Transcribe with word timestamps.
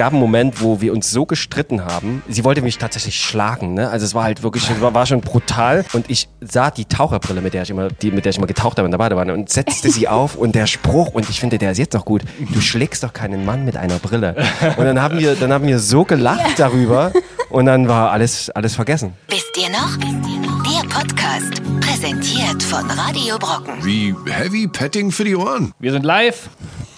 gab 0.00 0.14
einen 0.14 0.20
Moment, 0.20 0.62
wo 0.62 0.80
wir 0.80 0.94
uns 0.94 1.10
so 1.10 1.26
gestritten 1.26 1.84
haben. 1.84 2.22
Sie 2.26 2.42
wollte 2.42 2.62
mich 2.62 2.78
tatsächlich 2.78 3.20
schlagen, 3.20 3.74
ne? 3.74 3.90
Also 3.90 4.06
es 4.06 4.14
war 4.14 4.22
halt 4.24 4.42
wirklich, 4.42 4.70
es 4.70 4.80
war, 4.80 4.94
war 4.94 5.04
schon 5.04 5.20
brutal. 5.20 5.84
Und 5.92 6.08
ich 6.08 6.26
sah 6.40 6.70
die 6.70 6.86
Taucherbrille, 6.86 7.42
mit 7.42 7.52
der 7.52 7.64
ich 7.64 7.70
immer, 7.70 7.88
die, 7.88 8.10
mit 8.10 8.24
der 8.24 8.30
ich 8.30 8.38
immer 8.38 8.46
getaucht 8.46 8.78
habe 8.78 8.86
in 8.86 8.92
der 8.92 8.96
Badewanne 8.96 9.34
und 9.34 9.50
setzte 9.50 9.90
sie 9.90 10.08
auf 10.08 10.36
und 10.36 10.54
der 10.54 10.66
Spruch, 10.66 11.08
und 11.08 11.28
ich 11.28 11.38
finde, 11.38 11.58
der 11.58 11.72
ist 11.72 11.76
jetzt 11.76 11.92
noch 11.92 12.06
gut, 12.06 12.22
du 12.50 12.62
schlägst 12.62 13.02
doch 13.02 13.12
keinen 13.12 13.44
Mann 13.44 13.66
mit 13.66 13.76
einer 13.76 13.98
Brille. 13.98 14.36
Und 14.78 14.86
dann 14.86 15.02
haben 15.02 15.18
wir, 15.18 15.34
dann 15.34 15.52
haben 15.52 15.66
wir 15.66 15.78
so 15.78 16.06
gelacht 16.06 16.58
darüber 16.58 17.12
und 17.50 17.66
dann 17.66 17.86
war 17.86 18.10
alles, 18.10 18.48
alles 18.48 18.74
vergessen. 18.74 19.12
Wisst 19.28 19.54
ihr 19.58 19.68
noch? 19.68 19.98
Der 19.98 20.88
Podcast, 20.88 21.60
präsentiert 21.82 22.62
von 22.62 22.90
Radio 22.90 23.36
Brocken. 23.38 23.84
Wie 23.84 24.14
Heavy 24.30 24.66
Petting 24.66 25.10
für 25.10 25.24
die 25.24 25.36
Ohren. 25.36 25.74
Wir 25.78 25.92
sind 25.92 26.06
live. 26.06 26.48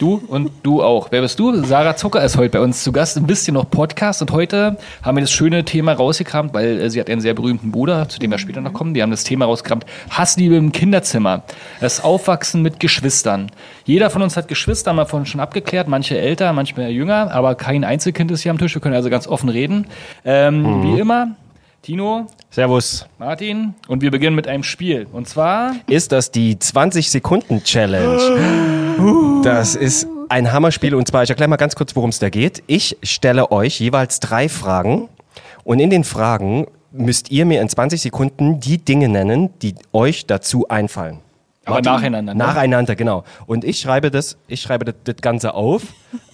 Du 0.03 0.21
und 0.27 0.51
du 0.65 0.83
auch. 0.83 1.13
Wer 1.13 1.21
bist 1.21 1.39
du? 1.39 1.63
Sarah 1.63 1.95
Zucker 1.95 2.25
ist 2.25 2.37
heute 2.37 2.59
bei 2.59 2.61
uns 2.61 2.83
zu 2.83 2.91
Gast. 2.91 3.17
Ein 3.17 3.25
bisschen 3.29 3.55
noch 3.55 3.71
Podcast. 3.71 4.21
Und 4.21 4.33
heute 4.33 4.77
haben 5.01 5.17
wir 5.17 5.21
das 5.21 5.31
schöne 5.31 5.65
Thema 5.65 5.93
rausgekramt, 5.93 6.53
weil 6.55 6.81
äh, 6.81 6.91
sie 6.91 6.99
hat 6.99 7.09
einen 7.09 7.21
sehr 7.21 7.35
berühmten 7.35 7.71
Bruder, 7.71 8.09
zu 8.09 8.19
dem 8.19 8.33
wir 8.33 8.39
später 8.39 8.61
noch 8.61 8.73
kommen. 8.73 8.95
Die 8.95 9.03
haben 9.05 9.13
das 9.13 9.23
Thema 9.23 9.45
rausgekramt. 9.45 9.87
Hassliebe 10.11 10.57
im 10.57 10.73
Kinderzimmer. 10.73 11.45
Das 11.81 12.03
Aufwachsen 12.03 12.63
mit 12.63 12.81
Geschwistern. 12.81 13.53
Jeder 13.85 14.11
von 14.11 14.23
uns 14.23 14.37
hat 14.37 14.49
Geschwister, 14.49 14.91
haben 14.91 14.97
wir 14.97 15.07
vorhin 15.07 15.27
schon 15.27 15.41
abgeklärt. 15.41 15.87
Manche 15.87 16.19
älter, 16.19 16.53
manche 16.53 16.83
jünger. 16.89 17.31
Aber 17.31 17.55
kein 17.55 17.85
Einzelkind 17.85 18.33
ist 18.33 18.43
hier 18.43 18.51
am 18.51 18.59
Tisch. 18.59 18.75
Wir 18.75 18.83
können 18.83 18.97
also 18.97 19.09
ganz 19.09 19.29
offen 19.29 19.51
reden. 19.51 19.87
Ähm, 20.25 20.83
Wie 20.83 20.99
immer, 20.99 21.37
Tino, 21.83 22.27
Servus. 22.49 23.07
Martin. 23.19 23.75
Und 23.89 24.03
wir 24.03 24.13
beginnen 24.13 24.37
mit 24.37 24.47
einem 24.47 24.63
Spiel. 24.63 25.09
Und 25.13 25.29
zwar 25.29 25.75
Ist 25.89 26.13
das 26.13 26.31
die 26.31 26.55
20-Sekunden-Challenge? 26.55 28.93
Das 29.43 29.75
ist 29.75 30.07
ein 30.29 30.53
Hammerspiel 30.53 30.95
und 30.95 31.09
zwar, 31.09 31.25
ich 31.25 31.31
erkläre 31.31 31.49
mal 31.49 31.57
ganz 31.57 31.75
kurz, 31.75 31.97
worum 31.97 32.11
es 32.11 32.21
da 32.21 32.31
geht. 32.31 32.63
Ich 32.69 32.97
stelle 33.03 33.51
euch 33.51 33.81
jeweils 33.81 34.21
drei 34.21 34.49
Fragen 34.49 35.09
und 35.65 35.81
in 35.81 35.91
den 35.91 36.05
Fragen 36.05 36.69
müsst 36.93 37.33
ihr 37.33 37.47
mir 37.47 37.61
in 37.61 37.69
20 37.69 38.01
Sekunden 38.01 38.61
die 38.61 38.79
Dinge 38.79 39.09
nennen, 39.09 39.51
die 39.63 39.75
euch 39.93 40.27
dazu 40.27 40.69
einfallen. 40.69 41.19
Aber 41.65 41.81
nacheinander, 41.81 42.35
ne? 42.35 42.39
Nacheinander, 42.39 42.97
genau. 42.97 43.25
Und 43.47 43.65
ich 43.65 43.79
schreibe 43.79 44.11
das, 44.11 44.37
ich 44.49 44.61
schreibe 44.61 44.85
das, 44.85 44.95
das 45.05 45.17
Ganze 45.17 45.55
auf 45.55 45.83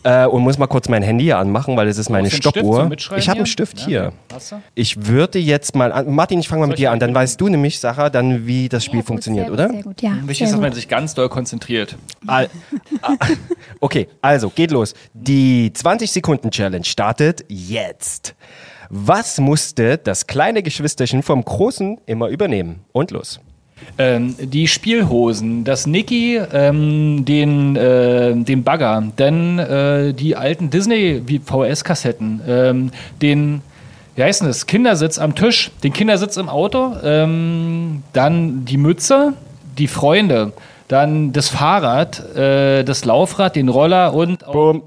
äh, 0.03 0.25
und 0.25 0.43
muss 0.43 0.57
mal 0.57 0.67
kurz 0.69 0.89
mein 0.89 1.03
Handy 1.03 1.25
hier 1.25 1.37
anmachen, 1.39 1.77
weil 1.77 1.87
das 1.87 1.99
ist 1.99 2.09
meine 2.09 2.31
Stoppuhr. 2.31 2.91
ich 3.17 3.29
habe 3.29 3.39
einen? 3.41 3.47
Stift 3.47 3.81
Ja, 3.81 3.87
hier. 3.87 4.13
Ich 4.75 5.07
würde 5.07 5.39
jetzt 5.39 5.75
mal 5.75 5.93
an, 5.93 6.15
Martin, 6.15 6.41
ich 6.41 6.49
fange 6.49 6.61
mal 6.61 6.67
mit 6.69 6.79
dir 6.79 6.93
an, 6.93 6.99
dann 6.99 7.15
weißt 7.15 7.39
du 7.41 7.49
nämlich, 7.49 7.79
Sarah, 7.79 8.09
dann 8.09 8.47
wie 8.47 8.71
das 8.71 8.85
Spiel 8.85 8.95
Sehr 8.95 9.01
gut, 9.03 9.07
funktioniert, 9.09 9.47
sehr 9.47 9.53
oder? 9.53 9.69
Sehr 9.69 9.83
gut, 9.83 10.01
ja. 10.01 10.13
Wichtig 10.23 10.47
ist, 10.47 10.53
dass 10.53 10.61
man 10.61 10.73
sich 10.73 10.89
ganz 10.89 11.15
doll 11.15 11.29
konzentriert. 11.29 11.97
Al- 12.27 12.49
Ah, 13.03 13.15
okay, 13.81 14.09
also 14.23 14.49
geht 14.51 14.71
los. 14.71 14.95
Die 15.13 15.71
20-Sekunden-Challenge 15.75 16.85
startet 16.85 17.45
jetzt. 17.49 18.35
Was 18.91 19.39
musste 19.39 19.99
das 19.99 20.27
kleine 20.27 20.63
Geschwisterchen 20.63 21.23
vom 21.23 21.45
Großen 21.45 22.01
immer 22.07 22.29
übernehmen? 22.29 22.81
Und 22.93 23.11
los. 23.11 23.41
Ähm, 24.01 24.37
die 24.39 24.69
Spielhosen, 24.69 25.65
das 25.65 25.87
Niki, 25.87 26.37
ähm, 26.53 27.25
den, 27.25 27.75
äh, 27.75 28.35
den 28.37 28.63
Bagger, 28.63 29.03
dann 29.17 29.59
äh, 29.59 30.15
die 30.15 30.37
alten 30.37 30.71
Disney-VS-Kassetten, 30.71 32.41
ähm, 32.47 32.91
den, 33.21 33.61
wie 34.15 34.23
heißt 34.23 34.41
denn 34.43 34.49
das, 34.49 34.67
Kindersitz 34.67 35.19
am 35.19 35.35
Tisch, 35.35 35.73
den 35.83 35.93
Kindersitz 35.93 36.37
im 36.37 36.49
Auto, 36.49 36.95
ähm, 37.03 38.05
dann 38.13 38.65
die 38.65 38.77
Mütze, 38.77 39.35
die 39.79 39.89
Freunde, 39.89 40.53
dann 40.87 41.33
das 41.33 41.49
Fahrrad, 41.49 42.37
äh, 42.37 42.85
das 42.85 43.05
Laufrad, 43.05 43.57
den 43.57 43.69
Roller 43.69 44.15
und 44.15 44.47
Boom. 44.47 44.83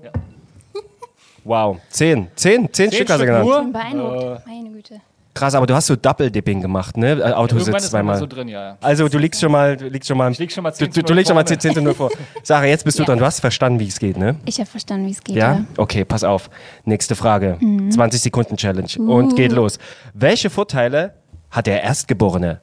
Wow, 1.44 1.80
zehn. 1.89 2.28
Zehn, 2.36 2.72
zehn, 2.72 2.92
Stück 2.92 3.09
hast 3.09 3.20
du 3.20 3.26
Stück 3.26 3.28
genannt. 3.28 3.50
Ich 3.50 3.64
bin 3.64 3.72
beeindruckt. 3.73 4.48
Meine 4.48 4.70
Güte. 4.70 5.02
Krass, 5.34 5.56
aber 5.56 5.66
du 5.66 5.74
hast 5.74 5.88
so 5.88 5.96
Double-Dipping 5.96 6.62
gemacht, 6.62 6.98
ne? 6.98 7.14
Äh, 7.14 7.32
Autositz 7.32 7.72
man 7.72 7.80
zweimal. 7.82 8.18
so 8.18 8.26
drin, 8.28 8.50
ja. 8.50 8.78
Also 8.82 9.08
du 9.08 9.18
liegst 9.18 9.40
schon 9.40 9.52
mal, 9.52 9.78
du 9.78 9.88
liegst 9.88 10.08
schon 10.10 10.17
mal, 10.17 10.30
Ich 10.32 10.39
lieg 10.39 10.52
schon 10.52 10.64
mal 10.64 10.72
du, 10.72 10.78
10 10.78 10.92
du, 10.92 11.04
du 11.04 11.14
liegst 11.14 11.28
schon 11.30 11.36
mal 11.36 11.42
vorne. 11.45 11.58
10 11.58 11.60
Zentimeter 11.60 11.95
vor. 11.95 12.10
Sarah, 12.44 12.66
jetzt 12.66 12.83
bist 12.83 13.00
du 13.00 13.04
Ja. 13.04 13.08
dran. 13.08 13.20
Du 13.20 13.26
hast 13.26 13.39
verstanden, 13.39 13.80
wie 13.80 13.88
es 13.88 13.98
geht, 14.00 14.17
ne? 14.17 14.36
Ich 14.45 14.60
habe 14.60 14.70
verstanden, 14.70 15.08
wie 15.08 15.11
es 15.11 15.23
geht. 15.23 15.36
Ja? 15.38 15.54
Ja? 15.54 15.66
Okay, 15.78 16.04
pass 16.04 16.23
auf. 16.26 16.50
Nächste 16.83 17.16
Frage. 17.16 17.55
Mhm. 17.61 17.92
20 17.92 18.22
Sekunden 18.22 18.58
Challenge. 18.58 18.89
Und 19.00 19.36
geht 19.38 19.54
los. 19.54 19.80
Welche 20.14 20.50
Vorteile 20.50 21.14
hat 21.50 21.66
der 21.67 21.82
Erstgeborene? 21.82 22.60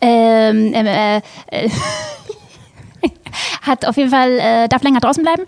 Ähm, 0.00 0.72
ähm, 0.74 0.86
äh, 0.86 1.16
äh, 1.50 1.68
hat 3.62 3.86
auf 3.86 3.96
jeden 3.96 4.10
Fall, 4.10 4.38
äh, 4.38 4.68
darf 4.68 4.82
länger 4.82 5.00
draußen 5.00 5.22
bleiben, 5.22 5.42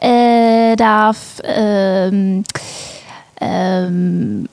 äh, 0.00 0.76
darf, 0.76 1.40
ähm, 1.44 2.44
ähm, 3.40 4.48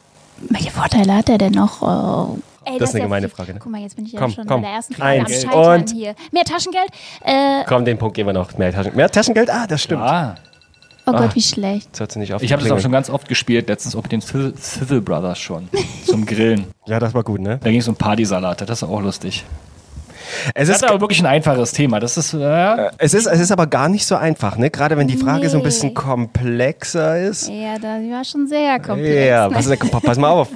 welche 0.49 0.71
Vorteile 0.71 1.15
hat 1.15 1.29
er 1.29 1.37
denn 1.37 1.53
noch? 1.53 1.81
Oh, 1.81 2.37
ey, 2.65 2.77
Das 2.79 2.89
ist 2.89 2.95
eine 2.95 2.99
ja 3.01 3.05
gemeine 3.05 3.27
viel- 3.29 3.35
Frage, 3.35 3.53
ne? 3.53 3.59
Guck 3.61 3.71
mal, 3.71 3.81
jetzt 3.81 3.95
bin 3.95 4.05
ich 4.05 4.13
ja 4.13 4.19
Komm, 4.19 4.31
schon 4.31 4.45
komm. 4.47 4.61
bei 4.61 4.67
der 4.67 4.75
ersten 4.77 4.93
Frage 4.95 5.19
Eins. 5.21 5.45
am 5.45 5.51
Scheitern 5.51 5.81
Und- 5.81 5.89
hier. 5.91 6.15
Mehr 6.31 6.43
Taschengeld? 6.43 6.89
Äh, 7.23 7.63
Komm, 7.67 7.85
den 7.85 7.97
Punkt 7.97 8.15
geben 8.15 8.29
wir 8.29 8.33
noch. 8.33 8.57
Mehr, 8.57 8.71
Taschen, 8.73 8.95
mehr 8.95 9.09
Taschengeld? 9.09 9.49
Ah, 9.49 9.67
das 9.67 9.81
stimmt. 9.83 10.01
Ah, 10.01 10.35
oh 11.05 11.11
Ah. 11.11 11.17
Gott, 11.19 11.35
wie 11.35 11.41
schlecht. 11.41 11.89
Das 11.93 12.01
hat 12.01 12.11
sie 12.11 12.19
nicht 12.19 12.33
ich 12.41 12.51
habe 12.53 12.61
das 12.63 12.71
auch 12.71 12.79
schon 12.79 12.91
ganz 12.91 13.09
oft 13.09 13.27
gespielt, 13.27 13.67
letztens 13.69 13.95
auch 13.95 14.03
mit 14.03 14.11
den 14.11 14.21
Sizzle 14.21 14.53
Sizzle 14.57 15.01
Brothers 15.01 15.39
schon, 15.39 15.67
zum 16.05 16.25
Grillen. 16.25 16.65
Ja, 16.85 16.99
das 16.99 17.13
war 17.13 17.23
gut, 17.23 17.41
ne? 17.41 17.59
Da 17.61 17.69
ging 17.69 17.79
es 17.79 17.87
um 17.87 17.95
Partysalate, 17.95 18.65
das 18.65 18.81
ist 18.81 18.87
auch 18.87 19.01
lustig. 19.01 19.43
Es 20.55 20.67
Das 20.67 20.77
ist, 20.77 20.83
aber 20.89 21.01
wirklich 21.01 21.19
ein 21.19 21.25
einfaches 21.25 21.71
Thema. 21.71 21.99
Das 21.99 22.17
ist, 22.17 22.33
äh, 22.33 22.89
es, 22.97 23.13
ist, 23.13 23.25
es 23.25 23.39
ist 23.39 23.51
aber 23.51 23.67
gar 23.67 23.89
nicht 23.89 24.05
so 24.05 24.15
einfach, 24.15 24.57
ne? 24.57 24.69
Gerade 24.69 24.97
wenn 24.97 25.07
die 25.07 25.17
Frage 25.17 25.49
so 25.49 25.57
ein 25.57 25.63
bisschen 25.63 25.89
Nee. 25.89 25.93
komplexer 25.95 27.19
ist. 27.19 27.49
Ja, 27.49 27.75
das 27.75 27.83
war 28.09 28.23
schon 28.23 28.47
sehr 28.47 28.79
komplex. 28.79 29.27
Ja, 29.27 29.47
ne? 29.47 29.53
pass, 29.53 30.01
pass 30.03 30.17
mal 30.17 30.29
auf, 30.29 30.49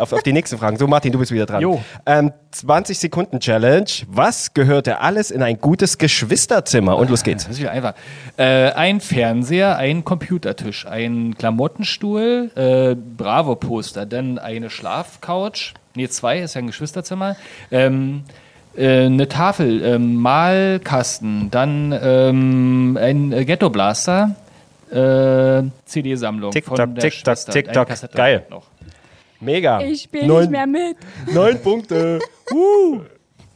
auf, 0.00 0.12
auf 0.12 0.22
die 0.22 0.32
nächsten 0.32 0.58
Fragen. 0.58 0.76
So, 0.76 0.86
Martin, 0.86 1.12
du 1.12 1.18
bist 1.18 1.32
wieder 1.32 1.46
dran. 1.46 1.60
Jo. 1.60 1.80
Ähm, 2.06 2.32
20 2.50 2.98
Sekunden 2.98 3.40
Challenge. 3.40 3.86
Was 4.08 4.54
gehörte 4.54 5.00
alles 5.00 5.30
in 5.30 5.42
ein 5.42 5.58
gutes 5.60 5.98
Geschwisterzimmer? 5.98 6.96
Und 6.96 7.10
los 7.10 7.22
geht's. 7.22 7.44
das 7.44 7.54
ist 7.54 7.60
wieder 7.60 7.70
einfach. 7.70 7.94
Äh, 8.36 8.70
ein 8.72 9.00
Fernseher, 9.00 9.76
ein 9.76 10.04
Computertisch, 10.04 10.86
ein 10.86 11.36
Klamottenstuhl, 11.38 12.50
äh, 12.56 12.94
Bravo-Poster, 12.96 14.06
dann 14.06 14.38
eine 14.38 14.70
Schlafcouch. 14.70 15.74
Nee, 15.94 16.08
zwei, 16.08 16.40
ist 16.40 16.54
ja 16.54 16.60
ein 16.60 16.66
Geschwisterzimmer. 16.68 17.36
Ähm, 17.70 18.22
äh, 18.76 19.06
eine 19.06 19.28
Tafel, 19.28 19.82
ähm, 19.84 20.16
Malkasten, 20.16 21.50
dann 21.50 21.96
ähm, 22.02 22.98
ein 23.00 23.32
äh, 23.32 23.44
Ghetto-Blaster, 23.44 24.34
äh, 24.90 25.62
CD-Sammlung. 25.84 26.50
Tick, 26.52 26.66
von 26.66 26.76
der 26.76 26.94
tick, 26.94 27.12
Schwester, 27.12 27.52
tick. 27.52 27.72
Kassette 27.72 28.16
Geil. 28.16 28.46
Noch. 28.50 28.66
Mega. 29.40 29.80
Ich 29.80 30.02
spiele 30.02 30.26
Neun- 30.26 30.40
nicht 30.42 30.50
mehr 30.50 30.66
mit. 30.66 30.96
Neun 31.32 31.60
Punkte. 31.62 32.18
Uh. 32.52 33.00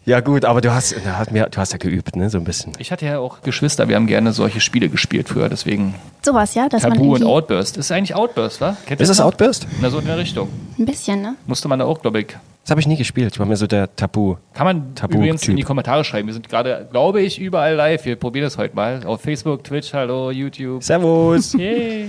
Ja 0.06 0.20
gut, 0.20 0.44
aber 0.44 0.60
du 0.60 0.70
hast, 0.72 0.94
du 0.94 1.56
hast, 1.56 1.72
ja 1.72 1.78
geübt, 1.78 2.14
ne? 2.14 2.28
So 2.28 2.36
ein 2.36 2.44
bisschen. 2.44 2.72
Ich 2.78 2.92
hatte 2.92 3.06
ja 3.06 3.18
auch 3.18 3.40
Geschwister, 3.40 3.88
wir 3.88 3.96
haben 3.96 4.06
gerne 4.06 4.34
solche 4.34 4.60
Spiele 4.60 4.90
gespielt 4.90 5.30
früher, 5.30 5.48
deswegen 5.48 5.94
Sowas, 6.22 6.54
ja, 6.54 6.68
dass 6.68 6.82
man 6.82 6.92
Tabu 6.92 7.04
und 7.04 7.10
irgendwie 7.22 7.32
Outburst. 7.32 7.78
Ist 7.78 7.90
eigentlich 7.90 8.14
Outburst, 8.14 8.60
wa? 8.60 8.76
Kennt 8.84 9.00
Ist 9.00 9.08
das 9.08 9.18
noch? 9.18 9.26
Outburst? 9.26 9.66
Na, 9.80 9.88
so 9.88 9.98
in 9.98 10.06
der 10.06 10.18
Richtung. 10.18 10.50
ein 10.78 10.84
bisschen, 10.84 11.22
ne? 11.22 11.36
Musste 11.46 11.68
man 11.68 11.78
da 11.78 11.86
auch, 11.86 12.02
glaube 12.02 12.20
ich. 12.20 12.36
Das 12.64 12.70
habe 12.70 12.80
ich 12.80 12.86
nie 12.86 12.96
gespielt. 12.96 13.34
Ich 13.34 13.38
war 13.38 13.44
mir 13.46 13.56
so 13.56 13.66
der 13.66 13.94
Tabu. 13.94 14.36
Kann 14.54 14.64
man 14.66 14.94
Tabu- 14.94 15.16
übrigens 15.18 15.42
Typ. 15.42 15.50
in 15.50 15.56
die 15.58 15.62
Kommentare 15.64 16.02
schreiben. 16.02 16.28
Wir 16.28 16.32
sind 16.32 16.48
gerade, 16.48 16.88
glaube 16.90 17.20
ich, 17.20 17.38
überall 17.38 17.74
live. 17.74 18.04
Wir 18.06 18.16
probieren 18.16 18.44
das 18.44 18.56
heute 18.56 18.74
mal. 18.74 19.04
Auf 19.04 19.20
Facebook, 19.20 19.62
Twitch, 19.64 19.92
hallo, 19.92 20.30
YouTube. 20.30 20.82
Servus. 20.82 21.52
Yay. 21.58 22.08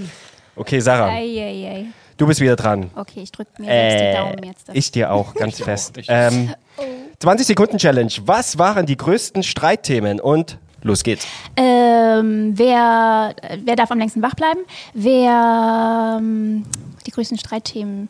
Okay, 0.56 0.80
Sarah, 0.80 1.10
Eieiei. 1.10 1.88
du 2.16 2.26
bist 2.26 2.40
wieder 2.40 2.56
dran. 2.56 2.90
Okay, 2.96 3.20
ich 3.24 3.32
drücke 3.34 3.52
mir 3.62 3.66
selbst 3.68 4.00
die 4.00 4.14
Daumen 4.18 4.44
jetzt. 4.46 4.70
Ich 4.72 4.92
dir 4.92 5.12
auch, 5.12 5.34
ganz 5.34 5.60
fest. 5.62 6.00
Ähm, 6.08 6.54
20 7.20 7.46
Sekunden 7.48 7.78
Challenge. 7.78 8.12
Was 8.26 8.58
waren 8.58 8.86
die 8.86 8.96
größten 8.96 9.44
Streitthemen? 9.44 10.22
Und 10.22 10.58
los 10.84 11.04
geht's. 11.04 11.28
Ähm, 11.58 12.54
wer, 12.58 13.36
äh, 13.42 13.58
wer 13.66 13.76
darf 13.76 13.92
am 13.92 13.98
längsten 14.00 14.22
wach 14.22 14.36
bleiben? 14.36 14.62
Wer 14.94 16.18
ähm, 16.22 16.64
die 17.06 17.12
größten 17.12 17.38
Streitthemen? 17.38 18.08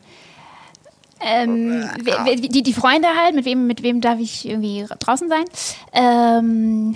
Ähm, 1.20 1.88
wer, 2.02 2.20
wer, 2.24 2.36
die, 2.36 2.62
die 2.62 2.72
Freunde 2.72 3.08
halt, 3.18 3.34
mit 3.34 3.44
wem, 3.46 3.66
mit 3.66 3.82
wem 3.82 4.00
darf 4.00 4.18
ich 4.20 4.46
irgendwie 4.48 4.82
ra- 4.82 4.96
draußen 4.98 5.28
sein? 5.28 5.44
Ähm, 5.92 6.94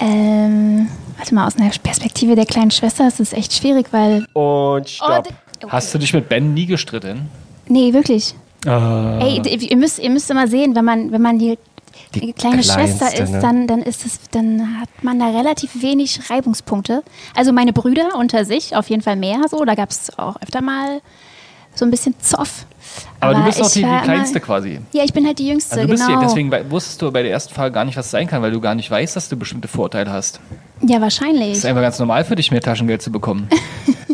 ähm, 0.00 0.88
warte 1.16 1.34
mal, 1.34 1.46
aus 1.46 1.56
einer 1.56 1.70
Perspektive 1.70 2.34
der 2.36 2.46
kleinen 2.46 2.70
Schwester 2.70 3.06
ist 3.08 3.20
es 3.20 3.32
echt 3.32 3.52
schwierig, 3.52 3.88
weil. 3.92 4.18
Und 4.20 4.30
Oh, 4.34 4.80
stopp. 4.84 5.24
d- 5.24 5.30
okay. 5.62 5.68
Hast 5.72 5.92
du 5.92 5.98
dich 5.98 6.12
mit 6.12 6.28
Ben 6.28 6.54
nie 6.54 6.66
gestritten? 6.66 7.28
Nee, 7.66 7.92
wirklich. 7.92 8.34
Äh, 8.66 8.70
Ey, 9.40 9.42
ihr 9.70 9.76
müsst, 9.76 9.98
ihr 9.98 10.10
müsst 10.10 10.30
immer 10.30 10.46
sehen, 10.46 10.74
wenn 10.76 10.84
man, 10.84 11.12
wenn 11.12 11.22
man 11.22 11.38
die, 11.38 11.58
Die 12.14 12.20
die 12.20 12.32
kleine 12.32 12.62
kleinste, 12.62 12.72
Schwester 13.06 13.22
ist, 13.22 13.30
ne? 13.32 13.40
dann, 13.40 13.66
dann 13.66 13.82
ist 13.82 14.04
es, 14.06 14.20
dann 14.30 14.80
hat 14.80 14.88
man 15.02 15.18
da 15.18 15.28
relativ 15.28 15.82
wenig 15.82 16.30
Reibungspunkte. 16.30 17.02
Also 17.34 17.52
meine 17.52 17.72
Brüder 17.72 18.16
unter 18.16 18.44
sich 18.44 18.76
auf 18.76 18.88
jeden 18.90 19.02
Fall 19.02 19.16
mehr 19.16 19.40
so. 19.50 19.64
Da 19.64 19.74
gab 19.74 19.90
es 19.90 20.16
auch 20.18 20.36
öfter 20.42 20.60
mal 20.62 21.00
so 21.74 21.84
ein 21.84 21.90
bisschen 21.90 22.14
Zoff. 22.20 22.66
Aber, 23.20 23.34
du 23.34 23.44
bist 23.44 23.62
auch 23.62 23.70
die, 23.70 23.80
die 23.80 23.84
war 23.84 23.90
immer- 23.98 24.02
Kleinste 24.02 24.40
quasi. 24.40 24.80
Ja, 24.92 25.04
ich 25.04 25.12
bin 25.12 25.24
halt 25.26 25.38
die 25.38 25.46
Jüngste, 25.48 25.72
Also 25.76 25.86
du 25.86 25.90
bist 25.92 26.06
genau. 26.06 26.20
ja, 26.20 26.26
deswegen 26.26 26.50
wusstest 26.70 27.00
du 27.00 27.12
bei 27.12 27.22
der 27.22 27.30
ersten 27.30 27.54
Frage 27.54 27.72
gar 27.72 27.84
nicht, 27.84 27.96
was 27.96 28.06
es 28.06 28.10
sein 28.10 28.26
kann, 28.26 28.42
weil 28.42 28.50
du 28.50 28.60
gar 28.60 28.74
nicht 28.74 28.90
weißt, 28.90 29.14
dass 29.14 29.28
du 29.28 29.36
bestimmte 29.36 29.68
Vorteile 29.68 30.10
hast. 30.10 30.40
ja, 30.82 30.96
Es 30.96 31.02
wahrscheinlich. 31.02 31.52
ist 31.52 31.66
einfach 31.66 31.82
ganz 31.82 31.98
normal 31.98 32.24
für 32.24 32.34
dich, 32.34 32.50
mehr 32.50 32.60
Taschengeld 32.62 33.02
zu 33.02 33.10
bekommen. 33.12 33.48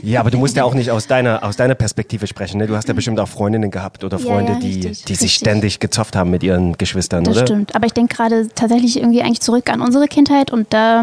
Ja, 0.03 0.21
aber 0.21 0.31
du 0.31 0.39
musst 0.39 0.55
ja 0.55 0.63
auch 0.63 0.75
nicht 0.75 0.93
aus 0.93 1.09
deiner, 1.09 1.43
aus 1.43 1.57
deiner 1.57 1.75
Perspektive 1.75 2.29
sprechen. 2.29 2.59
Ne? 2.59 2.69
Du 2.69 2.77
hast 2.77 2.87
ja 2.87 2.95
bestimmt 2.95 3.19
auch 3.19 3.27
Freundinnen 3.27 3.73
gehabt 3.73 4.05
oder 4.05 4.19
Ja, 4.19 4.25
Freunde, 4.25 4.53
ja, 4.53 4.59
die, 4.61 4.75
richtig, 4.75 5.05
die 5.05 5.15
sich 5.17 5.23
richtig. 5.25 5.35
ständig 5.41 5.81
gezopft 5.81 6.15
haben 6.15 6.31
mit 6.31 6.45
ihren 6.45 6.79
Geschwistern, 6.79 7.25
Das 7.25 7.37
oder? 7.39 7.45
stimmt. 7.49 7.75
Aber 7.75 7.87
ich 7.87 7.93
denke 7.93 8.15
gerade 8.15 8.47
tatsächlich 8.55 8.99
irgendwie 8.99 9.23
eigentlich 9.23 9.41
zurück 9.41 9.69
an 9.69 9.81
unsere 9.81 10.07
Kindheit 10.07 10.53
und 10.53 10.73
da, 10.73 11.03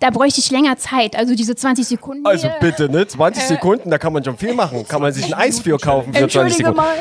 da 0.00 0.10
bräuchte 0.10 0.40
ich 0.40 0.50
länger 0.50 0.76
Zeit. 0.76 1.16
Also 1.16 1.34
diese 1.34 1.54
20 1.54 1.86
Sekunden. 1.86 2.26
Also 2.26 2.48
hier. 2.48 2.56
bitte, 2.60 2.88
ne? 2.88 3.06
20 3.06 3.42
Sekunden, 3.44 3.90
da 3.90 3.98
kann 3.98 4.12
man 4.12 4.24
schon 4.24 4.36
viel 4.36 4.54
machen. 4.54 4.86
Kann 4.86 5.02
man 5.02 5.12
sich 5.12 5.26
ein 5.26 5.34
Eis 5.34 5.60
für 5.60 5.78
kaufen 5.78 6.12
für 6.12 6.20
20 6.20 6.22
Entschuldige 6.22 6.56
Sekunden. 6.56 6.76
mal. 6.76 6.94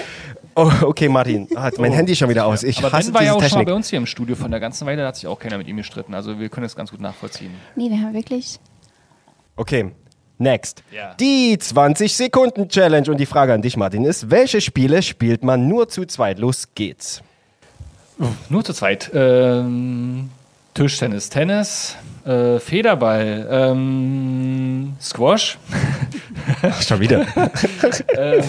Oh, 0.57 0.71
okay, 0.83 1.09
Martin. 1.09 1.49
Hat 1.55 1.77
mein 1.79 1.91
Handy 1.91 2.15
schon 2.15 2.29
wieder 2.29 2.45
aus. 2.45 2.63
Ich 2.63 2.77
Aber 2.79 2.91
hasse 2.97 3.13
war 3.13 3.23
ja 3.23 3.31
auch 3.33 3.35
schon 3.35 3.41
mal 3.41 3.49
Technik. 3.49 3.67
bei 3.67 3.73
uns 3.73 3.89
hier 3.89 3.97
im 3.97 4.05
Studio 4.05 4.35
von 4.37 4.51
der 4.51 4.61
ganzen 4.61 4.87
Weile, 4.87 5.01
da 5.01 5.09
hat 5.09 5.17
sich 5.17 5.27
auch 5.27 5.37
keiner 5.37 5.57
mit 5.57 5.67
ihm 5.67 5.75
gestritten. 5.77 6.13
Also 6.13 6.39
wir 6.39 6.47
können 6.47 6.63
das 6.63 6.75
ganz 6.77 6.91
gut 6.91 7.01
nachvollziehen. 7.01 7.51
Nee, 7.75 7.89
wir 7.89 7.99
haben 7.99 8.13
wirklich. 8.13 8.57
Okay, 9.57 9.91
next. 10.37 10.81
Ja. 10.91 11.13
Die 11.15 11.57
20-Sekunden-Challenge. 11.57 13.11
Und 13.11 13.17
die 13.19 13.25
Frage 13.25 13.53
an 13.53 13.61
dich, 13.61 13.75
Martin, 13.75 14.05
ist, 14.05 14.31
welche 14.31 14.61
Spiele 14.61 15.01
spielt 15.01 15.43
man 15.43 15.67
nur 15.67 15.89
zu 15.89 16.05
zweit? 16.05 16.39
Los 16.39 16.69
geht's. 16.73 17.21
Nur 18.47 18.63
zu 18.63 18.71
zweit. 18.73 19.11
Ähm, 19.13 20.29
Tischtennis, 20.75 21.29
Tennis, 21.29 21.95
äh, 22.25 22.59
Federball, 22.59 23.47
ähm, 23.49 24.93
Squash. 25.01 25.57
Ach, 26.61 26.81
schon 26.81 26.99
wieder. 26.99 27.21
ähm, 28.17 28.43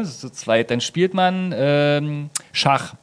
äh, 0.00 0.04
zu 0.04 0.30
zweit. 0.30 0.70
Dann 0.70 0.80
spielt 0.80 1.12
man 1.12 1.52
ähm, 1.56 2.30
Schach, 2.52 2.94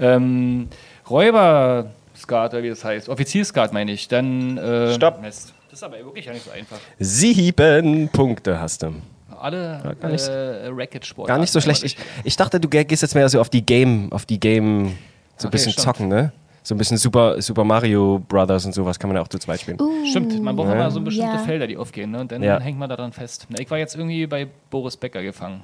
ähm, 0.00 0.68
Räuberskat, 1.08 2.52
oder 2.54 2.62
wie 2.64 2.70
das 2.70 2.84
heißt. 2.84 3.08
Offizierskat 3.08 3.72
meine 3.72 3.92
ich. 3.92 4.08
Dann 4.08 4.58
äh, 4.58 4.94
Stopp. 4.94 5.22
Mist. 5.22 5.54
Das 5.70 5.78
ist 5.78 5.84
aber 5.84 5.98
wirklich 5.98 6.26
ja 6.26 6.32
nicht 6.32 6.44
so 6.44 6.50
einfach. 6.50 6.78
Sieben 6.98 8.08
Punkte 8.12 8.60
hast 8.60 8.82
du. 8.82 8.94
Alle 9.40 9.94
gar 10.00 10.10
nicht- 10.10 10.26
äh, 10.28 10.66
Racket-Sport. 10.72 11.28
Gar 11.28 11.38
nicht 11.38 11.52
so 11.52 11.60
schlecht. 11.60 11.84
Ich, 11.84 11.96
ich 12.24 12.36
dachte, 12.36 12.58
du 12.58 12.68
gehst 12.68 13.02
jetzt 13.02 13.14
mehr 13.14 13.28
so 13.28 13.40
auf 13.40 13.48
die 13.48 13.64
Game, 13.64 14.10
auf 14.12 14.26
die 14.26 14.40
Game, 14.40 14.86
so 15.36 15.46
ein 15.46 15.46
Okay, 15.46 15.50
bisschen 15.52 15.72
stimmt. 15.72 15.84
zocken, 15.84 16.08
ne? 16.08 16.32
So 16.64 16.74
ein 16.74 16.78
bisschen 16.78 16.96
Super, 16.96 17.42
Super 17.42 17.64
Mario 17.64 18.20
Brothers 18.28 18.64
und 18.66 18.72
sowas 18.72 18.98
kann 18.98 19.08
man 19.08 19.16
ja 19.16 19.22
auch 19.22 19.28
zu 19.28 19.38
zweit 19.38 19.60
spielen. 19.60 19.78
Stimmt, 20.08 20.40
man 20.42 20.54
braucht 20.54 20.70
immer 20.72 20.90
so 20.90 21.00
bestimmte 21.00 21.32
Ja. 21.36 21.38
Felder, 21.38 21.66
die 21.66 21.76
aufgehen, 21.76 22.12
ne? 22.12 22.20
Und 22.20 22.30
dann 22.30 22.42
Ja. 22.42 22.60
hängt 22.60 22.78
man 22.78 22.88
daran 22.88 23.12
fest. 23.12 23.46
Ich 23.58 23.70
war 23.70 23.78
jetzt 23.78 23.96
irgendwie 23.96 24.26
bei 24.26 24.46
Boris 24.70 24.96
Becker 24.96 25.22
gefangen. 25.22 25.60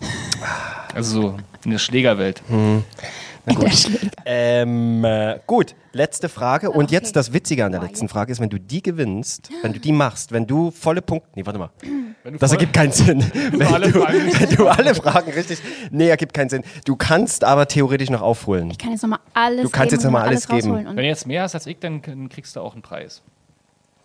Also 0.94 1.20
so 1.20 1.36
in 1.64 1.72
der 1.72 1.78
Schlägerwelt. 1.78 2.42
Der 2.48 2.82
Schläger. 3.72 4.10
Ähm, 4.24 5.04
äh, 5.04 5.38
gut, 5.46 5.74
letzte 5.92 6.28
Frage. 6.28 6.70
Und 6.70 6.84
Okay. 6.84 6.94
jetzt 6.94 7.16
das 7.16 7.32
Witzige 7.32 7.64
an 7.64 7.72
der 7.72 7.78
Boah, 7.80 7.86
letzten 7.86 8.08
Frage 8.08 8.32
ist, 8.32 8.40
wenn 8.40 8.50
du 8.50 8.58
die 8.60 8.82
gewinnst, 8.82 9.48
wenn 9.62 9.72
du 9.72 9.80
die 9.80 9.92
machst, 9.92 10.32
wenn 10.32 10.46
du 10.46 10.70
volle 10.70 11.02
Punkte. 11.02 11.28
Nee, 11.34 11.46
warte 11.46 11.58
mal. 11.58 11.70
Das 12.38 12.52
ergibt 12.52 12.72
keinen 12.74 12.92
Sinn. 12.92 13.24
Wenn 13.32 13.58
du, 13.58 13.94
wenn 13.94 14.56
du 14.56 14.66
alle 14.68 14.94
Fragen 14.94 15.32
richtig. 15.32 15.60
Nee, 15.90 16.08
ergibt 16.08 16.34
keinen 16.34 16.50
Sinn. 16.50 16.62
Du 16.84 16.96
kannst 16.96 17.42
aber 17.44 17.66
theoretisch 17.68 18.10
noch 18.10 18.20
aufholen. 18.22 18.70
Ich 18.70 18.78
kann 18.78 18.90
jetzt 18.90 19.02
nochmal 19.02 19.20
alles 19.34 19.62
Du 19.62 19.70
kannst 19.70 19.90
geben 19.90 19.94
jetzt 19.96 20.04
noch 20.04 20.08
und 20.08 20.12
mal 20.12 20.22
alles 20.26 20.46
geben. 20.48 20.74
Wenn 20.74 20.96
du 20.96 21.04
jetzt 21.04 21.26
mehr 21.26 21.42
hast 21.42 21.54
als 21.54 21.66
ich, 21.66 21.78
dann 21.78 22.02
kriegst 22.28 22.54
du 22.56 22.60
auch 22.60 22.74
einen 22.74 22.82
Preis. 22.82 23.22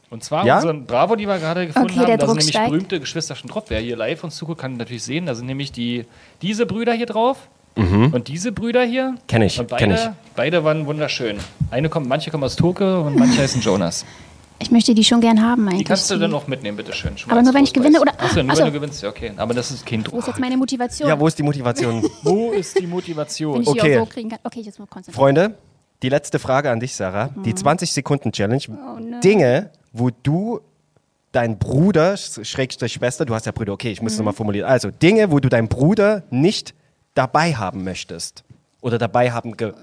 Und 0.10 0.24
zwar 0.24 0.46
Ja? 0.46 0.58
unseren 0.58 0.86
Bravo, 0.86 1.16
die 1.16 1.28
wir 1.28 1.40
gerade 1.40 1.66
gefunden 1.66 1.90
Okay, 1.90 2.00
haben, 2.02 2.06
der 2.06 2.18
da 2.18 2.28
sind 2.28 2.38
nämlich 2.38 2.54
steigt. 2.54 2.70
berühmte 2.70 3.00
Geschwister 3.00 3.36
schon 3.36 3.50
drauf. 3.50 3.64
Wer 3.70 3.80
hier 3.80 3.98
live 3.98 4.24
uns 4.24 4.36
zuguckt, 4.36 4.62
kann 4.62 4.78
natürlich 4.78 5.04
sehen, 5.04 5.26
da 5.26 5.34
sind 5.34 5.48
nämlich 5.48 5.72
die, 5.72 6.06
diese 6.44 6.68
Brüder 6.68 6.94
hier 6.94 7.08
drauf 7.08 7.50
und 7.76 8.28
diese 8.28 8.52
Brüder 8.52 8.84
hier. 8.84 9.16
Kenn 9.28 9.42
ich, 9.42 9.60
Und 9.60 9.68
beide, 9.68 9.84
kenn 9.84 9.94
ich. 9.96 10.10
beide 10.36 10.64
waren 10.64 10.86
wunderschön. 10.86 11.38
Eine 11.72 11.90
kommt, 11.90 12.08
manche 12.08 12.30
kommen 12.32 12.44
aus 12.44 12.56
Toke 12.56 13.00
und 13.02 13.18
manche 13.18 13.42
heißen 13.42 13.62
Jonas. 13.62 14.06
ich 14.60 14.72
möchte 14.72 14.94
die 14.94 15.04
schon 15.04 15.20
gern 15.22 15.42
haben 15.42 15.66
eigentlich. 15.68 15.80
Die 15.80 15.84
kannst 15.84 16.10
du 16.12 16.18
dann 16.18 16.34
auch 16.34 16.48
mitnehmen, 16.48 16.78
bitteschön. 16.78 17.18
Schon 17.18 17.32
Aber 17.32 17.42
mal 17.42 17.46
nur, 17.46 17.54
wenn 17.56 17.64
ich 17.66 17.74
gewinne, 17.74 18.00
oder- 18.00 18.14
Achso, 18.18 18.42
nur 18.44 18.54
Ach 18.54 18.58
wenn 18.60 18.66
du 18.68 18.72
gewinnst, 18.72 19.02
ja, 19.04 19.10
okay. 19.10 19.32
Aber 19.36 19.54
das 19.54 19.72
ist 19.72 19.86
kein 19.86 20.00
Wo 20.02 20.12
Druck. 20.12 20.20
ist 20.20 20.28
jetzt 20.28 20.40
meine 20.40 20.56
Motivation? 20.56 21.10
Ja, 21.10 21.20
wo 21.20 21.28
ist 21.28 21.38
die 21.38 21.44
Motivation? 21.44 22.04
Wo 22.24 22.52
ist 22.52 22.80
die 22.80 22.88
Motivation? 22.88 23.56
Wenn 23.56 23.62
ich 23.64 23.68
Okay. 23.68 23.92
die 23.94 23.98
auch 23.98 24.06
so 24.06 24.14
kriegen 24.14 24.30
kann. 24.30 24.40
Okay, 24.44 24.62
jetzt 24.62 24.80
muss 24.80 24.86
ich 24.88 24.92
konzentrieren. 24.92 25.22
Freunde, 25.22 25.58
die 26.02 26.10
letzte 26.10 26.40
Frage 26.40 26.70
an 26.70 26.80
dich, 26.80 26.96
Sarah. 26.96 27.30
Die 27.44 27.54
20-Sekunden-Challenge. 27.54 28.62
Oh, 28.70 29.00
no. 29.00 29.20
Dinge, 29.22 29.72
wo 29.92 30.10
du 30.12 30.60
dein 31.32 31.58
Bruder, 31.58 32.16
Schrägstrich 32.18 32.94
Schwester, 32.94 33.26
du 33.26 33.34
hast 33.34 33.46
ja 33.48 33.52
Brüder, 33.52 33.74
okay, 33.74 33.92
ich 33.92 34.02
muss 34.02 34.12
es 34.14 34.18
Mhm. 34.20 34.26
nochmal 34.26 34.34
formulieren. 34.36 34.70
Also, 34.70 34.92
Dinge, 34.92 35.32
wo 35.32 35.40
du 35.40 35.50
deinen 35.50 35.68
Bruder 35.68 36.24
nicht 36.30 36.74
dabei 37.16 37.54
haben 37.56 37.84
möchtest. 37.84 38.44
Oder 38.82 38.98
dabei 38.98 39.32
haben, 39.32 39.56
ge 39.56 39.74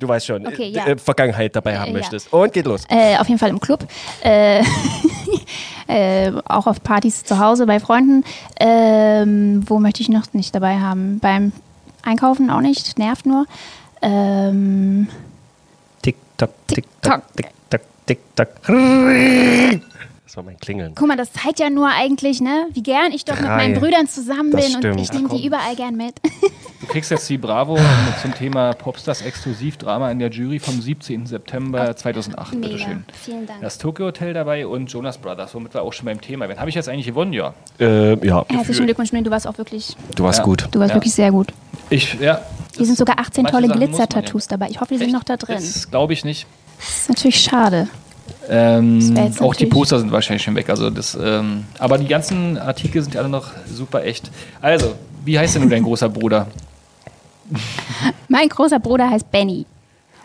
du 0.00 0.08
weißt 0.08 0.26
schon, 0.26 0.44
Okay, 0.44 0.64
äh, 0.64 0.70
ja. 0.70 0.86
äh, 0.86 0.98
Vergangenheit 0.98 1.54
dabei 1.54 1.78
haben 1.78 1.90
Äh, 1.90 1.92
ja. 1.92 1.98
möchtest. 1.98 2.32
Und 2.32 2.52
geht 2.52 2.66
los. 2.66 2.82
Äh, 2.88 3.16
auf 3.16 3.28
jeden 3.28 3.38
Fall 3.38 3.50
im 3.50 3.60
Club. 3.60 3.86
Äh, 4.24 4.64
äh, 5.86 6.32
auch 6.46 6.66
auf 6.66 6.82
Partys 6.82 7.22
zu 7.22 7.38
Hause 7.38 7.66
bei 7.66 7.78
Freunden. 7.78 8.24
Ähm, 8.58 9.62
wo 9.66 9.78
möchte 9.78 10.02
ich 10.02 10.08
noch 10.08 10.32
nicht 10.32 10.52
dabei 10.54 10.80
haben? 10.80 11.20
Beim 11.20 11.52
Einkaufen 12.02 12.50
auch 12.50 12.60
nicht. 12.60 12.98
Nervt 12.98 13.24
nur. 13.26 13.46
Ähm, 14.02 15.06
Tick, 16.02 16.16
tack, 16.36 16.50
tick, 16.66 16.84
tack, 17.02 17.22
Das 20.30 20.36
war 20.36 20.44
mein 20.44 20.58
Klingeln. 20.58 20.92
guck 20.94 21.08
mal, 21.08 21.16
das 21.16 21.32
zeigt 21.32 21.58
ja 21.58 21.70
nur 21.70 21.88
eigentlich, 21.88 22.40
ne, 22.40 22.68
wie 22.72 22.84
gern 22.84 23.10
ich 23.10 23.24
doch 23.24 23.34
mit 23.34 23.46
Drei. 23.48 23.56
meinen 23.56 23.80
Brüdern 23.80 24.06
zusammen 24.06 24.52
Das 24.52 24.64
bin 24.64 24.74
und 24.76 24.80
stimmt. 24.82 25.00
ich 25.00 25.12
nehme 25.12 25.28
die 25.28 25.44
überall 25.44 25.74
gern 25.74 25.96
mit. 25.96 26.14
Du 26.82 26.86
kriegst 26.86 27.10
jetzt 27.10 27.28
die 27.28 27.36
Bravo 27.36 27.76
zum 28.22 28.32
Thema 28.36 28.72
Popstars 28.74 29.22
Exklusivdrama 29.22 30.08
in 30.12 30.20
der 30.20 30.30
Jury 30.30 30.60
vom 30.60 30.80
17. 30.80 31.26
September 31.26 31.96
2008. 31.96 32.54
Mega. 32.54 32.68
Bitteschön. 32.68 33.04
Vielen 33.12 33.44
Dank. 33.48 33.60
Das 33.60 33.78
Tokyo 33.78 34.06
Hotel 34.06 34.32
dabei 34.32 34.68
und 34.68 34.86
Jonas 34.92 35.18
Brothers, 35.18 35.52
womit 35.56 35.74
wir 35.74 35.82
auch 35.82 35.92
schon 35.92 36.06
beim 36.06 36.20
Thema. 36.20 36.48
Wen 36.48 36.60
habe 36.60 36.68
ich 36.68 36.76
jetzt 36.76 36.88
eigentlich 36.88 37.06
gewonnen? 37.06 37.32
Ja. 37.32 37.52
Äh, 37.80 38.24
ja, 38.24 38.44
Herzlichen 38.48 38.84
Glückwunsch, 38.86 39.10
du 39.10 39.30
warst 39.32 39.48
auch 39.48 39.58
wirklich, 39.58 39.96
du 40.14 40.22
warst 40.22 40.38
Ja. 40.38 40.44
gut. 40.44 40.68
du 40.70 40.78
warst 40.78 40.90
Ja. 40.90 40.94
wirklich 40.94 41.12
sehr 41.12 41.32
gut. 41.32 41.48
Ich, 41.90 42.14
ja. 42.20 42.40
Hier 42.76 42.86
sind 42.86 42.96
sogar 42.96 43.18
18 43.18 43.42
manche 43.42 43.56
tolle 43.60 43.68
Glitzer-Tattoos 43.74 44.46
dabei. 44.46 44.68
Ich 44.70 44.80
hoffe, 44.80 44.94
die 44.94 44.98
sind 44.98 45.08
Echt? 45.08 45.14
noch 45.16 45.24
da 45.24 45.36
drin. 45.36 45.56
Das 45.56 45.90
glaube 45.90 46.12
ich 46.12 46.24
nicht. 46.24 46.46
Das 46.78 46.88
ist 46.88 47.08
natürlich 47.08 47.40
schade. 47.40 47.88
Ähm, 48.48 49.32
auch 49.40 49.54
die 49.54 49.66
Poster 49.66 49.98
sind 49.98 50.12
wahrscheinlich 50.12 50.42
schon 50.42 50.54
weg. 50.54 50.68
Also 50.70 50.90
das, 50.90 51.16
ähm, 51.20 51.64
aber 51.78 51.98
die 51.98 52.06
ganzen 52.06 52.58
Artikel 52.58 53.02
sind 53.02 53.14
ja 53.14 53.20
alle 53.20 53.28
noch 53.28 53.48
super 53.66 54.04
echt. 54.04 54.30
Also, 54.60 54.94
wie 55.24 55.38
heißt 55.38 55.54
denn 55.54 55.62
nun 55.62 55.70
dein 55.70 55.82
großer 55.82 56.08
Bruder? 56.08 56.46
Mein 58.28 58.48
großer 58.48 58.78
Bruder 58.78 59.10
heißt 59.10 59.30
Benny. 59.30 59.66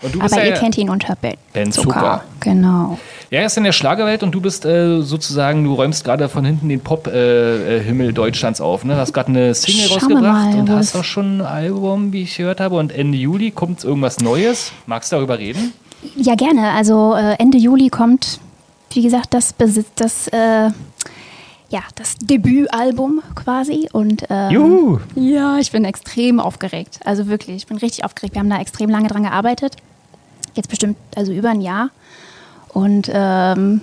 Und 0.01 0.13
du 0.13 0.19
bist 0.19 0.33
Aber 0.33 0.43
ja, 0.43 0.49
ihr 0.49 0.59
kennt 0.59 0.77
ihn 0.77 0.89
unter 0.89 1.15
Ben, 1.15 1.35
Ben 1.53 1.71
Zucker. 1.71 1.93
Zucker. 1.93 2.23
Genau. 2.41 2.99
Ja, 3.31 3.39
er 3.39 3.47
ist 3.47 3.57
in 3.57 3.63
der 3.63 3.71
Schlagerwelt 3.71 4.23
und 4.23 4.31
du 4.31 4.41
bist 4.41 4.65
äh, 4.65 5.01
sozusagen, 5.01 5.63
du 5.63 5.73
räumst 5.73 6.03
gerade 6.03 6.29
von 6.29 6.45
hinten 6.45 6.69
den 6.69 6.79
Pop-Himmel 6.81 7.81
äh, 7.81 7.83
Himmel 7.83 8.13
Deutschlands 8.13 8.61
auf. 8.61 8.83
Ne? 8.83 8.93
Du 8.93 8.99
hast 8.99 9.13
gerade 9.13 9.29
eine 9.29 9.55
Single 9.55 9.87
Schauen 9.87 10.09
wir 10.09 10.15
rausgebracht 10.17 10.51
mal, 10.51 10.59
und 10.59 10.69
hast 10.69 10.95
auch 10.95 11.03
schon 11.03 11.41
ein 11.41 11.45
Album, 11.45 12.13
wie 12.13 12.23
ich 12.23 12.37
gehört 12.37 12.59
habe. 12.59 12.75
Und 12.75 12.91
Ende 12.91 13.17
Juli 13.17 13.51
kommt 13.51 13.83
irgendwas 13.83 14.19
Neues. 14.19 14.71
Magst 14.85 15.11
du 15.11 15.15
darüber 15.15 15.39
reden? 15.39 15.73
Ja, 16.15 16.35
gerne. 16.35 16.71
Also 16.71 17.13
äh, 17.15 17.35
Ende 17.39 17.57
Juli 17.57 17.89
kommt, 17.89 18.39
wie 18.91 19.01
gesagt, 19.01 19.33
das 19.33 19.53
Besitz, 19.53 19.87
das, 19.95 20.27
äh, 20.29 20.69
ja, 21.69 21.81
das 21.95 22.15
Debütalbum 22.17 23.21
quasi. 23.35 23.89
Und 23.91 24.25
ähm, 24.29 24.51
Juhu. 24.51 24.99
ja, 25.15 25.57
ich 25.57 25.71
bin 25.71 25.85
extrem 25.85 26.39
aufgeregt. 26.39 26.99
Also 27.05 27.27
wirklich, 27.27 27.57
ich 27.57 27.67
bin 27.67 27.77
richtig 27.77 28.05
aufgeregt. 28.05 28.35
Wir 28.35 28.39
haben 28.39 28.49
da 28.49 28.59
extrem 28.59 28.89
lange 28.89 29.07
dran 29.07 29.23
gearbeitet. 29.23 29.75
Jetzt 30.53 30.69
bestimmt, 30.69 30.97
also 31.15 31.33
über 31.33 31.49
ein 31.49 31.61
Jahr. 31.61 31.89
Und 32.69 33.09
ähm, 33.13 33.81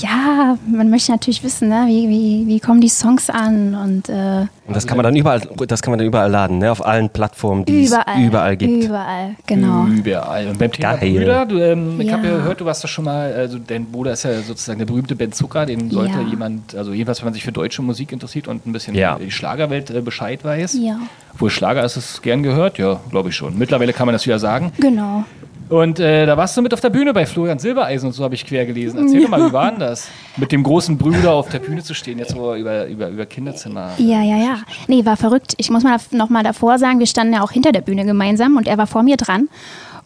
ja, 0.00 0.56
man 0.70 0.90
möchte 0.90 1.10
natürlich 1.12 1.42
wissen, 1.42 1.68
ne, 1.68 1.84
wie, 1.88 2.08
wie, 2.08 2.46
wie 2.46 2.60
kommen 2.60 2.80
die 2.80 2.88
Songs 2.88 3.28
an 3.30 3.74
und 3.74 4.08
äh, 4.08 4.46
Und 4.66 4.76
das 4.76 4.86
kann 4.86 4.96
man 4.96 5.04
dann 5.04 5.16
überall, 5.16 5.40
das 5.66 5.82
kann 5.82 5.90
man 5.90 5.98
dann 5.98 6.06
überall 6.06 6.30
laden, 6.30 6.58
ne? 6.58 6.70
Auf 6.70 6.84
allen 6.86 7.10
Plattformen, 7.10 7.64
die 7.64 7.86
überall. 7.86 8.04
es 8.20 8.26
überall 8.26 8.56
gibt. 8.56 8.84
Überall, 8.84 9.34
genau. 9.46 9.86
Überall. 9.86 10.48
Und 10.48 10.58
beim 10.58 10.70
Thema 10.70 10.94
Geil. 10.96 11.12
Brüder, 11.14 11.46
du, 11.46 11.58
ähm, 11.58 12.00
ich 12.00 12.06
Ja. 12.08 12.12
habe 12.14 12.26
ja 12.28 12.36
gehört, 12.36 12.60
du 12.60 12.64
warst 12.64 12.82
ja 12.84 12.88
schon 12.88 13.04
mal, 13.06 13.32
also 13.32 13.58
dein 13.58 13.86
Bruder 13.86 14.12
ist 14.12 14.22
ja 14.22 14.40
sozusagen 14.42 14.78
der 14.78 14.86
berühmte 14.86 15.16
Ben 15.16 15.32
Zucker, 15.32 15.66
den 15.66 15.90
sollte 15.90 16.18
Ja. 16.20 16.22
jemand, 16.28 16.74
also 16.76 16.92
jedenfalls, 16.92 17.20
wenn 17.20 17.26
man 17.26 17.34
sich 17.34 17.44
für 17.44 17.52
deutsche 17.52 17.82
Musik 17.82 18.12
interessiert 18.12 18.46
und 18.48 18.66
ein 18.66 18.72
bisschen 18.72 18.94
Ja. 18.94 19.18
die 19.18 19.30
Schlagerwelt 19.30 19.90
äh, 19.90 20.00
Bescheid 20.00 20.44
weiß. 20.44 20.74
Ja, 20.80 20.98
Obwohl 21.34 21.50
Schlager 21.50 21.84
ist 21.84 21.96
es 21.96 22.22
gern 22.22 22.42
gehört, 22.42 22.78
ja, 22.78 23.00
glaube 23.10 23.30
ich 23.30 23.36
schon. 23.36 23.58
Mittlerweile 23.58 23.92
kann 23.92 24.06
man 24.06 24.12
das 24.12 24.26
wieder 24.26 24.38
sagen. 24.38 24.70
genau. 24.78 25.24
Und 25.72 26.00
äh, 26.00 26.26
da 26.26 26.36
warst 26.36 26.54
du 26.54 26.60
mit 26.60 26.74
auf 26.74 26.80
der 26.80 26.90
Bühne 26.90 27.14
bei 27.14 27.24
Florian 27.24 27.58
Silbereisen 27.58 28.06
und 28.06 28.12
so 28.12 28.22
habe 28.24 28.34
ich 28.34 28.44
quer 28.44 28.66
gelesen. 28.66 28.98
Erzähl 28.98 29.22
doch 29.22 29.30
mal, 29.30 29.48
wie 29.48 29.52
war 29.54 29.70
denn 29.70 29.80
das? 29.80 30.10
Mit 30.36 30.52
dem 30.52 30.62
großen 30.62 30.98
Brüder 30.98 31.32
auf 31.32 31.48
der 31.48 31.60
Bühne 31.60 31.82
zu 31.82 31.94
stehen, 31.94 32.18
jetzt 32.18 32.36
wo 32.36 32.54
über, 32.54 32.86
über, 32.88 33.08
über 33.08 33.24
Kinderzimmer. 33.24 33.92
Ja, 33.96 34.20
ja, 34.20 34.36
ja. 34.36 34.58
Nee, 34.86 35.06
war 35.06 35.16
verrückt. 35.16 35.54
Ich 35.56 35.70
muss 35.70 35.82
mal 35.82 35.96
noch 36.10 36.28
mal 36.28 36.42
davor 36.42 36.78
sagen, 36.78 36.98
wir 36.98 37.06
standen 37.06 37.32
ja 37.32 37.42
auch 37.42 37.52
hinter 37.52 37.72
der 37.72 37.80
Bühne 37.80 38.04
gemeinsam 38.04 38.58
und 38.58 38.68
er 38.68 38.76
war 38.76 38.86
vor 38.86 39.02
mir 39.02 39.16
dran. 39.16 39.48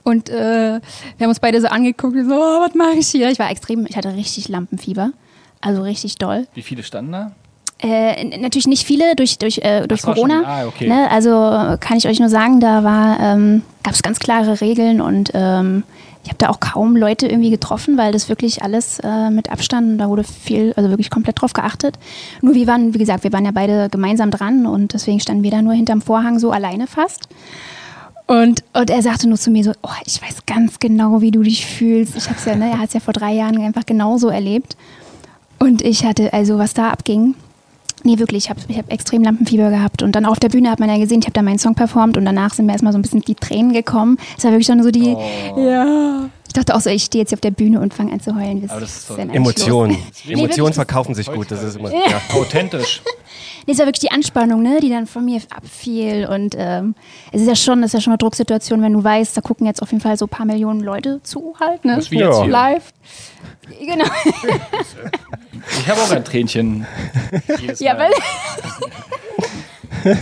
Und 0.05 0.31
äh, 0.31 0.79
wir 1.17 1.25
haben 1.25 1.31
uns 1.31 1.41
beide 1.41 1.61
so 1.61 1.67
angeguckt, 1.67 2.15
so, 2.15 2.35
oh, 2.37 2.61
was 2.61 2.77
mache 2.77 2.99
ich 2.99 3.09
hier? 3.09 3.29
Ich 3.29 3.41
war 3.41 3.51
extrem, 3.51 3.87
ich 3.87 3.97
hatte 3.97 4.15
richtig 4.15 4.47
Lampenfieber. 4.47 5.11
Also 5.61 5.83
richtig 5.83 6.15
doll. 6.15 6.47
Wie 6.55 6.63
viele 6.63 6.85
standen 6.85 7.11
da? 7.11 7.33
Äh, 7.83 8.39
natürlich 8.39 8.67
nicht 8.67 8.87
viele 8.87 9.15
durch, 9.17 9.39
durch, 9.39 9.59
äh, 9.59 9.87
durch 9.87 10.03
Corona. 10.03 10.43
ah, 10.47 10.67
okay. 10.67 10.89
ne? 10.89 11.11
Also 11.11 11.77
kann 11.79 11.99
ich 11.99 12.09
euch 12.09 12.19
nur 12.19 12.31
sagen, 12.31 12.59
da 12.59 12.85
war, 12.85 13.21
ähm, 13.21 13.63
gab 13.83 13.93
es 13.93 14.03
ganz 14.03 14.19
klare 14.19 14.61
Regeln 14.63 15.03
und 15.03 15.33
ähm, 15.35 15.83
ich 16.27 16.31
habe 16.31 16.39
da 16.39 16.49
auch 16.49 16.59
kaum 16.59 16.97
Leute 16.97 17.29
irgendwie 17.29 17.51
getroffen, 17.51 17.97
weil 17.97 18.11
das 18.11 18.29
wirklich 18.29 18.63
alles 18.63 18.99
äh, 18.99 19.31
mit 19.31 19.53
Abstand, 19.53 19.93
und 19.93 19.99
da 19.99 20.09
wurde 20.09 20.25
viel, 20.25 20.73
also 20.77 20.91
wirklich 20.91 21.09
komplett 21.09 21.41
drauf 21.41 21.53
geachtet. 21.53 21.99
Nur 22.43 22.55
wir 22.55 22.67
waren, 22.67 22.95
wie 22.95 22.99
gesagt, 22.99 23.23
wir 23.23 23.33
waren 23.33 23.45
ja 23.45 23.53
beide 23.53 23.89
gemeinsam 23.91 24.33
dran 24.33 24.67
und 24.67 24.93
deswegen 24.93 25.21
standen 25.21 25.45
wir 25.45 25.53
da 25.53 25.63
nur 25.63 25.75
hinterm 25.75 26.01
Vorhang 26.01 26.41
so 26.41 26.51
alleine 26.51 26.89
fast. 26.89 27.29
Und, 28.27 28.65
und 28.73 28.91
er 28.91 29.03
sagte 29.03 29.29
nur 29.29 29.39
zu 29.39 29.53
mir 29.53 29.63
so, 29.63 29.73
oh, 29.83 29.91
ich 30.05 30.21
weiß 30.21 30.47
ganz 30.47 30.81
genau, 30.81 31.21
wie 31.21 31.31
du 31.31 31.43
dich 31.43 31.65
fühlst. 31.65 32.17
Ich 32.17 32.29
hab's 32.29 32.45
ja, 32.45 32.57
ne, 32.57 32.71
er 32.71 32.81
hat 32.81 32.89
es 32.89 32.95
ja 32.95 33.01
vor 33.01 33.15
drei 33.15 33.33
Jahren 33.33 33.61
einfach 33.61 33.87
genauso 33.87 34.29
erlebt. 34.29 34.77
Und 35.61 35.81
ich 35.81 36.05
hatte, 36.05 36.33
also 36.33 36.59
was 36.59 36.75
da 36.75 36.91
abging, 36.91 37.37
nee, 38.05 38.19
wirklich, 38.19 38.45
ich 38.45 38.51
habe 38.51 38.61
ich 38.69 38.79
hab 38.79 38.91
extrem 38.93 39.23
Lampenfieber 39.23 39.71
gehabt. 39.71 40.03
Und 40.03 40.13
dann 40.13 40.25
auf 40.27 40.39
der 40.39 40.49
Bühne 40.49 40.71
hat 40.71 40.79
man 40.81 40.89
ja 40.89 40.99
gesehen, 40.99 41.21
ich 41.21 41.27
habe 41.27 41.35
da 41.35 41.43
meinen 41.43 41.59
Song 41.59 41.75
performt 41.75 42.17
und 42.17 42.25
danach 42.25 42.55
sind 42.55 42.67
mir 42.67 42.73
erstmal 42.73 42.93
so 42.93 42.99
ein 42.99 43.03
bisschen 43.03 43.23
die 43.23 43.35
Tränen 43.35 43.73
gekommen. 43.73 44.19
Es 44.37 44.45
war 44.45 44.53
wirklich 44.53 44.67
dann 44.67 44.83
so 44.83 44.91
die, 44.91 45.17
ja. 45.57 46.29
Ich 46.47 46.53
dachte 46.53 46.75
auch 46.75 46.81
so, 46.81 46.89
ich 46.89 47.03
stehe 47.05 47.23
jetzt 47.23 47.31
hier 47.31 47.37
auf 47.37 47.41
der 47.43 47.51
Bühne 47.51 47.81
und 47.81 47.93
fange 47.93 48.13
an 48.13 48.21
zu 48.21 48.35
heulen. 48.35 48.63
Was 48.63 48.71
Aber 48.71 48.81
das 48.81 48.97
ist 48.97 49.09
los? 49.11 49.19
Emotionen. 49.19 49.97
Emotionen 50.27 50.69
das- 50.69 50.77
verkaufen 50.77 51.15
sich 51.15 51.31
gut. 51.31 51.51
Das 51.51 51.63
ist 51.63 51.77
immer. 51.77 51.91
Ja. 51.93 52.21
Authentisch. 52.35 53.03
Nee, 53.67 53.73
es 53.73 53.79
war 53.79 53.87
wirklich 53.87 54.01
die 54.09 54.13
Anspannung, 54.13 54.63
ne, 54.63 54.79
die 54.81 54.89
dann 54.91 55.07
von 55.07 55.25
mir 55.25 55.41
abfiel. 55.55 56.27
Und 56.27 56.55
ähm, 56.57 56.95
es 57.33 57.41
ist 57.43 57.49
ja 57.49 57.57
schon, 57.57 57.83
das 57.83 57.89
ist 57.91 57.95
ja 57.95 58.01
schon 58.01 58.13
eine 58.13 58.19
Drucksituation, 58.19 58.81
wenn 58.83 58.93
du 58.93 59.03
weißt, 59.03 59.37
da 59.37 59.41
gucken 59.41 59.67
jetzt 59.67 59.83
auf 59.83 59.91
jeden 59.91 60.01
Fall 60.03 60.17
so 60.17 60.27
ein 60.27 60.29
paar 60.29 60.47
Millionen 60.47 60.81
Leute 60.81 61.21
zu 61.23 61.55
halt, 61.59 61.85
ne? 61.85 61.97
Das 61.97 62.05
ist 62.05 62.11
wie 62.13 62.19
jetzt 62.19 62.39
Ja. 62.39 62.45
Live. 62.45 62.93
Genau. 63.81 64.05
Ich 65.81 65.89
habe 65.89 66.01
auch 66.01 66.11
ein 66.13 66.25
Tränchen. 66.25 66.87
Jedes 67.61 67.81
Ja, 67.81 67.99
weil, 67.99 68.13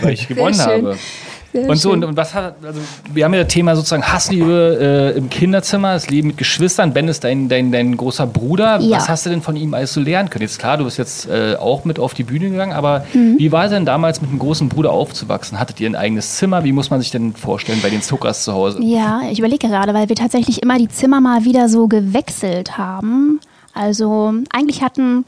weil 0.01 0.15
ich 0.15 0.27
gewonnen 0.27 0.55
schön. 0.55 0.65
habe. 0.87 0.99
Sehr 1.55 1.69
Und 1.71 1.77
so, 1.77 1.93
und, 1.93 2.05
und 2.05 2.17
was 2.17 2.35
hat, 2.35 2.57
also 2.65 2.81
wir 3.13 3.25
haben 3.25 3.33
ja 3.35 3.45
das 3.45 3.53
Thema 3.53 3.77
sozusagen 3.77 4.03
Hassliebe 4.03 5.13
äh, 5.15 5.19
im 5.19 5.31
Kinderzimmer, 5.31 5.95
das 5.95 6.11
Leben 6.11 6.29
mit 6.29 6.37
Geschwistern. 6.37 6.93
Ben 6.93 7.09
ist 7.09 7.25
dein, 7.25 7.49
dein, 7.49 7.73
dein 7.73 7.97
großer 7.97 8.27
Bruder. 8.27 8.81
Ja. 8.81 8.97
Was 8.97 9.09
hast 9.09 9.25
du 9.25 9.31
denn 9.31 9.41
von 9.41 9.57
ihm 9.57 9.73
alles 9.73 9.95
so 9.95 10.01
lernen 10.01 10.29
können? 10.31 10.43
Jetzt 10.43 10.59
klar, 10.59 10.77
du 10.77 10.85
bist 10.85 10.99
jetzt 10.99 11.29
äh, 11.29 11.57
auch 11.59 11.85
mit 11.85 11.99
auf 11.99 12.13
die 12.15 12.25
Bühne 12.25 12.51
gegangen, 12.51 12.73
aber 12.73 13.05
Mhm. 13.15 13.39
wie 13.39 13.53
war 13.53 13.65
es 13.67 13.71
denn 13.71 13.87
damals 13.87 14.21
mit 14.21 14.31
einem 14.31 14.39
großen 14.39 14.69
Bruder 14.69 14.91
aufzuwachsen? 14.93 15.59
Hattet 15.61 15.79
ihr 15.81 15.89
ein 15.89 15.95
eigenes 15.97 16.37
Zimmer? 16.37 16.65
Wie 16.65 16.73
muss 16.73 16.91
man 16.91 17.01
sich 17.01 17.11
denn 17.11 17.35
vorstellen 17.35 17.79
bei 17.83 17.91
den 17.91 18.03
Zuckers 18.03 18.45
zu 18.45 18.53
Hause? 18.53 18.79
Ja, 18.83 19.23
ich 19.31 19.39
überlege 19.39 19.69
gerade, 19.69 19.95
weil 19.95 20.09
wir 20.09 20.17
tatsächlich 20.17 20.63
immer 20.63 20.79
die 20.79 20.89
Zimmer 20.89 21.21
mal 21.21 21.45
wieder 21.45 21.69
so 21.69 21.87
gewechselt 21.87 22.77
haben. 22.77 23.41
Also 23.73 24.33
eigentlich 24.53 24.83
hatten 24.83 25.25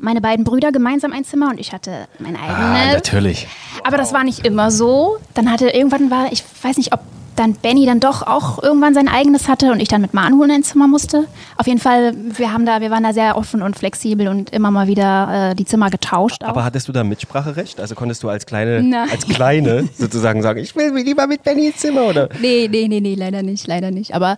meine 0.00 0.20
beiden 0.20 0.44
Brüder 0.44 0.72
gemeinsam 0.72 1.12
ein 1.12 1.24
Zimmer 1.24 1.50
und 1.50 1.58
ich 1.60 1.72
hatte 1.72 2.06
mein 2.18 2.36
Ah, 2.36 2.74
eigenes. 2.74 2.94
natürlich. 2.94 3.48
Aber 3.84 3.96
das 3.96 4.12
war 4.12 4.24
nicht 4.24 4.46
immer 4.46 4.70
so. 4.70 5.16
Dann 5.34 5.50
hatte 5.50 5.68
irgendwann 5.70 6.10
war, 6.10 6.32
ich 6.32 6.44
weiß 6.62 6.76
nicht, 6.76 6.92
ob 6.92 7.00
dann 7.36 7.54
Benny 7.54 7.86
dann 7.86 8.00
doch 8.00 8.22
auch 8.26 8.62
irgendwann 8.62 8.92
sein 8.92 9.08
eigenes 9.08 9.48
hatte 9.48 9.72
und 9.72 9.80
ich 9.80 9.88
dann 9.88 10.02
mit 10.02 10.12
Manu 10.12 10.42
in 10.44 10.50
ein 10.50 10.62
Zimmer 10.62 10.86
musste. 10.88 11.24
Auf 11.56 11.66
jeden 11.66 11.78
Fall, 11.78 12.14
wir 12.36 12.52
haben 12.52 12.66
da, 12.66 12.82
wir 12.82 12.90
waren 12.90 13.02
da 13.02 13.14
sehr 13.14 13.36
offen 13.38 13.62
und 13.62 13.78
flexibel 13.78 14.28
und 14.28 14.50
immer 14.50 14.70
mal 14.70 14.88
wieder 14.88 15.50
äh, 15.52 15.54
die 15.54 15.64
Zimmer 15.64 15.88
getauscht. 15.88 16.42
Auch. 16.44 16.48
Aber 16.48 16.64
hattest 16.64 16.88
du 16.88 16.92
da 16.92 17.02
Mitspracherecht? 17.02 17.80
Also 17.80 17.94
konntest 17.94 18.22
du 18.22 18.28
als 18.28 18.44
kleine, 18.44 18.82
Nein. 18.82 19.08
als 19.10 19.26
kleine 19.26 19.88
sozusagen 19.96 20.42
sagen, 20.42 20.60
ich 20.60 20.76
will 20.76 20.92
lieber 20.96 21.26
mit 21.26 21.42
Benny 21.42 21.68
ins 21.68 21.78
Zimmer 21.78 22.02
oder? 22.02 22.28
Nee, 22.42 22.68
nee, 22.70 22.88
nee, 22.88 23.00
nee, 23.00 23.14
leider 23.14 23.42
nicht, 23.42 23.66
leider 23.66 23.90
nicht. 23.90 24.12
Aber 24.14 24.36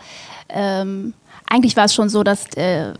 ähm, 0.48 1.12
eigentlich 1.48 1.76
war 1.76 1.86
es 1.86 1.94
schon 1.94 2.08
so, 2.08 2.22
dass, 2.22 2.46
äh, 2.56 2.92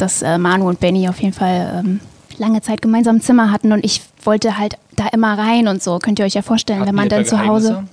dass 0.00 0.22
äh, 0.22 0.38
Manu 0.38 0.68
und 0.68 0.80
Benny 0.80 1.08
auf 1.08 1.20
jeden 1.20 1.34
Fall 1.34 1.82
ähm, 1.84 2.00
lange 2.38 2.60
Zeit 2.62 2.82
gemeinsam 2.82 3.16
ein 3.16 3.20
Zimmer 3.20 3.50
hatten 3.50 3.72
und 3.72 3.84
ich 3.84 4.02
wollte 4.24 4.58
halt 4.58 4.76
da 4.96 5.08
immer 5.08 5.36
rein 5.36 5.68
und 5.68 5.82
so. 5.82 5.98
Könnt 5.98 6.18
ihr 6.18 6.24
euch 6.24 6.34
ja 6.34 6.42
vorstellen, 6.42 6.80
Hatten 6.80 6.88
wenn 6.88 6.94
man 6.94 7.08
dann 7.08 7.22
da 7.22 7.28
zu 7.28 7.46
Hause. 7.46 7.68
Geheimnisse? 7.68 7.86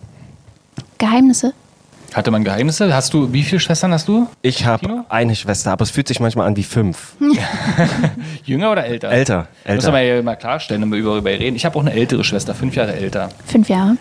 Geheimnisse? 0.97 1.53
Hatte 2.13 2.31
man 2.31 2.43
Geheimnisse? 2.43 2.93
Hast 2.93 3.13
du, 3.13 3.33
wie 3.33 3.43
viele 3.43 3.59
Schwestern 3.59 3.91
hast 3.91 4.07
du? 4.07 4.27
Ich 4.41 4.65
habe 4.65 4.87
Tino? 4.87 5.05
eine 5.09 5.35
Schwester, 5.35 5.71
aber 5.71 5.83
es 5.83 5.91
fühlt 5.91 6.07
sich 6.07 6.19
manchmal 6.19 6.47
an 6.47 6.55
wie 6.55 6.63
fünf. 6.63 7.15
Jünger 8.45 8.71
oder 8.71 8.85
älter? 8.85 9.09
Älter, 9.09 9.37
Muss 9.39 9.47
älter. 9.65 9.91
man 9.91 10.05
ja 10.05 10.21
mal 10.21 10.35
klarstellen 10.35 10.83
und 10.83 10.93
über, 10.93 11.17
über 11.17 11.29
reden. 11.29 11.55
Ich 11.55 11.65
habe 11.65 11.75
auch 11.75 11.81
eine 11.81 11.91
ältere 11.93 12.23
Schwester, 12.23 12.55
fünf 12.55 12.75
Jahre 12.75 12.95
älter. 12.95 13.29
Fünf 13.45 13.67
Jahre. 13.69 13.97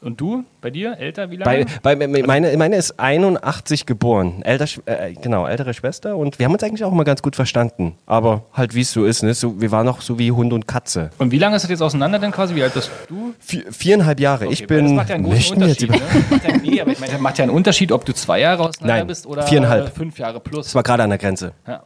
Und 0.00 0.20
du? 0.20 0.44
Bei 0.60 0.70
dir? 0.70 0.96
Älter? 0.96 1.28
Wie 1.32 1.36
lange? 1.36 1.66
Bei, 1.82 1.96
bei, 1.96 2.06
meine, 2.22 2.56
meine 2.56 2.76
ist 2.76 3.00
81 3.00 3.84
geboren. 3.84 4.42
Älter, 4.42 4.66
Sch- 4.66 4.80
äh, 4.86 5.12
genau, 5.14 5.44
ältere 5.46 5.74
Schwester. 5.74 6.16
Und 6.16 6.38
wir 6.38 6.46
haben 6.46 6.52
uns 6.52 6.62
eigentlich 6.62 6.84
auch 6.84 6.92
immer 6.92 7.02
ganz 7.02 7.20
gut 7.20 7.34
verstanden. 7.34 7.96
Aber 8.06 8.44
halt, 8.52 8.76
wie 8.76 8.82
es 8.82 8.92
so 8.92 9.04
ist. 9.04 9.24
Ne? 9.24 9.34
So, 9.34 9.60
wir 9.60 9.72
waren 9.72 9.84
noch 9.86 10.00
so 10.00 10.16
wie 10.18 10.30
Hund 10.30 10.52
und 10.52 10.68
Katze. 10.68 11.10
und 11.18 11.32
wie 11.32 11.38
lange 11.38 11.56
ist 11.56 11.62
das 11.62 11.70
jetzt 11.70 11.82
auseinander 11.82 12.20
denn 12.20 12.30
quasi? 12.30 12.54
Wie 12.54 12.62
alt 12.62 12.74
bist 12.74 12.90
du? 13.08 13.34
Vier, 13.40 13.64
viereinhalb 13.72 14.20
Jahre. 14.20 14.46
ich 14.46 14.62
Okay, 14.62 14.70
weil 14.70 14.76
bin. 14.82 14.86
Das 14.86 14.94
macht 14.96 15.08
ja 15.08 15.14
einen 15.16 15.24
großen 15.24 15.56
Unterschied. 15.62 15.90
Ne? 15.90 16.00
Macht 16.30 16.44
ja, 16.48 16.56
nee, 16.58 16.80
aber 16.80 16.90
ich 16.92 17.00
meine, 17.00 17.12
das 17.12 17.20
macht 17.20 17.38
ja 17.38 17.42
einen 17.42 17.52
Unterschied, 17.52 17.90
ob 17.90 18.04
du 18.04 18.14
zwei 18.14 18.38
Jahre 18.40 18.62
auseinander 18.68 18.94
Nein, 18.98 19.06
bist 19.08 19.26
oder 19.26 19.42
viereinhalb. 19.48 19.88
äh, 19.88 19.90
fünf 19.90 20.16
Jahre 20.20 20.38
plus. 20.38 20.66
Das 20.66 20.74
war 20.76 20.84
gerade 20.84 21.02
an 21.02 21.10
der 21.10 21.18
Grenze. 21.18 21.52
Ja. 21.66 21.82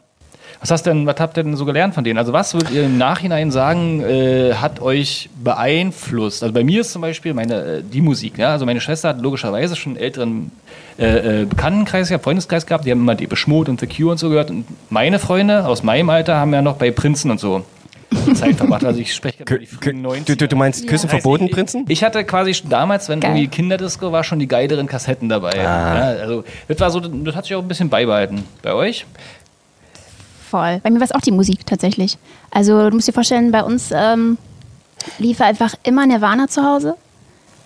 Was 0.63 0.71
hast 0.71 0.87
denn, 0.87 1.07
was 1.07 1.17
habt 1.19 1.37
ihr 1.37 1.43
denn 1.43 1.57
so 1.57 1.65
gelernt 1.65 1.93
von 1.93 2.05
denen? 2.05 2.19
Also 2.19 2.33
was 2.33 2.55
würdet 2.55 2.71
ihr 2.71 2.85
im 2.85 2.97
Nachhinein 2.97 3.51
sagen, 3.51 4.01
äh, 4.01 4.55
hat 4.55 4.81
euch 4.81 5.29
beeinflusst? 5.43 6.45
Also 6.45 6.55
bei 6.55 6.63
mir 6.63 6.83
ist 6.83 6.93
zum 6.93 7.03
Beispiel 7.03 7.35
meine, 7.35 7.55
äh, 7.65 7.83
die 7.83 8.01
Musik. 8.01 8.39
Ja? 8.39 8.51
Also 8.51 8.65
meine 8.65 8.81
Schwester 8.81 9.09
hat 9.09 9.21
logischerweise 9.21 9.75
schon 9.75 9.95
einen 9.95 10.03
älteren 10.03 10.53
äh, 11.01 11.43
äh, 11.43 11.45
Bekanntenkreis 11.47 12.09
gehabt, 12.09 12.23
Freundeskreis 12.23 12.65
gehabt. 12.65 12.87
Die 12.87 12.93
haben 12.93 13.01
immer 13.01 13.17
Depeche 13.17 13.51
Mode 13.51 13.73
und 13.73 13.81
The 13.81 13.89
Cure 13.89 14.13
und 14.13 14.19
so 14.19 14.29
gehört. 14.29 14.51
Und 14.51 14.65
meine 14.89 15.19
Freunde 15.19 15.67
aus 15.67 15.83
meinem 15.83 16.09
Alter 16.11 16.37
haben 16.37 16.55
ja 16.55 16.63
noch 16.63 16.77
bei 16.77 16.93
Prinzen 16.93 17.33
und 17.33 17.41
so 17.41 17.65
Zeit 18.35 18.57
verbracht. 18.57 18.85
Also 18.85 19.01
ich 19.01 19.15
spreche 19.15 19.39
gerade 19.39 19.55
über 19.55 19.59
die 19.61 19.67
frühen 19.67 20.07
90er. 20.07 20.37
Du, 20.37 20.49
du, 20.49 20.57
meinst 20.57 20.87
Küsse 20.87 21.09
Also 21.09 21.19
verboten, 21.19 21.47
ich, 21.47 21.53
Prinzen? 21.53 21.85
Ich 21.89 22.05
hatte 22.05 22.25
quasi 22.25 22.55
schon 22.55 22.71
damals, 22.71 23.09
wenn 23.09 23.21
Geil. 23.21 23.33
irgendwie 23.33 23.49
Kinderdisco 23.49 24.13
war, 24.13 24.25
schon 24.25 24.39
die 24.39 24.49
geileren 24.49 24.87
Kassetten 24.87 25.29
dabei. 25.29 25.53
Ah. 25.67 26.15
Ja, 26.15 26.21
also 26.21 26.45
das 26.69 26.81
war 26.81 26.91
so, 26.91 27.01
das 27.01 27.35
hat 27.35 27.45
sich 27.45 27.55
auch 27.55 27.63
ein 27.63 27.69
bisschen 27.69 27.89
beibehalten. 27.89 28.45
Bei 28.63 28.75
euch? 28.75 29.07
Voll. 30.53 30.81
Bei 30.83 30.91
mir 30.91 31.01
war 31.01 31.07
es 31.07 31.13
auch 31.13 31.23
die 31.23 31.31
Musik 31.31 31.65
tatsächlich. 31.65 32.19
Also 32.51 32.91
du 32.91 32.95
musst 32.95 33.09
dir 33.09 33.15
vorstellen, 33.15 33.53
bei 33.53 33.65
uns 33.65 33.91
ähm, 33.91 34.37
lief 35.17 35.41
einfach 35.41 35.75
immer 35.83 36.07
Nirvana 36.07 36.47
zu 36.47 36.63
Hause. 36.63 36.95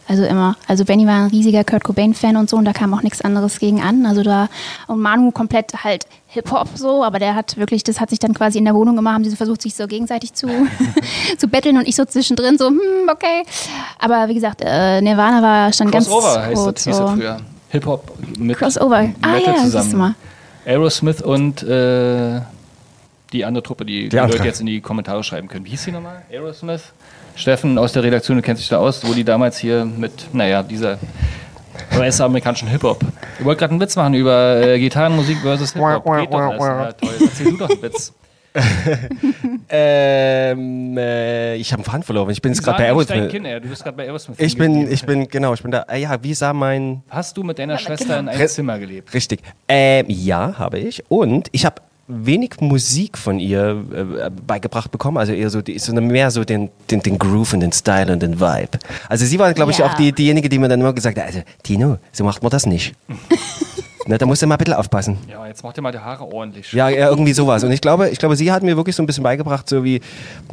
Also 0.06 0.22
immer. 0.22 0.54
Also 0.68 0.84
Benny 0.84 1.04
war 1.04 1.24
ein 1.24 1.30
riesiger 1.30 1.64
Kurt 1.64 1.82
Cobain-Fan 1.82 2.36
und 2.36 2.48
so 2.48 2.56
und 2.56 2.64
da 2.64 2.72
kam 2.72 2.94
auch 2.94 3.02
nichts 3.02 3.22
anderes 3.22 3.58
gegen 3.58 3.82
an. 3.82 4.06
Also 4.06 4.22
da 4.22 4.48
und 4.86 5.00
Manu 5.00 5.32
komplett 5.32 5.82
halt 5.82 6.06
Hip-Hop 6.28 6.68
so, 6.76 7.02
aber 7.02 7.18
der 7.18 7.34
hat 7.34 7.56
wirklich, 7.56 7.82
das 7.82 7.98
hat 7.98 8.10
sich 8.10 8.20
dann 8.20 8.34
quasi 8.34 8.58
in 8.58 8.64
der 8.66 8.76
Wohnung 8.76 8.96
immer, 8.96 9.12
haben 9.12 9.24
die 9.24 9.30
so 9.30 9.36
versucht, 9.36 9.62
sich 9.62 9.74
so 9.74 9.88
gegenseitig 9.88 10.34
zu, 10.34 10.46
zu 11.38 11.48
betteln 11.48 11.78
und 11.78 11.88
ich 11.88 11.96
so 11.96 12.04
zwischendrin 12.04 12.56
so, 12.56 12.68
hm, 12.68 12.78
okay. 13.10 13.42
Aber 13.98 14.28
wie 14.28 14.34
gesagt, 14.34 14.62
äh, 14.64 15.00
Nirvana 15.00 15.42
war 15.42 15.72
schon 15.72 15.90
ganz 15.90 16.06
Crossover 16.06 16.40
heißt 16.40 16.66
das, 16.68 16.84
hieß 16.84 16.96
so. 16.96 17.08
früher. 17.08 17.38
Hip-Hop 17.70 18.12
mit 18.38 18.56
Crossover. 18.56 19.08
Ah 19.22 19.32
Metal 19.32 19.54
ja, 19.56 19.60
zusammen. 19.64 19.96
mal. 19.96 20.14
Aerosmith 20.64 21.22
und 21.22 21.64
äh, 21.64 22.40
die 23.36 23.44
andere 23.44 23.62
Truppe, 23.62 23.84
die 23.84 24.08
die. 24.08 24.16
Leute 24.16 24.42
jetzt 24.44 24.60
in 24.60 24.66
die 24.66 24.80
Kommentare 24.80 25.22
schreiben 25.22 25.48
können. 25.48 25.64
Wie 25.64 25.70
hieß 25.70 25.84
die 25.84 25.92
nochmal? 25.92 26.22
Aerosmith? 26.30 26.92
Steffen 27.34 27.76
aus 27.78 27.92
der 27.92 28.02
Redaktion, 28.02 28.36
du 28.36 28.42
kennst 28.42 28.62
dich 28.62 28.68
da 28.68 28.78
aus, 28.78 29.06
wo 29.06 29.12
die 29.12 29.24
damals 29.24 29.58
hier 29.58 29.84
mit, 29.84 30.32
naja, 30.32 30.62
dieser 30.62 30.98
US-amerikanischen 31.96 32.68
Hip-Hop. 32.68 33.04
Ich 33.38 33.44
wollte 33.44 33.60
gerade 33.60 33.72
einen 33.72 33.80
Witz 33.80 33.94
machen 33.96 34.14
über 34.14 34.60
äh, 34.62 34.78
Gitarrenmusik 34.78 35.38
versus 35.38 35.74
Hip-Hop. 35.74 36.04
Geht 36.18 36.32
doch 36.32 36.40
alles. 36.40 36.64
Ja, 36.64 36.92
toll. 36.92 37.10
Erzähl 37.20 37.50
du 37.50 37.56
doch 37.58 37.70
einen 37.70 37.82
Witz. 37.82 38.12
Ähm, 39.68 40.96
äh, 40.96 41.56
ich 41.56 41.72
habe 41.72 41.80
einen 41.80 41.84
Faden 41.84 42.02
verloren. 42.04 42.30
Ich 42.30 42.40
bin 42.40 42.52
jetzt 42.52 42.62
gerade 42.62 42.78
bei 42.78 42.84
Aerosmith. 42.84 43.30
Kind. 43.30 43.46
Du 43.46 43.68
bist 43.68 43.82
gerade 43.82 43.96
bei 43.96 44.04
Aerosmith. 44.04 44.38
Ich 44.38 44.56
bin, 44.56 44.90
ich 44.90 45.04
bin, 45.04 45.26
genau, 45.28 45.54
ich 45.54 45.62
bin 45.62 45.72
da. 45.72 45.82
Äh, 45.88 46.02
ja, 46.02 46.22
wie 46.22 46.34
sah 46.34 46.52
mein. 46.52 47.02
Hast 47.10 47.36
du 47.36 47.42
mit 47.42 47.58
deiner 47.58 47.76
Schwester 47.76 48.18
genau. 48.18 48.18
in 48.20 48.28
einem 48.28 48.48
Zimmer 48.48 48.78
gelebt? 48.78 49.12
Richtig. 49.12 49.40
Ähm, 49.66 50.06
ja, 50.08 50.54
habe 50.56 50.78
ich. 50.78 51.02
Und 51.10 51.48
ich 51.50 51.66
habe 51.66 51.82
wenig 52.08 52.60
Musik 52.60 53.18
von 53.18 53.38
ihr 53.38 53.82
äh, 53.92 54.30
beigebracht 54.46 54.90
bekommen. 54.90 55.16
Also 55.16 55.32
eher 55.32 55.50
so, 55.50 55.62
die, 55.62 55.78
so 55.78 55.92
mehr 55.94 56.30
so 56.30 56.44
den, 56.44 56.70
den, 56.90 57.00
den 57.02 57.18
Groove 57.18 57.54
und 57.54 57.60
den 57.60 57.72
Style 57.72 58.12
und 58.12 58.22
den 58.22 58.40
Vibe. 58.40 58.78
Also 59.08 59.26
sie 59.26 59.38
war, 59.38 59.52
glaube 59.54 59.72
ich, 59.72 59.78
Ja. 59.78 59.86
auch 59.86 59.94
die, 59.94 60.12
diejenige, 60.12 60.48
die 60.48 60.58
mir 60.58 60.68
dann 60.68 60.80
immer 60.80 60.92
gesagt 60.92 61.18
hat, 61.18 61.26
also 61.26 61.40
Tino, 61.62 61.98
so 62.12 62.24
macht 62.24 62.42
man 62.42 62.50
das 62.50 62.66
nicht. 62.66 62.94
ne, 64.06 64.18
da 64.18 64.26
musst 64.26 64.42
du 64.42 64.46
mal 64.46 64.54
ein 64.54 64.58
bisschen 64.58 64.74
aufpassen. 64.74 65.18
Ja, 65.28 65.46
jetzt 65.46 65.64
mach 65.64 65.72
dir 65.72 65.82
mal 65.82 65.92
die 65.92 65.98
Haare 65.98 66.24
ordentlich. 66.32 66.72
Ja, 66.72 66.88
ja, 66.88 67.08
irgendwie 67.08 67.32
sowas. 67.32 67.64
Und 67.64 67.72
ich 67.72 67.80
glaube, 67.80 68.08
ich 68.10 68.18
glaube, 68.18 68.36
sie 68.36 68.52
hat 68.52 68.62
mir 68.62 68.76
wirklich 68.76 68.94
so 68.96 69.02
ein 69.02 69.06
bisschen 69.06 69.24
beigebracht, 69.24 69.68
so 69.68 69.82
wie, 69.84 70.00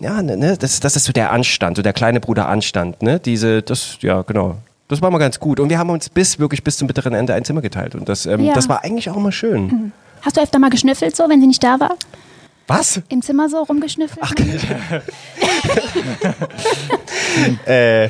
ja, 0.01 0.21
ne, 0.21 0.37
ne, 0.37 0.57
das, 0.57 0.79
das 0.79 0.95
ist 0.95 1.05
so 1.05 1.13
der 1.13 1.31
Anstand, 1.31 1.77
so 1.77 1.83
der 1.83 1.93
kleine 1.93 2.19
Bruder 2.19 2.47
Anstand, 2.49 3.01
ne? 3.03 3.19
Diese, 3.19 3.61
das, 3.61 3.97
ja, 4.01 4.21
genau. 4.23 4.57
Das 4.87 5.01
war 5.01 5.09
mal 5.11 5.17
ganz 5.17 5.39
gut. 5.39 5.59
Und 5.59 5.69
wir 5.69 5.79
haben 5.79 5.89
uns 5.89 6.09
bis, 6.09 6.39
wirklich 6.39 6.63
bis 6.63 6.77
zum 6.77 6.87
bitteren 6.87 7.13
Ende 7.13 7.33
ein 7.33 7.45
Zimmer 7.45 7.61
geteilt. 7.61 7.95
Und 7.95 8.09
das, 8.09 8.25
ähm, 8.25 8.41
Ja. 8.43 8.53
das 8.53 8.67
war 8.69 8.83
eigentlich 8.83 9.09
auch 9.09 9.17
immer 9.17 9.31
schön. 9.31 9.91
Hast 10.23 10.37
du 10.37 10.41
öfter 10.41 10.59
mal 10.59 10.69
geschnüffelt 10.69 11.15
so, 11.15 11.27
wenn 11.29 11.41
sie 11.41 11.47
nicht 11.47 11.63
da 11.63 11.79
war? 11.79 11.95
Was? 12.67 13.01
Im 13.09 13.21
Zimmer 13.21 13.49
so 13.49 13.63
rumgeschnüffelt? 13.63 14.19
Ach, 14.21 14.33
Äh, 17.65 18.09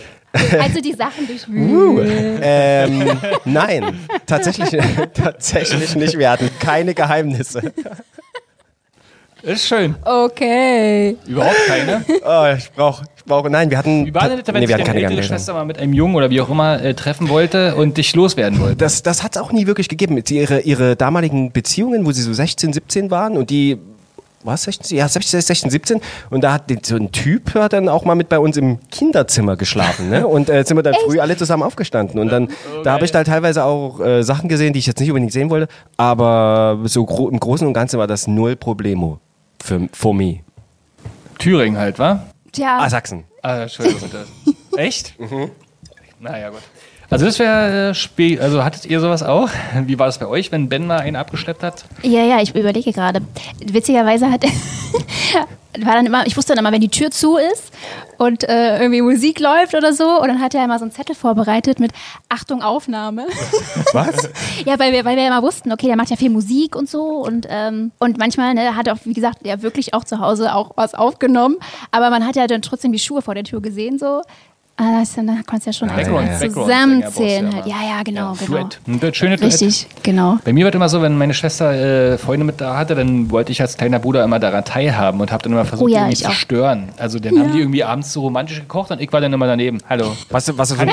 Also 0.59 0.81
die 0.81 0.93
Sachen 0.93 1.27
durchwühlen. 1.27 2.39
ähm, 2.41 3.19
nein, 3.45 3.99
tatsächlich, 4.25 4.69
tatsächlich 5.13 5.95
nicht. 5.95 6.17
Wir 6.17 6.31
hatten 6.31 6.49
keine 6.59 6.93
Geheimnisse. 6.93 7.73
Ist 9.43 9.67
schön. 9.67 9.95
Okay. 10.05 11.17
Überhaupt 11.27 11.67
keine. 11.67 12.05
Oh, 12.25 12.45
ich 12.57 12.71
brauche, 12.71 13.03
ich 13.17 13.25
brauche, 13.25 13.49
nein, 13.49 13.69
wir 13.69 13.77
hatten. 13.77 14.05
Wie 14.05 14.13
war 14.13 14.29
denn 14.29 14.39
das, 14.39 14.47
wenn 14.47 14.55
nee, 14.55 14.61
wir 14.61 14.67
sich 14.67 14.75
hatten 14.75 14.85
deine 14.85 15.01
keine 15.01 15.15
ältere. 15.15 15.27
Schwester 15.27 15.53
mal 15.53 15.65
mit 15.65 15.77
einem 15.79 15.91
Jungen 15.91 16.15
oder 16.15 16.29
wie 16.29 16.39
auch 16.39 16.49
immer 16.49 16.81
äh, 16.81 16.93
treffen 16.93 17.27
wollte 17.27 17.75
und 17.75 17.97
dich 17.97 18.15
loswerden 18.15 18.61
wollte? 18.61 18.77
Das, 18.77 19.03
das 19.03 19.21
hat 19.21 19.35
es 19.35 19.41
auch 19.41 19.51
nie 19.51 19.67
wirklich 19.67 19.89
gegeben. 19.89 20.23
Ihre, 20.29 20.61
ihre 20.61 20.95
damaligen 20.95 21.51
Beziehungen, 21.51 22.05
wo 22.05 22.13
sie 22.13 22.21
so 22.21 22.31
16, 22.31 22.71
17 22.71 23.11
waren 23.11 23.35
und 23.35 23.49
die, 23.49 23.79
was, 24.45 24.63
16, 24.63 24.97
ja, 24.97 25.09
16, 25.09 25.41
16, 25.41 25.69
17 25.69 26.01
und 26.29 26.41
da 26.41 26.53
hat 26.53 26.71
so 26.85 26.95
ein 26.95 27.11
Typ 27.11 27.53
hat 27.55 27.73
dann 27.73 27.89
auch 27.89 28.05
mal 28.05 28.15
mit 28.15 28.29
bei 28.29 28.39
uns 28.39 28.55
im 28.55 28.79
Kinderzimmer 28.91 29.57
geschlafen, 29.57 30.09
ne? 30.09 30.25
Und 30.25 30.49
äh, 30.49 30.63
sind 30.63 30.77
wir 30.77 30.83
dann 30.83 30.95
früh 31.05 31.19
alle 31.19 31.35
zusammen 31.35 31.63
aufgestanden 31.63 32.17
und 32.17 32.29
dann, 32.29 32.47
da 32.85 32.93
habe 32.93 33.03
ich 33.03 33.11
da 33.11 33.25
teilweise 33.25 33.65
auch 33.65 33.99
äh, 33.99 34.23
Sachen 34.23 34.47
gesehen, 34.47 34.71
die 34.71 34.79
ich 34.79 34.87
jetzt 34.87 35.01
nicht 35.01 35.09
unbedingt 35.09 35.33
sehen 35.33 35.49
wollte, 35.49 35.67
aber 35.97 36.79
so 36.85 37.05
gro 37.05 37.27
im 37.27 37.41
Großen 37.41 37.67
und 37.67 37.73
Ganzen 37.73 37.99
war 37.99 38.07
das 38.07 38.27
null 38.27 38.55
Problemo 38.55 39.19
für, 39.63 39.87
for 39.93 40.13
me. 40.13 40.41
Thüringen 41.39 41.77
halt, 41.77 41.97
wa? 41.99 42.25
Tja, 42.51 42.79
Ah, 42.79 42.89
Sachsen. 42.89 43.23
Ah, 43.41 43.61
Entschuldigung. 43.63 44.01
bitte. 44.01 44.27
Echt? 44.77 45.15
Naja, 46.19 46.49
gut. 46.49 46.61
Also 47.13 47.25
das 47.25 47.37
wäre 47.37 47.89
äh, 47.89 47.93
spät. 47.93 48.41
Also 48.41 48.63
hattet 48.63 48.85
ihr 48.85 48.99
sowas 48.99 49.21
auch? 49.21 49.47
Wie 49.85 49.99
war 49.99 50.07
das 50.07 50.17
bei 50.17 50.25
euch, 50.25 50.51
wenn 50.51 50.67
Ben 50.67 50.87
mal 50.87 50.99
einen 50.99 51.15
abgeschleppt 51.15 51.61
hat? 51.61 51.85
ja, 52.01 52.23
ja, 52.23 52.41
ich 52.41 52.55
überlege 52.55 52.91
gerade. 52.91 53.21
Witzigerweise 53.63 54.31
hat 54.31 54.43
war 55.79 55.93
dann 55.93 56.07
immer, 56.07 56.25
ich 56.25 56.35
wusste 56.35 56.53
dann 56.55 56.63
immer, 56.63 56.73
wenn 56.73 56.81
die 56.81 56.89
Tür 56.89 57.11
zu 57.11 57.37
ist 57.37 57.71
und 58.17 58.43
äh, 58.49 58.79
irgendwie 58.79 59.03
Musik 59.03 59.39
läuft 59.39 59.75
oder 59.75 59.93
so, 59.93 60.21
und 60.21 60.27
dann 60.27 60.41
hat 60.41 60.55
er 60.55 60.65
immer 60.65 60.79
so 60.79 60.85
einen 60.85 60.91
Zettel 60.91 61.15
vorbereitet 61.15 61.79
mit 61.79 61.91
Achtung 62.29 62.63
Aufnahme. 62.63 63.27
Was? 63.91 64.29
Ja, 64.65 64.79
weil 64.79 64.93
wir, 64.93 65.03
weil 65.03 65.15
wir 65.15 65.23
ja 65.23 65.29
immer 65.29 65.43
wussten, 65.43 65.71
okay, 65.71 65.87
der 65.87 65.95
macht 65.95 66.09
ja 66.09 66.15
viel 66.15 66.29
Musik 66.29 66.75
und 66.75 66.89
so 66.89 67.03
und, 67.03 67.47
ähm, 67.49 67.91
und 67.99 68.17
manchmal 68.17 68.53
ne, 68.53 68.75
hat 68.75 68.87
er 68.87 68.93
auch, 68.93 68.99
wie 69.03 69.13
gesagt, 69.13 69.45
ja 69.45 69.61
wirklich 69.61 69.93
auch 69.93 70.03
zu 70.03 70.19
Hause 70.19 70.53
auch 70.55 70.71
was 70.75 70.95
aufgenommen, 70.95 71.57
aber 71.91 72.09
man 72.09 72.25
hat 72.25 72.35
ja 72.35 72.47
dann 72.47 72.61
trotzdem 72.61 72.91
die 72.91 72.99
Schuhe 72.99 73.21
vor 73.21 73.35
der 73.35 73.43
Tür 73.43 73.61
gesehen 73.61 73.99
so. 73.99 74.21
Ah, 74.75 74.99
das, 75.01 75.13
dann 75.13 75.27
konntest 75.45 75.65
du 75.67 75.69
ja 75.69 75.73
schon 75.73 75.87
Background- 75.89 76.29
alles 76.29 76.39
Background-Sänger 76.41 77.11
zusammenzählen. 77.11 77.53
Halt. 77.53 77.65
du 77.65 77.69
Ja, 77.69 77.75
ja 77.83 77.87
ja, 77.97 78.03
genau, 78.03 78.33
genau. 78.33 78.51
Duett. 78.57 78.79
Ein 78.87 78.99
Duett, 78.99 79.15
schöne 79.15 79.37
Duett. 79.37 79.53
Richtig, 79.53 79.85
genau. 80.01 80.39
Bei 80.43 80.51
mir 80.51 80.65
war 80.65 80.73
immer 80.73 80.89
so, 80.89 80.99
wenn 81.03 81.15
meine 81.15 81.35
Schwester 81.35 81.73
äh, 82.13 82.17
Freunde 82.17 82.43
mit 82.43 82.59
da 82.59 82.75
hatte, 82.75 82.95
dann 82.95 83.29
wollte 83.29 83.51
ich 83.51 83.61
als 83.61 83.77
kleiner 83.77 83.99
Bruder 83.99 84.23
immer 84.23 84.39
daran 84.39 84.65
teilhaben 84.65 85.21
und 85.21 85.31
habe 85.31 85.43
dann 85.43 85.51
immer 85.53 85.65
versucht, 85.65 85.85
Oh 85.85 85.93
ja, 85.93 85.99
die 85.99 86.13
irgendwie 86.13 86.23
zu 86.23 86.29
auch. 86.29 86.33
stören. 86.33 86.89
Also 86.97 87.19
dann 87.19 87.37
haben 87.37 87.51
die 87.51 87.59
irgendwie 87.59 87.83
abends 87.83 88.11
so 88.13 88.21
romantisch 88.21 88.59
gekocht 88.61 88.89
und 88.89 88.99
ich 88.99 89.13
war 89.13 89.21
dann 89.21 89.31
immer 89.31 89.45
daneben. 89.45 89.77
Hallo. 89.87 90.11
Was, 90.31 90.57
was, 90.57 90.71
ist 90.71 90.79
ein, 90.79 90.89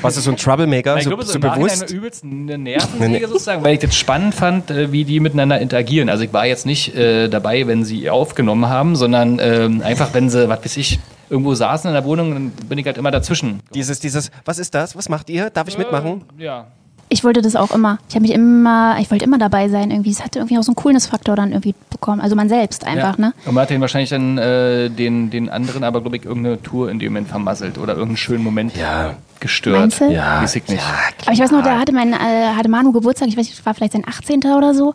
was 0.00 0.16
ist 0.16 0.22
so 0.24 0.30
ein 0.30 0.36
Troublemaker? 0.36 0.96
Ich 0.98 1.02
So, 1.02 1.10
glaube, 1.10 1.24
so, 1.24 1.32
so 1.32 1.40
bewusst? 1.40 1.90
übelst 1.90 2.22
eine 2.22 2.56
Nervensäge 2.56 3.26
sozusagen, 3.26 3.64
weil 3.64 3.74
ich 3.74 3.80
das 3.80 3.96
spannend 3.96 4.36
fand, 4.36 4.70
äh, 4.70 4.92
wie 4.92 5.04
die 5.04 5.18
miteinander 5.18 5.58
interagieren. 5.60 6.08
Also 6.08 6.22
ich 6.22 6.32
war 6.32 6.46
jetzt 6.46 6.66
nicht 6.66 6.94
äh, 6.94 7.26
dabei, 7.28 7.66
wenn 7.66 7.82
sie 7.84 8.08
aufgenommen 8.10 8.68
haben, 8.68 8.94
sondern 8.94 9.40
ähm, 9.42 9.82
einfach, 9.84 10.14
wenn 10.14 10.30
sie, 10.30 10.48
was 10.48 10.64
weiß 10.64 10.76
ich, 10.76 11.00
irgendwo 11.30 11.54
saßen 11.54 11.88
in 11.88 11.94
der 11.94 12.04
Wohnung, 12.04 12.32
dann 12.32 12.50
bin 12.68 12.78
ich 12.78 12.86
halt 12.86 12.98
immer 12.98 13.10
dazwischen. 13.10 13.60
Dieses, 13.74 14.00
dieses, 14.00 14.30
was 14.44 14.58
ist 14.58 14.74
das? 14.74 14.96
Was 14.96 15.08
macht 15.08 15.30
ihr? 15.30 15.50
Darf 15.50 15.68
ich 15.68 15.78
mitmachen? 15.78 16.22
Ja. 16.38 16.66
Ich 17.10 17.24
wollte 17.24 17.40
das 17.40 17.56
auch 17.56 17.70
immer. 17.70 17.98
Ich 18.10 18.14
habe 18.16 18.22
mich 18.22 18.32
immer, 18.32 18.96
ich 19.00 19.10
wollte 19.10 19.24
immer 19.24 19.38
dabei 19.38 19.70
sein 19.70 19.90
irgendwie. 19.90 20.10
Es 20.10 20.22
hatte 20.22 20.40
irgendwie 20.40 20.58
auch 20.58 20.62
so 20.62 20.72
einen 20.72 20.76
Coolness-Faktor 20.76 21.36
dann 21.36 21.52
irgendwie 21.52 21.74
bekommen. 21.88 22.20
Also 22.20 22.36
man 22.36 22.50
selbst 22.50 22.84
einfach, 22.84 23.18
ja. 23.18 23.28
ne? 23.28 23.34
Und 23.46 23.54
man 23.54 23.62
hat 23.62 23.70
den 23.70 23.80
wahrscheinlich 23.80 24.10
dann 24.10 24.36
äh, 24.36 24.90
den, 24.90 25.30
den 25.30 25.48
anderen 25.48 25.84
aber, 25.84 26.02
glaube 26.02 26.18
ich, 26.18 26.26
irgendeine 26.26 26.60
Tour 26.60 26.90
in 26.90 26.98
dem 26.98 27.12
Moment 27.14 27.28
vermasselt 27.28 27.78
oder 27.78 27.94
irgendeinen 27.94 28.18
schönen 28.18 28.44
Moment 28.44 28.76
Ja. 28.76 29.14
gestört. 29.40 29.78
Meinst 29.78 30.00
du? 30.02 30.10
Ja. 30.12 30.42
Weiß 30.42 30.54
ich 30.56 30.68
nicht. 30.68 30.82
Aber 31.22 31.32
ich 31.32 31.40
weiß 31.40 31.50
noch, 31.50 31.62
da 31.62 31.78
hatte 31.78 31.92
mein, 31.92 32.12
äh, 32.12 32.16
hatte 32.54 32.68
Manu 32.68 32.92
Geburtstag, 32.92 33.28
ich 33.28 33.38
weiß 33.38 33.46
nicht, 33.46 33.64
war 33.64 33.72
vielleicht 33.72 33.92
sein 33.92 34.04
18. 34.06 34.40
oder 34.54 34.74
so. 34.74 34.92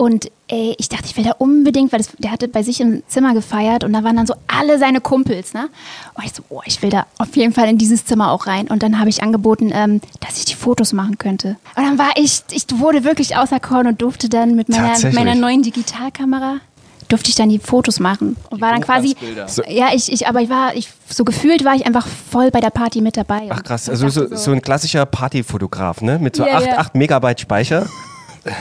Und 0.00 0.30
ey, 0.48 0.74
ich 0.78 0.88
dachte, 0.88 1.04
ich 1.04 1.16
will 1.18 1.24
da 1.24 1.32
unbedingt, 1.32 1.92
weil 1.92 1.98
das, 1.98 2.08
der 2.16 2.30
hatte 2.32 2.48
bei 2.48 2.62
sich 2.62 2.80
im 2.80 3.02
Zimmer 3.06 3.34
gefeiert 3.34 3.84
und 3.84 3.92
da 3.92 4.02
waren 4.02 4.16
dann 4.16 4.26
so 4.26 4.32
alle 4.46 4.78
seine 4.78 5.02
Kumpels, 5.02 5.52
ne? 5.52 5.68
Und 6.14 6.24
ich 6.24 6.32
so, 6.32 6.42
oh, 6.48 6.62
ich 6.64 6.80
will 6.80 6.88
da 6.88 7.04
auf 7.18 7.36
jeden 7.36 7.52
Fall 7.52 7.68
in 7.68 7.76
dieses 7.76 8.06
Zimmer 8.06 8.32
auch 8.32 8.46
rein. 8.46 8.68
Und 8.68 8.82
dann 8.82 8.98
habe 8.98 9.10
ich 9.10 9.22
angeboten, 9.22 9.70
ähm, 9.74 10.00
dass 10.20 10.38
ich 10.38 10.46
die 10.46 10.54
Fotos 10.54 10.94
machen 10.94 11.18
könnte. 11.18 11.58
Und 11.76 11.84
dann 11.84 11.98
war 11.98 12.12
ich, 12.16 12.40
ich 12.50 12.64
wurde 12.76 13.04
wirklich 13.04 13.36
auserkoren 13.36 13.88
und 13.88 14.00
durfte 14.00 14.30
dann 14.30 14.54
mit 14.56 14.70
meiner, 14.70 14.98
mit 14.98 15.12
meiner 15.12 15.34
neuen 15.34 15.60
Digitalkamera 15.60 16.60
durfte 17.08 17.28
ich 17.28 17.34
dann 17.34 17.50
die 17.50 17.58
Fotos 17.58 18.00
machen 18.00 18.36
und 18.48 18.60
war 18.62 18.70
dann 18.70 18.80
quasi. 18.80 19.16
So- 19.48 19.64
ja 19.68 19.88
ich, 19.92 20.10
ich 20.12 20.28
aber 20.28 20.40
ich 20.40 20.48
war 20.48 20.76
ich 20.76 20.88
so 21.08 21.24
gefühlt 21.24 21.64
war 21.64 21.74
ich 21.74 21.84
einfach 21.84 22.06
voll 22.06 22.52
bei 22.52 22.60
der 22.60 22.70
Party 22.70 23.00
mit 23.00 23.16
dabei 23.16 23.48
Ach 23.50 23.64
krass, 23.64 23.88
also 23.88 24.08
so, 24.08 24.22
dachte 24.22 24.36
so 24.36 24.52
ein 24.52 24.62
klassischer 24.62 25.04
Partyfotograf, 25.06 26.02
ne? 26.02 26.20
Mit 26.20 26.36
so 26.36 26.46
Ja, 26.46 26.58
8, 26.58 26.66
ja. 26.66 26.78
8 26.78 26.94
Megabyte 26.94 27.40
Speicher. 27.40 27.86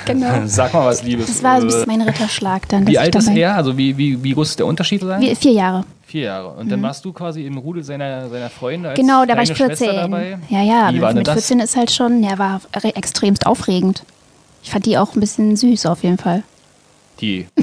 Genau 0.06 0.28
Sag 0.46 0.74
mal 0.74 0.86
was, 0.86 1.04
Liebes. 1.04 1.28
Das 1.28 1.44
war 1.44 1.58
so 1.58 1.62
ein 1.62 1.70
Äh, 1.70 1.72
bisschen 1.74 1.88
mein 1.88 2.02
Ritterschlag 2.02 2.68
dann. 2.70 2.88
wie 2.88 2.98
alt 2.98 3.16
ist 3.16 3.28
er? 3.30 3.56
Also 3.56 3.78
wie, 3.78 3.98
wie, 3.98 4.22
wie 4.24 4.34
groß 4.34 4.50
ist 4.50 4.60
der 4.60 4.66
Unterschied 4.66 5.02
sein? 5.02 5.22
Wie, 5.22 5.34
vier 5.36 5.52
Jahre. 5.54 5.84
Vier 6.06 6.22
Jahre. 6.24 6.50
Und 6.50 6.72
dann 6.72 6.82
warst 6.82 7.06
du 7.06 7.14
quasi 7.14 7.46
im 7.46 7.58
Rudel 7.58 7.84
seiner, 7.84 8.28
seiner 8.30 8.50
Freunde 8.50 8.90
als 8.90 9.00
Genau, 9.00 9.26
da 9.26 9.36
war 9.36 9.44
ich 9.44 9.54
kleine 9.54 9.76
Schwester 9.76 9.86
14. 9.94 10.12
dabei. 10.12 10.40
Ja, 10.50 10.64
ja, 10.64 10.94
Wie 10.94 11.02
war 11.02 11.14
mit 11.14 11.28
das? 11.28 11.36
14 11.36 11.60
ist 11.60 11.76
halt 11.78 11.92
schon, 11.92 12.24
ja, 12.24 12.38
war 12.40 12.62
re- 12.84 12.96
extremst 12.96 13.46
aufregend. 13.46 14.04
Ich 14.64 14.72
fand 14.72 14.86
die 14.88 14.98
auch 14.98 15.14
ein 15.16 15.20
bisschen 15.20 15.56
süß 15.56 15.86
auf 15.86 16.04
jeden 16.04 16.18
Fall. 16.18 16.44
Die. 17.22 17.46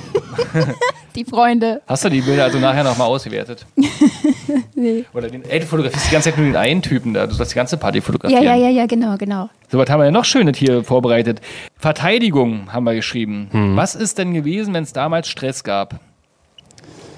Die 1.16 1.24
Freunde. 1.24 1.80
Hast 1.86 2.04
du 2.04 2.10
die 2.10 2.20
Bilder 2.20 2.44
also 2.44 2.58
nachher 2.58 2.84
nochmal 2.84 3.06
ausgewertet? 3.08 3.64
nee. 4.74 5.04
Oder 5.14 5.28
den, 5.30 5.44
ey, 5.48 5.60
du 5.60 5.66
fotografierst 5.66 6.08
die 6.08 6.12
ganze 6.12 6.28
Zeit 6.28 6.36
nur 6.38 6.46
den 6.46 6.56
einen 6.56 6.82
Typen 6.82 7.14
da. 7.14 7.26
Du 7.26 7.32
sollst 7.34 7.52
die 7.52 7.56
ganze 7.56 7.78
Party 7.78 7.98
Ja, 7.98 8.04
fotografieren. 8.04 8.44
ja, 8.44 8.54
ja, 8.54 8.68
ja, 8.68 8.84
genau, 8.86 9.16
genau. 9.16 9.48
So, 9.68 9.78
was 9.78 9.90
haben 9.90 10.00
wir 10.00 10.04
denn 10.04 10.14
noch 10.14 10.24
Schönes 10.24 10.56
hier 10.58 10.84
vorbereitet? 10.84 11.40
Verteidigung 11.76 12.72
haben 12.72 12.84
wir 12.84 12.94
geschrieben. 12.94 13.48
Hm. 13.50 13.76
Was 13.76 13.94
ist 13.94 14.18
denn 14.18 14.32
gewesen, 14.32 14.74
wenn 14.74 14.84
es 14.84 14.92
damals 14.92 15.28
Stress 15.28 15.64
gab? 15.64 16.00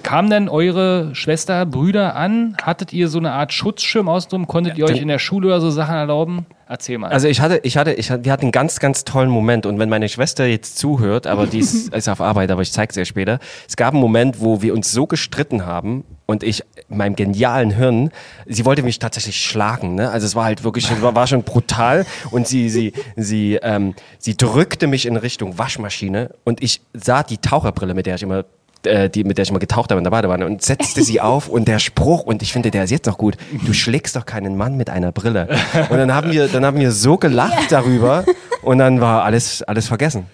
Kam 0.09 0.31
denn 0.31 0.49
eure 0.49 1.14
Schwester, 1.14 1.66
Brüder 1.66 2.16
an? 2.16 2.57
Hattet 2.62 2.94
ihr 2.94 3.09
so 3.09 3.18
eine 3.18 3.33
Art 3.33 3.53
Schutzschirm 3.53 4.09
außenrum? 4.09 4.47
Konntet 4.47 4.79
ihr 4.79 4.87
euch 4.87 5.03
in 5.03 5.09
der 5.09 5.18
Schule 5.18 5.49
oder 5.49 5.61
so 5.61 5.68
Sachen 5.68 5.97
erlauben? 5.97 6.47
Erzähl 6.66 6.97
mal. 6.97 7.11
Also 7.11 7.29
ich 7.29 7.42
hatte, 7.42 7.61
ich 7.62 7.77
hatte, 7.77 7.92
ich 7.92 8.11
hatte, 8.11 8.25
wir 8.25 8.33
hatten 8.33 8.47
einen 8.47 8.53
ganz, 8.53 8.81
ganz 8.81 9.05
tollen 9.05 9.29
Moment 9.29 9.66
und 9.66 9.79
wenn 9.79 9.90
meine 9.90 10.09
Schwester 10.09 10.47
jetzt 10.47 10.79
zuhört, 10.79 11.27
aber 11.27 11.47
die 11.47 11.59
ist, 11.59 11.88
ist 11.94 12.09
auf 12.09 12.23
Arbeit, 12.23 12.51
aber 12.51 12.62
ich 12.62 12.73
zeig's 12.73 12.97
ihr 12.97 13.05
später. 13.05 13.38
Es 13.68 13.77
gab 13.77 13.92
einen 13.92 14.01
Moment, 14.01 14.40
wo 14.40 14.62
wir 14.62 14.73
uns 14.73 14.90
so 14.92 15.07
gestritten 15.07 15.66
haben 15.66 16.05
und 16.25 16.42
ich 16.42 16.62
in 16.88 16.97
meinem 16.97 17.14
genialen 17.14 17.71
Hirn, 17.71 18.11
sie 18.47 18.64
wollte 18.64 18.83
mich 18.83 18.99
tatsächlich 18.99 19.38
schlagen, 19.38 19.94
ne? 19.94 20.09
Also 20.09 20.27
es 20.27 20.35
war 20.35 20.47
halt 20.47 20.64
wirklich, 20.64 20.90
war, 21.03 21.14
war 21.14 21.27
schon 21.27 21.42
brutal 21.42 22.07
und 22.31 22.47
sie, 22.47 22.71
sie, 22.71 22.94
sie, 23.16 23.57
ähm, 23.62 23.94
sie 24.18 24.38
drückte 24.38 24.87
mich 24.87 25.05
in 25.05 25.16
Richtung 25.16 25.59
Waschmaschine 25.59 26.31
und 26.44 26.62
ich 26.62 26.81
sah 26.94 27.23
die 27.23 27.37
Taucherbrille, 27.37 27.92
mit 27.92 28.07
der 28.07 28.14
ich 28.14 28.23
immer 28.23 28.47
die, 28.85 29.25
mit 29.25 29.38
der 29.38 29.43
ich 29.43 29.53
mal 29.53 29.59
getaucht 29.59 29.91
habe 29.91 29.99
in 29.99 30.05
der 30.05 30.11
Badewanne 30.11 30.47
und 30.47 30.62
setzte 30.62 31.03
sie 31.03 31.21
auf 31.21 31.49
und 31.49 31.67
der 31.69 31.79
Spruch, 31.79 32.23
und 32.23 32.43
ich 32.43 32.53
finde, 32.53 32.71
der 32.71 32.85
ist 32.85 32.91
jetzt 32.91 33.07
noch 33.07 33.19
gut, 33.19 33.37
du 33.67 33.73
schlägst 33.73 34.17
doch 34.17 34.25
keinen 34.25 34.57
Mann 34.57 34.77
mit 34.77 34.88
einer 34.88 35.12
Brille. 35.12 35.49
Und 35.91 35.99
dann 35.99 36.14
haben 36.14 36.31
wir, 36.33 36.49
dann 36.49 36.64
haben 36.64 36.79
wir 36.79 36.93
so 36.93 37.17
gelacht 37.17 37.71
darüber 37.71 38.25
und 38.62 38.79
dann 38.79 39.01
war 39.01 39.25
alles, 39.25 39.62
alles 39.62 39.88
vergessen. 39.88 40.27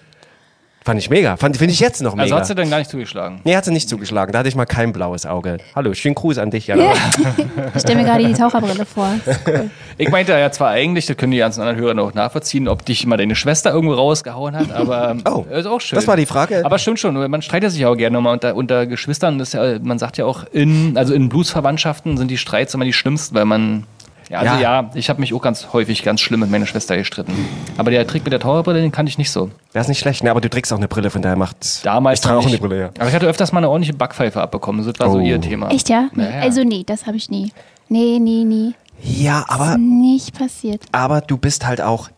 Fand 0.85 0.99
ich 0.99 1.09
mega. 1.09 1.35
Fand, 1.35 1.57
finde 1.57 1.73
ich 1.73 1.79
jetzt 1.79 2.03
noch 2.03 2.13
mega. 2.13 2.21
also 2.25 2.35
hat 2.35 2.45
sie 2.45 2.53
dann 2.53 2.69
gar 2.69 2.77
nicht 2.77 2.91
zugeschlagen. 2.91 3.41
nee, 3.43 3.55
hat 3.55 3.65
sie 3.65 3.71
nicht 3.71 3.89
zugeschlagen. 3.89 4.31
Da 4.31 4.37
hatte 4.39 4.49
ich 4.49 4.55
mal 4.55 4.65
kein 4.67 4.93
blaues 4.93 5.25
Auge. 5.25 5.57
Hallo, 5.75 5.95
schönen 5.95 6.13
Gruß 6.13 6.37
an 6.37 6.51
dich, 6.51 6.67
Jana. 6.67 6.93
Ich 7.73 7.81
stelle 7.81 7.97
mir 7.97 8.05
gerade 8.05 8.23
die 8.23 8.33
Taucherbrille 8.33 8.85
vor. 8.85 9.09
Ich 9.97 10.09
meinte 10.11 10.33
ja 10.33 10.51
zwar 10.51 10.69
eigentlich, 10.69 11.07
das 11.07 11.17
können 11.17 11.31
die 11.31 11.39
ganzen 11.39 11.61
anderen 11.61 11.79
Hörer 11.79 11.93
noch 11.95 12.13
nachvollziehen, 12.13 12.67
ob 12.67 12.85
dich 12.85 13.07
mal 13.07 13.17
deine 13.17 13.35
Schwester 13.35 13.71
irgendwo 13.71 13.95
rausgehauen 13.95 14.55
hat, 14.55 14.71
aber 14.71 15.15
Oh, 15.25 15.43
ist 15.51 15.65
auch 15.65 15.81
schön. 15.81 15.95
das 15.95 16.07
war 16.07 16.17
die 16.17 16.27
Frage. 16.27 16.63
Aber 16.63 16.77
stimmt 16.77 16.99
schon, 16.99 17.15
man 17.31 17.41
streitet 17.41 17.71
sich 17.71 17.83
auch 17.87 17.95
gerne 17.95 18.21
mal 18.21 18.33
unter, 18.33 18.55
unter 18.55 18.85
Geschwistern. 18.85 19.39
Das 19.39 19.49
ist 19.49 19.53
ja, 19.55 19.79
man 19.81 19.97
sagt 19.97 20.17
ja 20.17 20.25
auch, 20.25 20.43
in, 20.51 20.97
also 20.97 21.15
in 21.15 21.29
Blutsverwandtschaften 21.29 22.15
sind 22.17 22.29
die 22.29 22.37
Streits 22.37 22.75
immer 22.75 22.85
die 22.85 22.93
schlimmsten, 22.93 23.33
weil 23.33 23.45
man. 23.45 23.85
Ja, 24.29 24.39
also 24.39 24.55
Ja. 24.55 24.81
ja, 24.81 24.89
ich 24.95 25.09
habe 25.09 25.19
mich 25.19 25.33
auch 25.33 25.41
ganz 25.41 25.67
häufig 25.73 26.01
ganz 26.03 26.19
schlimm 26.21 26.39
mit 26.39 26.49
meiner 26.49 26.65
Schwester 26.65 26.97
gestritten. 26.97 27.33
Aber 27.77 27.91
der 27.91 28.05
Trick 28.07 28.23
mit 28.23 28.33
der 28.33 28.39
Taucherbrille, 28.39 28.81
den 28.81 28.91
kannte 28.91 29.09
ich 29.09 29.17
nicht 29.17 29.29
so. 29.31 29.51
Der 29.73 29.81
ist 29.81 29.87
nicht 29.87 29.99
schlecht, 29.99 30.23
ne? 30.23 30.31
aber 30.31 30.41
du 30.41 30.49
trägst 30.49 30.71
auch 30.73 30.77
eine 30.77 30.87
Brille, 30.87 31.09
von 31.11 31.21
daher 31.21 31.35
macht. 31.37 31.85
Damals 31.85 32.19
Ich 32.19 32.25
trage 32.25 32.39
auch 32.39 32.45
eine 32.47 32.57
Brille, 32.57 32.79
ja. 32.79 32.89
Aber 32.97 33.07
ich 33.07 33.13
hatte 33.15 33.27
öfters 33.27 33.51
mal 33.51 33.59
eine 33.59 33.69
ordentliche 33.69 33.93
Backpfeife 33.93 34.41
abbekommen. 34.41 34.85
Das 34.85 34.99
war 34.99 35.11
so 35.11 35.17
Oh. 35.17 35.21
ihr 35.21 35.39
Thema. 35.39 35.69
Echt, 35.69 35.89
ja? 35.89 36.09
Naja. 36.13 36.41
Also 36.41 36.63
nee, 36.63 36.83
das 36.85 37.05
habe 37.05 37.17
ich 37.17 37.29
nie. 37.29 37.51
Nee, 37.89 38.17
nee, 38.19 38.43
nie. 38.43 38.73
Ja, 39.03 39.45
aber, 39.47 39.77
Nicht 39.77 40.37
passiert. 40.37 40.81
aber 40.91 41.21
du 41.21 41.37
bist 41.37 41.67
halt 41.67 41.81
auch 41.81 42.09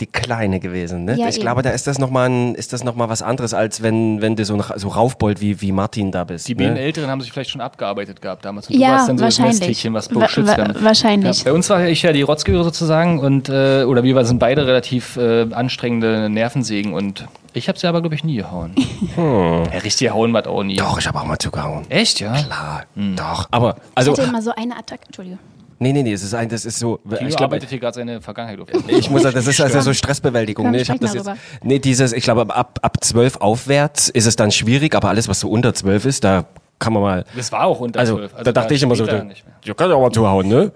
die 0.00 0.06
Kleine 0.06 0.58
gewesen, 0.58 1.04
ne? 1.04 1.16
Ja, 1.16 1.28
ich 1.28 1.36
eben. 1.36 1.42
glaube, 1.42 1.62
da 1.62 1.70
ist 1.70 1.86
das 1.86 1.98
nochmal 2.00 2.28
ein, 2.28 2.54
ist 2.56 2.72
das 2.72 2.82
noch 2.82 2.96
mal 2.96 3.08
was 3.08 3.22
anderes, 3.22 3.54
als 3.54 3.80
wenn, 3.80 4.20
wenn 4.20 4.34
du 4.34 4.44
so, 4.44 4.60
so 4.74 4.88
Raufbold 4.88 5.40
wie, 5.40 5.60
wie 5.60 5.70
Martin 5.70 6.10
da 6.10 6.24
bist. 6.24 6.48
Die 6.48 6.56
beiden 6.56 6.74
ne? 6.74 6.80
Älteren 6.80 7.08
haben 7.10 7.20
sich 7.20 7.30
vielleicht 7.32 7.50
schon 7.50 7.60
abgearbeitet 7.60 8.20
gehabt 8.20 8.44
damals. 8.44 8.66
Und 8.68 8.74
du 8.74 8.80
Ja, 8.80 8.88
warst 8.96 9.08
dann 9.08 9.18
so 9.18 9.24
das 9.24 9.38
wahrscheinlich. 9.38 9.60
Nesthäkchen, 9.60 9.94
was 9.94 10.12
Wa- 10.12 10.18
beschützt 10.20 10.58
wa- 10.58 10.74
wahrscheinlich. 10.80 11.38
Ja, 11.38 11.44
bei 11.44 11.52
uns 11.52 11.70
war 11.70 11.86
ich 11.86 12.02
ja 12.02 12.12
die 12.12 12.22
Rotzgehöre 12.22 12.64
sozusagen 12.64 13.20
und 13.20 13.48
äh, 13.48 13.84
oder 13.84 14.02
wir 14.02 14.24
sind 14.24 14.40
beide 14.40 14.66
relativ 14.66 15.16
äh, 15.16 15.46
anstrengende 15.52 16.28
Nervensägen 16.28 16.92
und 16.92 17.26
ich 17.52 17.68
habe 17.68 17.78
sie 17.78 17.86
aber 17.86 18.00
glaube 18.00 18.16
ich 18.16 18.24
nie 18.24 18.36
gehauen. 18.36 18.74
Ja, 19.16 19.62
richtig 19.80 20.10
hauen 20.10 20.32
war 20.32 20.44
auch 20.48 20.64
nie. 20.64 20.76
Doch, 20.76 20.98
ich 20.98 21.06
habe 21.06 21.20
auch 21.20 21.24
mal 21.24 21.38
zugehauen. 21.38 21.88
Echt 21.88 22.18
ja? 22.18 22.32
Klar, 22.32 22.82
doch. 22.96 23.46
Aber, 23.52 23.76
also, 23.94 24.12
ich 24.12 24.18
hatte 24.18 24.28
immer 24.28 24.42
so 24.42 24.50
eine 24.56 24.76
Attacke. 24.76 25.06
Entschuldigung. 25.06 25.38
Nee, 25.78 25.92
nee, 25.92 26.02
nee, 26.02 26.12
es 26.12 26.22
ist 26.22 26.34
ein, 26.34 26.48
das 26.48 26.64
ist 26.64 26.78
so. 26.78 26.98
Tino 26.98 27.14
ich 27.22 27.36
glaube, 27.36 27.44
arbeitet 27.44 27.70
hier 27.70 27.78
gerade 27.78 27.94
seine 27.94 28.20
Vergangenheit 28.20 28.60
auf. 28.60 28.68
ich 28.88 29.10
muss 29.10 29.22
sagen, 29.22 29.34
das 29.34 29.46
ist 29.46 29.60
also 29.60 29.80
so 29.80 29.92
Stressbewältigung. 29.92 30.64
Komm, 30.66 30.72
Ne? 30.72 30.80
Ich 30.80 30.90
habe 30.90 31.00
das 31.00 31.14
jetzt. 31.14 31.30
Nee, 31.62 31.78
dieses, 31.78 32.12
ich 32.12 32.24
glaube, 32.24 32.54
ab, 32.54 32.78
ab 32.82 32.98
12 33.00 33.36
aufwärts 33.38 34.08
ist 34.08 34.26
es 34.26 34.36
dann 34.36 34.50
schwierig, 34.50 34.94
aber 34.94 35.08
alles, 35.08 35.28
was 35.28 35.40
so 35.40 35.48
unter 35.48 35.74
12 35.74 36.04
ist, 36.06 36.24
da 36.24 36.44
kann 36.78 36.92
man 36.92 37.02
mal. 37.02 37.24
Das 37.36 37.50
war 37.52 37.64
auch 37.64 37.80
unter 37.80 38.00
Also, 38.00 38.16
12. 38.16 38.32
da 38.44 38.52
dachte 38.52 38.74
ich 38.74 38.82
immer 38.82 38.94
so, 38.96 39.06
da, 39.06 39.24
nicht 39.24 39.44
mehr. 39.46 39.54
ja, 39.64 39.74
kann 39.74 39.90
ja 39.90 39.96
auch 39.96 40.02
mal 40.02 40.12
zuhauen, 40.12 40.48
ne? 40.48 40.72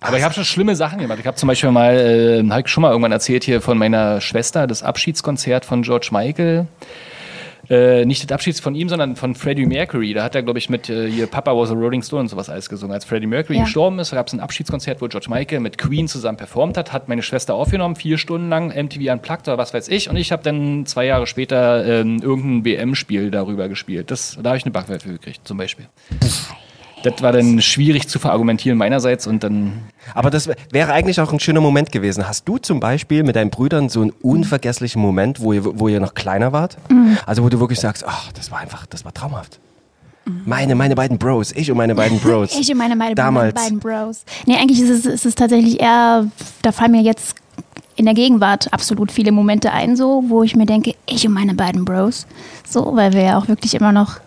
Aber 0.00 0.18
ich 0.18 0.24
habe 0.24 0.34
schon 0.34 0.44
schlimme 0.44 0.74
Sachen 0.74 0.98
gemacht. 0.98 1.18
Ich 1.20 1.26
habe 1.26 1.36
zum 1.36 1.46
Beispiel 1.46 1.70
mal, 1.70 1.94
äh, 1.94 2.48
habe 2.50 2.60
ich 2.62 2.68
schon 2.68 2.82
mal 2.82 2.90
irgendwann 2.90 3.12
erzählt 3.12 3.44
hier 3.44 3.60
von 3.60 3.78
meiner 3.78 4.20
Schwester, 4.20 4.66
das 4.66 4.82
Abschiedskonzert 4.82 5.64
von 5.64 5.82
George 5.82 6.08
Michael. 6.10 6.66
Äh, 7.70 8.04
nicht 8.04 8.22
das 8.24 8.32
Abschieds 8.34 8.58
von 8.60 8.74
ihm, 8.74 8.88
sondern 8.88 9.14
von 9.16 9.34
Freddie 9.34 9.66
Mercury. 9.66 10.14
Da 10.14 10.24
hat 10.24 10.34
er, 10.34 10.42
glaube 10.42 10.58
ich, 10.58 10.68
mit 10.68 10.88
äh, 10.90 11.08
hier 11.10 11.26
Papa 11.26 11.56
was 11.56 11.70
a 11.70 11.74
Rolling 11.74 12.02
Stone 12.02 12.22
und 12.22 12.28
sowas 12.28 12.48
alles 12.50 12.68
gesungen. 12.68 12.92
Als 12.92 13.04
Freddie 13.04 13.26
Mercury 13.28 13.56
Ja. 13.58 13.64
gestorben 13.64 13.98
ist, 14.00 14.10
gab 14.10 14.26
es 14.26 14.32
ein 14.32 14.40
Abschiedskonzert, 14.40 15.00
wo 15.00 15.06
George 15.06 15.28
Michael 15.30 15.60
mit 15.60 15.78
Queen 15.78 16.08
zusammen 16.08 16.36
performt 16.38 16.76
hat. 16.76 16.92
Hat 16.92 17.08
meine 17.08 17.22
Schwester 17.22 17.54
aufgenommen, 17.54 17.94
vier 17.96 18.18
Stunden 18.18 18.48
lang 18.48 18.68
MTV 18.74 19.12
Unplugged 19.12 19.46
oder 19.48 19.58
was 19.58 19.72
weiß 19.72 19.88
ich. 19.88 20.10
Und 20.10 20.16
ich 20.16 20.32
habe 20.32 20.42
dann 20.42 20.86
zwei 20.86 21.06
Jahre 21.06 21.26
später 21.26 21.84
ähm, 21.86 22.18
irgendein 22.20 22.64
WM-Spiel 22.64 23.30
darüber 23.30 23.68
gespielt. 23.68 24.10
Das, 24.10 24.38
da 24.42 24.50
habe 24.50 24.58
ich 24.58 24.64
eine 24.64 24.72
Backpfeife 24.72 25.08
gekriegt, 25.08 25.46
zum 25.46 25.56
Beispiel. 25.56 25.86
Das 27.02 27.20
war 27.22 27.32
dann 27.32 27.60
schwierig 27.60 28.08
zu 28.08 28.18
verargumentieren 28.18 28.78
meinerseits 28.78 29.26
und 29.26 29.42
dann 29.42 29.72
Aber 30.14 30.30
das 30.30 30.46
wär- 30.46 30.56
wäre 30.70 30.92
eigentlich 30.92 31.20
auch 31.20 31.32
ein 31.32 31.40
schöner 31.40 31.60
Moment 31.60 31.90
gewesen. 31.92 32.28
Hast 32.28 32.46
du 32.48 32.58
zum 32.58 32.78
Beispiel 32.80 33.22
mit 33.24 33.36
deinen 33.36 33.50
Brüdern 33.50 33.88
so 33.88 34.02
einen 34.02 34.10
unvergesslichen 34.22 35.00
Moment, 35.02 35.40
wo 35.40 35.52
ihr, 35.52 35.64
wo 35.78 35.88
ihr 35.88 36.00
noch 36.00 36.14
kleiner 36.14 36.52
wart? 36.52 36.76
Also 37.26 37.42
wo 37.42 37.48
du 37.48 37.58
wirklich 37.60 37.80
sagst, 37.80 38.04
ach, 38.06 38.30
das 38.32 38.50
war 38.50 38.58
einfach, 38.60 38.86
das 38.86 39.04
war 39.04 39.12
traumhaft. 39.12 39.58
Meine, 40.44 40.76
meine 40.76 40.94
beiden 40.94 41.18
Bros, 41.18 41.50
ich 41.50 41.68
und 41.70 41.76
meine 41.76 41.96
beiden 41.96 42.20
Bros. 42.20 42.54
Ich 42.60 42.70
und 42.70 42.78
meine, 42.78 42.94
meine 42.94 43.16
Damals. 43.16 43.54
beiden 43.54 43.80
Bros. 43.80 44.24
Nee, 44.46 44.54
eigentlich 44.56 44.80
ist 44.80 44.90
es, 44.90 45.04
ist 45.06 45.26
es 45.26 45.34
tatsächlich 45.34 45.80
eher, 45.80 46.26
da 46.62 46.70
fallen 46.70 46.92
mir 46.92 47.02
jetzt 47.02 47.34
in 47.96 48.04
der 48.04 48.14
Gegenwart 48.14 48.72
absolut 48.72 49.10
viele 49.10 49.32
Momente 49.32 49.72
ein, 49.72 49.96
so, 49.96 50.22
wo 50.28 50.44
ich 50.44 50.54
mir 50.54 50.64
denke, 50.66 50.94
ich 51.06 51.26
und 51.26 51.34
meine 51.34 51.54
beiden 51.54 51.84
Bros. 51.84 52.26
So, 52.68 52.94
weil 52.94 53.12
wir 53.12 53.22
ja 53.22 53.38
auch 53.38 53.48
wirklich 53.48 53.74
immer 53.74 53.90
noch 53.92 54.20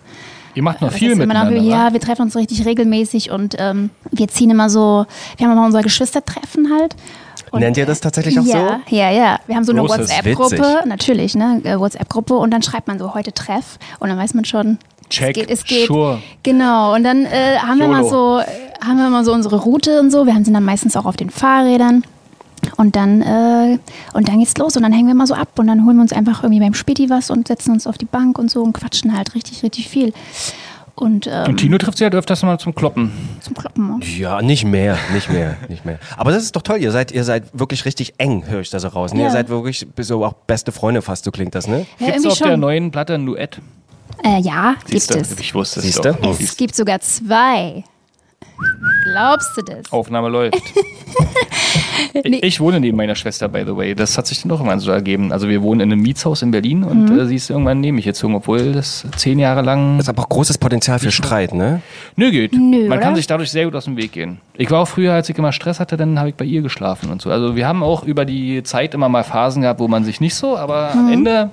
Ihr 0.56 0.64
macht 0.64 0.82
noch 0.82 0.92
viel 0.92 1.16
miteinander. 1.16 1.60
noch, 1.60 1.64
ja, 1.64 1.94
wir 1.94 2.00
treffen 2.00 2.24
uns 2.24 2.36
richtig 2.36 2.66
regelmäßig 2.66 3.30
und 3.30 3.56
ähm, 3.60 3.90
wir 4.12 4.28
ziehen 4.30 4.50
immer 4.50 4.70
so, 4.70 5.06
wir 5.38 5.46
haben 5.46 5.54
immer 5.54 5.66
unser 5.66 5.82
Geschwistertreffen 5.82 6.72
halt. 6.72 6.96
Und, 7.52 7.60
Nennt 7.60 7.78
ihr 7.78 7.86
das 7.86 8.02
tatsächlich 8.02 8.40
auch 8.40 8.46
ja, 8.46 8.82
Ja, 8.90 9.12
ja. 9.12 9.40
Wir 9.48 9.56
haben 9.56 9.64
so 9.64 9.72
eine 9.72 9.82
Großes. 9.82 10.10
WhatsApp-Gruppe, 10.10 10.84
natürlich, 10.88 11.36
ne? 11.36 11.62
äh, 11.64 11.78
WhatsApp-Gruppe 11.78 12.36
und 12.36 12.52
dann 12.52 12.62
schreibt 12.62 12.88
man 12.88 13.00
so 13.00 13.14
heute 13.14 13.34
Treff 13.34 13.78
und 14.00 14.10
dann 14.10 14.18
weiß 14.18 14.34
man 14.34 14.46
schon. 14.46 14.78
Check, 15.10 15.30
es 15.30 15.34
geht, 15.36 15.50
es 15.52 15.64
geht. 15.66 15.88
sure. 15.88 16.20
Genau. 16.42 16.96
Und 16.96 17.04
dann 17.04 17.26
äh, 17.26 17.58
haben 17.60 17.80
wir 17.80 17.88
mal 17.88 18.04
so, 18.04 18.40
äh, 18.40 18.46
haben 18.84 18.98
wir 18.98 19.10
mal 19.10 19.24
so 19.24 19.34
unsere 19.34 19.58
Route 19.58 20.00
und 20.00 20.10
so. 20.10 20.26
Wir 20.26 20.34
haben 20.34 20.44
sie 20.44 20.52
dann 20.52 20.64
meistens 20.64 20.98
auch 20.98 21.06
auf 21.06 21.16
den 21.16 21.30
Fahrrädern. 21.30 22.04
Und 22.78 22.96
dann, 22.96 23.22
äh, 23.22 23.78
und 24.14 24.28
dann 24.28 24.40
geht's 24.40 24.58
los 24.58 24.76
und 24.78 24.84
dann 24.84 24.94
hängen 24.94 25.08
wir 25.08 25.16
mal 25.16 25.28
so 25.28 25.34
ab 25.34 25.50
und 25.58 25.68
dann 25.68 25.86
holen 25.86 25.98
wir 25.98 26.02
uns 26.02 26.14
einfach 26.14 26.44
irgendwie 26.44 26.62
beim 26.62 26.74
Späti 26.74 27.10
was 27.10 27.30
und 27.30 27.48
setzen 27.48 27.72
uns 27.72 27.88
auf 27.88 27.98
die 27.98 28.06
Bank 28.06 28.38
und 28.40 28.50
so 28.52 28.62
und 28.64 28.74
quatschen 28.74 29.16
halt 29.16 29.36
richtig, 29.36 29.64
richtig 29.64 29.90
viel. 29.90 30.14
Und, 30.96 31.28
ähm, 31.28 31.44
Und 31.50 31.58
Tino 31.58 31.78
trifft 31.78 31.98
sie 31.98 32.06
halt 32.06 32.16
öfters 32.16 32.42
mal 32.44 32.58
zum 32.58 32.74
Kloppen. 32.74 33.12
zum 33.42 33.54
Kloppen. 33.54 34.02
Ja, 34.18 34.42
nicht 34.42 34.64
mehr, 34.64 34.98
nicht 35.14 35.30
mehr, 35.30 35.58
nicht 35.68 35.84
mehr. 35.86 36.00
Aber 36.16 36.32
das 36.32 36.44
ist 36.44 36.56
doch 36.56 36.62
toll. 36.62 36.78
Ihr 36.78 36.92
seid, 36.92 37.12
ihr 37.12 37.26
seid 37.26 37.44
wirklich 37.52 37.84
richtig 37.84 38.14
eng, 38.18 38.46
höre 38.48 38.62
ich 38.62 38.70
da 38.70 38.80
so 38.80 38.88
raus. 38.88 39.14
Ne? 39.14 39.20
Ja. 39.20 39.26
Ihr 39.26 39.32
seid 39.32 39.50
wirklich 39.50 39.86
so 40.00 40.24
auch 40.24 40.34
beste 40.48 40.72
Freunde 40.72 41.02
fast, 41.02 41.26
so 41.26 41.32
klingt 41.32 41.54
das, 41.54 41.68
ne? 41.68 41.80
Ja, 41.80 41.84
Gibt's 42.08 42.24
irgendwie 42.24 42.28
auf 42.30 42.38
der 42.38 42.48
schon. 42.52 42.60
neuen 42.62 42.92
Platte 42.92 43.16
ein 43.16 43.26
Duett? 43.26 43.60
Äh, 44.24 44.40
ja, 44.40 44.76
gibt 44.86 44.92
Siehste? 44.92 45.20
es. 45.20 45.38
Ich 45.38 45.54
wusste 45.54 45.82
es 45.82 45.86
Siehste? 45.86 46.18
doch. 46.22 46.40
Es 46.40 46.56
gibt 46.56 46.76
sogar 46.76 47.02
zwei. 47.02 47.84
Glaubst 49.04 49.56
du 49.58 49.62
das? 49.62 49.92
Aufnahme 49.92 50.30
läuft. 50.30 50.56
ich, 52.14 52.44
ich 52.44 52.60
wohne 52.60 52.80
neben 52.80 52.96
meiner 52.98 53.16
Schwester, 53.16 53.48
by 53.50 53.64
the 53.66 53.76
way. 53.76 53.94
Das 53.96 54.18
hat 54.18 54.28
sich 54.28 54.42
dann 54.42 54.50
doch 54.50 54.60
irgendwann 54.60 54.80
so 54.80 54.92
ergeben. 54.92 55.32
Also 55.32 55.50
wir 55.50 55.62
wohnen 55.62 55.82
in 55.82 55.92
einem 55.92 56.02
Mietshaus 56.02 56.42
in 56.42 56.52
Berlin 56.52 56.84
und 56.84 57.10
Mhm. 57.10 57.20
äh, 57.20 57.26
sie 57.26 57.36
ist 57.36 57.50
irgendwann 57.50 57.82
neben 57.82 57.96
mich 57.96 58.06
gezogen, 58.06 58.36
obwohl 58.36 58.72
das 58.74 59.06
zehn 59.18 59.40
Jahre 59.40 59.62
lang... 59.62 59.98
Das 59.98 60.06
ist 60.06 60.10
aber 60.10 60.24
auch 60.24 60.30
großes 60.30 60.58
Potenzial 60.58 61.00
für 61.00 61.12
Streit, 61.12 61.54
ne? 61.54 61.82
Nö, 62.16 62.32
geht. 62.32 62.54
Nö, 62.54 62.88
Man 62.88 63.00
kann 63.00 63.10
oder? 63.10 63.18
sich 63.18 63.28
dadurch 63.28 63.52
sehr 63.52 63.66
gut 63.66 63.76
aus 63.76 63.86
dem 63.86 63.98
Weg 63.98 64.12
gehen. 64.14 64.40
Ich 64.54 64.72
war 64.72 64.80
auch 64.82 64.88
früher, 64.88 65.14
als 65.14 65.30
ich 65.30 65.38
immer 65.38 65.52
Stress 65.52 65.80
hatte, 65.80 65.98
dann 65.98 66.18
habe 66.20 66.30
ich 66.30 66.36
bei 66.36 66.46
ihr 66.46 66.62
geschlafen 66.62 67.12
und 67.12 67.22
so. 67.22 67.30
Also 67.32 67.56
wir 67.56 67.68
haben 67.68 67.84
auch 67.84 68.04
über 68.04 68.26
die 68.26 68.64
Zeit 68.64 68.94
immer 68.94 69.10
mal 69.10 69.24
Phasen 69.24 69.62
gehabt, 69.64 69.80
wo 69.80 69.88
man 69.88 70.04
sich 70.06 70.22
nicht 70.22 70.36
so, 70.36 70.58
aber 70.58 70.92
Mhm. 70.94 71.00
am 71.00 71.12
Ende 71.14 71.50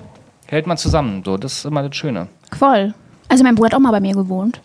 hält 0.47 0.67
man 0.67 0.77
zusammen. 0.77 1.21
So, 1.25 1.37
das 1.37 1.53
ist 1.57 1.65
immer 1.65 1.83
das 1.87 1.95
Schöne. 1.95 2.27
Voll. 2.57 2.93
Also 3.27 3.43
mein 3.43 3.55
Bruder 3.55 3.67
hat 3.67 3.75
auch 3.75 3.79
mal 3.79 3.91
bei 3.91 3.99
mir 3.99 4.13
gewohnt. 4.13 4.59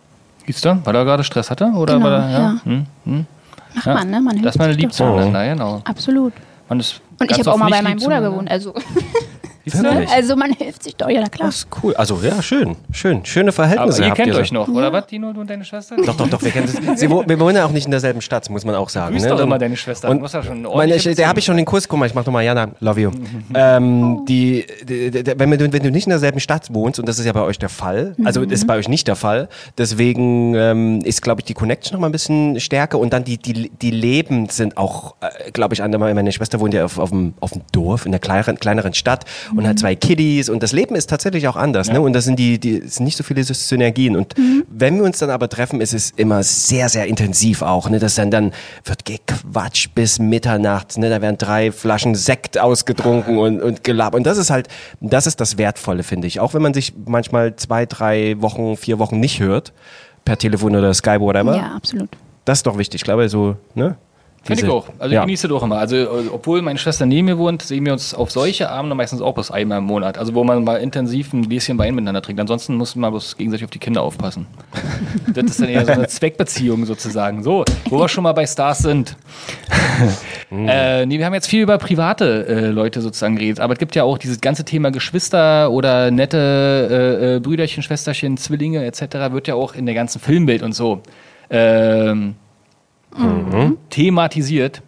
Siehst 0.48 0.64
du, 0.64 0.80
weil 0.84 0.94
er 0.96 1.04
gerade 1.04 1.22
Stress 1.24 1.50
hatte? 1.50 1.66
Oder 1.66 1.94
Genau, 1.94 2.08
er, 2.08 2.30
ja. 2.30 2.38
ja. 2.38 2.54
Hm, 2.64 2.86
hm. 3.04 3.26
Macht 3.74 3.86
Ja. 3.86 3.94
man, 3.94 4.10
ne? 4.10 4.20
Man 4.20 4.24
Das 4.36 4.40
hilft 4.42 4.54
ist 4.54 4.58
meine 4.58 4.72
sich 4.72 4.82
doch. 4.82 4.88
Lieb 4.88 4.92
zueinander, 4.94 5.46
genau. 5.46 5.80
Absolut. 5.84 6.32
Man 6.70 6.80
ist 6.80 7.00
Und 7.20 7.30
ich 7.30 7.38
habe 7.38 7.52
auch 7.52 7.56
mal 7.58 7.70
bei 7.70 7.82
meinem 7.82 7.96
Bruder 7.98 8.06
zueinander. 8.16 8.30
gewohnt. 8.30 8.50
Also, 8.50 8.72
Siehst 9.70 9.84
du? 9.84 10.08
Also 10.14 10.36
man 10.36 10.52
hilft 10.52 10.82
sich 10.82 10.96
doch, 10.96 11.08
ja, 11.08 11.20
na 11.20 11.28
klar. 11.28 11.48
Das 11.48 11.56
ist 11.56 11.68
cool. 11.82 11.94
Also 11.96 12.20
ja, 12.22 12.42
schön, 12.42 12.76
schön. 12.92 13.24
Schöne 13.24 13.48
Aber 13.48 13.52
Verhältnisse 13.52 14.02
ihr 14.02 14.08
habt 14.08 14.16
kennt 14.16 14.34
so. 14.34 14.40
euch 14.40 14.52
noch, 14.52 14.68
oder 14.68 14.92
was, 14.92 15.06
Dino, 15.06 15.32
du 15.32 15.40
und 15.40 15.50
deine 15.50 15.64
Schwester? 15.64 15.96
Doch, 15.96 16.16
doch, 16.16 16.28
doch, 16.28 16.42
wir 16.42 16.50
kennen 16.50 16.66
das. 16.66 17.00
Sie, 17.00 17.08
wir 17.08 17.40
wohnen 17.40 17.56
ja 17.56 17.64
auch 17.64 17.70
nicht 17.70 17.84
in 17.86 17.90
derselben 17.90 18.20
Stadt, 18.20 18.48
muss 18.50 18.64
man 18.64 18.74
auch 18.74 18.88
sagen. 18.88 19.12
grüßt 19.12 19.26
ne? 19.26 19.30
doch 19.30 19.40
immer 19.40 19.58
deine 19.58 19.76
Schwester. 19.76 20.08
Und 20.08 20.18
Du 20.18 20.22
musst 20.22 20.34
ja 20.34 20.42
schon 20.42 20.58
eine 20.58 20.68
meine, 20.74 20.94
ich, 20.94 21.04
der 21.04 21.28
habe 21.28 21.38
ich 21.38 21.44
schon 21.44 21.56
den 21.56 21.66
Kurs, 21.66 21.88
guck 21.88 21.98
mal, 21.98 22.06
ich 22.06 22.14
mach 22.14 22.24
nochmal, 22.24 22.44
Jana, 22.44 22.68
love 22.80 23.00
you. 23.00 23.10
ähm, 23.54 24.24
die, 24.28 24.66
die, 24.82 25.10
die, 25.10 25.32
wenn, 25.36 25.50
du, 25.50 25.72
wenn 25.72 25.82
du 25.82 25.90
nicht 25.90 26.06
in 26.06 26.10
derselben 26.10 26.40
Stadt 26.40 26.72
wohnst, 26.72 26.98
und 26.98 27.08
das 27.08 27.18
ist 27.18 27.24
ja 27.26 27.32
bei 27.32 27.42
euch 27.42 27.58
der 27.58 27.68
Fall, 27.68 28.14
also 28.24 28.42
ist 28.42 28.66
bei 28.66 28.76
euch 28.76 28.88
nicht 28.88 29.08
der 29.08 29.16
Fall, 29.16 29.48
deswegen 29.76 30.54
ähm, 30.54 31.00
ist, 31.04 31.22
glaube 31.22 31.40
ich, 31.40 31.44
die 31.44 31.54
Connection 31.54 31.94
noch 31.94 32.00
mal 32.00 32.08
ein 32.08 32.12
bisschen 32.12 32.60
stärker 32.60 32.98
und 32.98 33.12
dann 33.12 33.24
die, 33.24 33.38
die, 33.38 33.70
die 33.70 33.90
Leben 33.90 34.48
sind 34.48 34.76
auch, 34.76 35.14
äh, 35.20 35.50
glaube 35.50 35.74
ich, 35.74 35.82
andere, 35.82 36.14
meine 36.14 36.32
Schwester 36.32 36.60
wohnt 36.60 36.74
ja 36.74 36.84
auf, 36.84 36.98
auf, 36.98 37.10
dem, 37.10 37.34
auf 37.40 37.52
dem 37.52 37.62
Dorf, 37.72 38.06
in 38.06 38.12
einer 38.12 38.18
kleineren, 38.18 38.58
kleineren 38.58 38.94
Stadt 38.94 39.24
und 39.58 39.66
hat 39.66 39.80
zwei 39.80 39.96
Kiddies 39.96 40.48
und 40.48 40.62
das 40.62 40.70
Leben 40.70 40.94
ist 40.94 41.10
tatsächlich 41.10 41.48
auch 41.48 41.56
anders, 41.56 41.90
ne? 41.90 42.00
Und 42.00 42.12
das 42.12 42.24
sind 42.24 42.38
die, 42.38 42.60
die 42.60 42.78
es 42.78 42.94
sind 42.94 43.04
nicht 43.04 43.16
so 43.16 43.24
viele 43.24 43.42
Synergien. 43.42 44.14
Und 44.14 44.34
wenn 44.68 44.96
wir 44.96 45.02
uns 45.02 45.18
dann 45.18 45.30
aber 45.30 45.48
treffen, 45.48 45.80
ist 45.80 45.92
es 45.92 46.12
immer 46.12 46.44
sehr, 46.44 46.88
sehr 46.88 47.06
intensiv 47.06 47.62
auch, 47.62 47.90
ne? 47.90 47.98
Das 47.98 48.14
dann, 48.14 48.30
dann 48.30 48.52
wird 48.84 49.04
gequatscht 49.04 49.96
bis 49.96 50.20
Mitternacht, 50.20 50.96
ne? 50.96 51.10
Da 51.10 51.20
werden 51.20 51.38
drei 51.38 51.72
Flaschen 51.72 52.14
Sekt 52.14 52.56
ausgetrunken 52.56 53.36
und, 53.36 53.60
und 53.60 53.82
gelabert. 53.82 54.18
Und 54.18 54.26
das 54.28 54.38
ist 54.38 54.50
halt, 54.50 54.68
das 55.00 55.26
ist 55.26 55.40
das 55.40 55.58
Wertvolle, 55.58 56.04
finde 56.04 56.28
ich. 56.28 56.38
Auch 56.38 56.54
wenn 56.54 56.62
man 56.62 56.72
sich 56.72 56.92
manchmal 57.06 57.56
zwei, 57.56 57.84
drei 57.84 58.40
Wochen, 58.40 58.76
vier 58.76 59.00
Wochen 59.00 59.18
nicht 59.18 59.40
hört, 59.40 59.72
per 60.24 60.38
Telefon 60.38 60.76
oder 60.76 60.94
Skype, 60.94 61.20
whatever. 61.20 61.56
Ja, 61.56 61.74
absolut. 61.74 62.10
Das 62.44 62.60
ist 62.60 62.66
doch 62.68 62.78
wichtig. 62.78 63.00
Ich 63.00 63.04
glaube, 63.04 63.28
so, 63.28 63.56
ne? 63.74 63.96
Finde 64.42 64.64
ich 64.64 64.70
auch. 64.70 64.86
Also 64.98 65.14
ja. 65.14 65.20
ich 65.20 65.26
genieße 65.26 65.54
auch 65.54 65.62
immer. 65.62 65.78
Also 65.78 65.96
äh, 65.96 66.08
obwohl 66.32 66.62
meine 66.62 66.78
Schwester 66.78 67.04
neben 67.04 67.26
mir 67.26 67.38
wohnt, 67.38 67.62
sehen 67.62 67.84
wir 67.84 67.92
uns 67.92 68.14
auf 68.14 68.30
solche 68.30 68.70
Abende 68.70 68.94
meistens 68.94 69.20
auch 69.20 69.34
bloß 69.34 69.50
einmal 69.50 69.78
im 69.78 69.84
Monat. 69.84 70.16
Also 70.16 70.34
wo 70.34 70.44
man 70.44 70.64
mal 70.64 70.76
intensiv 70.76 71.32
ein 71.32 71.48
Gläschen 71.48 71.78
Wein 71.78 71.94
miteinander 71.94 72.22
trinkt. 72.22 72.40
Ansonsten 72.40 72.76
muss 72.76 72.96
man 72.96 73.10
bloß 73.10 73.36
gegenseitig 73.36 73.64
auf 73.64 73.70
die 73.70 73.78
Kinder 73.78 74.02
aufpassen. 74.02 74.46
das 75.34 75.44
ist 75.44 75.60
dann 75.60 75.68
eher 75.68 75.84
so 75.84 75.92
eine 75.92 76.06
Zweckbeziehung 76.06 76.86
sozusagen. 76.86 77.42
So, 77.42 77.64
wo 77.90 77.98
wir 77.98 78.08
schon 78.08 78.24
mal 78.24 78.32
bei 78.32 78.46
Stars 78.46 78.78
sind. 78.78 79.16
äh, 80.50 81.04
nee, 81.04 81.18
wir 81.18 81.26
haben 81.26 81.34
jetzt 81.34 81.48
viel 81.48 81.62
über 81.62 81.76
private 81.78 82.46
äh, 82.46 82.66
Leute 82.68 83.02
sozusagen 83.02 83.36
geredet, 83.36 83.60
aber 83.60 83.74
es 83.74 83.78
gibt 83.78 83.94
ja 83.96 84.04
auch 84.04 84.18
dieses 84.18 84.40
ganze 84.40 84.64
Thema 84.64 84.90
Geschwister 84.90 85.70
oder 85.70 86.10
nette 86.10 86.38
äh, 87.20 87.36
äh, 87.36 87.40
Brüderchen, 87.40 87.82
Schwesterchen, 87.82 88.36
Zwillinge 88.36 88.84
etc. 88.84 89.32
wird 89.32 89.48
ja 89.48 89.54
auch 89.54 89.74
in 89.74 89.86
der 89.86 89.94
ganzen 89.94 90.20
Filmwelt 90.20 90.62
und 90.62 90.72
so 90.72 91.02
ähm, 91.50 92.34
thematisiert. 93.90 94.82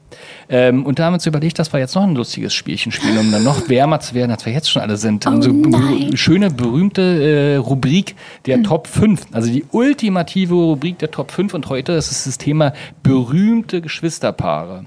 Ähm, 0.48 0.84
und 0.84 0.98
da 0.98 1.04
haben 1.04 1.12
wir 1.12 1.16
uns 1.16 1.26
überlegt, 1.26 1.58
dass 1.58 1.72
wir 1.72 1.80
jetzt 1.80 1.94
noch 1.94 2.02
ein 2.02 2.14
lustiges 2.14 2.52
Spielchen 2.52 2.92
spielen, 2.92 3.18
um 3.18 3.30
dann 3.30 3.44
noch 3.44 3.68
wärmer 3.68 4.00
zu 4.00 4.14
werden, 4.14 4.30
als 4.30 4.44
wir 4.44 4.52
jetzt 4.52 4.70
schon 4.70 4.82
alle 4.82 4.96
sind. 4.96 5.26
Oh 5.26 5.30
Unsere 5.30 5.54
nein. 5.54 6.16
schöne, 6.16 6.50
berühmte 6.50 7.02
äh, 7.02 7.56
Rubrik 7.56 8.16
der 8.46 8.62
Top 8.62 8.86
5. 8.86 9.28
Also 9.32 9.50
die 9.50 9.64
ultimative 9.70 10.54
Rubrik 10.54 10.98
der 10.98 11.10
Top 11.10 11.30
5. 11.30 11.54
Und 11.54 11.68
heute 11.68 11.92
ist 11.92 12.10
es 12.10 12.24
das 12.24 12.38
Thema 12.38 12.72
berühmte 13.02 13.80
Geschwisterpaare. 13.80 14.86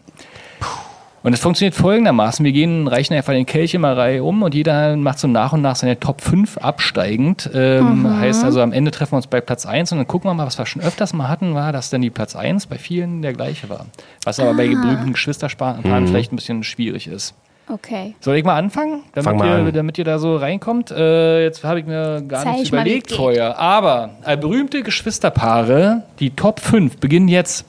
Und 1.23 1.31
es 1.31 1.39
funktioniert 1.39 1.73
folgendermaßen. 1.73 2.43
Wir 2.43 2.51
gehen, 2.51 2.87
reichen 2.87 3.13
einfach 3.13 3.31
den 3.31 3.45
Kelch 3.45 3.73
immer 3.73 3.95
Reihe 3.95 4.23
um 4.23 4.43
und 4.43 4.53
jeder 4.53 4.97
macht 4.97 5.19
so 5.19 5.27
nach 5.29 5.53
und 5.53 5.61
nach 5.61 5.77
seine 5.77 5.97
Top 5.97 6.19
5 6.19 6.57
absteigend. 6.57 7.49
Ähm, 7.53 8.19
Heißt 8.19 8.43
also, 8.43 8.61
am 8.61 8.73
Ende 8.73 8.91
treffen 8.91 9.13
wir 9.13 9.17
uns 9.17 9.27
bei 9.27 9.39
Platz 9.39 9.65
1 9.65 9.93
und 9.93 9.99
dann 9.99 10.07
gucken 10.07 10.29
wir 10.29 10.33
mal, 10.33 10.45
was 10.45 10.57
wir 10.57 10.65
schon 10.65 10.81
öfters 10.81 11.13
mal 11.13 11.29
hatten, 11.29 11.55
war, 11.55 11.71
dass 11.71 11.89
dann 11.89 12.01
die 12.01 12.09
Platz 12.09 12.35
1 12.35 12.67
bei 12.67 12.77
vielen 12.77 13.21
der 13.21 13.31
gleiche 13.31 13.69
war. 13.69 13.85
Was 14.25 14.39
aber 14.41 14.53
bei 14.53 14.67
berühmten 14.67 15.13
Geschwisterpaaren 15.13 16.07
vielleicht 16.07 16.33
ein 16.33 16.35
bisschen 16.35 16.63
schwierig 16.63 17.07
ist. 17.07 17.33
Okay. 17.69 18.13
Soll 18.19 18.35
ich 18.35 18.43
mal 18.43 18.57
anfangen? 18.57 19.03
Damit, 19.13 19.23
Fang 19.23 19.37
mal 19.37 19.47
ihr, 19.47 19.65
an. 19.67 19.73
damit 19.73 19.97
ihr 19.97 20.03
da 20.03 20.19
so 20.19 20.35
reinkommt. 20.35 20.91
Äh, 20.91 21.43
jetzt 21.43 21.63
habe 21.63 21.79
ich 21.79 21.85
mir 21.85 22.21
gar 22.27 22.43
Zeig 22.43 22.53
nichts 22.55 22.69
überlegt 22.69 23.11
vorher. 23.13 23.57
Aber 23.57 24.09
äh, 24.25 24.35
berühmte 24.35 24.83
Geschwisterpaare, 24.83 26.03
die 26.19 26.31
Top 26.31 26.59
5, 26.59 26.97
beginnen 26.97 27.29
jetzt. 27.29 27.65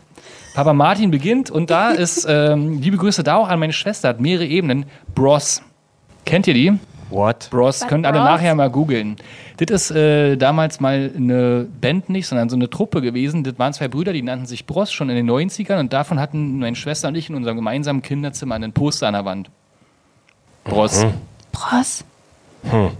Papa 0.54 0.72
Martin 0.72 1.10
beginnt 1.10 1.50
und 1.50 1.68
da 1.68 1.90
ist, 1.90 2.26
ähm, 2.28 2.80
liebe 2.80 2.96
Grüße 2.96 3.22
da 3.22 3.36
auch 3.36 3.48
an 3.48 3.58
meine 3.58 3.72
Schwester, 3.72 4.08
hat 4.08 4.20
mehrere 4.20 4.46
Ebenen. 4.46 4.86
Bros. 5.14 5.62
Kennt 6.24 6.46
ihr 6.46 6.54
die? 6.54 6.72
What? 7.10 7.48
Bros, 7.50 7.82
Was, 7.82 7.88
könnt 7.88 8.06
alle 8.06 8.18
Bros? 8.18 8.28
nachher 8.28 8.54
mal 8.54 8.70
googeln. 8.70 9.16
Das 9.58 9.90
ist 9.90 9.90
äh, 9.90 10.36
damals 10.36 10.80
mal 10.80 11.10
eine 11.14 11.66
Band 11.80 12.08
nicht, 12.08 12.26
sondern 12.26 12.48
so 12.48 12.56
eine 12.56 12.70
Truppe 12.70 13.02
gewesen. 13.02 13.44
Das 13.44 13.58
waren 13.58 13.72
zwei 13.72 13.88
Brüder, 13.88 14.12
die 14.12 14.22
nannten 14.22 14.46
sich 14.46 14.64
Bros 14.64 14.90
schon 14.90 15.10
in 15.10 15.16
den 15.16 15.30
90ern 15.30 15.80
und 15.80 15.92
davon 15.92 16.18
hatten 16.18 16.60
meine 16.60 16.76
Schwester 16.76 17.08
und 17.08 17.16
ich 17.16 17.28
in 17.28 17.34
unserem 17.34 17.56
gemeinsamen 17.56 18.00
Kinderzimmer 18.00 18.54
einen 18.54 18.72
Poster 18.72 19.08
an 19.08 19.14
der 19.14 19.24
Wand. 19.24 19.50
Bros. 20.64 21.04
Prost. 21.52 22.04
Hm. 22.70 22.90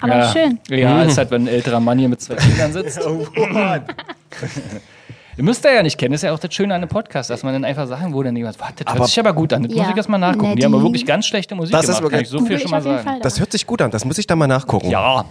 Aber 0.00 0.16
ja. 0.16 0.32
schön. 0.32 0.58
Ja, 0.68 1.02
ist 1.02 1.18
halt, 1.18 1.30
wenn 1.30 1.44
ein 1.44 1.48
älterer 1.48 1.80
Mann 1.80 1.98
hier 1.98 2.08
mit 2.08 2.20
zwei 2.20 2.34
Kindern 2.36 2.72
sitzt. 2.72 3.00
Ihr 5.36 5.44
müsst 5.44 5.64
ihr 5.64 5.72
ja 5.74 5.82
nicht 5.82 5.96
kennen, 5.96 6.12
das 6.12 6.18
ist 6.22 6.26
ja 6.26 6.32
auch 6.34 6.38
das 6.38 6.52
Schöne 6.54 6.74
an 6.74 6.82
einem 6.82 6.90
Podcast, 6.90 7.30
dass 7.30 7.42
man 7.42 7.54
dann 7.54 7.64
einfach 7.64 7.86
Sachen, 7.86 8.12
wo 8.12 8.22
dann 8.22 8.36
jemand, 8.36 8.60
warte, 8.60 8.84
das 8.84 8.86
Aber- 8.92 9.00
hört 9.00 9.08
sich 9.08 9.18
aber 9.18 9.32
gut 9.32 9.52
an, 9.54 9.62
das 9.62 9.72
Ja. 9.72 9.82
muss 9.82 9.90
ich 9.90 9.96
erstmal 9.96 10.20
nachgucken. 10.20 10.50
Ne, 10.50 10.56
Die 10.56 10.64
haben 10.64 10.74
aber 10.74 10.82
wirklich 10.82 11.06
ganz 11.06 11.24
schlechte 11.26 11.54
Musik 11.54 11.72
Das 11.72 11.82
ist 11.88 11.96
gemacht, 11.96 12.02
kann 12.02 12.10
wirklich- 12.20 12.32
ich 12.34 12.38
so 12.40 12.44
viel 12.44 12.58
schon 12.58 12.70
mal 12.70 12.82
sagen. 12.82 13.02
Fall 13.02 13.20
Das 13.22 13.40
hört 13.40 13.50
sich 13.50 13.66
gut 13.66 13.80
an, 13.80 13.90
das 13.90 14.04
muss 14.04 14.18
ich 14.18 14.26
da 14.26 14.36
mal 14.36 14.46
nachgucken. 14.46 14.90
Ja, 14.90 15.24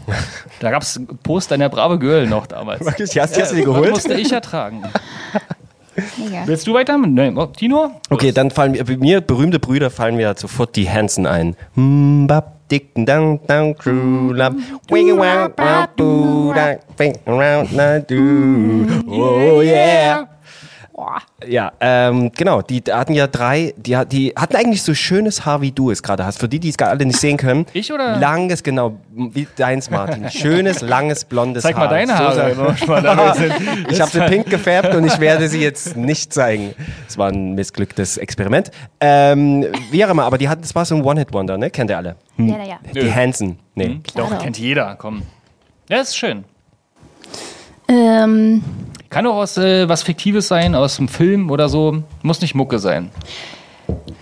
da 0.59 0.71
gab 0.71 0.81
es 0.81 0.99
Poster 1.23 1.55
in 1.55 1.61
der 1.61 1.69
Brave 1.69 1.99
Girl 1.99 2.25
noch 2.27 2.47
damals. 2.47 2.83
Wirklich? 2.83 3.09
Hast, 3.19 3.39
hast 3.39 3.51
du 3.51 3.55
die 3.55 3.61
Das 3.61 3.73
geholt? 3.73 3.91
musste 3.91 4.13
ich 4.15 4.31
ertragen. 4.31 4.81
Mega. 6.17 6.43
Willst 6.47 6.65
du 6.65 6.73
weiter? 6.73 6.97
Nee, 6.97 7.33
oh, 7.35 7.45
Tino? 7.47 7.91
Okay, 8.09 8.31
dann 8.31 8.49
fallen 8.49 8.71
mir, 8.71 8.83
bei 8.85 8.95
mir 8.97 9.21
berühmte 9.21 9.59
Brüder 9.59 9.89
fallen 9.91 10.15
mir 10.15 10.33
sofort 10.37 10.75
die 10.77 10.89
Hansen 10.89 11.27
ein. 11.27 11.55
Mm, 11.75 12.27
bap, 12.27 12.53
dick 12.71 12.87
down 13.03 13.35
down 13.51 13.73
crew 13.75 14.31
Love, 14.31 14.55
wing 14.89 15.11
wow 15.17 15.51
wow 15.59 15.91
boo 15.97 16.53
that 16.55 16.87
thing 16.95 17.19
around 17.27 17.67
the 17.75 17.99
do. 18.07 18.15
Mm-hmm. 18.87 19.11
Oh 19.11 19.59
yeah. 19.59 20.23
Boah. 21.01 21.19
Ja, 21.47 21.71
ähm, 21.79 22.31
genau. 22.37 22.61
Die 22.61 22.83
hatten 22.91 23.13
ja 23.13 23.25
drei, 23.25 23.73
die, 23.75 23.97
die 24.05 24.33
hatten 24.35 24.55
eigentlich 24.55 24.83
so 24.83 24.93
schönes 24.93 25.47
Haar, 25.47 25.59
wie 25.61 25.71
du 25.71 25.89
es 25.89 26.03
gerade 26.03 26.23
hast. 26.27 26.37
Für 26.39 26.47
die, 26.47 26.59
die 26.59 26.69
es 26.69 26.77
gerade 26.77 26.91
alle 26.91 27.05
nicht 27.07 27.19
sehen 27.19 27.37
können. 27.37 27.65
Ich 27.73 27.91
oder? 27.91 28.17
Langes, 28.19 28.61
genau, 28.61 28.99
wie 29.15 29.47
deins, 29.55 29.89
Martin. 29.89 30.29
Schönes, 30.29 30.81
langes, 30.81 31.25
blondes 31.25 31.63
Zeig 31.63 31.75
Haar. 31.75 31.85
mal 31.85 31.89
deine 31.89 32.11
So 32.11 32.17
Haare. 32.19 32.35
sah- 32.35 32.47
wenn 32.49 32.57
wir 32.67 32.77
schon 32.77 32.87
mal 32.89 33.01
dabei 33.01 33.33
sind. 33.35 33.53
Ich 33.89 33.99
habe 33.99 34.11
sie 34.11 34.19
pink 34.21 34.45
gefärbt 34.51 34.93
und 34.93 35.03
ich 35.07 35.19
werde 35.19 35.49
sie 35.49 35.59
jetzt 35.61 35.97
nicht 35.97 36.31
zeigen. 36.33 36.75
Es 37.07 37.17
war 37.17 37.29
ein 37.29 37.55
missglücktes 37.55 38.17
Experiment. 38.17 38.69
Ähm, 38.99 39.65
wie 39.89 40.05
auch 40.05 40.09
immer, 40.11 40.25
aber 40.25 40.37
die 40.37 40.49
hatten, 40.49 40.61
das 40.61 40.75
war 40.75 40.85
so 40.85 40.93
ein 40.95 41.03
One-Hit-Wonder, 41.03 41.57
ne? 41.57 41.71
Kennt 41.71 41.89
ihr 41.89 41.97
alle? 41.97 42.15
Ja, 42.37 42.57
ja, 42.59 42.63
ja. 42.63 42.79
Die 42.93 43.11
Hansen. 43.11 43.57
Nee. 43.73 43.85
Hm? 43.85 44.03
Doch. 44.15 44.37
kennt 44.39 44.59
jeder, 44.59 44.93
komm. 44.99 45.23
Ja, 45.89 45.99
ist 46.01 46.15
schön. 46.15 46.43
Ähm, 47.87 48.63
Kann 49.11 49.27
auch 49.27 49.35
aus 49.35 49.57
äh, 49.57 49.87
was 49.87 50.01
Fiktives 50.03 50.47
sein, 50.47 50.73
aus 50.73 50.97
einem 50.97 51.07
Film 51.09 51.51
oder 51.51 51.69
so. 51.69 52.01
Muss 52.23 52.41
nicht 52.41 52.55
Mucke 52.55 52.79
sein. 52.79 53.11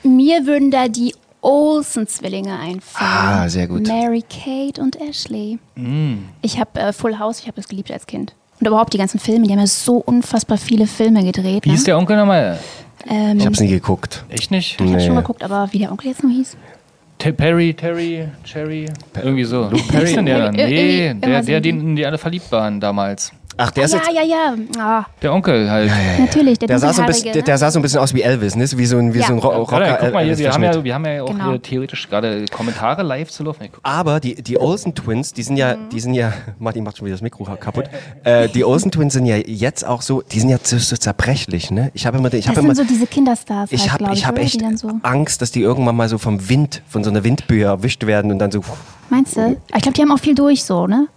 mir 0.03 0.45
würden 0.45 0.71
da 0.71 0.87
die 0.89 1.13
Olsen-Zwillinge 1.41 2.51
einfallen. 2.59 3.09
Ah, 3.11 3.47
sehr 3.47 3.67
gut. 3.67 3.87
Mary 3.87 4.23
Kate 4.27 4.81
und 4.81 4.99
Ashley. 4.99 5.57
Ich 6.41 6.59
habe 6.59 6.79
äh, 6.79 6.91
Full 6.91 7.17
House, 7.19 7.39
ich 7.39 7.45
habe 7.47 7.55
das 7.55 7.67
geliebt 7.69 7.91
als 7.91 8.05
Kind. 8.07 8.33
Und 8.59 8.67
überhaupt 8.67 8.91
die 8.93 8.97
ganzen 8.97 9.19
Filme, 9.19 9.45
die 9.45 9.51
haben 9.53 9.59
ja 9.59 9.67
so 9.67 9.95
unfassbar 9.97 10.57
viele 10.57 10.85
Filme 10.85 11.23
gedreht. 11.23 11.63
Wie 11.63 11.69
ne? 11.69 11.75
hieß 11.75 11.85
der 11.85 11.97
Onkel 11.97 12.17
nochmal? 12.17 12.59
Ähm, 13.09 13.37
Ich 13.37 13.45
hab's 13.45 13.61
nie 13.61 13.67
geguckt. 13.69 14.25
Echt 14.27 14.51
nicht? 14.51 14.73
ich 14.73 14.79
habe 14.81 14.91
Nee. 14.97 15.05
schon 15.05 15.15
geguckt, 15.15 15.43
aber 15.43 15.69
wie 15.71 15.79
der 15.79 15.91
Onkel 15.91 16.09
jetzt 16.09 16.23
noch 16.23 16.29
hieß? 16.31 16.57
Te- 17.19 17.31
Perry, 17.33 17.73
Terry, 17.73 18.27
Cherry, 18.43 18.87
irgendwie 19.21 19.43
so. 19.45 19.63
Luke 19.69 19.83
Perry? 19.87 20.07
Hieß 20.07 20.15
denn 20.15 20.25
der 20.25 20.39
dann? 20.39 20.55
Nee, 20.55 21.13
der, 21.13 21.41
der, 21.41 21.61
die- 21.61 21.71
den 21.71 21.95
die 21.95 22.05
alle 22.05 22.17
verliebt 22.17 22.51
waren 22.51 22.79
damals. 22.81 23.31
Ach, 23.61 23.71
der 23.71 23.83
ist 23.85 23.93
ja, 23.93 23.99
jetzt. 23.99 24.09
ja, 24.15 24.23
ja, 24.23 24.55
Ah, 24.79 25.05
Der 25.21 25.33
Onkel 25.33 25.69
halt. 25.69 25.91
natürlich, 26.19 26.57
der, 26.59 26.69
Der 26.69 26.79
sah, 26.79 26.93
so 26.93 27.01
ein 27.01 27.07
bisschen, 27.07 27.25
der, 27.33 27.35
ne? 27.35 27.43
der 27.43 27.57
sah 27.57 27.69
so 27.71 27.79
ein 27.79 27.81
bisschen 27.81 27.99
aus 27.99 28.13
wie 28.13 28.21
Elvis, 28.21 28.55
ne? 28.55 28.65
Wie 28.75 28.85
so 28.85 28.97
ein, 28.97 29.13
wie 29.13 29.19
Ja. 29.19 29.27
so 29.27 29.33
ein 29.33 29.39
Ro 29.39 29.49
Rocker. 29.49 29.85
Ja, 29.85 29.97
guck 29.99 30.13
mal 30.13 30.19
hier, 30.23 30.31
Elvis 30.31 30.39
wir 30.39 30.51
haben 30.53 30.63
ja, 30.63 30.83
wir 30.83 30.93
haben 30.93 31.05
ja 31.05 31.23
auch 31.23 31.27
Genau. 31.27 31.49
hier 31.51 31.61
theoretisch 31.61 32.07
gerade 32.09 32.45
Kommentare 32.45 33.03
live 33.03 33.29
zu 33.29 33.43
laufen. 33.43 33.67
Aber 33.83 34.19
die, 34.21 34.35
die 34.35 34.57
Olsen 34.59 34.95
Twins, 34.95 35.33
die 35.33 35.43
sind 35.43 35.57
ja, 35.57 35.75
Mhm. 35.75 35.89
die 35.89 35.99
sind 35.99 36.13
ja, 36.13 36.31
Martin 36.59 36.83
macht 36.85 36.97
schon 36.97 37.05
wieder 37.05 37.15
das 37.15 37.21
Mikro 37.21 37.43
kaputt. 37.43 37.85
Äh, 38.23 38.47
die 38.49 38.63
Olsen 38.63 38.91
Twins 38.91 39.13
sind 39.13 39.25
ja 39.25 39.35
jetzt 39.35 39.85
auch 39.85 40.01
so, 40.01 40.21
die 40.21 40.39
sind 40.39 40.49
ja 40.49 40.57
so, 40.63 40.77
so 40.77 40.95
zerbrechlich, 40.95 41.69
ne? 41.69 41.91
Ich 41.93 42.05
habe 42.05 42.17
immer, 42.17 42.33
ich 42.33 42.45
Das 42.45 42.55
habe 42.55 42.61
immer, 42.65 42.75
sind 42.75 42.87
so 42.87 42.93
diese 42.93 43.07
Kinderstars, 43.07 43.71
ich 43.73 43.81
halt, 43.81 43.91
habe, 43.91 44.03
glaub 44.05 44.13
ich 44.15 44.25
habe 44.25 44.39
echt 44.41 44.61
so, 44.77 44.89
Angst, 45.03 45.41
dass 45.41 45.51
die 45.51 45.61
irgendwann 45.61 45.95
mal 45.97 46.07
so 46.07 46.17
vom 46.17 46.47
Wind, 46.49 46.81
von 46.87 47.03
so 47.03 47.09
einer 47.09 47.23
Windböe 47.25 47.63
erwischt 47.65 48.05
werden 48.05 48.31
und 48.31 48.39
dann 48.39 48.51
so. 48.51 48.61
meinst 49.09 49.35
du? 49.35 49.57
Ich 49.75 49.81
glaube, 49.81 49.93
die 49.95 50.01
haben 50.01 50.11
auch 50.13 50.19
viel 50.19 50.35
durch 50.35 50.63
so, 50.63 50.87
ne? 50.87 51.07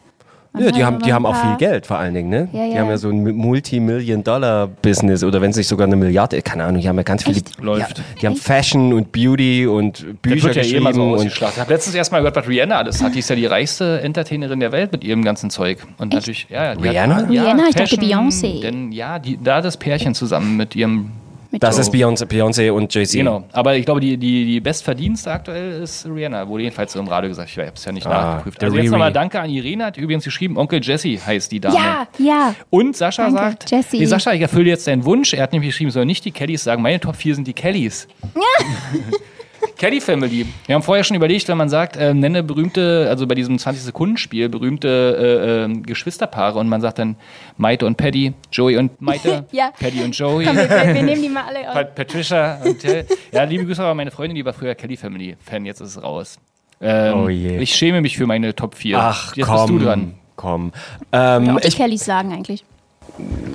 Man 0.52 0.64
Ja, 0.64 0.70
die 0.70 0.84
haben, 0.84 0.98
die 1.00 1.12
haben 1.14 1.24
auch 1.24 1.34
viel 1.34 1.56
Geld 1.56 1.86
vor 1.86 1.98
allen 1.98 2.12
Dingen, 2.12 2.28
ne? 2.28 2.48
Ja, 2.52 2.66
Die 2.66 2.72
ja. 2.72 2.80
haben 2.80 2.90
ja 2.90 2.98
so 2.98 3.08
ein 3.08 3.22
Multi-Million-Dollar-Business 3.22 5.24
oder 5.24 5.40
wenn 5.40 5.50
es 5.50 5.56
nicht 5.56 5.68
sogar 5.68 5.86
eine 5.86 5.96
Milliarde, 5.96 6.42
keine 6.42 6.64
Ahnung, 6.64 6.82
die 6.82 6.88
haben 6.88 6.96
ja 6.96 7.04
ganz 7.04 7.24
viele. 7.24 7.36
Echt? 7.36 7.62
Läuft. 7.62 7.98
Ja, 7.98 8.04
die 8.20 8.26
haben 8.26 8.36
Fashion 8.36 8.92
und 8.92 9.12
Beauty 9.12 9.66
und 9.66 10.00
Das 10.00 10.16
Bücher 10.20 10.48
wird 10.48 10.56
ja 10.56 10.62
eh 10.62 10.76
immer 10.76 10.92
so 10.92 11.14
und. 11.14 11.26
Ich 11.26 11.40
habe 11.40 11.72
letztens 11.72 11.94
erst 11.94 12.12
mal 12.12 12.18
gehört, 12.18 12.36
was 12.36 12.46
Rihanna 12.46 12.76
alles 12.76 13.02
hat. 13.02 13.14
Die 13.14 13.20
ist 13.20 13.30
ja 13.30 13.36
die 13.36 13.46
reichste 13.46 14.02
Entertainerin 14.02 14.60
der 14.60 14.72
Welt 14.72 14.92
mit 14.92 15.04
ihrem 15.04 15.24
ganzen 15.24 15.48
Zeug. 15.48 15.78
Und 15.96 16.12
natürlich, 16.12 16.46
ja, 16.50 16.64
ja. 16.64 16.74
die 16.74 16.88
Rihanna? 16.88 17.16
Hat, 17.16 17.30
Rihanna? 17.30 17.62
Ich 17.70 17.74
dachte 17.74 17.96
Fashion, 17.96 18.28
Beyoncé. 18.28 18.60
Denn 18.60 18.92
ja, 18.92 19.18
die, 19.18 19.38
da 19.42 19.62
das 19.62 19.78
Pärchen 19.78 20.14
zusammen 20.14 20.58
mit 20.58 20.76
ihrem 20.76 21.12
Mit 21.52 21.62
das 21.62 21.76
so- 21.76 21.82
ist 21.82 21.92
Beyoncé, 21.94 22.24
Beyoncé 22.26 22.70
und 22.72 22.92
Jay-Z. 22.92 23.12
Genau, 23.18 23.44
aber 23.52 23.76
ich 23.76 23.84
glaube, 23.84 24.00
die, 24.00 24.16
die, 24.16 24.46
die 24.46 24.58
Bestverdienste 24.60 25.30
aktuell 25.30 25.82
ist 25.82 26.06
Rihanna, 26.06 26.48
wurde 26.48 26.64
jedenfalls 26.64 26.92
so 26.94 26.98
im 26.98 27.06
Radio 27.06 27.28
gesagt. 27.28 27.50
Ich 27.50 27.58
habe 27.58 27.70
es 27.74 27.84
ja 27.84 27.92
nicht 27.92 28.06
Ah, 28.06 28.10
nachgeprüft. 28.10 28.60
der 28.60 28.66
Also 28.68 28.76
jetzt 28.78 28.84
Riri. 28.84 28.90
nochmal 28.92 29.12
Danke 29.12 29.38
an 29.38 29.50
Irene, 29.50 29.84
hat 29.84 29.96
übrigens 29.98 30.24
geschrieben, 30.24 30.56
Onkel 30.56 30.80
Jesse 30.82 31.18
heißt 31.24 31.52
die 31.52 31.60
Dame. 31.60 31.76
Ja, 31.76 32.08
ja. 32.18 32.54
Und 32.70 32.96
Sascha 32.96 33.24
Danke, 33.24 33.38
sagt, 33.38 33.70
Jessie. 33.70 33.98
nee, 33.98 34.06
Sascha, 34.06 34.32
ich 34.32 34.40
erfülle 34.40 34.70
jetzt 34.70 34.86
deinen 34.86 35.04
Wunsch. 35.04 35.34
Er 35.34 35.42
hat 35.42 35.52
nämlich 35.52 35.68
geschrieben, 35.70 35.90
soll 35.90 36.06
nicht 36.06 36.24
die 36.24 36.32
Kellys 36.32 36.64
sagen, 36.64 36.80
meine 36.82 36.98
Top 36.98 37.16
4 37.16 37.34
sind 37.34 37.46
die 37.46 37.52
Kellys. 37.52 38.08
Kelly 39.76 40.00
Family. 40.00 40.46
Wir 40.66 40.74
haben 40.74 40.82
vorher 40.82 41.04
schon 41.04 41.16
überlegt, 41.16 41.48
wenn 41.48 41.56
man 41.58 41.68
sagt, 41.68 41.96
äh, 41.96 42.14
nenne 42.14 42.42
berühmte, 42.42 43.06
also 43.08 43.26
bei 43.26 43.34
diesem 43.34 43.56
20-Sekunden-Spiel, 43.56 44.48
berühmte 44.48 45.66
äh, 45.68 45.72
äh, 45.72 45.80
Geschwisterpaare 45.82 46.58
und 46.58 46.68
man 46.68 46.80
sagt 46.80 46.98
dann 46.98 47.16
Maite 47.56 47.86
und 47.86 47.96
Paddy, 47.96 48.34
Joey 48.50 48.76
und 48.76 49.00
Maite, 49.00 49.44
Ja. 49.52 49.70
Paddy 49.78 50.02
und 50.02 50.16
Joey. 50.16 50.44
Komm, 50.46 50.56
wir, 50.56 50.68
wir 50.70 51.02
nehmen 51.02 51.22
die 51.22 51.28
mal 51.28 51.44
alle 51.48 51.68
auf. 51.68 51.74
Pat 51.74 51.94
Patricia 51.94 52.58
und 52.64 52.78
Till. 52.80 53.06
Ja, 53.32 53.44
liebe 53.44 53.64
Grüße 53.66 53.84
an 53.84 53.96
meine 53.96 54.10
Freundin, 54.10 54.34
die 54.36 54.44
war 54.44 54.52
früher 54.52 54.74
Kelly 54.74 54.96
Family 54.96 55.36
Fan, 55.44 55.64
jetzt 55.64 55.80
ist 55.80 55.96
es 55.96 56.02
raus. 56.02 56.38
Ähm, 56.80 57.14
Oh 57.14 57.28
je. 57.28 57.58
Ich 57.58 57.74
schäme 57.74 58.00
mich 58.00 58.16
für 58.16 58.26
meine 58.26 58.54
Top 58.54 58.74
4. 58.74 58.98
Ach, 58.98 59.36
jetzt 59.36 59.46
komm. 59.46 59.56
bist 59.56 59.68
du 59.70 59.78
dran. 59.84 60.14
Komm. 60.36 60.72
Ähm, 61.12 61.58
die 61.62 61.68
ich, 61.68 61.76
Kellys 61.76 62.04
sagen 62.04 62.32
eigentlich. 62.32 62.64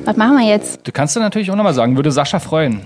Was 0.06 0.16
machen 0.16 0.38
wir 0.38 0.48
jetzt? 0.48 0.88
Du 0.88 0.92
kannst 0.92 1.16
du 1.16 1.20
natürlich 1.20 1.50
auch 1.52 1.56
nochmal 1.56 1.74
sagen, 1.74 1.96
würde 1.96 2.12
Sascha 2.12 2.40
freuen. 2.40 2.82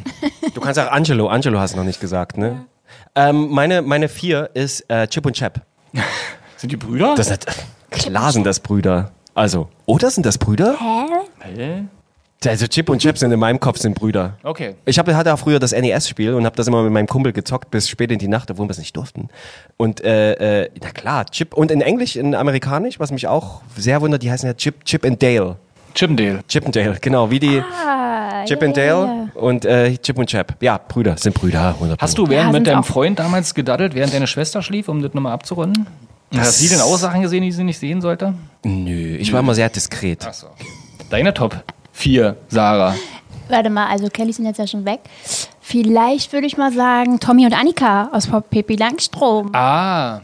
du 0.53 0.61
kannst 0.61 0.79
auch 0.79 0.91
Angelo. 0.91 1.27
Angelo 1.27 1.59
hast 1.59 1.73
du 1.73 1.77
noch 1.77 1.83
nicht 1.85 1.99
gesagt, 1.99 2.37
ne? 2.37 2.65
Ähm, 3.15 3.49
meine, 3.49 3.81
meine 3.81 4.07
vier 4.09 4.49
ist 4.53 4.89
äh, 4.89 5.07
Chip 5.07 5.25
und 5.25 5.33
Chap. 5.33 5.61
Sind 6.57 6.71
die 6.71 6.77
Brüder? 6.77 7.15
Das 7.15 7.27
sind, 7.27 7.45
klar 7.89 8.31
sind 8.31 8.45
das 8.45 8.59
Brüder. 8.59 9.11
Also, 9.33 9.67
oder 9.87 10.11
sind 10.11 10.27
das 10.27 10.37
Brüder? 10.37 10.77
Hä? 11.39 11.85
Also 12.45 12.67
Chip 12.67 12.89
und 12.89 12.99
Chap 13.01 13.17
sind 13.17 13.31
in 13.31 13.39
meinem 13.39 13.59
Kopf 13.59 13.77
sind 13.77 13.93
Brüder. 13.93 14.37
Okay. 14.43 14.75
Ich 14.85 14.97
hab, 14.97 15.07
hatte 15.07 15.33
auch 15.33 15.39
früher 15.39 15.59
das 15.59 15.71
NES-Spiel 15.71 16.33
und 16.33 16.45
habe 16.45 16.55
das 16.55 16.67
immer 16.67 16.81
mit 16.83 16.91
meinem 16.91 17.07
Kumpel 17.07 17.33
gezockt 17.33 17.69
bis 17.69 17.87
spät 17.87 18.11
in 18.11 18.19
die 18.19 18.27
Nacht, 18.27 18.49
obwohl 18.49 18.67
wir 18.67 18.71
es 18.71 18.79
nicht 18.79 18.95
durften. 18.95 19.29
Und 19.77 20.03
äh, 20.03 20.63
äh, 20.63 20.69
na 20.81 20.89
klar, 20.91 21.25
Chip 21.25 21.53
und 21.53 21.69
in 21.69 21.81
Englisch, 21.81 22.15
in 22.15 22.33
Amerikanisch, 22.33 22.99
was 22.99 23.11
mich 23.11 23.27
auch 23.27 23.61
sehr 23.77 24.01
wundert, 24.01 24.23
die 24.23 24.31
heißen 24.31 24.47
ja 24.47 24.53
Chip, 24.55 24.85
Chip 24.85 25.05
and 25.05 25.21
Dale. 25.21 25.57
Chippendale. 25.93 26.39
Chip 26.47 26.65
and 26.65 26.75
Dale, 26.75 26.97
genau, 27.01 27.29
wie 27.29 27.39
die 27.39 27.59
Ah, 27.61 28.43
Chip 28.45 28.61
ja, 28.61 28.67
and 28.67 28.77
ja, 28.77 28.83
Dale 28.95 29.05
ja. 29.35 29.41
und 29.41 29.65
äh, 29.65 29.97
Chip 29.97 30.17
und 30.17 30.27
Chap. 30.29 30.55
Ja, 30.61 30.77
Brüder, 30.77 31.17
sind 31.17 31.33
Brüder, 31.33 31.69
100 31.69 32.01
Hast 32.01 32.17
du 32.17 32.27
während 32.27 32.53
Ja, 32.53 32.59
mit 32.59 32.67
deinem. 32.67 32.83
Freund 32.83 33.19
damals 33.19 33.53
gedaddelt, 33.53 33.93
während 33.95 34.13
deine 34.13 34.27
Schwester 34.27 34.61
schlief, 34.61 34.87
um 34.89 35.01
das 35.01 35.13
nochmal 35.13 35.33
abzurunden? 35.33 35.87
Hast 36.35 36.59
sie 36.59 36.69
denn 36.69 36.79
auch 36.79 36.97
Sachen 36.97 37.21
gesehen, 37.21 37.43
die 37.43 37.51
sie 37.51 37.63
nicht 37.63 37.77
sehen 37.79 38.01
sollte? 38.01 38.33
Nö, 38.63 39.15
ich 39.17 39.33
war 39.33 39.41
immer 39.41 39.53
sehr 39.53 39.69
diskret. 39.69 40.25
Achso. 40.25 40.47
Deine 41.09 41.33
Top 41.33 41.61
4, 41.91 42.37
Sarah. 42.47 42.95
Warte 43.49 43.69
mal, 43.69 43.87
also 43.87 44.07
Kellys 44.07 44.37
sind 44.37 44.45
jetzt 44.45 44.57
ja 44.59 44.65
schon 44.65 44.85
weg. 44.85 45.01
Vielleicht 45.59 46.31
würde 46.31 46.47
ich 46.47 46.55
mal 46.57 46.71
sagen, 46.71 47.19
Tommy 47.19 47.45
und 47.45 47.53
Annika 47.53 48.09
aus 48.13 48.29
Pippi 48.49 48.77
Langstrom. 48.77 49.49
Ah, 49.53 50.21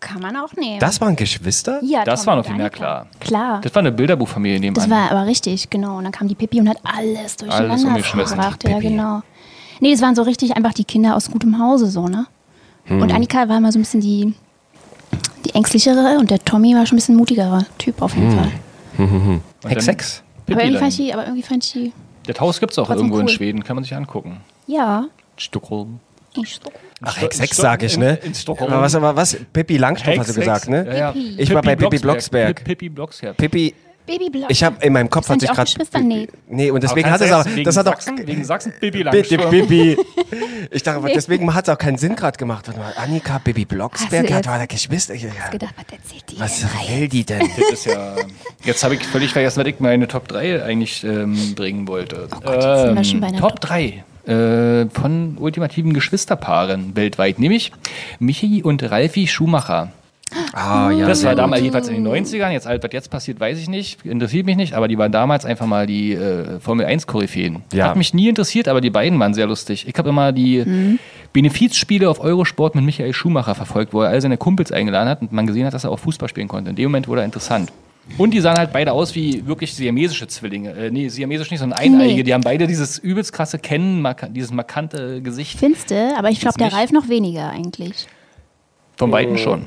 Kann 0.00 0.22
man 0.22 0.34
auch 0.36 0.52
nehmen. 0.54 0.80
Das 0.80 1.00
waren 1.00 1.14
Geschwister? 1.14 1.80
ja, 1.84 2.04
das 2.04 2.20
Tommy 2.24 2.26
war 2.28 2.36
noch 2.36 2.46
viel 2.46 2.56
mehr 2.56 2.70
klar. 2.70 3.06
Klar. 3.20 3.60
Das 3.60 3.74
war 3.74 3.80
eine 3.80 3.92
Bilderbuchfamilie 3.92 4.58
nebenan. 4.58 4.88
Das 4.88 4.98
war 4.98 5.10
aber 5.10 5.26
richtig, 5.26 5.68
genau. 5.70 5.98
Und 5.98 6.04
dann 6.04 6.12
kam 6.12 6.26
die 6.26 6.34
Pippi 6.34 6.58
und 6.60 6.68
hat 6.68 6.78
alles 6.82 7.36
durcheinander 7.36 7.86
umgeschmissen, 7.88 8.36
gebracht. 8.36 8.62
die 8.66 8.70
Ja, 8.70 8.78
genau. 8.80 9.22
Nee, 9.80 9.92
das 9.92 10.00
waren 10.02 10.14
so 10.14 10.22
richtig 10.22 10.56
einfach 10.56 10.72
die 10.72 10.84
Kinder 10.84 11.14
aus 11.16 11.30
gutem 11.30 11.58
Hause, 11.58 11.86
so, 11.90 12.08
ne? 12.08 12.26
Hm. 12.84 13.02
Und 13.02 13.12
Annika 13.12 13.48
war 13.48 13.58
immer 13.58 13.70
so 13.72 13.78
ein 13.78 13.82
bisschen 13.82 14.00
die, 14.00 14.34
die 15.44 15.54
ängstlichere 15.54 16.18
und 16.18 16.30
der 16.30 16.42
Tommy 16.44 16.74
war 16.74 16.86
schon 16.86 16.96
ein 16.96 17.00
bisschen 17.00 17.16
mutigerer 17.16 17.64
Typ 17.78 18.00
auf 18.02 18.14
Hm. 18.14 18.22
jeden 18.22 18.38
Fall. 18.38 18.52
Und 18.98 19.70
Hex, 19.70 19.84
dann 19.86 19.94
Hex. 19.94 20.22
Aber 20.50 20.64
irgendwie, 20.64 20.78
fand 20.78 20.98
ich 20.98 21.14
aber 21.14 21.24
irgendwie 21.24 21.42
fand 21.42 21.64
ich 21.64 21.72
die, 21.72 21.92
Das 22.26 22.40
Haus 22.40 22.58
gibt 22.60 22.72
es 22.72 22.78
auch 22.78 22.90
irgendwo 22.90 23.18
in 23.18 23.26
cool. 23.26 23.28
Schweden, 23.28 23.62
kann 23.64 23.76
man 23.76 23.84
sich 23.84 23.94
angucken. 23.94 24.40
ja, 24.66 25.04
Stockholm. 25.36 26.00
ich 26.36 26.54
so. 26.62 26.70
Ach, 27.02 27.20
Hex, 27.20 27.36
in 27.36 27.42
Hex 27.42 27.56
sag 27.56 27.82
ich, 27.82 27.94
in- 27.94 28.00
ne? 28.00 28.18
in 28.22 28.34
Stockholm. 28.34 28.72
Aber 28.72 28.82
was, 28.82 28.94
aber 28.94 29.16
was? 29.16 29.36
Pippi 29.52 29.76
Langstrumpf 29.76 30.18
hast 30.18 30.30
du 30.30 30.40
gesagt, 30.40 30.68
ne? 30.68 30.84
Ja, 30.86 30.94
ja. 30.94 31.12
Pippi. 31.12 31.34
Ich 31.38 31.54
war 31.54 31.62
bei 31.62 31.76
Pippi 31.76 31.98
Blocksberg. 31.98 32.64
Pippi 32.64 32.88
Blocksberg. 32.88 33.36
Pippi, 33.36 33.74
Babyblock. 34.10 34.50
Ich 34.50 34.64
habe 34.64 34.84
in 34.84 34.92
meinem 34.92 35.08
Kopf 35.08 35.28
hat 35.28 35.40
sich 35.40 35.50
gerade. 35.50 35.70
Nee. 36.02 36.26
Nee, 36.48 36.70
und 36.70 36.82
deswegen 36.82 37.10
hat 37.10 37.20
es 37.20 37.30
auch. 37.30 37.44
Das 37.44 37.46
hat 37.46 37.56
wegen 37.56 37.68
auch. 37.68 37.84
Sachsen, 38.00 38.26
wegen 38.26 38.44
Sachsen, 38.44 38.72
Bibi 38.80 39.04
Bitte, 39.04 39.36
Langstrumpf. 39.36 39.50
Bibi. 39.50 39.96
Ich 40.72 40.82
dachte, 40.82 41.10
deswegen 41.14 41.52
hat 41.54 41.68
es 41.68 41.74
auch 41.74 41.78
keinen 41.78 41.98
Sinn 41.98 42.16
gerade 42.16 42.36
gemacht. 42.36 42.66
Warte 42.66 42.80
mal, 42.80 42.92
Annika, 42.96 43.38
Bibi 43.38 43.64
Blocksberg, 43.64 44.32
hat 44.32 44.46
war 44.46 44.58
der 44.58 44.66
Geschwister. 44.66 45.14
Ja. 45.14 45.30
gedacht, 45.50 45.74
was 45.76 45.98
erzählt 45.98 46.24
die 46.30 46.40
Was 46.40 46.60
denn? 46.60 47.00
will 47.00 47.08
die 47.08 47.24
denn? 47.24 47.40
Das 47.56 47.70
ist 47.70 47.86
ja. 47.86 48.16
Jetzt 48.64 48.82
habe 48.84 48.94
ich 48.94 49.04
völlig 49.04 49.32
vergessen, 49.32 49.60
was 49.60 49.66
ich 49.66 49.80
meine 49.80 50.08
Top 50.08 50.28
3 50.28 50.62
eigentlich 50.62 51.04
ähm, 51.04 51.54
bringen 51.54 51.86
wollte. 51.88 52.28
Oh 52.34 52.40
Gott, 52.40 52.54
jetzt 52.64 52.82
sind 52.82 52.94
wir 52.96 53.04
schon 53.04 53.20
bei 53.20 53.26
einer 53.28 53.38
Top 53.40 53.60
3 53.60 54.04
äh, 54.30 54.88
von 54.90 55.36
ultimativen 55.38 55.92
Geschwisterpaaren 55.92 56.96
weltweit, 56.96 57.38
nämlich 57.38 57.72
Michi 58.18 58.62
und 58.62 58.82
Ralfi 58.90 59.26
Schumacher. 59.26 59.92
Ah, 60.52 60.90
ja. 60.92 61.08
Das 61.08 61.24
war 61.24 61.34
damals 61.34 61.60
jedenfalls 61.60 61.88
in 61.88 62.04
den 62.04 62.06
90ern. 62.06 62.52
Jetzt 62.52 62.66
alt, 62.68 62.84
was 62.84 62.92
jetzt 62.92 63.10
passiert, 63.10 63.40
weiß 63.40 63.58
ich 63.58 63.68
nicht. 63.68 64.04
Interessiert 64.06 64.46
mich 64.46 64.56
nicht. 64.56 64.74
Aber 64.74 64.86
die 64.86 64.96
waren 64.96 65.10
damals 65.10 65.44
einfach 65.44 65.66
mal 65.66 65.86
die 65.88 66.12
äh, 66.12 66.60
Formel 66.60 66.86
1 66.86 67.08
Koryphäen. 67.08 67.62
Ja. 67.72 67.88
Hat 67.88 67.96
mich 67.96 68.14
nie 68.14 68.28
interessiert, 68.28 68.68
aber 68.68 68.80
die 68.80 68.90
beiden 68.90 69.18
waren 69.18 69.34
sehr 69.34 69.48
lustig. 69.48 69.88
Ich 69.88 69.94
habe 69.98 70.10
immer 70.10 70.30
die 70.32 70.62
Mhm. 70.64 70.98
Benefizspiele 71.32 72.08
auf 72.08 72.20
Eurosport 72.20 72.74
mit 72.76 72.84
Michael 72.84 73.12
Schumacher 73.12 73.54
verfolgt, 73.54 73.92
wo 73.92 74.02
er 74.02 74.10
all 74.10 74.20
seine 74.20 74.36
Kumpels 74.36 74.70
eingeladen 74.72 75.08
hat 75.08 75.20
und 75.22 75.32
man 75.32 75.46
gesehen 75.46 75.66
hat, 75.66 75.74
dass 75.74 75.84
er 75.84 75.90
auch 75.90 75.98
Fußball 75.98 76.28
spielen 76.28 76.48
konnte. 76.48 76.70
In 76.70 76.76
dem 76.76 76.84
Moment 76.90 77.08
wurde 77.08 77.22
er 77.22 77.24
interessant. 77.24 77.72
Und 78.18 78.32
die 78.32 78.40
sahen 78.40 78.58
halt 78.58 78.72
beide 78.72 78.92
aus 78.92 79.14
wie 79.14 79.46
wirklich 79.46 79.74
siamesische 79.74 80.26
Zwillinge. 80.26 80.72
Äh, 80.72 80.90
nee, 80.90 81.08
siamesisch 81.08 81.50
nicht, 81.50 81.60
sondern 81.60 81.78
eineige. 81.78 82.14
Nee. 82.16 82.22
Die 82.22 82.34
haben 82.34 82.42
beide 82.42 82.66
dieses 82.66 82.98
übelst 82.98 83.32
krasse 83.32 83.58
Kennen, 83.58 84.02
marka 84.02 84.26
dieses 84.28 84.52
markante 84.52 85.22
Gesicht. 85.22 85.58
Findste, 85.58 86.12
aber 86.18 86.28
ich 86.30 86.40
glaube, 86.40 86.58
der. 86.58 86.72
Ralf 86.72 86.92
noch 86.92 87.08
weniger 87.08 87.48
eigentlich. 87.50 88.06
Von 88.96 89.08
Oh. 89.08 89.12
beiden 89.12 89.38
schon. 89.38 89.64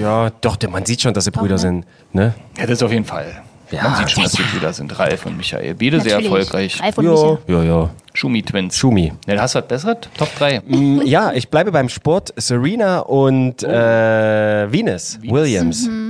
ja, 0.00 0.30
doch, 0.40 0.56
der- 0.56 0.70
man 0.70 0.84
sieht 0.84 1.00
schon, 1.02 1.14
dass 1.14 1.24
sie 1.24 1.30
Brüder 1.30 1.54
ne? 1.54 1.58
sind. 1.58 1.86
Ne? 2.12 2.34
Ja, 2.58 2.66
das 2.66 2.82
auf 2.82 2.90
jeden 2.92 3.04
Fall. 3.04 3.42
Ja. 3.70 3.82
Man 3.84 3.96
sieht 3.96 4.10
schon, 4.10 4.22
dass 4.24 4.36
ja. 4.38 4.44
Brüder 4.52 4.72
sind. 4.72 4.96
Ralf 4.98 5.26
und 5.26 5.36
Michael. 5.36 5.74
Beide 5.74 6.00
sehr 6.00 6.16
Natürlich. 6.16 6.24
erfolgreich. 6.26 6.80
Ralf 6.82 6.98
und 6.98 7.04
Ja, 7.06 7.10
Micha. 7.12 7.38
ja, 7.48 7.62
ja. 7.62 7.90
Schumi-Twins. 8.12 8.76
Schumi. 8.76 9.12
Ja, 9.26 9.40
hast 9.40 9.54
du 9.54 9.58
was 9.60 9.66
Besseres? 9.66 9.96
Top 10.16 10.28
3. 10.38 10.60
Mm, 10.66 11.00
Ja, 11.04 11.32
ich 11.32 11.48
bleibe 11.48 11.72
beim 11.72 11.88
Sport. 11.88 12.32
Serena 12.36 13.00
und 13.00 13.62
äh, 13.64 14.70
Venus 14.70 15.18
Williams. 15.22 15.88
Mhm. 15.88 16.03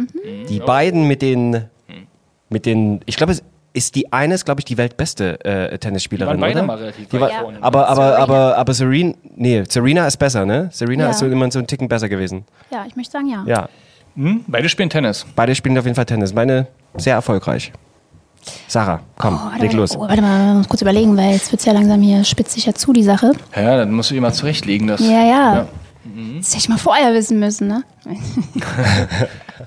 Die 0.49 0.59
beiden 0.61 1.07
mit 1.07 1.23
den, 1.23 1.65
mit 2.49 2.67
den, 2.67 3.01
ich 3.07 3.17
glaube, 3.17 3.33
es 3.33 3.43
ist 3.73 3.95
die 3.97 4.13
eine 4.13 4.35
ist, 4.35 4.45
glaube 4.45 4.61
ich, 4.61 4.65
die 4.65 4.79
weltbeste 4.79 5.45
äh, 5.45 5.77
Tennisspielerin, 5.79 6.37
Die 6.37 6.41
waren 6.43 6.49
beide 6.49 6.59
oder? 6.61 6.67
mal 6.67 6.77
relativ 6.79 7.09
die 7.09 7.21
war, 7.21 7.29
ne? 7.29 7.59
aber, 7.61 7.89
aber, 7.89 7.97
Serena. 8.05 8.19
aber, 8.23 8.57
aber 8.57 8.75
Serena, 8.75 9.15
nee, 9.37 9.65
Serena 9.69 10.07
ist 10.07 10.17
besser, 10.17 10.47
ne? 10.47 10.69
Serena 10.73 11.05
Ja. 11.05 11.11
ist 11.11 11.19
so 11.19 11.27
immer 11.27 11.51
so 11.51 11.59
ein 11.59 11.67
Ticken 11.67 11.89
besser 11.89 12.09
gewesen. 12.09 12.45
Ja, 12.71 12.85
ich 12.87 12.95
möchte 12.97 13.11
sagen, 13.13 13.29
ja. 13.29 13.43
Ja, 13.47 13.69
Hm? 14.17 14.45
Beide 14.47 14.69
spielen 14.69 14.91
Tennis. 14.91 15.27
beide 15.35 15.55
spielen 15.57 15.77
auf 15.77 15.85
jeden 15.85 15.97
Fall 15.97 16.07
Tennis. 16.07 16.33
Meine 16.33 16.69
sehr 16.97 17.15
erfolgreich. 17.17 17.73
Sarah, 18.69 19.01
komm, 19.19 19.35
Oh, 19.43 19.51
leg 19.55 19.63
warte, 19.63 19.77
los. 19.77 19.97
Oh, 19.97 20.01
warte 20.03 20.23
mal, 20.23 20.47
wir 20.49 20.55
müssen 20.55 20.69
kurz 20.69 20.83
überlegen, 20.83 21.17
weil 21.17 21.33
jetzt 21.33 21.51
wird 21.51 21.59
es 21.61 21.67
ja 21.67 21.73
langsam 21.73 22.01
hier 22.01 22.23
spitzt 22.23 22.53
sich 22.53 22.67
ja 22.67 22.75
zu, 22.75 22.93
die 22.93 23.03
Sache. 23.03 23.33
Ja, 23.57 23.79
dann 23.79 23.91
musst 23.93 24.11
du 24.11 24.15
dir 24.15 24.21
mal 24.21 24.33
zurechtlegen. 24.33 24.87
Das. 24.87 25.01
Ja, 25.01 25.09
ja. 25.25 25.55
Ja. 25.55 25.69
Das 26.39 26.49
hätte 26.49 26.59
ich 26.59 26.69
mal 26.69 26.79
vorher 26.79 27.15
wissen 27.15 27.39
müssen, 27.39 27.69
ne? 27.69 27.83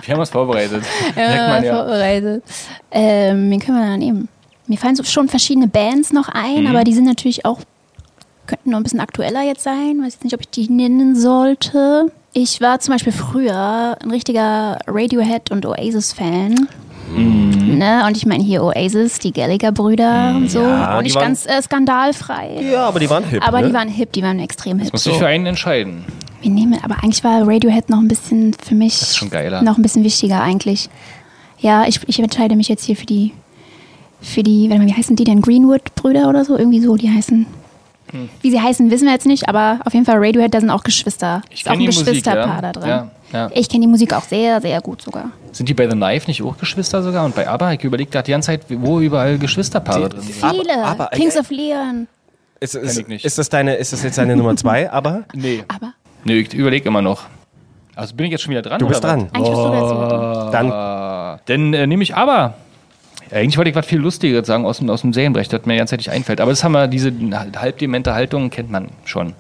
Wir 0.04 0.14
haben 0.14 0.20
uns 0.20 0.30
vorbereitet. 0.30 0.84
Ja, 1.16 1.48
man 1.48 1.64
ja. 1.64 1.76
vorbereitet. 1.76 2.44
Ähm, 2.92 3.50
wen 3.50 3.60
können 3.60 3.78
wir 3.80 3.86
da 3.88 3.98
nehmen? 3.98 4.28
Mir 4.68 4.78
fallen 4.78 4.96
so 4.96 5.04
schon 5.04 5.30
verschiedene 5.30 5.68
Bands 5.68 6.14
noch 6.14 6.30
ein, 6.30 6.62
Mhm. 6.64 6.68
aber 6.68 6.84
die 6.84 6.94
sind 6.94 7.06
natürlich 7.06 7.46
auch, 7.46 7.60
könnten 8.46 8.70
noch 8.72 8.78
ein 8.78 8.84
bisschen 8.84 9.00
aktueller 9.00 9.42
jetzt 9.44 9.64
sein. 9.64 10.00
Weiß 10.04 10.14
jetzt 10.14 10.24
nicht, 10.24 10.34
ob 10.36 10.42
ich 10.42 10.50
die 10.50 10.70
nennen 10.70 11.16
sollte. 11.16 12.12
Ich 12.34 12.62
war 12.62 12.80
zum 12.80 12.94
Beispiel 12.94 13.14
früher 13.14 13.98
ein 14.02 14.12
richtiger 14.12 14.78
Radiohead- 14.88 15.52
und 15.52 15.66
Oasis-Fan. 15.66 16.68
Mhm. 17.16 17.78
Ne? 17.78 18.04
Und 18.08 18.18
ich 18.18 18.26
meine 18.26 18.44
hier 18.44 18.64
Oasis, 18.64 19.20
die 19.20 19.32
Gallagher-Brüder 19.32 20.34
und 20.36 20.50
so. 20.52 20.62
Ja, 20.62 20.98
auch 20.98 21.02
nicht 21.02 21.16
waren- 21.16 21.24
ganz 21.26 21.46
äh, 21.46 21.62
skandalfrei. 21.62 22.62
Ja, 22.72 22.86
aber 22.88 23.00
die 23.00 23.10
waren 23.10 23.24
hip, 23.24 23.48
Aber 23.48 23.62
ne? 23.62 23.68
die 23.68 23.74
waren 23.74 23.90
hip, 23.90 24.12
die 24.14 24.24
waren 24.24 24.40
extrem 24.40 24.80
hip. 24.80 24.92
Muss 24.92 25.04
So. 25.04 25.12
sich 25.12 25.20
für 25.20 25.28
einen 25.28 25.46
entscheiden. 25.46 26.04
Wir 26.42 26.52
nehmen, 26.52 26.78
aber 26.84 26.96
eigentlich 27.04 27.24
war 27.24 27.48
Radiohead 27.48 27.90
noch 27.90 28.00
ein 28.00 28.08
bisschen 28.08 28.54
für 28.54 28.76
mich 28.76 29.02
ist 29.02 29.18
schon 29.18 29.30
geiler. 29.30 29.62
noch 29.64 29.78
ein 29.78 29.82
bisschen 29.82 30.04
wichtiger 30.04 30.42
eigentlich. 30.42 30.90
Ja, 31.60 31.86
ich, 31.88 32.00
ich 32.08 32.20
entscheide 32.20 32.56
mich 32.56 32.68
jetzt 32.68 32.84
hier 32.86 32.96
für 32.96 33.08
die, 33.08 33.32
für 34.22 34.44
die, 34.44 34.70
warte 34.70 34.84
mal, 34.84 34.88
wie 34.88 34.94
heißen 34.94 35.16
die 35.16 35.24
denn? 35.24 35.42
Greenwood-Brüder 35.42 36.30
oder 36.30 36.46
so? 36.46 36.56
Irgendwie 36.58 36.80
so, 36.80 36.96
die 36.96 37.10
heißen. 37.10 37.48
Hm. 38.12 38.30
Wie 38.42 38.52
sie 38.52 38.62
heißen, 38.62 38.90
wissen 38.90 39.06
wir 39.06 39.14
jetzt 39.14 39.26
nicht, 39.26 39.48
aber 39.50 39.80
auf 39.86 39.94
jeden 39.94 40.06
Fall 40.06 40.18
Radiohead, 40.18 40.54
da 40.54 40.60
sind 40.60 40.70
auch 40.70 40.84
Geschwister. 40.84 41.42
Ich 41.50 41.62
ist 41.62 41.68
auch 41.68 41.72
kenn 41.72 41.80
ein 41.80 41.80
die 41.82 41.86
Musik, 41.88 42.06
Geschwisterpaar 42.06 42.56
ja. 42.56 42.62
da 42.62 42.72
drin. 42.72 42.90
Ja, 42.90 43.08
ja. 43.34 43.50
Ich 43.54 43.68
kenne 43.70 43.82
die 43.82 43.88
Musik 43.88 44.14
auch 44.14 44.24
sehr, 44.24 44.62
sehr 44.62 44.80
gut 44.82 45.02
sogar. 45.02 45.32
Sind 45.52 45.68
die 45.70 45.74
bei 45.74 45.90
The 45.90 45.96
Knife 45.96 46.28
nicht 46.28 46.42
auch 46.44 46.58
Geschwister 46.58 47.02
sogar? 47.04 47.26
Und 47.26 47.36
bei 47.36 47.48
ABBA? 47.48 47.74
Ich 47.74 47.84
überlegt 47.84 48.14
da 48.16 48.22
die 48.22 48.32
ganze 48.32 48.48
Zeit, 48.48 48.62
wo 48.70 49.00
überall 49.00 49.38
Geschwisterpaare 49.38 50.10
drin 50.10 50.22
sind. 50.22 50.36
Viele. 50.36 50.84
aber- 50.84 51.08
Kings 51.08 51.36
äh, 51.36 51.40
of 51.40 51.50
Leon. 51.50 52.08
Ist, 52.60 52.76
ist, 52.76 52.94
Kenn 52.96 53.02
ich 53.04 53.08
nicht. 53.08 53.26
ist, 53.26 53.38
das 53.38 53.50
deine, 53.50 53.76
ist 53.76 53.94
das 53.94 54.02
jetzt 54.04 54.18
deine 54.18 54.36
Nummer 54.36 54.56
zwei? 54.56 54.90
Aber 54.92 55.24
Nee. 55.34 55.64
Aber 55.68 55.94
Nee, 56.24 56.40
ich 56.40 56.54
überlege 56.54 56.88
immer 56.90 57.02
noch. 57.02 57.24
Also 57.96 58.16
bin 58.16 58.26
ich 58.28 58.32
jetzt 58.32 58.42
schon 58.42 58.52
wieder 58.52 58.62
dran? 58.62 58.80
du 58.80 58.88
bist 58.88 59.04
oder 59.04 59.14
was? 59.14 59.20
dran. 59.24 59.30
eigentlich 59.34 59.50
bist 59.50 59.64
du 59.64 59.74
jetzt 59.74 59.92
wieder 59.92 60.42
drin. 60.44 60.52
Dann 60.52 61.40
Dann 61.46 61.74
äh, 61.74 61.88
nehme 61.88 62.04
ich 62.04 62.16
aber. 62.16 62.54
Eigentlich 63.32 63.58
wollte 63.58 63.70
ich 63.70 63.76
was 63.76 63.86
viel 63.86 64.00
Lustigeres 64.00 64.48
sagen 64.48 64.66
aus 64.66 64.80
dem, 64.80 64.90
aus 64.90 65.02
dem 65.02 65.14
Serienrecht, 65.14 65.52
das 65.52 65.66
mir 65.66 65.78
ganz 65.78 65.92
nicht 65.92 66.10
einfällt. 66.10 66.42
Aber 66.42 66.52
das 66.52 66.64
haben 66.64 66.74
wir, 66.74 66.88
diese 66.88 67.12
halbdemente 67.56 68.14
Haltung 68.14 68.50
kennt 68.50 68.72
man 68.72 68.90
schon. 69.06 69.34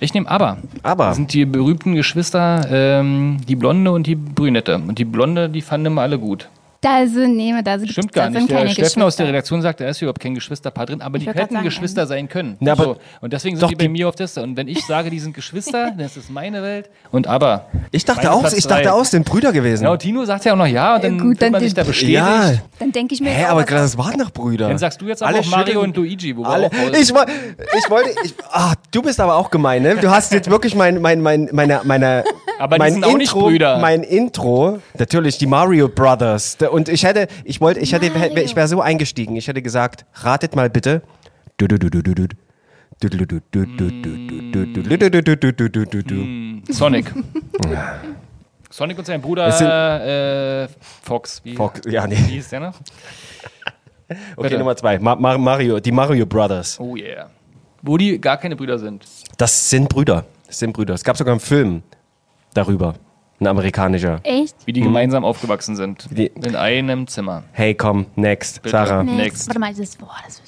Ich 0.00 0.14
nehme 0.14 0.28
aber. 0.30 0.58
Aber. 0.82 1.06
Das 1.06 1.16
sind 1.16 1.32
die 1.32 1.44
berühmten 1.44 1.94
Geschwister, 1.94 2.66
ähm, 2.70 3.38
die 3.48 3.56
Blonde 3.56 3.92
und 3.92 4.06
die 4.06 4.16
Brünette. 4.16 4.76
Und 4.76 4.98
die 4.98 5.04
Blonde, 5.04 5.48
die 5.48 5.62
fanden 5.62 5.86
immer 5.86 6.02
alle 6.02 6.18
gut. 6.18 6.48
Da 6.82 7.06
sind, 7.06 7.36
nee, 7.36 7.52
da 7.62 7.78
sind, 7.78 7.92
Stimmt 7.92 8.16
da 8.16 8.22
gar 8.22 8.32
sind 8.32 8.50
nicht. 8.50 8.78
Der 8.78 8.84
Steffen 8.86 9.02
aus 9.02 9.14
der. 9.14 9.26
Redaktion 9.28 9.60
sagt, 9.60 9.80
da 9.80 9.88
ist 9.90 10.00
überhaupt 10.00 10.18
kein 10.18 10.34
Geschwisterpaar 10.34 10.86
drin, 10.86 11.02
aber 11.02 11.18
die 11.18 11.26
wollte 11.26 11.36
grad 11.36 11.44
hätten 11.48 11.54
sagen, 11.56 11.64
Geschwister 11.66 12.06
sein 12.06 12.26
können. 12.26 12.56
Na, 12.58 12.72
aber- 12.72 12.84
so. 12.84 12.96
Und 13.20 13.34
deswegen 13.34 13.58
sind 13.58 13.70
die 13.70 13.74
bei 13.76 13.82
die- 13.84 13.88
mir 13.90 14.08
auf 14.08 14.14
der 14.14 14.24
Liste. 14.24 14.42
Und 14.42 14.56
wenn 14.56 14.66
ich 14.66 14.86
sage, 14.86 15.10
die 15.10 15.20
sind 15.20 15.34
Geschwister, 15.34 15.90
dann 15.96 16.00
ist 16.00 16.16
es 16.16 16.30
meine 16.30 16.62
Welt. 16.62 16.88
Und 17.10 17.26
aber. 17.26 17.66
ich 17.90 18.06
dachte 18.06 18.32
auch, 18.32 18.40
Platz 18.40 18.54
ich 18.54 18.66
dachte 18.66 18.84
drei. 18.84 18.92
auch, 18.92 19.02
es 19.02 19.10
sind 19.10 19.26
Brüder 19.26 19.52
gewesen. 19.52 19.84
Ja, 19.84 19.90
und 19.92 19.98
Tino 19.98 20.24
sagt 20.24 20.46
ja 20.46 20.54
auch 20.54 20.56
noch 20.56 20.64
ja, 20.66 20.94
und 20.94 21.04
dann 21.04 21.18
gut, 21.18 21.20
fühlt 21.26 21.42
dann 21.42 21.52
man 21.52 21.60
sich 21.60 21.74
da 21.74 21.84
bestätigt. 21.84 22.14
ja. 22.14 22.52
Dann 22.78 22.92
denke 22.92 23.12
ich 23.12 23.20
mir, 23.20 23.28
Hä, 23.28 23.44
aber 23.44 23.60
auch, 23.60 23.66
das 23.66 23.98
waren 23.98 24.18
doch 24.18 24.30
Brüder. 24.30 24.68
Dann 24.68 24.78
sagst 24.78 25.02
du 25.02 25.06
jetzt 25.06 25.22
aber 25.22 25.32
Alle 25.34 25.40
auch 25.40 25.46
Mario 25.50 25.82
und 25.82 25.94
Luigi, 25.94 26.34
wo 26.34 26.44
Alle, 26.44 26.70
ich, 26.94 27.10
ich 27.10 27.14
wollte, 27.14 28.10
ich, 28.24 28.32
ah, 28.52 28.72
du 28.90 29.02
bist 29.02 29.20
aber 29.20 29.34
auch 29.36 29.50
gemein, 29.50 29.82
ne? 29.82 29.96
Du 29.96 30.10
hast 30.10 30.32
jetzt 30.32 30.48
wirklich 30.50 30.74
mein, 30.74 31.02
mein, 31.02 31.20
mein, 31.20 31.50
meine, 31.52 31.82
meine, 31.84 32.24
Aber 32.58 32.76
die 32.76 32.78
mein 32.78 32.92
sind 32.94 33.04
auch 33.04 33.18
nicht 33.18 33.32
Brüder. 33.34 33.76
Mein 33.80 34.02
Intro, 34.02 34.78
natürlich 34.98 35.36
die 35.36 35.46
Mario 35.46 35.86
Brothers. 35.88 36.56
Da- 36.56 36.69
und 36.70 36.88
ich 36.88 37.04
hätte, 37.04 37.28
ich 37.44 37.60
wollte, 37.60 37.80
ich 37.80 37.92
hätte, 37.92 38.10
Mario. 38.10 38.36
ich 38.38 38.56
wäre 38.56 38.68
so 38.68 38.80
eingestiegen. 38.80 39.36
Ich 39.36 39.48
hätte 39.48 39.62
gesagt, 39.62 40.06
ratet 40.14 40.56
mal 40.56 40.70
bitte. 40.70 41.02
Sonic. 46.68 47.12
Sonic 48.70 48.98
und 48.98 49.04
sein 49.04 49.20
Bruder 49.20 50.64
äh, 50.64 50.68
Fox. 51.02 51.40
Wie, 51.44 51.54
Fox, 51.54 51.80
ja, 51.86 52.06
nee. 52.06 52.16
Wie 52.16 52.34
hieß 52.34 52.50
der 52.50 52.60
noch? 52.60 52.74
Okay, 54.10 54.42
Bitte. 54.42 54.58
Nummer 54.58 54.76
zwei. 54.76 54.98
Ma 54.98 55.14
Mar 55.14 55.38
Mario, 55.38 55.78
die 55.78 55.92
Mario 55.92 56.26
Brothers. 56.26 56.80
Oh 56.80 56.96
yeah. 56.96 57.30
Wo 57.82 57.96
die 57.96 58.20
gar 58.20 58.36
keine 58.36 58.56
Brüder 58.56 58.78
sind. 58.78 59.04
Das 59.36 59.70
sind 59.70 59.88
Brüder. 59.88 60.24
Das 60.46 60.58
sind 60.58 60.72
Brüder. 60.72 60.94
Es 60.94 61.04
gab 61.04 61.16
sogar 61.16 61.32
einen 61.32 61.40
Film 61.40 61.82
darüber. 62.52 62.94
Ein 63.40 63.46
amerikanischer. 63.46 64.20
echt? 64.22 64.54
Wie 64.66 64.72
die 64.72 64.82
gemeinsam 64.82 65.24
aufgewachsen 65.24 65.74
sind. 65.74 66.06
Die- 66.10 66.26
In 66.26 66.56
einem 66.56 67.06
Zimmer. 67.06 67.42
Hey, 67.52 67.74
komm, 67.74 68.06
next. 68.16 68.60
Bitte. 68.62 68.72
Sarah. 68.72 69.02
Nee. 69.02 69.12
Next. 69.12 69.24
Next. 69.24 69.48
Warte 69.48 69.60
mal, 69.60 69.72
das, 69.74 69.96
boah, 69.96 70.14
das, 70.26 70.42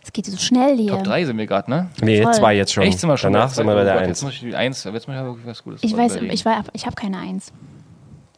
das 0.00 0.12
geht 0.12 0.26
so 0.26 0.36
schnell 0.38 0.76
hier. 0.76 0.90
Top 0.92 1.04
3 1.04 1.24
sind 1.26 1.36
wir 1.36 1.46
gerade, 1.46 1.70
ne? 1.70 1.90
Nee, 2.02 2.22
Voll. 2.22 2.32
zwei 2.32 2.54
jetzt 2.56 2.72
schon. 2.72 2.82
Echt 2.84 2.98
sind 2.98 3.08
wir 3.10 3.16
schon 3.18 3.32
Danach 3.34 3.48
bei 3.48 3.54
sind 3.54 3.66
wir 3.66 3.74
bei 3.74 3.84
der 3.84 3.92
Oh 3.92 3.96
Gott, 3.96 4.02
Eins. 4.04 4.08
Jetzt 4.08 4.22
muss 4.22 4.32
ich 4.34 4.40
die 4.40 4.54
Eins, 4.56 4.84
jetzt 4.84 4.92
muss 4.94 5.14
ich 5.14 5.20
aber 5.20 5.28
wirklich 5.28 5.46
was 5.46 5.62
Gutes 5.62 5.82
Ich 5.82 5.94
weiß, 5.96 6.12
überlegen. 6.12 6.32
ich, 6.34 6.44
war, 6.46 6.64
ich 6.72 6.86
habe 6.86 6.96
keine 6.96 7.18
Eins. 7.18 7.52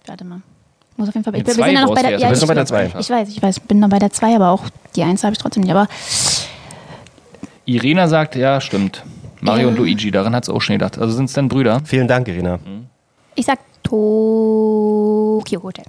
Warte 0.06 0.24
mal. 0.24 0.42
Muss 0.96 1.08
auf 1.08 1.14
jeden 1.14 1.24
Fall. 1.24 1.36
Ich, 1.36 1.46
wir 1.46 1.54
zwei 1.54 1.66
sind 1.66 1.74
ja 1.74 1.80
noch 1.82 1.88
brauchst 1.88 2.02
bei 2.02 2.02
du 2.02 2.08
der. 2.08 2.10
jetzt, 2.12 2.20
Ja, 2.22 2.26
aber 2.26 2.30
bist 2.32 2.42
ich, 2.42 2.48
noch 2.48 2.54
bei 2.54 2.54
der 2.54 2.66
zwei. 2.92 3.00
ich 3.00 3.10
weiß, 3.10 3.28
ich 3.28 3.42
weiß, 3.42 3.60
bin 3.60 3.78
noch 3.78 3.88
bei 3.88 3.98
der 3.98 4.10
zwei, 4.10 4.34
aber 4.34 4.50
auch 4.50 4.64
die 4.96 5.02
Eins 5.04 5.22
habe 5.22 5.32
ich 5.34 5.38
trotzdem 5.38 5.62
nicht. 5.62 5.72
Aber 5.72 5.86
Irena 7.64 8.08
sagt, 8.08 8.34
ja, 8.36 8.60
stimmt. 8.60 9.02
Mario 9.40 9.68
und 9.68 9.76
Luigi, 9.76 10.10
daran 10.10 10.34
hat 10.34 10.44
es 10.44 10.48
auch 10.48 10.60
schon 10.60 10.74
gedacht. 10.74 10.98
Also 10.98 11.14
sind 11.14 11.26
es 11.26 11.32
dann 11.34 11.48
Brüder? 11.48 11.80
Vielen 11.84 12.08
Dank, 12.08 12.26
Irina. 12.28 12.58
ich 13.34 13.44
sag 13.44 13.58
Tokyo 13.88 15.62
Hotel. 15.62 15.84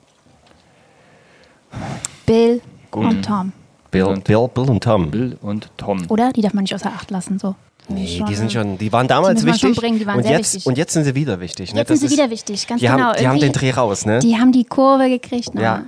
Bill 2.25 2.61
und 2.91 3.23
Tom. 3.25 3.51
Bill, 3.91 4.03
Und- 4.03 4.23
Bill, 4.25 4.47
Bill 4.53 4.69
und 4.69 4.83
Tom. 4.83 5.11
Bill 5.11 5.37
und 5.41 5.69
Tom. 5.77 6.05
Oder? 6.09 6.31
Die 6.33 6.41
darf 6.41 6.53
man 6.53 6.63
nicht 6.63 6.75
außer 6.75 6.89
Acht 6.93 7.09
lassen. 7.11 7.39
So. 7.39 7.55
Nee, 7.89 8.21
die 8.27 8.35
sind 8.35 8.51
schon, 8.51 8.77
die 8.77 8.91
waren 8.91 9.07
damals 9.07 9.39
Die 9.41 9.45
wichtig. 9.47 9.61
schon 9.61 9.73
bringen, 9.75 9.97
die 9.97 10.05
waren 10.05 10.17
und, 10.17 10.23
sehr 10.23 10.33
jetzt, 10.37 10.53
wichtig. 10.55 10.65
und 10.67 10.77
jetzt 10.77 10.91
sind 10.93 11.05
sie 11.05 11.15
wieder 11.15 11.39
wichtig. 11.39 11.73
Ne? 11.73 11.79
Jetzt 11.79 11.87
sind 11.87 11.95
Das 11.95 11.99
sie 12.01 12.05
ist- 12.07 12.11
wieder 12.19 12.29
wichtig, 12.29 12.67
ganz 12.67 12.81
die 12.81 12.87
genau. 12.87 12.99
Haben, 13.05 13.17
die 13.19 13.27
haben 13.27 13.39
den 13.39 13.53
Dreh 13.53 13.71
raus, 13.71 14.05
ne? 14.05 14.19
Die 14.19 14.35
haben 14.37 14.51
die 14.51 14.65
Kurve 14.65 15.07
gekriegt. 15.09 15.51
Na. 15.53 15.61
Ja. 15.61 15.83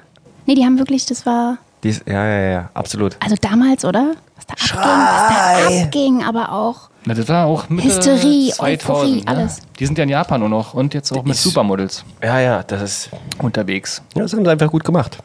Nee, 0.45 0.55
die 0.55 0.63
haben 0.63 0.79
wirklich, 0.79 1.05
das 1.05 1.25
war. 1.25 1.57
Die 1.83 1.89
ist, 1.89 2.03
ja, 2.07 2.25
ja, 2.25 2.51
ja, 2.51 2.69
absolut. 2.73 3.17
Also 3.19 3.35
damals, 3.41 3.83
oder? 3.83 4.13
Was 4.35 4.45
da 4.47 4.53
abging, 4.53 4.79
was 4.79 5.29
da 5.29 5.83
abging, 5.83 6.23
aber 6.23 6.51
auch. 6.53 6.88
Na, 7.05 7.13
das 7.13 7.27
war 7.29 7.45
auch 7.45 7.69
Mitte 7.69 7.87
Hysterie, 7.87 8.51
2000, 8.51 8.61
Euphorie, 8.61 9.15
ne? 9.21 9.27
alles. 9.27 9.61
Die 9.79 9.85
sind 9.85 9.97
ja 9.97 10.03
in 10.03 10.09
Japan 10.09 10.41
nur 10.41 10.49
noch 10.49 10.73
und 10.73 10.93
jetzt 10.93 11.11
auch 11.11 11.23
mit 11.23 11.35
Supermodels 11.37 12.03
Ja, 12.21 12.39
ja, 12.39 12.63
das 12.63 12.81
ist, 12.81 13.09
unterwegs. 13.41 14.01
ja, 14.15 14.23
das 14.23 14.33
haben 14.33 14.43
sie 14.43 14.51
einfach 14.51 14.69
gut 14.69 14.83
gemacht. 14.83 15.17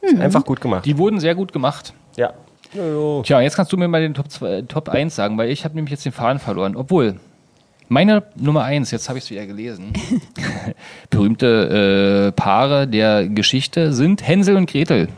Ist 0.00 0.20
Einfach 0.20 0.44
gut 0.44 0.60
gemacht. 0.60 0.84
Die 0.84 0.96
wurden 0.98 1.18
sehr 1.20 1.34
gut 1.34 1.52
gemacht. 1.52 1.92
ja. 2.16 2.32
Tja, 3.22 3.40
jetzt 3.40 3.56
kannst 3.56 3.72
du 3.72 3.76
mir 3.78 3.88
mal 3.88 4.02
den 4.02 4.12
Top, 4.12 4.30
2, 4.30 4.62
Top 4.62 4.88
1 4.90 5.14
sagen, 5.14 5.38
weil 5.38 5.50
ich 5.50 5.64
habe 5.64 5.74
nämlich 5.76 5.92
jetzt 5.92 6.04
den 6.04 6.12
Faden 6.12 6.38
verloren. 6.38 6.76
Obwohl, 6.76 7.14
meine 7.88 8.24
Nummer 8.36 8.64
1, 8.64 8.90
jetzt 8.90 9.08
habe 9.08 9.18
ich 9.18 9.24
es 9.24 9.30
wieder 9.30 9.46
gelesen, 9.46 9.92
berühmte 11.10 12.28
äh, 12.28 12.32
Paare 12.32 12.86
der 12.86 13.28
Geschichte 13.28 13.92
sind 13.94 14.26
Hänsel 14.26 14.56
und 14.56 14.68
Gretel. 14.70 15.08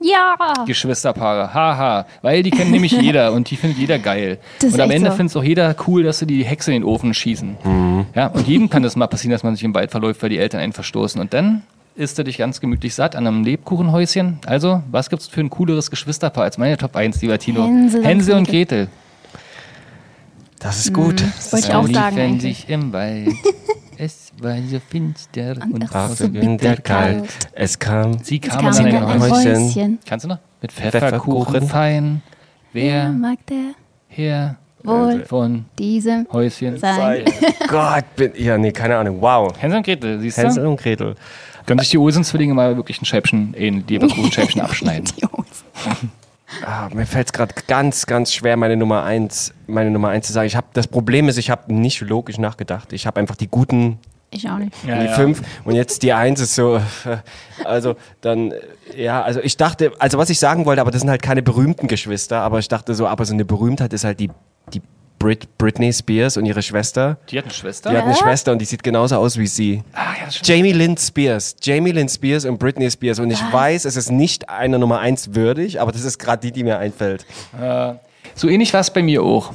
Ja. 0.00 0.36
Geschwisterpaare, 0.66 1.52
haha, 1.52 2.06
weil 2.22 2.42
die 2.42 2.50
kennt 2.50 2.70
nämlich 2.70 2.92
jeder 3.00 3.32
und 3.32 3.50
die 3.50 3.56
findet 3.56 3.78
jeder 3.78 3.98
geil. 3.98 4.38
Das 4.60 4.74
und 4.74 4.80
am 4.80 4.90
Ende 4.90 5.10
so. 5.10 5.16
findet 5.16 5.30
es 5.32 5.36
auch 5.36 5.44
jeder 5.44 5.74
cool, 5.86 6.02
dass 6.04 6.20
sie 6.20 6.26
die 6.26 6.44
Hexe 6.44 6.72
in 6.72 6.82
den 6.82 6.84
Ofen 6.84 7.14
schießen. 7.14 7.56
Mhm. 7.64 8.06
Ja, 8.14 8.28
und 8.28 8.46
jedem 8.46 8.70
kann 8.70 8.82
das 8.82 8.96
mal 8.96 9.08
passieren, 9.08 9.32
dass 9.32 9.42
man 9.42 9.54
sich 9.54 9.64
im 9.64 9.74
Wald 9.74 9.90
verläuft, 9.90 10.22
weil 10.22 10.30
die 10.30 10.38
Eltern 10.38 10.60
einen 10.60 10.72
verstoßen. 10.72 11.20
Und 11.20 11.34
dann 11.34 11.62
isst 11.96 12.18
du 12.18 12.22
dich 12.22 12.38
ganz 12.38 12.60
gemütlich 12.60 12.94
satt 12.94 13.16
an 13.16 13.26
einem 13.26 13.42
Lebkuchenhäuschen. 13.42 14.38
Also, 14.46 14.82
was 14.90 15.10
gibt's 15.10 15.26
für 15.26 15.40
ein 15.40 15.50
cooleres 15.50 15.90
Geschwisterpaar 15.90 16.44
als 16.44 16.58
meine 16.58 16.76
Top 16.76 16.94
1, 16.94 17.20
lieber 17.22 17.38
Tino? 17.38 17.66
Hänsel 17.66 18.34
und 18.34 18.40
und 18.40 18.48
Gretel. 18.48 18.88
Das 20.60 20.78
ist 20.78 20.92
gut. 20.92 21.20
Das 21.20 21.52
wollte 21.52 21.68
ich 21.68 21.74
auch 21.74 21.88
sagen 21.88 22.40
sich 22.40 22.68
im 22.68 22.92
Wald. 22.92 23.32
es 23.98 24.27
war 24.42 24.56
so 24.68 24.78
finster 24.80 25.54
und, 25.72 25.84
ach, 25.84 25.90
Ach, 25.94 26.08
so 26.10 26.26
so 26.26 26.28
bitter 26.28 26.76
kalt. 26.76 27.28
Es 27.52 27.78
kam. 27.78 28.18
sie 28.22 28.36
Jetzt 28.36 28.50
kamen 28.50 28.70
kam 28.70 28.76
an 28.76 28.86
wieder 28.86 29.06
ein 29.06 29.22
ein 29.22 29.30
Häuschen. 29.30 29.64
Häuschen. 29.66 29.98
Kannst 30.06 30.24
du 30.24 30.28
noch? 30.28 30.38
Mit 30.60 30.72
Pfefferkuchen. 30.72 31.44
Pfefferkuchen 31.44 31.68
fein. 31.68 32.22
Wer 32.72 33.08
mag 33.10 33.38
der 33.46 33.72
her 34.08 34.56
wohl 34.82 35.24
von 35.24 35.64
diesem 35.78 36.26
Häuschen? 36.32 36.78
sein? 36.78 37.24
Gott, 37.68 38.04
bin, 38.16 38.32
ja, 38.36 38.58
nee, 38.58 38.72
keine 38.72 38.96
Ahnung. 38.96 39.20
Wow. 39.20 39.52
Hänsel 39.58 39.78
und 39.78 39.84
Gretel, 39.84 40.20
siehst 40.20 40.38
Hänsel 40.38 40.64
du? 40.64 40.70
und 40.70 40.80
Gretel. 40.80 41.14
Können 41.66 41.80
sich 41.80 41.90
die 41.90 41.98
Olsen-Zwillinge 41.98 42.54
mal 42.54 42.76
wirklich 42.76 43.00
ein 43.02 43.04
Scheibchen, 43.04 43.54
äh, 43.54 43.68
ein 43.68 43.84
Leberkuchenscheibchen 43.86 44.60
abschneiden. 44.62 45.08
Ah, 46.64 46.88
mir 46.94 47.04
fällt 47.04 47.26
es 47.26 47.32
gerade 47.32 47.54
ganz, 47.66 48.06
ganz 48.06 48.32
schwer, 48.32 48.56
meine 48.56 48.76
Nummer 48.76 49.04
eins, 49.04 49.52
meine 49.66 49.90
Nummer 49.90 50.08
eins 50.08 50.26
zu 50.26 50.32
sagen. 50.32 50.46
Ich 50.46 50.56
habe 50.56 50.68
das 50.72 50.86
Problem 50.86 51.28
ist, 51.28 51.36
ich 51.36 51.50
habe 51.50 51.72
nicht 51.74 52.00
logisch 52.00 52.38
nachgedacht. 52.38 52.92
Ich 52.94 53.06
habe 53.06 53.20
einfach 53.20 53.36
die 53.36 53.48
guten, 53.48 53.98
Ich 54.30 54.48
auch 54.48 54.58
nicht. 54.58 54.72
Ja, 54.86 55.00
die 55.00 55.06
ja. 55.06 55.12
fünf 55.12 55.42
und 55.64 55.74
jetzt 55.74 56.02
die 56.02 56.12
eins 56.12 56.40
ist 56.40 56.54
so. 56.54 56.80
Also 57.64 57.96
dann, 58.20 58.52
äh, 58.52 59.02
ja, 59.02 59.20
also 59.20 59.40
ich 59.40 59.56
dachte, 59.56 59.90
also 59.98 60.16
was 60.16 60.30
ich 60.30 60.38
sagen 60.38 60.64
wollte, 60.64 60.80
aber 60.80 60.92
das 60.92 61.00
sind 61.00 61.10
halt 61.10 61.22
keine 61.22 61.42
berühmten 61.42 61.88
Geschwister, 61.88 62.40
aber 62.40 62.60
ich 62.60 62.68
dachte 62.68 62.94
so, 62.94 63.08
aber 63.08 63.24
so 63.24 63.34
eine 63.34 63.44
Berühmtheit 63.44 63.92
ist 63.92 64.04
halt 64.04 64.20
die, 64.20 64.30
die 64.72 64.80
Brit, 65.18 65.58
Britney 65.58 65.92
Spears 65.92 66.36
und 66.36 66.46
ihre 66.46 66.62
Schwester. 66.62 67.18
Die 67.28 67.36
hat 67.36 67.46
eine 67.46 67.52
Schwester? 67.54 67.90
Die 67.90 67.96
hat 67.96 68.04
eine 68.04 68.14
Schwester 68.14 68.52
und 68.52 68.60
die 68.60 68.64
sieht 68.64 68.84
genauso 68.84 69.16
aus 69.16 69.36
wie 69.38 69.48
sie. 69.48 69.82
ah, 69.92 70.12
ja. 70.20 70.28
Jamie 70.44 70.72
Lynn 70.72 70.96
Spears. 70.96 71.56
Jamie 71.60 71.90
Lynn 71.90 72.08
Spears 72.08 72.44
und 72.44 72.58
Britney 72.58 72.88
Spears. 72.88 73.18
Und 73.18 73.32
ich 73.32 73.40
weiß, 73.52 73.84
es 73.84 73.96
ist 73.96 74.12
nicht 74.12 74.48
einer 74.48 74.78
Nummer 74.78 75.00
eins 75.00 75.34
würdig, 75.34 75.80
aber 75.80 75.90
das 75.90 76.04
ist 76.04 76.18
gerade 76.18 76.42
die, 76.42 76.52
die 76.52 76.62
mir 76.62 76.78
einfällt. 76.78 77.26
So 78.36 78.48
ähnlich 78.48 78.72
war 78.72 78.80
es 78.80 78.92
bei 78.92 79.02
mir 79.02 79.24
auch. 79.24 79.52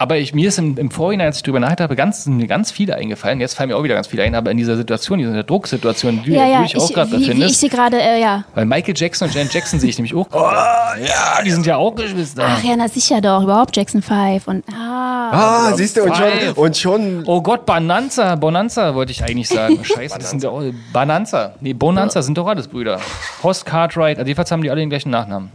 Aber 0.00 0.16
ich, 0.16 0.32
mir 0.32 0.46
ist 0.46 0.58
im, 0.58 0.78
im 0.78 0.92
Vorhinein, 0.92 1.26
als 1.26 1.38
ich 1.38 1.42
drüber 1.42 1.58
nachgedacht 1.58 1.82
habe, 1.82 1.96
ganz, 1.96 2.24
mir 2.26 2.46
ganz 2.46 2.70
viele 2.70 2.94
eingefallen. 2.94 3.40
Jetzt 3.40 3.54
fallen 3.54 3.68
mir 3.68 3.76
auch 3.76 3.82
wieder 3.82 3.96
ganz 3.96 4.06
viele 4.06 4.22
ein, 4.22 4.36
aber 4.36 4.52
in 4.52 4.56
dieser 4.56 4.76
Situation, 4.76 5.18
in 5.18 5.26
dieser 5.28 5.42
Drucksituation, 5.42 6.22
die 6.24 6.32
Ja, 6.34 6.44
du 6.44 6.50
ja, 6.52 6.62
dich 6.62 6.76
auch 6.76 6.92
gerade 6.92 7.10
wie 7.10 7.16
ich 7.16 7.26
befindest. 7.26 7.58
sie 7.58 7.68
gerade, 7.68 8.00
äh, 8.00 8.20
ja. 8.20 8.44
Weil 8.54 8.64
Michael 8.64 8.94
Jackson 8.96 9.26
und 9.26 9.34
Janet 9.34 9.52
Jackson 9.52 9.80
sehe 9.80 9.90
ich 9.90 9.98
nämlich 9.98 10.14
auch. 10.14 10.28
ja, 10.32 11.42
die 11.44 11.50
sind 11.50 11.66
ja 11.66 11.76
auch 11.78 11.96
Geschwister. 11.96 12.44
Ach 12.46 12.62
ja, 12.62 12.76
na 12.76 12.88
sicher 12.88 13.20
doch, 13.20 13.42
überhaupt 13.42 13.76
Jackson 13.76 14.00
5 14.00 14.46
und 14.46 14.64
ah. 14.72 15.30
Ah, 15.32 15.72
siehst 15.74 15.96
du, 15.96 16.04
und 16.04 16.16
schon, 16.16 16.28
und 16.54 16.76
schon 16.76 17.22
Oh 17.26 17.42
Gott, 17.42 17.66
Bonanza, 17.66 18.36
Bonanza 18.36 18.94
wollte 18.94 19.10
ich 19.10 19.24
eigentlich 19.24 19.48
sagen. 19.48 19.80
Scheiße, 19.84 20.16
das 20.18 20.30
sind 20.30 20.44
ja 20.44 20.50
auch 20.50 20.62
Bonanza. 20.92 21.54
Nee, 21.60 21.72
Bonanza 21.72 22.22
sind 22.22 22.38
doch 22.38 22.46
alles 22.46 22.68
Brüder. 22.68 23.00
Horst 23.42 23.66
Cartwright, 23.66 24.18
also 24.18 24.28
jedenfalls 24.28 24.52
haben 24.52 24.62
die 24.62 24.70
alle 24.70 24.80
den 24.80 24.90
gleichen 24.90 25.10
Nachnamen. 25.10 25.50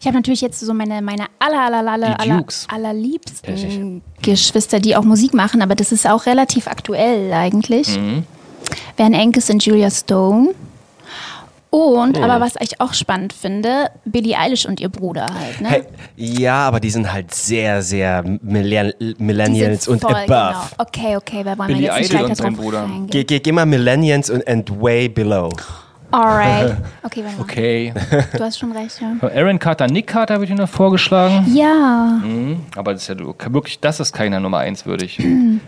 Ich 0.00 0.06
habe 0.06 0.16
natürlich 0.16 0.40
jetzt 0.40 0.60
so 0.60 0.72
meine, 0.74 1.02
meine 1.02 1.26
aller, 1.38 1.60
aller, 1.60 1.90
aller, 1.92 2.20
aller, 2.20 2.44
allerliebsten 2.68 4.02
Geschwister, 4.22 4.78
die 4.78 4.96
auch 4.96 5.04
Musik 5.04 5.34
machen, 5.34 5.60
aber 5.60 5.74
das 5.74 5.90
ist 5.90 6.08
auch 6.08 6.26
relativ 6.26 6.68
aktuell 6.68 7.32
eigentlich. 7.32 7.98
Mhm. 7.98 8.24
Wären 8.96 9.14
Angus 9.14 9.50
und 9.50 9.64
Julia 9.64 9.90
Stone. 9.90 10.54
Und, 11.70 12.16
aber 12.16 12.40
was 12.40 12.54
ich 12.60 12.80
auch 12.80 12.94
spannend 12.94 13.34
finde, 13.34 13.90
Billie 14.06 14.38
Eilish 14.38 14.64
und 14.64 14.80
ihr 14.80 14.88
Bruder 14.88 15.26
halt, 15.26 15.60
ne? 15.60 15.68
Hey, 15.68 15.84
ja, 16.16 16.66
aber 16.66 16.80
die 16.80 16.88
sind 16.88 17.12
halt 17.12 17.34
sehr, 17.34 17.82
sehr 17.82 18.24
Millenn 18.40 18.94
Millennials 19.18 19.86
und 19.86 20.00
voll, 20.00 20.14
above. 20.14 20.26
Genau. 20.26 20.60
Okay, 20.78 21.16
okay, 21.16 21.44
wir 21.44 21.58
wollen 21.58 21.68
Billie 21.68 21.90
wir 21.90 21.98
jetzt 21.98 22.10
Idol 22.10 22.20
nicht 22.20 22.22
und 22.22 22.30
weiter 22.30 22.34
sein 22.36 22.54
drauf 22.54 22.64
Bruder. 22.64 22.90
Geh, 23.10 23.24
geh, 23.24 23.40
geh 23.40 23.52
mal 23.52 23.66
Millennials 23.66 24.30
und 24.30 24.48
and 24.48 24.80
way 24.80 25.10
below. 25.10 25.50
Alright. 26.10 26.76
Okay, 27.02 27.22
warte 27.24 27.36
mal. 27.36 27.42
Okay. 27.42 27.92
Du 28.36 28.40
hast 28.44 28.58
schon 28.58 28.72
recht, 28.72 29.00
ja. 29.00 29.28
Aaron 29.28 29.58
Carter, 29.58 29.86
Nick 29.86 30.06
Carter 30.08 30.34
habe 30.34 30.44
ich 30.44 30.50
noch 30.50 30.68
vorgeschlagen. 30.68 31.46
Ja, 31.54 32.20
Aber 32.76 32.92
das 32.92 33.02
ist 33.02 33.08
ja 33.08 33.16
wirklich, 33.52 33.80
das 33.80 34.00
ist 34.00 34.12
keiner 34.12 34.40
Nummer 34.40 34.58
eins 34.58 34.84
würdig. 34.86 35.18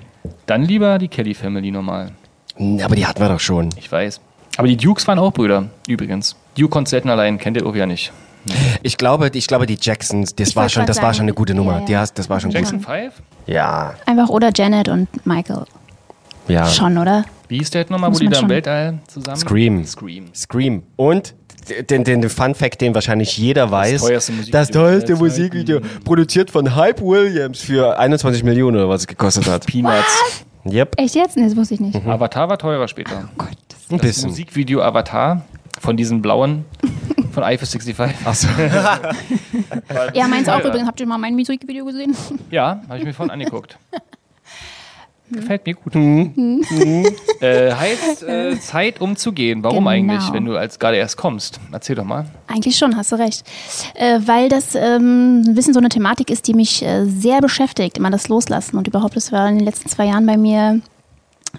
Dann 0.46 0.62
lieber 0.62 0.98
die 0.98 1.08
Kelly 1.08 1.34
Family 1.34 1.70
normal. 1.70 2.10
Hm, 2.56 2.80
Aber 2.84 2.94
die 2.94 3.06
hatten 3.06 3.20
wir 3.20 3.28
doch 3.28 3.40
schon. 3.40 3.70
Ich 3.76 3.90
weiß. 3.90 4.20
Aber 4.56 4.68
die 4.68 4.76
Dukes 4.76 5.06
waren 5.08 5.18
auch 5.18 5.32
Brüder, 5.32 5.66
übrigens. 5.88 6.36
Duke 6.58 6.76
und 6.76 6.88
selten 6.88 7.08
allein, 7.08 7.38
kennt 7.38 7.56
ihr 7.56 7.64
auch 7.66 7.74
ja 7.76 7.86
nicht. 7.86 8.12
Ich 8.82 8.96
glaube, 8.96 9.30
ich 9.34 9.46
glaube, 9.46 9.66
die 9.66 9.76
Jacksons, 9.80 10.34
das 10.34 10.48
Ich 10.50 10.56
war 10.56 10.68
schon, 10.70 10.86
das 10.86 11.02
war 11.02 11.12
schon 11.12 11.24
eine 11.24 11.34
gute 11.34 11.54
Nummer. 11.54 11.74
ja, 11.74 11.78
ja. 11.80 11.84
Die 11.86 11.96
hast, 11.98 12.18
das 12.18 12.30
war 12.30 12.40
schon 12.40 12.50
Jackson 12.50 12.78
gut. 12.78 12.86
5? 12.86 13.14
Ja, 13.46 13.92
einfach 14.06 14.30
oder 14.30 14.50
Janet 14.54 14.88
und 14.88 15.08
Michael. 15.26 15.64
ja. 16.48 16.64
Schon, 16.66 16.96
oder? 16.96 17.24
Wie 17.50 17.58
hieß 17.58 17.70
der 17.70 17.84
nochmal, 17.90 18.14
wo 18.14 18.18
die 18.18 18.28
da 18.28 18.38
im 18.38 18.48
Weltall 18.48 18.98
zusammen? 19.08 19.36
Scream. 19.36 19.84
Scream. 19.84 20.26
Scream. 20.34 20.82
Und 20.96 21.34
den, 21.90 22.04
den, 22.04 22.20
den 22.22 22.30
Fun 22.30 22.54
Fact, 22.54 22.80
den 22.80 22.94
wahrscheinlich 22.94 23.36
jeder 23.36 23.70
weiß. 23.70 24.02
teuerste 24.02 24.32
Musikvideo 24.32 24.60
Das 24.60 24.70
teuerste. 24.70 25.16
Musikvideo. 25.16 25.80
Produziert 26.04 26.50
von 26.50 26.74
Hype 26.76 27.00
Williams 27.00 27.60
für 27.60 27.98
21 27.98 28.44
Millionen 28.44 28.76
oder 28.76 28.88
was 28.88 29.02
es 29.02 29.06
gekostet 29.06 29.46
hat. 29.48 29.66
Peanuts. 29.66 30.36
Yep. 30.64 30.94
Echt 30.98 31.14
jetzt? 31.14 31.36
Nee, 31.36 31.44
das 31.44 31.56
wusste 31.56 31.74
ich 31.74 31.80
nicht. 31.80 31.96
Avatar 32.06 32.48
war 32.48 32.58
teurer 32.58 32.86
später. 32.88 33.28
Ein 33.38 33.56
Das 33.88 34.00
bisschen. 34.00 34.30
Musikvideo 34.30 34.80
Avatar 34.82 35.42
von 35.80 35.96
diesen 35.96 36.22
blauen 36.22 36.64
von 37.32 37.42
Eiffel 37.42 37.66
65. 37.66 38.26
Achso. 38.26 38.48
Ja, 40.14 40.28
meins 40.28 40.48
auch 40.48 40.56
teurer. 40.58 40.68
übrigens. 40.68 40.86
Habt 40.88 41.00
ihr 41.00 41.06
mal 41.06 41.18
mein 41.18 41.34
Musikvideo 41.34 41.84
gesehen? 41.84 42.14
Ja, 42.50 42.82
habe 42.88 42.98
ich 42.98 43.04
mir 43.04 43.12
vorhin 43.12 43.32
angeguckt. 43.32 43.76
Gefällt 45.30 45.66
mir 45.66 45.74
gut. 45.74 45.94
Mhm. 45.94 46.62
äh, 47.40 47.72
heißt 47.72 48.22
äh, 48.24 48.58
Zeit 48.60 49.00
um 49.00 49.16
zu 49.16 49.32
gehen. 49.32 49.62
Warum 49.62 49.84
Genau. 49.84 49.90
eigentlich, 49.90 50.32
wenn 50.32 50.44
du 50.44 50.56
als 50.56 50.78
gerade 50.78 50.96
erst 50.96 51.16
kommst? 51.16 51.60
Erzähl 51.72 51.96
doch 51.96 52.04
mal. 52.04 52.26
Eigentlich 52.48 52.76
schon, 52.76 52.96
hast 52.96 53.12
du 53.12 53.16
recht. 53.16 53.44
Äh, 53.94 54.20
weil 54.26 54.48
das 54.48 54.74
ähm, 54.74 55.42
ein 55.46 55.54
bisschen 55.54 55.74
so 55.74 55.80
eine 55.80 55.88
Thematik 55.88 56.30
ist, 56.30 56.46
die 56.48 56.54
mich 56.54 56.82
äh, 56.84 57.04
sehr 57.06 57.40
beschäftigt, 57.40 57.98
immer 57.98 58.10
das 58.10 58.28
Loslassen. 58.28 58.76
Und 58.76 58.88
überhaupt, 58.88 59.16
das 59.16 59.32
war 59.32 59.48
in 59.48 59.56
den 59.58 59.64
letzten 59.64 59.88
zwei 59.88 60.06
Jahren 60.06 60.26
bei 60.26 60.36
mir 60.36 60.80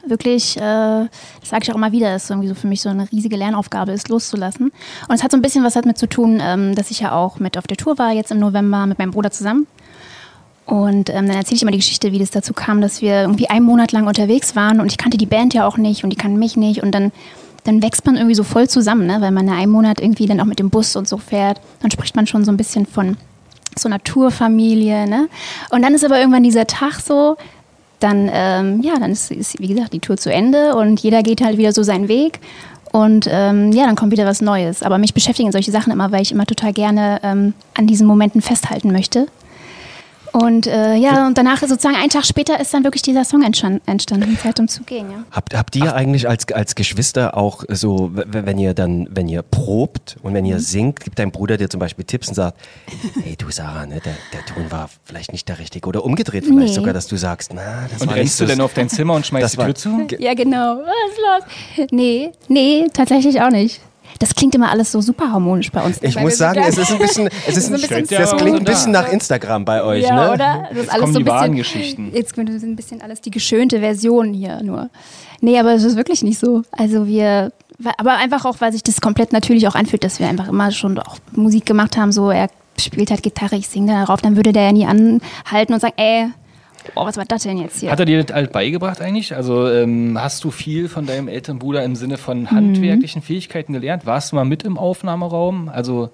wirklich, 0.06 0.58
äh, 0.58 0.60
das 0.62 1.10
sage 1.50 1.64
ich 1.64 1.72
auch 1.72 1.76
immer 1.76 1.92
wieder, 1.92 2.16
ist 2.16 2.30
irgendwie 2.30 2.48
so 2.48 2.56
für 2.56 2.68
mich 2.68 2.82
so 2.82 2.90
eine 2.90 3.12
riesige 3.12 3.36
Lernaufgabe 3.36 3.92
ist, 3.92 4.10
loszulassen. 4.10 4.72
Und 5.08 5.16
es 5.16 5.24
hat 5.24 5.32
so 5.32 5.38
ein 5.38 5.42
bisschen 5.42 5.64
was 5.64 5.74
damit 5.74 5.98
zu 5.98 6.08
tun, 6.08 6.42
ähm, 6.42 6.76
dass 6.76 6.92
ich 6.92 7.00
ja 7.02 7.12
auch 7.14 7.40
mit 7.40 7.58
auf 7.58 7.68
der 7.68 7.78
Tour 7.78 7.98
war, 7.98 8.12
jetzt 8.12 8.32
im 8.32 8.40
November 8.40 8.86
mit 8.86 9.00
meinem 9.00 9.12
Bruder 9.12 9.32
zusammen. 9.32 9.68
Und 10.66 11.10
ähm, 11.10 11.28
dann 11.28 11.38
erzähle 11.38 11.56
ich 11.56 11.62
immer 11.64 11.72
die 11.72 11.80
Geschichte, 11.80 12.12
wie 12.12 12.20
das 12.20 12.32
dazu 12.32 12.54
kam, 12.54 12.82
dass 12.82 13.02
wir 13.02 13.22
irgendwie 13.22 13.50
einen 13.50 13.66
Monat 13.66 13.92
lang 13.92 14.08
unterwegs 14.08 14.56
waren 14.56 14.80
und 14.80 14.92
ich 14.92 14.98
kannte 14.98 15.18
die 15.18 15.26
Band 15.26 15.54
ja 15.54 15.68
auch 15.68 15.78
nicht 15.78 16.04
und 16.04 16.12
die 16.12 16.16
kannten 16.16 16.40
mich 16.40 16.56
nicht 16.56 16.84
und 16.84 16.92
dann, 16.92 17.12
dann 17.64 17.82
wächst 17.82 18.06
man 18.06 18.16
irgendwie 18.16 18.36
so 18.36 18.44
voll 18.44 18.70
zusammen, 18.70 19.08
ne? 19.08 19.18
weil 19.20 19.32
man 19.32 19.48
ja 19.48 19.56
einen 19.56 19.72
Monat 19.72 20.00
irgendwie 20.00 20.28
dann 20.28 20.40
auch 20.40 20.46
mit 20.46 20.60
dem 20.60 20.70
Bus 20.70 20.96
und 20.96 21.08
so 21.08 21.18
fährt. 21.18 21.60
Dann 21.82 21.92
spricht 21.92 22.16
man 22.16 22.28
schon 22.28 22.46
so 22.46 22.52
ein 22.52 22.58
bisschen 22.58 22.86
von 22.86 23.18
so 23.78 23.90
einer 23.90 24.04
Tourfamilie. 24.04 25.08
Ne? 25.08 25.30
Und 25.72 25.82
dann 25.82 25.94
ist 25.94 26.06
aber 26.06 26.20
irgendwann 26.20 26.44
dieser 26.44 26.68
Tag 26.68 27.00
so, 27.00 27.38
dann, 28.00 28.30
ähm, 28.32 28.82
ja, 28.82 28.98
dann 29.00 29.12
ist, 29.12 29.32
ist, 29.32 29.60
wie 29.60 29.68
gesagt, 29.68 29.94
die 29.94 30.00
Tour 30.00 30.18
zu 30.18 30.32
Ende 30.32 30.76
und 30.76 31.00
jeder 31.02 31.22
geht 31.24 31.42
halt 31.42 31.58
wieder 31.58 31.72
so 31.72 31.84
seinen 31.84 32.08
Weg. 32.08 32.40
Und 32.92 33.28
ähm, 33.32 33.72
ja, 33.72 33.86
dann 33.86 33.96
kommt 33.96 34.12
wieder 34.12 34.26
was 34.26 34.42
Neues. 34.42 34.84
Aber 34.84 34.98
mich 34.98 35.14
beschäftigen 35.14 35.52
solche 35.52 35.72
Sachen 35.72 35.94
immer, 35.94 36.12
weil 36.12 36.22
ich 36.22 36.32
immer 36.32 36.46
total 36.46 36.74
gerne 36.74 37.20
ähm, 37.24 37.54
an 37.74 37.88
diesen 37.88 38.06
Momenten 38.06 38.42
festhalten 38.42 38.92
möchte. 38.92 39.28
Und 40.32 40.66
äh, 40.66 40.96
ja, 40.96 41.28
und 41.28 41.38
danach 41.38 41.60
sozusagen 41.60 41.96
einen 41.96 42.10
Tag 42.10 42.26
später 42.26 42.60
ist 42.60 42.74
dann 42.74 42.84
wirklich 42.86 43.02
dieser 43.02 43.26
Song 43.26 43.44
entstanden, 43.44 44.38
Zeit 44.42 44.60
um 44.60 44.68
zu 44.68 44.84
gehen, 44.84 45.12
ja. 45.12 45.24
Habt, 45.32 45.56
habt 45.58 45.76
ihr 45.76 45.94
eigentlich 45.94 46.28
als, 46.30 46.50
als 46.54 46.76
Geschwister 46.76 47.36
auch 47.36 47.64
so, 47.68 48.12
wenn 48.14 48.58
ihr 48.58 48.74
dann, 48.74 49.08
wenn 49.12 49.28
ihr 49.28 49.42
probt 49.42 50.18
und 50.24 50.34
wenn 50.34 50.46
ihr 50.46 50.56
Mhm. 50.56 50.60
singt, 50.62 51.00
gibt 51.02 51.20
dein 51.20 51.32
Bruder 51.32 51.58
dir 51.58 51.70
zum 51.70 51.80
Beispiel 51.80 52.06
Tipps 52.06 52.30
und 52.30 52.36
sagt, 52.36 52.58
hey 53.24 53.36
du 53.38 53.50
Sarah, 53.52 53.86
ne, 53.86 54.00
der, 54.04 54.14
der 54.34 54.46
Ton 54.46 54.72
war 54.72 54.90
vielleicht 55.04 55.34
nicht 55.34 55.50
der 55.50 55.60
richtige 55.60 55.88
oder 55.88 56.04
umgedreht 56.06 56.46
vielleicht 56.46 56.60
Nee. 56.70 56.74
sogar, 56.74 56.94
dass 56.94 57.08
du 57.08 57.18
sagst, 57.18 57.52
na, 57.54 57.88
das 57.92 58.02
Und 58.02 58.08
war 58.08 58.16
rennst 58.16 58.40
du 58.40 58.46
denn 58.46 58.62
auf 58.62 58.74
dein 58.74 58.90
Zimmer 58.90 59.14
und 59.16 59.26
schmeißt 59.28 59.44
Das 59.44 59.52
die 59.52 59.58
Tür 59.58 59.76
zu? 59.76 60.08
Ja, 60.20 60.34
genau. 60.34 60.78
Was 60.78 61.12
ist 61.12 61.86
los? 61.86 61.88
Nee, 61.92 62.32
nee, 62.48 62.88
tatsächlich 62.94 63.42
auch 63.42 63.50
nicht. 63.50 63.82
Das 64.22 64.36
klingt 64.36 64.54
immer 64.54 64.70
alles 64.70 64.92
so 64.92 65.02
super 65.02 65.32
harmonisch 65.32 65.72
bei 65.72 65.82
uns. 65.82 65.98
Ich 66.02 66.20
muss 66.20 66.38
sagen, 66.38 66.62
es 66.66 66.78
ist 66.78 66.92
ein 66.92 67.00
bisschen, 67.00 67.28
es 67.48 67.58
ist 67.58 67.74
ein 67.74 67.82
bisschen 67.82 68.08
das 68.08 68.30
so- 68.30 68.38
klingt 68.38 68.60
ein 68.60 68.64
bisschen 68.64 68.92
nach 68.92 69.12
Instagram 69.12 69.66
bei 69.66 69.84
euch, 69.84 70.04
ja, 70.04 70.16
ne? 70.28 70.34
oder? 70.34 70.68
Das 70.70 70.84
ist 70.84 70.90
alles 70.90 71.02
kommen 71.02 71.14
so 71.14 71.20
die 71.20 71.24
ein 71.24 71.26
bisschen, 71.26 71.40
wahren 71.40 71.56
Geschichten. 71.56 72.12
Jetzt 72.14 72.36
kommt 72.36 72.50
ein 72.50 72.76
bisschen 72.76 73.02
alles 73.02 73.22
die 73.22 73.32
geschönte 73.32 73.80
Version 73.80 74.32
hier 74.34 74.62
nur. 74.62 74.90
Nee, 75.42 75.60
aber 75.60 75.74
es 75.74 75.84
ist 75.84 75.98
wirklich 75.98 76.22
nicht 76.22 76.38
so. 76.38 76.62
Also 76.72 77.08
wir, 77.08 77.52
Aber 77.98 78.18
einfach 78.18 78.46
auch, 78.46 78.58
weil 78.62 78.72
sich 78.72 78.84
das 78.84 79.02
komplett 79.02 79.34
natürlich 79.34 79.68
auch 79.68 79.74
anfühlt, 79.74 80.04
dass 80.04 80.20
wir 80.20 80.28
einfach 80.28 80.48
immer 80.48 80.72
schon 80.72 81.00
auch 81.00 81.18
Musik 81.32 81.66
gemacht 81.66 81.98
haben, 81.98 82.12
so 82.12 82.30
er 82.30 82.48
spielt 82.80 83.10
halt 83.10 83.24
Gitarre, 83.24 83.56
ich 83.56 83.68
singe 83.68 83.92
da 83.92 84.06
drauf, 84.06 84.22
dann 84.22 84.36
würde 84.36 84.54
der 84.54 84.64
ja 84.66 84.72
nie 84.72 84.86
anhalten 84.86 85.74
und 85.74 85.80
sagen, 85.80 85.94
ey, 85.98 86.28
oh, 86.96 87.06
was 87.06 87.18
war 87.18 87.26
das 87.26 87.44
denn 87.44 87.58
jetzt 87.58 87.80
hier? 87.80 87.92
Hat 87.92 88.00
er 88.00 88.06
dir 88.06 88.24
das 88.24 88.36
alt 88.36 88.52
beigebracht 88.52 89.02
eigentlich? 89.02 89.36
Also 89.36 89.68
ähm, 89.70 90.18
hast 90.20 90.44
du 90.44 90.52
viel 90.52 90.90
von 90.90 91.06
deinem 91.06 91.28
älteren 91.28 91.60
Bruder 91.60 91.84
im 91.84 91.96
Sinne 91.96 92.18
von 92.18 92.50
handwerklichen 92.52 93.22
Fähigkeiten 93.22 93.74
gelernt? 93.74 94.06
Warst 94.06 94.32
du 94.32 94.36
mal 94.36 94.46
mit 94.46 94.64
im 94.64 94.78
Aufnahmeraum? 94.78 95.70
Also 95.70 96.10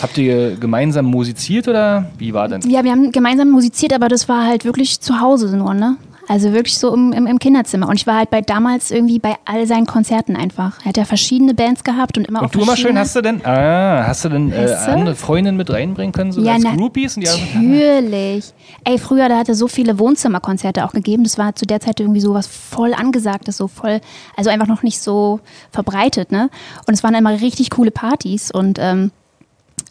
habt 0.00 0.18
ihr 0.18 0.56
gemeinsam 0.56 1.06
musiziert 1.06 1.68
oder 1.68 2.10
wie 2.18 2.34
war 2.34 2.48
denn? 2.48 2.62
Ja, 2.68 2.84
wir 2.84 2.90
haben 2.90 3.12
gemeinsam 3.12 3.50
musiziert, 3.50 3.92
aber 3.92 4.08
das 4.08 4.28
war 4.28 4.46
halt 4.46 4.64
wirklich 4.64 5.00
zu 5.00 5.20
Hause 5.20 5.56
nur, 5.56 5.74
ne? 5.74 5.96
Also 6.28 6.52
wirklich 6.52 6.76
so 6.78 6.92
im, 6.92 7.12
im, 7.12 7.26
im 7.26 7.38
Kinderzimmer. 7.38 7.88
Und 7.88 7.94
ich 7.96 8.06
war 8.06 8.16
halt 8.16 8.30
bei 8.30 8.40
damals 8.40 8.90
irgendwie 8.90 9.18
bei 9.20 9.36
all 9.44 9.66
seinen 9.66 9.86
Konzerten 9.86 10.34
einfach. 10.34 10.78
Er 10.80 10.86
hat 10.86 10.96
ja 10.96 11.04
verschiedene 11.04 11.54
Bands 11.54 11.84
gehabt 11.84 12.18
und 12.18 12.26
immer 12.26 12.40
auch 12.40 12.44
Und 12.44 12.54
du 12.54 12.62
immer 12.62 12.76
schön, 12.76 12.98
hast 12.98 13.14
du 13.14 13.22
denn, 13.22 13.44
ah, 13.46 14.04
hast 14.06 14.24
du 14.24 14.28
denn 14.28 14.50
äh, 14.52 14.74
andere 14.88 15.14
Freundinnen 15.14 15.56
mit 15.56 15.70
reinbringen 15.70 16.12
können, 16.12 16.32
so 16.32 16.40
Ja, 16.42 16.54
als 16.54 16.64
na- 16.64 16.74
Groupies? 16.74 17.16
Und 17.16 17.22
die 17.22 17.28
Natürlich. 17.54 18.52
Ey, 18.84 18.98
früher, 18.98 19.28
da 19.28 19.38
hat 19.38 19.48
er 19.48 19.54
so 19.54 19.68
viele 19.68 19.98
Wohnzimmerkonzerte 20.00 20.84
auch 20.84 20.92
gegeben. 20.92 21.22
Das 21.22 21.38
war 21.38 21.54
zu 21.54 21.64
der 21.64 21.80
Zeit 21.80 22.00
irgendwie 22.00 22.20
so 22.20 22.34
was 22.34 22.46
voll 22.48 22.92
angesagtes, 22.92 23.56
so 23.56 23.68
voll, 23.68 24.00
also 24.36 24.50
einfach 24.50 24.66
noch 24.66 24.82
nicht 24.82 25.00
so 25.00 25.40
verbreitet, 25.70 26.32
ne? 26.32 26.50
Und 26.88 26.94
es 26.94 27.04
waren 27.04 27.14
immer 27.14 27.40
richtig 27.40 27.70
coole 27.70 27.90
Partys 27.92 28.50
und, 28.50 28.78
ähm, 28.80 29.12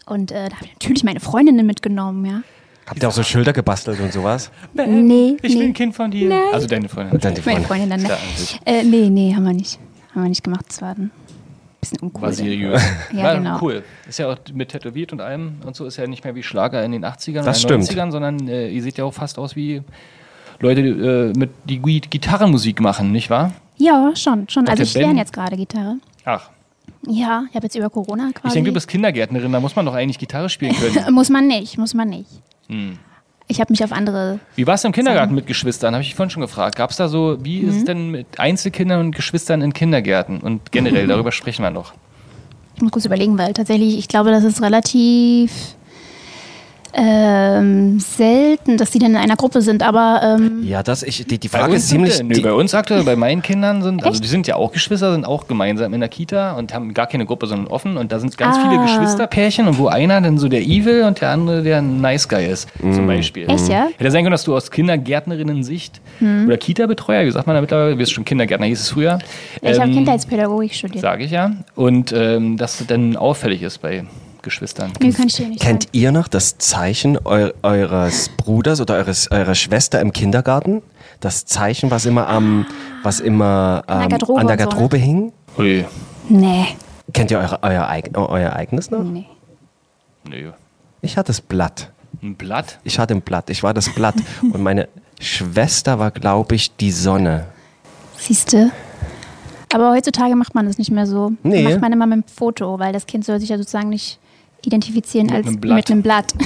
und 0.05 0.31
äh, 0.31 0.49
da 0.49 0.55
habe 0.57 0.65
ich 0.65 0.73
natürlich 0.73 1.03
meine 1.03 1.19
Freundinnen 1.21 1.65
mitgenommen, 1.65 2.25
ja. 2.25 2.41
Habt 2.87 3.01
ihr 3.01 3.09
auch 3.09 3.13
so 3.13 3.23
Schilder 3.23 3.51
gebastelt 3.53 3.99
und 3.99 4.13
sowas? 4.13 4.51
Nee, 4.73 5.37
ich 5.41 5.51
will 5.53 5.59
nee. 5.59 5.65
ein 5.65 5.73
Kind 5.73 5.95
von 5.95 6.11
dir. 6.11 6.29
Nein. 6.29 6.39
Also 6.53 6.67
deine 6.67 6.87
Freundin. 6.87 7.19
Dann 7.19 7.33
die 7.33 7.41
Meine 7.41 7.61
Freunde. 7.61 7.67
Freundin 7.67 7.89
dann, 7.89 8.01
ne? 8.03 8.17
Sich. 8.35 8.59
Äh, 8.65 8.83
nee, 8.83 9.09
nee, 9.09 9.33
haben 9.35 9.43
wir 9.43 9.53
nicht. 9.53 9.79
Haben 10.13 10.23
wir 10.23 10.29
nicht 10.29 10.43
gemacht. 10.43 10.65
Das 10.67 10.81
war 10.81 10.91
ein 10.91 11.09
bisschen 11.81 11.99
uncool. 11.99 12.21
War 12.21 12.33
seriös. 12.33 12.81
Ja, 13.13 13.23
War 13.23 13.35
genau. 13.37 13.59
Cool. 13.61 13.83
Ist 14.07 14.19
ja 14.19 14.27
auch 14.31 14.37
mit 14.53 14.69
tätowiert 14.69 15.13
und 15.13 15.21
allem 15.21 15.55
und 15.65 15.75
so 15.75 15.85
ist 15.85 15.97
ja 15.97 16.05
nicht 16.07 16.23
mehr 16.23 16.35
wie 16.35 16.43
Schlager 16.43 16.83
in 16.83 16.91
den 16.91 17.03
80ern 17.03 17.43
Das 17.43 17.65
oder 17.65 17.81
stimmt. 17.81 17.83
90ern, 17.99 18.11
sondern 18.11 18.47
äh, 18.47 18.69
ihr 18.69 18.83
seht 18.83 18.97
ja 18.97 19.03
auch 19.05 19.13
fast 19.13 19.39
aus 19.39 19.55
wie 19.55 19.81
Leute, 20.59 20.81
äh, 20.81 21.37
mit, 21.37 21.49
die 21.65 21.79
Gitarrenmusik 21.79 22.79
machen, 22.81 23.11
nicht 23.11 23.29
wahr? 23.29 23.51
Ja, 23.77 24.11
schon, 24.15 24.47
schon. 24.47 24.67
Also 24.69 24.83
ich 24.83 24.93
Ben- 24.93 25.01
lerne 25.01 25.19
jetzt 25.19 25.33
gerade 25.33 25.57
Gitarre. 25.57 25.97
Ach, 26.23 26.49
Ja, 27.07 27.43
ich 27.49 27.55
habe 27.55 27.65
jetzt 27.65 27.75
über 27.75 27.89
Corona 27.89 28.29
quasi. 28.33 28.47
ich 28.47 28.53
denke, 28.53 28.69
du 28.69 28.73
bist 28.73 28.87
Kindergärtnerin, 28.87 29.51
da 29.51 29.59
muss 29.59 29.75
man 29.75 29.85
doch 29.85 29.93
eigentlich 29.95 30.17
Gitarre 30.17 30.49
spielen 30.49 30.73
können. 30.75 31.13
Muss 31.13 31.29
man 31.29 31.47
nicht, 31.47 31.77
muss 31.77 31.93
man 31.93 32.09
nicht. 32.09 32.29
Hm. 32.67 32.97
Ich 33.47 33.59
habe 33.61 33.71
mich 33.71 33.83
auf 33.83 33.91
andere. 33.91 34.39
Wie 34.55 34.65
war 34.65 34.73
es 34.73 34.83
im 34.83 34.91
Kindergarten 34.91 35.35
mit 35.35 35.45
Geschwistern? 35.45 35.93
Habe 35.93 36.01
ich 36.03 36.15
vorhin 36.15 36.31
schon 36.31 36.41
gefragt. 36.41 36.75
Gab 36.77 36.89
es 36.89 36.95
da 36.97 37.07
so, 37.07 37.37
wie 37.43 37.59
ist 37.59 37.73
Mhm. 37.73 37.77
es 37.77 37.85
denn 37.85 38.09
mit 38.11 38.39
Einzelkindern 38.39 38.99
und 39.01 39.15
Geschwistern 39.15 39.61
in 39.61 39.71
Kindergärten? 39.71 40.39
Und 40.39 40.71
generell, 40.71 41.05
darüber 41.07 41.31
sprechen 41.31 41.61
wir 41.61 41.69
noch. 41.69 41.93
Ich 42.75 42.81
muss 42.81 42.91
kurz 42.91 43.05
überlegen, 43.05 43.37
weil 43.37 43.53
tatsächlich, 43.53 43.97
ich 43.99 44.07
glaube, 44.07 44.31
das 44.31 44.43
ist 44.43 44.61
relativ 44.61 45.51
ähm, 46.95 47.99
selten, 47.99 48.77
dass 48.77 48.91
die 48.91 48.99
dann 48.99 49.11
in 49.11 49.17
einer 49.17 49.35
Gruppe 49.35 49.61
sind. 49.61 49.83
Aber 49.83 50.21
ähm, 50.39 50.63
Ja, 50.63 50.81
das, 50.83 51.03
ich, 51.03 51.25
die, 51.27 51.37
die 51.37 51.49
Frage 51.49 51.75
ist 51.75 51.89
ziemlich. 51.89 52.21
Die, 52.27 52.41
bei 52.41 52.53
uns 52.53 52.73
aktuell, 52.73 53.03
bei 53.03 53.15
meinen 53.15 53.41
Kindern 53.41 53.81
sind, 53.83 54.03
also 54.03 54.15
Echt? 54.15 54.23
die 54.23 54.27
sind 54.29 54.47
ja 54.47 54.55
auch 54.55 54.71
Geschwister, 54.71 55.11
sind 55.13 55.25
auch 55.25 55.47
gemeinsam 55.47 55.93
in 55.93 55.99
der 55.99 56.09
Kita 56.09 56.53
und 56.53 56.73
haben 56.73 56.93
gar 56.93 57.07
keine 57.07 57.25
Gruppe, 57.25 57.47
sondern 57.47 57.67
offen. 57.67 57.97
Und 57.97 58.11
da 58.11 58.19
sind 58.19 58.37
ganz 58.37 58.57
Ah. 58.57 58.69
viele 58.69 58.81
Geschwisterpärchen 58.81 59.67
und 59.67 59.77
wo 59.77 59.87
einer 59.87 60.21
dann 60.21 60.37
so 60.37 60.47
der 60.47 60.61
Evil 60.61 61.03
und 61.03 61.19
der 61.21 61.29
andere 61.31 61.61
der 61.63 61.81
Nice 61.81 62.27
Guy 62.29 62.45
ist, 62.47 62.69
zum 62.79 63.07
Beispiel. 63.07 63.49
Echt, 63.49 63.67
ja? 63.67 63.87
Hätte 63.97 64.11
sein 64.11 64.23
können, 64.23 64.31
dass 64.31 64.43
du 64.43 64.55
aus 64.55 64.71
Kindergärtnerinnen-Sicht 64.71 66.01
Hm. 66.19 66.45
oder 66.47 66.57
Kita-Betreuer, 66.57 67.25
wie 67.25 67.31
sagt 67.31 67.45
man 67.47 67.55
da 67.55 67.61
mittlerweile, 67.61 67.91
du 67.91 67.97
bist 67.97 68.13
schon 68.13 68.23
Kindergärtner, 68.25 68.67
hieß 68.67 68.79
es 68.79 68.89
früher. 68.89 69.19
ich 69.61 69.79
habe 69.79 69.89
ähm, 69.89 69.95
Kindheitspädagogik 69.95 70.73
studiert. 70.73 71.01
Sage 71.01 71.25
ich 71.25 71.31
ja. 71.31 71.51
Und 71.75 72.13
ähm, 72.15 72.55
dass 72.57 72.77
das 72.77 72.87
dann 72.87 73.17
auffällig 73.17 73.61
ist 73.63 73.79
bei 73.81 74.05
Geschwistern. 74.45 74.93
Nö, 75.01 75.11
kann 75.11 75.27
ich 75.27 75.35
dir 75.35 75.49
nicht 75.49 75.61
kennt 75.61 75.83
sagen. 75.83 75.91
ihr 75.97 76.11
noch 76.13 76.29
das 76.29 76.57
Zeichen 76.57 77.17
eu 77.25 77.49
eures 77.63 78.29
Bruders 78.37 78.79
oder 78.79 78.93
eures, 78.95 79.29
eurer 79.29 79.55
Schwester 79.55 79.99
im 79.99 80.13
Kindergarten? 80.13 80.81
Das 81.19 81.45
Zeichen, 81.45 81.91
was 81.91 82.05
immer 82.05 82.29
am, 82.29 82.65
was 83.03 83.19
immer 83.19 83.83
An 83.87 83.97
der 83.97 84.03
ähm, 84.05 84.09
Garderobe 84.09 84.39
an 84.39 84.47
der 84.47 84.55
so, 84.57 84.63
ne? 84.63 84.69
Garderobe 84.69 84.97
hing? 84.97 85.33
Ui, 85.57 85.85
Nee, 86.29 86.67
Kennt 87.13 87.29
ihr 87.31 87.39
eure, 87.39 87.61
euer, 87.61 87.87
eig 87.89 88.17
euer 88.17 88.53
eigenes 88.53 88.89
noch? 88.89 89.03
nee. 89.03 89.25
nö. 90.27 90.51
Ich 91.01 91.17
hatte 91.17 91.27
das 91.27 91.41
Blatt. 91.41 91.91
Ein 92.23 92.35
Blatt? 92.35 92.79
Ich 92.83 92.97
hatte 92.97 93.13
ein 93.13 93.21
Blatt. 93.21 93.49
Ich 93.49 93.61
war 93.61 93.73
das 93.73 93.89
Blatt. 93.93 94.15
Und 94.41 94.61
meine 94.63 94.87
Schwester 95.19 95.99
war, 95.99 96.11
glaube 96.11 96.55
ich, 96.55 96.75
die 96.77 96.91
Sonne. 96.91 97.45
Siehste. 98.17 98.71
Aber 99.73 99.91
heutzutage 99.91 100.35
macht 100.35 100.55
man 100.55 100.65
das 100.65 100.77
nicht 100.77 100.89
mehr 100.91 101.05
so. 101.05 101.33
Nee. 101.43 101.63
Macht 101.63 101.81
man 101.81 101.91
immer 101.93 102.05
mit 102.05 102.13
einem 102.13 102.23
Foto, 102.23 102.79
weil 102.79 102.91
das 102.93 103.05
Kind 103.05 103.25
soll 103.25 103.39
sich 103.39 103.49
ja 103.49 103.57
sozusagen 103.57 103.89
nicht 103.89 104.19
identifizieren 104.65 105.27
Mit 105.27 105.35
als 105.35 105.47
einem 105.47 105.59
mit 105.75 105.91
einem 105.91 106.01
Blatt. 106.01 106.33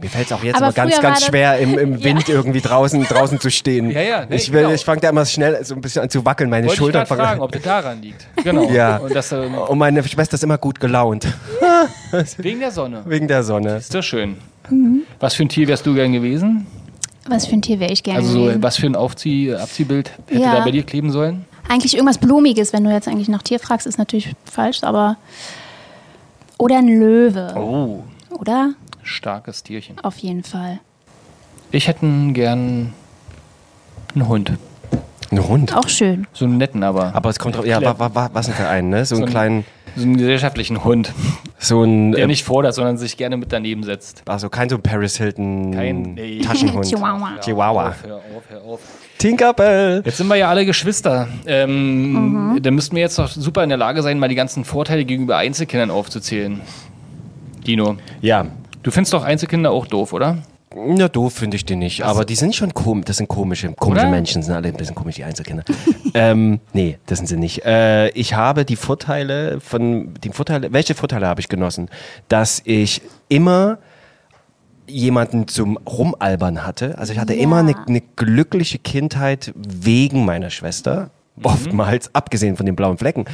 Mir 0.00 0.10
fällt 0.10 0.26
es 0.26 0.32
auch 0.32 0.42
jetzt 0.42 0.56
Aber 0.56 0.66
immer 0.66 0.72
ganz, 0.74 1.00
ganz 1.00 1.24
schwer, 1.24 1.58
im, 1.58 1.78
im 1.78 2.04
Wind 2.04 2.28
irgendwie 2.28 2.60
draußen, 2.60 3.02
draußen 3.04 3.40
zu 3.40 3.50
stehen. 3.50 3.90
Ja, 3.90 4.00
ja, 4.02 4.26
nee, 4.28 4.36
ich 4.36 4.52
will, 4.52 4.62
genau. 4.62 4.74
ich 4.74 4.84
fange 4.84 5.00
da 5.00 5.08
immer 5.08 5.24
schnell 5.24 5.64
so 5.64 5.74
ein 5.74 5.80
bisschen 5.80 6.02
an 6.02 6.10
zu 6.10 6.24
wackeln. 6.26 6.50
Meine 6.50 6.66
Wollte 6.66 6.74
ich 6.74 6.78
Schultern 6.78 7.04
gerade 7.04 7.08
fangen 7.08 7.20
fragen, 7.28 7.40
ob 7.40 7.52
das 7.52 7.62
daran 7.62 8.02
liegt. 8.02 8.26
Genau. 8.42 8.68
Ja. 8.70 8.96
Und 8.98 9.14
das, 9.14 9.32
ähm, 9.32 9.54
Und 9.54 9.78
meine 9.78 10.02
Schwester 10.06 10.34
ist 10.34 10.42
immer 10.44 10.58
gut 10.58 10.78
gelaunt. 10.80 11.26
wegen 12.38 12.60
der 12.60 12.70
Sonne. 12.70 13.02
Wegen 13.06 13.28
der 13.28 13.42
Sonne. 13.44 13.76
Ist 13.76 13.94
das 13.94 14.04
schön. 14.04 14.36
Mhm. 14.68 15.02
Was 15.20 15.34
für 15.34 15.44
ein 15.44 15.48
Tier 15.48 15.68
wärst 15.68 15.86
du 15.86 15.94
gern 15.94 16.12
gewesen? 16.12 16.66
Was 17.28 17.46
für 17.46 17.54
ein 17.54 17.62
Tier 17.62 17.80
wäre 17.80 17.92
ich 17.92 18.02
gerne 18.02 18.20
Also 18.20 18.32
so, 18.32 18.40
gewesen? 18.44 18.62
was 18.62 18.76
für 18.76 18.86
ein 18.86 18.96
Aufzieh 18.96 19.54
Abziehbild 19.54 20.10
hätte 20.26 20.40
Ja. 20.42 20.56
da 20.56 20.64
bei 20.64 20.70
dir 20.70 20.82
kleben 20.82 21.10
sollen? 21.10 21.44
Eigentlich 21.68 21.94
irgendwas 21.94 22.18
Blumiges, 22.18 22.72
wenn 22.74 22.84
du 22.84 22.90
jetzt 22.90 23.08
eigentlich 23.08 23.28
nach 23.28 23.42
Tier 23.42 23.58
fragst, 23.58 23.86
ist 23.86 23.96
natürlich 23.98 24.34
falsch, 24.44 24.82
aber. 24.82 25.16
Oder 26.58 26.78
ein 26.78 26.88
Löwe. 26.88 27.52
Oh, 27.56 28.04
Oder? 28.30 28.74
starkes 29.02 29.62
Tierchen. 29.62 29.98
Auf 30.00 30.18
jeden 30.18 30.44
Fall. 30.44 30.80
Ich 31.70 31.88
hätte 31.88 32.06
gern 32.32 32.94
einen 34.14 34.28
Hund. 34.28 34.52
Ein 35.30 35.46
Hund. 35.48 35.76
Auch 35.76 35.88
schön. 35.88 36.26
So 36.32 36.44
einen 36.44 36.56
netten, 36.58 36.82
aber. 36.82 37.14
Aber 37.14 37.28
es 37.30 37.38
kommt 37.38 37.56
drauf, 37.56 37.66
ja, 37.66 37.82
wa, 37.82 37.98
wa, 37.98 38.14
wa, 38.14 38.30
was 38.32 38.46
denn 38.46 38.54
für 38.54 38.68
einen, 38.68 38.90
ne? 38.90 39.04
So 39.04 39.16
einen 39.16 39.22
So 39.22 39.26
ein- 39.26 39.30
kleinen, 39.30 39.64
so 39.96 40.02
einen 40.02 40.16
gesellschaftlichen 40.16 40.82
Hund, 40.84 41.12
so 41.58 41.82
ein, 41.82 42.12
der 42.12 42.24
äh, 42.24 42.26
nicht 42.26 42.44
fordert, 42.44 42.74
sondern 42.74 42.96
sich 42.98 43.16
gerne 43.16 43.36
mit 43.36 43.52
daneben 43.52 43.82
setzt. 43.84 44.22
also 44.26 44.48
kein 44.48 44.68
so 44.68 44.78
Paris 44.78 45.16
Hilton 45.16 45.72
Kein- 45.72 46.14
nee. 46.14 46.40
Taschenhund. 46.40 46.84
Chihuahua. 46.86 47.38
Chihuahua. 47.40 47.88
Auf, 47.90 48.04
hör 48.04 48.16
auf, 48.16 48.22
hör 48.48 48.62
auf. 48.62 48.80
Tinkerbell. 49.18 50.02
Jetzt 50.04 50.16
sind 50.18 50.26
wir 50.28 50.36
ja 50.36 50.48
alle 50.48 50.66
Geschwister. 50.66 51.28
Ähm, 51.46 52.52
Mhm. 52.54 52.62
Da 52.62 52.70
müssten 52.70 52.94
wir 52.96 53.02
jetzt 53.02 53.18
doch 53.18 53.28
super 53.28 53.62
in 53.62 53.68
der 53.68 53.78
Lage 53.78 54.02
sein, 54.02 54.18
mal 54.18 54.28
die 54.28 54.34
ganzen 54.34 54.64
Vorteile 54.64 55.04
gegenüber 55.04 55.36
Einzelkindern 55.38 55.90
aufzuzählen. 55.90 56.60
Dino, 57.66 57.96
Ja. 58.20 58.46
du 58.82 58.90
findest 58.90 59.12
doch 59.14 59.24
Einzelkinder 59.24 59.70
auch 59.70 59.86
doof, 59.86 60.12
oder? 60.12 60.38
Ja, 60.96 61.08
doof 61.08 61.34
finde 61.34 61.56
ich 61.56 61.64
die 61.64 61.76
nicht. 61.76 62.02
Aber 62.04 62.24
die 62.24 62.34
sind 62.34 62.54
schon 62.54 62.74
komisch. 62.74 63.04
Das 63.06 63.18
sind 63.18 63.28
komische, 63.28 63.72
komische 63.74 64.02
Oder? 64.02 64.10
Menschen, 64.10 64.42
sind 64.42 64.54
alle 64.54 64.68
ein 64.68 64.74
bisschen 64.74 64.94
komisch, 64.94 65.16
die 65.16 65.24
Einzelkinder. 65.24 65.64
ähm, 66.14 66.60
nee, 66.72 66.98
das 67.06 67.18
sind 67.18 67.26
sie 67.28 67.36
nicht. 67.36 67.64
Äh, 67.64 68.08
ich 68.10 68.34
habe 68.34 68.64
die 68.64 68.76
Vorteile 68.76 69.60
von, 69.60 70.14
die 70.22 70.30
Vorteile, 70.30 70.72
welche 70.72 70.94
Vorteile 70.94 71.26
habe 71.28 71.40
ich 71.40 71.48
genossen? 71.48 71.88
Dass 72.28 72.60
ich 72.64 73.02
immer 73.28 73.78
jemanden 74.86 75.48
zum 75.48 75.78
Rumalbern 75.78 76.66
hatte. 76.66 76.98
Also 76.98 77.12
ich 77.12 77.18
hatte 77.18 77.34
Ja. 77.34 77.42
immer 77.42 77.58
eine, 77.58 77.74
eine 77.86 78.00
glückliche 78.00 78.78
Kindheit 78.78 79.52
wegen 79.56 80.24
meiner 80.24 80.50
Schwester. 80.50 81.10
Oftmals, 81.42 82.14
abgesehen 82.14 82.56
von 82.56 82.64
den 82.64 82.76
blauen 82.76 82.96
Flecken. 82.96 83.24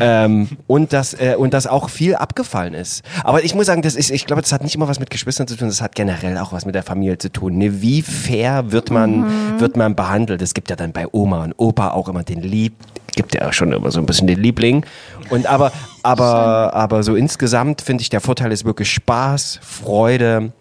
ähm, 0.00 0.48
und, 0.66 0.92
dass, 0.92 1.14
äh, 1.14 1.36
und 1.38 1.54
dass 1.54 1.66
auch 1.66 1.88
viel 1.88 2.16
abgefallen 2.16 2.74
ist. 2.74 3.04
Aber 3.22 3.44
ich 3.44 3.54
muss 3.54 3.66
sagen, 3.66 3.82
das 3.82 3.94
ist, 3.94 4.10
ich 4.10 4.26
glaube, 4.26 4.42
das 4.42 4.52
hat 4.52 4.62
nicht 4.64 4.74
immer 4.74 4.88
was 4.88 4.98
mit 4.98 5.10
Geschwistern 5.10 5.46
zu 5.46 5.56
tun, 5.56 5.68
das 5.68 5.80
hat 5.80 5.94
generell 5.94 6.36
auch 6.38 6.52
was 6.52 6.66
mit 6.66 6.74
der 6.74 6.82
Familie 6.82 7.18
zu 7.18 7.30
tun. 7.30 7.56
Ne? 7.56 7.80
Wie 7.80 8.02
fair 8.02 8.72
wird 8.72 8.90
man, 8.90 9.60
wird 9.60 9.76
man 9.76 9.94
behandelt? 9.94 10.42
Es 10.42 10.52
gibt 10.54 10.68
ja 10.70 10.76
dann 10.76 10.92
bei 10.92 11.06
Oma 11.12 11.44
und 11.44 11.54
Opa 11.56 11.90
auch 11.90 12.08
immer 12.08 12.24
den 12.24 12.42
Lieb, 12.42 12.74
gibt 13.14 13.34
ja 13.34 13.48
auch 13.48 13.52
schon 13.52 13.72
immer 13.72 13.90
so 13.90 14.00
ein 14.00 14.06
bisschen 14.06 14.26
den 14.26 14.40
Liebling. 14.40 14.84
Und 15.30 15.46
aber, 15.46 15.72
aber, 16.02 16.74
aber 16.74 17.02
so 17.02 17.14
insgesamt 17.14 17.80
finde 17.80 18.02
ich, 18.02 18.10
der 18.10 18.20
Vorteil 18.20 18.52
ist 18.52 18.64
wirklich 18.64 18.90
Spaß, 18.92 19.60
Freude, 19.62 20.52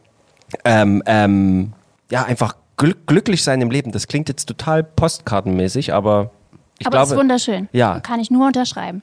ähm, 0.64 1.02
ähm, 1.06 1.74
ja, 2.12 2.24
einfach 2.24 2.56
glück, 2.78 3.08
glücklich 3.08 3.44
sein 3.44 3.62
im 3.62 3.72
Leben. 3.72 3.92
Das 3.92 4.08
klingt 4.08 4.30
jetzt 4.30 4.46
total 4.46 4.84
postkartenmäßig, 4.84 5.94
aber 5.94 6.32
ich 6.80 6.88
aber 6.88 7.02
es 7.02 7.10
glaube. 7.10 7.14
ist 7.14 7.18
wunderschön. 7.24 7.70
Ja. 7.72 8.00
Kann 8.00 8.20
ich 8.20 8.32
nur 8.32 8.48
unterschreiben. 8.48 9.02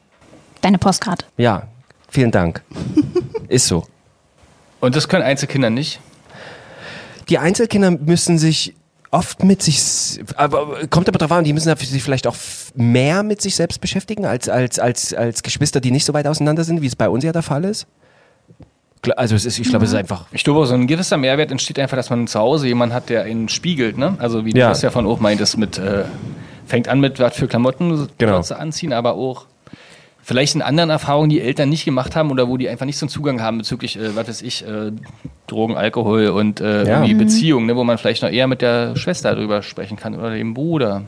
Deine 0.60 0.78
Postkarte. 0.78 1.24
Ja, 1.36 1.64
vielen 2.08 2.30
Dank. 2.30 2.62
ist 3.48 3.66
so. 3.66 3.86
Und 4.80 4.96
das 4.96 5.08
können 5.08 5.22
Einzelkinder 5.24 5.70
nicht. 5.70 6.00
Die 7.28 7.38
Einzelkinder 7.38 7.90
müssen 7.92 8.38
sich 8.38 8.74
oft 9.12 9.42
mit 9.42 9.62
sich, 9.62 10.20
aber 10.36 10.86
kommt 10.88 11.08
aber 11.08 11.18
drauf 11.18 11.32
an, 11.32 11.44
die 11.44 11.52
müssen 11.52 11.74
sich 11.76 12.02
vielleicht 12.02 12.26
auch 12.26 12.36
mehr 12.74 13.22
mit 13.22 13.40
sich 13.42 13.56
selbst 13.56 13.80
beschäftigen 13.80 14.24
als, 14.24 14.48
als, 14.48 14.78
als, 14.78 15.14
als 15.14 15.42
Geschwister, 15.42 15.80
die 15.80 15.90
nicht 15.90 16.04
so 16.04 16.14
weit 16.14 16.26
auseinander 16.26 16.64
sind, 16.64 16.80
wie 16.80 16.86
es 16.86 16.96
bei 16.96 17.08
uns 17.08 17.24
ja 17.24 17.32
der 17.32 17.42
Fall 17.42 17.64
ist. 17.64 17.86
Also 19.16 19.34
es 19.34 19.46
ist, 19.46 19.58
ich 19.58 19.68
glaube, 19.68 19.86
es 19.86 19.92
ist 19.92 19.96
einfach. 19.96 20.26
Ich 20.30 20.44
glaube, 20.44 20.64
so 20.66 20.74
ein 20.74 20.86
gewisser 20.86 21.16
Mehrwert 21.16 21.50
entsteht 21.50 21.78
einfach, 21.78 21.96
dass 21.96 22.10
man 22.10 22.26
zu 22.26 22.38
Hause 22.38 22.66
jemanden 22.66 22.94
hat, 22.94 23.08
der 23.08 23.22
einen 23.22 23.48
spiegelt. 23.48 23.96
Ne? 23.96 24.14
Also 24.18 24.44
wie 24.44 24.52
du 24.52 24.58
Ja. 24.58 24.68
das 24.68 24.82
ja 24.82 24.90
von 24.90 25.06
auch 25.06 25.20
meintest, 25.20 25.56
mit, 25.56 25.78
äh, 25.78 26.04
fängt 26.70 26.88
an 26.88 27.00
mit, 27.00 27.18
was 27.18 27.36
für 27.36 27.46
Klamotten 27.48 28.08
Genau. 28.18 28.40
du 28.40 28.56
anziehen, 28.58 28.92
aber 28.94 29.14
auch 29.14 29.44
vielleicht 30.22 30.54
in 30.54 30.62
anderen 30.62 30.90
Erfahrungen, 30.90 31.28
die 31.30 31.40
Eltern 31.40 31.68
nicht 31.68 31.84
gemacht 31.84 32.14
haben 32.14 32.30
oder 32.30 32.48
wo 32.48 32.56
die 32.56 32.68
einfach 32.68 32.86
nicht 32.86 32.96
so 32.98 33.04
einen 33.06 33.10
Zugang 33.10 33.40
haben 33.42 33.58
bezüglich, 33.58 33.96
äh, 33.98 34.14
was 34.14 34.28
weiß 34.28 34.42
ich, 34.42 34.64
äh, 34.66 34.92
Drogen, 35.48 35.76
Alkohol 35.76 36.28
und 36.28 36.60
äh, 36.60 36.84
Ja. 36.86 36.90
irgendwie 36.98 37.14
Mhm. 37.14 37.18
Beziehungen, 37.18 37.66
ne, 37.66 37.74
wo 37.76 37.82
man 37.84 37.98
vielleicht 37.98 38.22
noch 38.22 38.30
eher 38.30 38.46
mit 38.46 38.62
der 38.62 38.94
Schwester 38.96 39.34
darüber 39.34 39.62
sprechen 39.62 39.96
kann 39.96 40.14
oder 40.16 40.30
dem 40.30 40.54
Bruder 40.54 41.02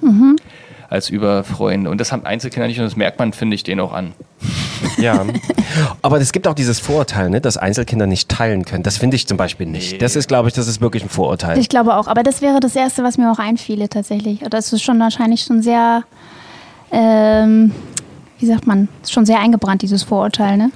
als 0.92 1.08
über 1.08 1.42
Freunde. 1.42 1.90
Und 1.90 2.00
das 2.00 2.12
haben 2.12 2.26
Einzelkinder 2.26 2.68
nicht 2.68 2.78
und 2.78 2.84
das 2.84 2.96
merkt 2.96 3.18
man, 3.18 3.32
finde 3.32 3.54
ich, 3.54 3.64
denen 3.64 3.80
auch 3.80 3.92
an. 3.92 4.12
Ja. 4.98 5.24
Aber 6.02 6.20
es 6.20 6.32
gibt 6.32 6.46
auch 6.46 6.54
dieses 6.54 6.80
Vorurteil, 6.80 7.30
ne, 7.30 7.40
dass 7.40 7.56
Einzelkinder 7.56 8.06
nicht 8.06 8.28
teilen 8.28 8.64
können. 8.66 8.82
Das 8.82 8.98
finde 8.98 9.16
ich 9.16 9.26
zum 9.26 9.38
Beispiel 9.38 9.66
nicht. 9.66 10.02
Das 10.02 10.16
ist, 10.16 10.28
glaube 10.28 10.48
ich, 10.48 10.54
das 10.54 10.68
ist 10.68 10.80
wirklich 10.82 11.02
ein 11.02 11.08
Vorurteil. 11.08 11.58
Ich 11.58 11.70
glaube 11.70 11.96
auch, 11.96 12.08
aber 12.08 12.22
das 12.22 12.42
wäre 12.42 12.60
das 12.60 12.76
Erste, 12.76 13.02
was 13.02 13.16
mir 13.16 13.32
auch 13.32 13.38
einfiele 13.38 13.88
tatsächlich. 13.88 14.40
Das 14.50 14.72
ist 14.72 14.82
schon 14.82 15.00
wahrscheinlich 15.00 15.42
schon 15.42 15.62
sehr, 15.62 16.02
ähm, 16.90 17.72
wie 18.42 18.46
sagt 18.46 18.66
man, 18.66 18.88
ist 19.02 19.12
schon 19.12 19.24
sehr 19.24 19.38
eingebrannt, 19.38 19.82
dieses 19.82 20.02
Vorurteil, 20.02 20.56
ne? 20.56 20.72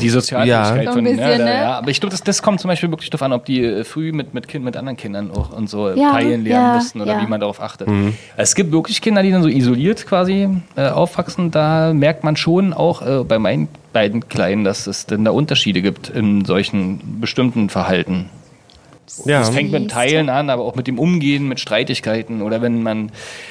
Die 0.00 0.08
Sozialfähigkeit 0.08 0.84
Ja. 0.86 0.92
So 0.92 0.98
ein 0.98 1.06
von 1.06 1.18
ja, 1.18 1.38
da, 1.38 1.44
ne? 1.44 1.54
ja. 1.54 1.78
Aber 1.78 1.90
ich 1.90 2.00
glaube, 2.00 2.10
das, 2.12 2.22
das 2.22 2.42
kommt 2.42 2.60
zum 2.60 2.68
Beispiel 2.68 2.90
wirklich 2.90 3.10
darauf 3.10 3.22
an, 3.22 3.32
ob 3.34 3.44
die 3.44 3.62
äh, 3.62 3.84
früh 3.84 4.12
mit, 4.12 4.32
mit, 4.32 4.48
kind, 4.48 4.64
mit 4.64 4.76
anderen 4.76 4.96
Kindern 4.96 5.30
auch 5.30 5.52
und 5.52 5.68
so 5.68 5.90
Ja, 5.90 6.12
teilen 6.12 6.44
lernen 6.44 6.66
ja, 6.66 6.74
müssen 6.76 7.00
oder 7.00 7.12
ja. 7.12 7.22
wie 7.22 7.26
man 7.26 7.38
darauf 7.38 7.60
achtet. 7.60 7.88
Es 8.38 8.54
gibt 8.54 8.72
wirklich 8.72 9.02
Kinder, 9.02 9.22
die 9.22 9.30
dann 9.30 9.42
so 9.42 9.48
isoliert 9.48 10.06
quasi 10.06 10.48
äh, 10.76 10.88
aufwachsen. 10.88 11.50
Da 11.50 11.92
merkt 11.92 12.24
man 12.24 12.36
schon 12.36 12.72
auch 12.72 13.02
äh, 13.02 13.22
bei 13.22 13.38
meinen 13.38 13.68
beiden 13.92 14.28
Kleinen, 14.28 14.64
dass 14.64 14.86
es 14.86 15.04
denn 15.04 15.24
da 15.24 15.30
Unterschiede 15.30 15.82
gibt 15.82 16.08
in 16.08 16.46
solchen 16.46 17.20
bestimmten 17.20 17.68
Verhalten. 17.68 18.30
ja. 19.24 19.42
Es 19.42 19.50
fängt 19.50 19.72
mit 19.72 19.90
Teilen 19.90 20.28
an, 20.28 20.50
aber 20.50 20.62
auch 20.62 20.76
mit 20.76 20.86
dem 20.86 20.98
Umgehen 20.98 21.48
mit 21.48 21.60
Streitigkeiten 21.60 22.42
oder 22.42 22.62
wenn 22.62 22.82
man 22.82 23.10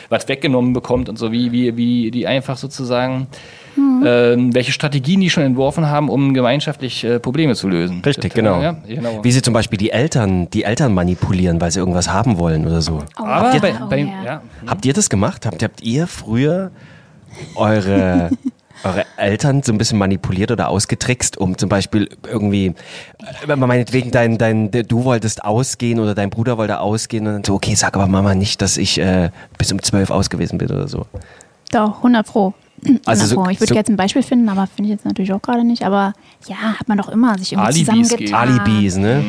was 0.10 0.28
weggenommen 0.28 0.74
bekommt 0.74 1.10
und 1.10 1.18
so, 1.18 1.32
wie, 1.32 1.52
wie, 1.52 1.76
wie 1.78 2.12
die 2.12 2.26
einfach 2.28 2.58
sozusagen, 2.58 3.28
Hm. 3.76 4.04
ähm, 4.06 4.56
welche 4.56 4.72
Strategien 4.72 5.22
die 5.22 5.30
schon 5.30 5.44
entworfen 5.44 5.88
haben, 5.88 6.10
um 6.10 6.34
gemeinschaftlich 6.34 7.04
äh, 7.04 7.20
Probleme 7.20 7.56
zu 7.56 7.68
lösen. 7.68 8.02
Richtig, 8.06 8.32
Das, 8.32 8.34
genau. 8.34 8.62
Ja, 8.62 8.76
genau. 8.88 9.24
Wie 9.24 9.32
sie 9.32 9.42
zum 9.42 9.54
Beispiel 9.54 9.78
die 9.78 9.92
Eltern, 9.92 10.50
die 10.50 10.64
Eltern 10.64 10.94
manipulieren, 10.94 11.62
weil 11.62 11.72
sie 11.72 11.80
irgendwas 11.80 12.12
haben 12.12 12.38
wollen 12.38 12.66
oder 12.66 12.82
so. 12.82 13.04
Oh, 13.20 13.24
aber 13.24 13.54
ja, 13.54 13.60
bei, 13.60 13.74
oh, 13.82 13.90
bei, 13.90 14.00
ja. 14.00 14.24
ja. 14.24 14.42
Habt 14.68 14.86
ihr 14.86 14.94
das 14.94 15.10
gemacht? 15.10 15.46
Habt, 15.46 15.64
habt 15.64 15.82
ihr 15.82 16.08
früher 16.08 16.72
eure, 17.56 18.30
eure 18.84 19.06
Eltern 19.18 19.64
so 19.64 19.72
ein 19.72 19.78
bisschen 19.78 19.98
manipuliert 19.98 20.52
oder 20.52 20.70
ausgetrickst, 20.70 21.38
um 21.38 21.58
zum 21.58 21.70
Beispiel 21.70 22.10
irgendwie, 22.28 22.74
äh, 23.48 23.56
meinetwegen 23.56 24.12
dein, 24.12 24.38
dein, 24.38 24.72
du 24.72 25.04
wolltest 25.04 25.44
ausgehen 25.44 26.00
oder 26.00 26.16
dein 26.16 26.30
Bruder 26.30 26.58
wollte 26.58 26.80
ausgehen 26.80 27.28
und 27.28 27.34
dann 27.34 27.44
so, 27.44 27.56
okay, 27.56 27.76
sag 27.76 27.96
aber 27.96 28.08
Mama 28.08 28.36
nicht, 28.36 28.62
dass 28.62 28.78
ich 28.78 29.00
äh, 29.00 29.30
bis 29.58 29.72
um 29.72 29.82
zwölf 29.82 30.10
aus 30.10 30.30
gewesen 30.30 30.58
bin 30.58 30.72
oder 30.72 30.88
so. 30.88 31.06
Doch, 31.72 31.98
100 31.98 32.26
Pro. 32.26 32.54
100 32.86 33.08
Also 33.08 33.26
so-. 33.26 33.48
Ich 33.50 33.60
würde 33.60 33.70
so- 33.70 33.76
jetzt 33.76 33.90
ein 33.90 33.96
Beispiel 33.96 34.24
finden, 34.24 34.50
aber 34.50 34.68
finde 34.68 34.90
ich 34.90 34.96
jetzt 34.96 35.06
natürlich 35.06 35.34
auch 35.34 35.42
gerade 35.42 35.64
nicht. 35.64 35.84
Aber 35.84 36.14
ja, 36.48 36.56
hat 36.80 36.88
man 36.88 36.98
doch 36.98 37.10
immer 37.10 37.38
sich 37.38 37.52
irgendwie 37.54 37.68
Alibis 37.88 38.08
zusammengetan. 38.10 38.50
Alibis, 38.66 38.98
ne? 38.98 39.24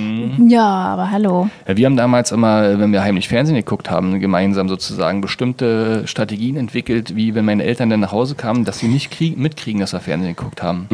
Ja, 0.49 0.65
aber 0.67 1.11
hallo. 1.11 1.49
Ja, 1.69 1.77
wir 1.77 1.87
haben 1.87 1.97
damals 1.97 2.33
immer, 2.33 2.79
wenn 2.79 2.93
wir 2.93 3.03
heimlich 3.03 3.29
Fernsehen 3.29 3.57
geguckt 3.57 3.91
haben, 3.91 4.21
gemeinsam 4.21 4.69
sozusagen 4.69 5.21
bestimmte 5.21 6.07
Strategien 6.07 6.57
entwickelt, 6.57 7.17
wie 7.17 7.35
wenn 7.35 7.45
meine 7.45 7.65
Eltern 7.65 7.91
dann 7.91 8.01
nach 8.01 8.13
Hause 8.13 8.35
kamen, 8.35 8.65
dass 8.65 8.79
sie 8.79 8.89
nicht 8.89 9.11
krieg 9.11 9.37
mitkriegen, 9.39 9.81
dass 9.81 9.93
wir 9.93 10.01
Fernsehen 10.01 10.35
geguckt 10.37 10.63
haben. 10.63 10.87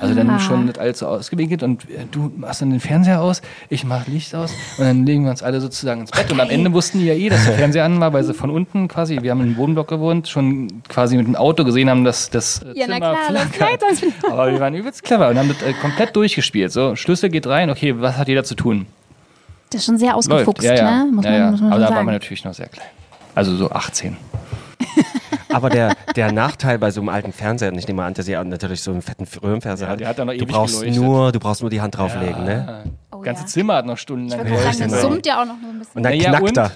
Also 0.00 0.14
dann 0.14 0.30
Ah. 0.30 0.38
schon 0.38 0.70
alles 0.78 0.98
so 1.00 1.06
ausgewickelt 1.06 1.62
und 1.62 1.84
äh, 1.84 2.04
du 2.10 2.30
machst 2.36 2.62
dann 2.62 2.70
den 2.70 2.80
Fernseher 2.80 3.20
aus, 3.20 3.42
ich 3.68 3.84
mach 3.84 4.06
Licht 4.06 4.34
aus 4.34 4.52
und 4.78 4.84
dann 4.84 5.06
legen 5.06 5.24
wir 5.24 5.30
uns 5.30 5.42
alle 5.42 5.60
sozusagen 5.60 6.02
ins 6.02 6.10
Bett. 6.10 6.30
Und 6.32 6.40
am 6.40 6.50
Ende 6.50 6.72
wussten 6.72 6.98
die 6.98 7.06
ja 7.06 7.14
eh, 7.14 7.28
dass 7.28 7.44
der 7.44 7.54
Fernseher 7.54 7.84
an 7.84 8.00
war, 8.00 8.12
weil 8.12 8.24
sie 8.24 8.34
von 8.34 8.50
unten 8.50 8.88
quasi, 8.88 9.18
wir 9.22 9.30
haben 9.30 9.40
in 9.40 9.46
einem 9.48 9.56
Wohnblock 9.56 9.88
gewohnt, 9.88 10.28
schon 10.28 10.68
quasi 10.88 11.16
mit 11.16 11.26
dem 11.26 11.36
Auto 11.36 11.64
gesehen 11.64 11.88
haben, 11.90 11.97
dass 12.04 12.30
das 12.30 12.62
äh, 12.62 12.72
Ja, 12.78 12.86
na 12.88 12.94
Zimmer 13.26 13.46
klar, 13.46 13.70
das 13.80 14.02
Aber 14.30 14.50
wir 14.52 14.60
waren 14.60 14.74
übelst 14.74 15.02
clever 15.02 15.28
und 15.28 15.38
haben 15.38 15.48
das 15.48 15.62
äh, 15.62 15.72
komplett 15.74 16.14
durchgespielt. 16.16 16.72
So, 16.72 16.96
Schlüssel 16.96 17.28
geht 17.30 17.46
rein, 17.46 17.70
okay, 17.70 17.94
was 18.00 18.16
hat 18.16 18.28
jeder 18.28 18.44
zu 18.44 18.54
tun? 18.54 18.86
Das 19.70 19.80
ist 19.82 19.86
schon 19.86 19.98
sehr 19.98 20.12
Läuft. 20.12 20.30
ausgefuchst, 20.30 20.62
Ja, 20.64 20.74
ja. 20.74 21.04
ne? 21.04 21.12
Muss 21.12 21.24
ja, 21.24 21.30
man, 21.30 21.40
ja. 21.40 21.50
muss 21.50 21.60
man 21.60 21.72
Aber 21.72 21.80
da 21.80 21.86
waren 21.86 21.94
sagen. 21.96 22.06
wir 22.08 22.12
natürlich 22.12 22.44
noch 22.44 22.54
sehr 22.54 22.68
klein. 22.68 22.88
Also 23.34 23.54
so 23.56 23.70
18. 23.70 24.16
Aber 25.52 25.70
der, 25.70 25.94
der 26.16 26.32
Nachteil 26.32 26.78
bei 26.78 26.90
so 26.90 27.00
einem 27.00 27.08
alten 27.08 27.32
Fernseher, 27.32 27.72
und 27.72 27.78
ich 27.78 27.86
nehme 27.88 28.02
an, 28.04 28.14
dass 28.14 28.28
ihr 28.28 28.42
natürlich 28.44 28.82
so 28.82 28.90
einen 28.90 29.02
fetten 29.02 29.26
Röhrenfernseher 29.42 29.86
Ja, 29.86 29.90
habt, 29.92 30.00
der 30.00 30.08
hat 30.08 30.18
dann 30.18 30.26
noch 30.26 30.34
du 30.34 30.40
ewig 30.40 30.48
brauchst 30.48 30.80
geleuchtet. 30.80 31.02
nur, 31.02 31.32
du 31.32 31.38
brauchst 31.40 31.60
nur 31.62 31.70
die 31.70 31.80
Hand 31.80 31.96
drauflegen, 31.96 32.44
ne? 32.44 32.84
Oh, 33.12 33.20
ganze 33.20 33.42
ja. 33.42 33.46
Zimmer 33.48 33.74
hat 33.76 33.86
noch 33.86 33.96
stundenlang 33.98 34.40
wollte 34.40 34.62
gerade 34.62 34.76
sagen, 34.76 34.90
das 34.90 35.02
summt 35.02 35.26
ja 35.26 35.40
auch 35.42 35.46
noch 35.46 35.54
ein 35.54 35.78
bisschen. 35.78 35.96
Und 35.96 36.02
dann 36.02 36.12
Naja, 36.16 36.30
knackt 36.30 36.48
und? 36.48 36.58
er. 36.58 36.70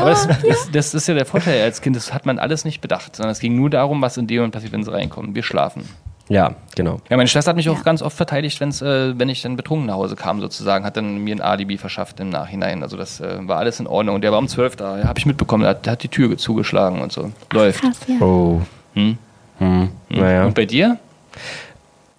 Aber 0.00 0.10
das, 0.10 0.26
das, 0.26 0.70
das 0.72 0.94
ist 0.94 1.08
ja 1.08 1.14
der 1.14 1.26
Vorteil 1.26 1.62
als 1.62 1.80
Kind, 1.80 1.96
das 1.96 2.12
hat 2.12 2.24
man 2.26 2.38
alles 2.38 2.64
nicht 2.64 2.80
bedacht, 2.80 3.16
sondern 3.16 3.32
es 3.32 3.38
ging 3.40 3.56
nur 3.56 3.68
darum, 3.70 4.00
was 4.02 4.16
in 4.16 4.26
dem 4.26 4.38
Moment 4.38 4.54
passiert, 4.54 4.72
wenn 4.72 4.84
sie 4.84 4.92
reinkommen. 4.92 5.34
Wir 5.34 5.42
schlafen. 5.42 5.88
Ja, 6.28 6.56
genau. 6.74 7.00
Ja, 7.08 7.16
meine 7.16 7.28
Schwester 7.28 7.50
hat 7.50 7.56
mich 7.56 7.68
auch 7.68 7.76
Ja. 7.76 7.82
ganz 7.82 8.02
oft 8.02 8.16
verteidigt, 8.16 8.60
wenn's, 8.60 8.82
äh, 8.82 9.16
wenn 9.18 9.28
ich 9.28 9.42
dann 9.42 9.56
betrunken 9.56 9.86
nach 9.86 9.94
Hause 9.94 10.16
kam, 10.16 10.40
sozusagen, 10.40 10.84
hat 10.84 10.96
dann 10.96 11.18
mir 11.18 11.36
ein 11.36 11.40
Alibi 11.40 11.78
verschafft 11.78 12.18
im 12.18 12.30
Nachhinein. 12.30 12.82
Also 12.82 12.96
das 12.96 13.20
äh, 13.20 13.38
war 13.46 13.58
alles 13.58 13.78
in 13.78 13.86
Ordnung. 13.86 14.16
Und 14.16 14.22
der 14.22 14.32
war 14.32 14.38
um 14.40 14.48
12 14.48 14.74
da, 14.76 14.98
ja, 14.98 15.04
habe 15.04 15.18
ich 15.20 15.26
mitbekommen, 15.26 15.62
der 15.62 15.70
hat, 15.70 15.86
der 15.86 15.92
hat 15.92 16.02
die 16.02 16.08
Tür 16.08 16.36
zugeschlagen 16.36 17.00
und 17.00 17.12
so. 17.12 17.30
Läuft. 17.52 17.80
Krass, 17.82 17.98
ja. 18.08 18.20
Oh. 18.20 18.60
Hm? 18.94 19.18
Hm. 19.58 19.88
Naja. 20.08 20.44
Und 20.46 20.54
bei 20.54 20.64
dir? 20.66 20.98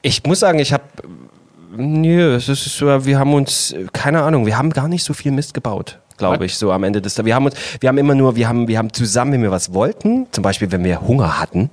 Ich 0.02 0.24
muss 0.26 0.40
sagen, 0.40 0.60
ich 0.60 0.72
habe. 0.72 0.84
Nö, 1.76 2.36
es 2.36 2.48
ist 2.50 2.64
so, 2.64 3.06
wir 3.06 3.20
haben 3.20 3.34
uns, 3.34 3.76
keine 3.94 4.24
Ahnung, 4.24 4.46
wir 4.46 4.58
haben 4.58 4.72
gar 4.72 4.88
nicht 4.88 5.04
so 5.04 5.14
viel 5.14 5.32
Mist 5.32 5.54
gebaut, 5.54 6.00
glaube 6.18 6.46
ich, 6.46 6.58
so 6.58 6.72
am 6.72 6.84
Ende 6.84 7.02
des 7.02 7.18
Wir 7.24 7.36
haben 7.36 7.46
uns, 7.46 7.56
wir 7.80 7.90
haben 7.90 7.98
immer 7.98 8.16
nur, 8.16 8.36
wir 8.36 8.48
haben, 8.48 8.68
wir 8.68 8.78
haben 8.78 8.94
zusammen, 8.94 9.34
wenn 9.34 9.44
wir 9.44 9.52
was 9.52 9.74
wollten, 9.74 10.28
zum 10.32 10.42
Beispiel, 10.42 10.72
wenn 10.72 10.84
wir 10.84 11.02
Hunger 11.02 11.40
hatten, 11.40 11.70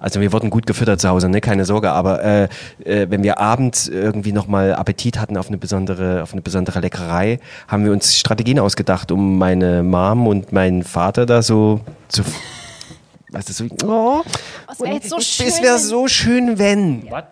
also 0.00 0.20
wir 0.20 0.32
wurden 0.32 0.50
gut 0.50 0.66
gefüttert 0.66 1.00
zu 1.00 1.08
Hause, 1.08 1.28
ne, 1.28 1.40
keine 1.40 1.64
Sorge, 1.64 1.90
aber 1.90 2.22
äh, 2.22 2.48
äh, 2.84 3.06
wenn 3.10 3.22
wir 3.22 3.38
abends 3.38 3.88
irgendwie 3.88 4.32
nochmal 4.32 4.74
Appetit 4.74 5.18
hatten 5.20 5.36
auf 5.36 5.48
eine 5.48 5.58
besondere, 5.58 6.22
auf 6.22 6.32
eine 6.32 6.42
besondere 6.42 6.80
Leckerei, 6.80 7.38
haben 7.68 7.84
wir 7.84 7.92
uns 7.92 8.16
Strategien 8.16 8.58
ausgedacht, 8.58 9.12
um 9.12 9.38
meine 9.38 9.82
Mom 9.82 10.26
und 10.26 10.52
meinen 10.52 10.82
Vater 10.82 11.26
da 11.26 11.42
so 11.42 11.80
zu. 12.08 12.22
Weißt 13.34 13.48
du, 13.48 13.52
so, 13.52 13.64
oh, 13.86 14.22
Es 14.72 14.80
wäre 14.80 14.94
jetzt 14.94 15.10
so 15.10 15.20
schön. 15.20 15.46
es 15.48 15.60
wäre 15.62 15.78
so 15.78 16.06
schön, 16.08 16.58
wenn. 16.58 17.10
Was? 17.10 17.24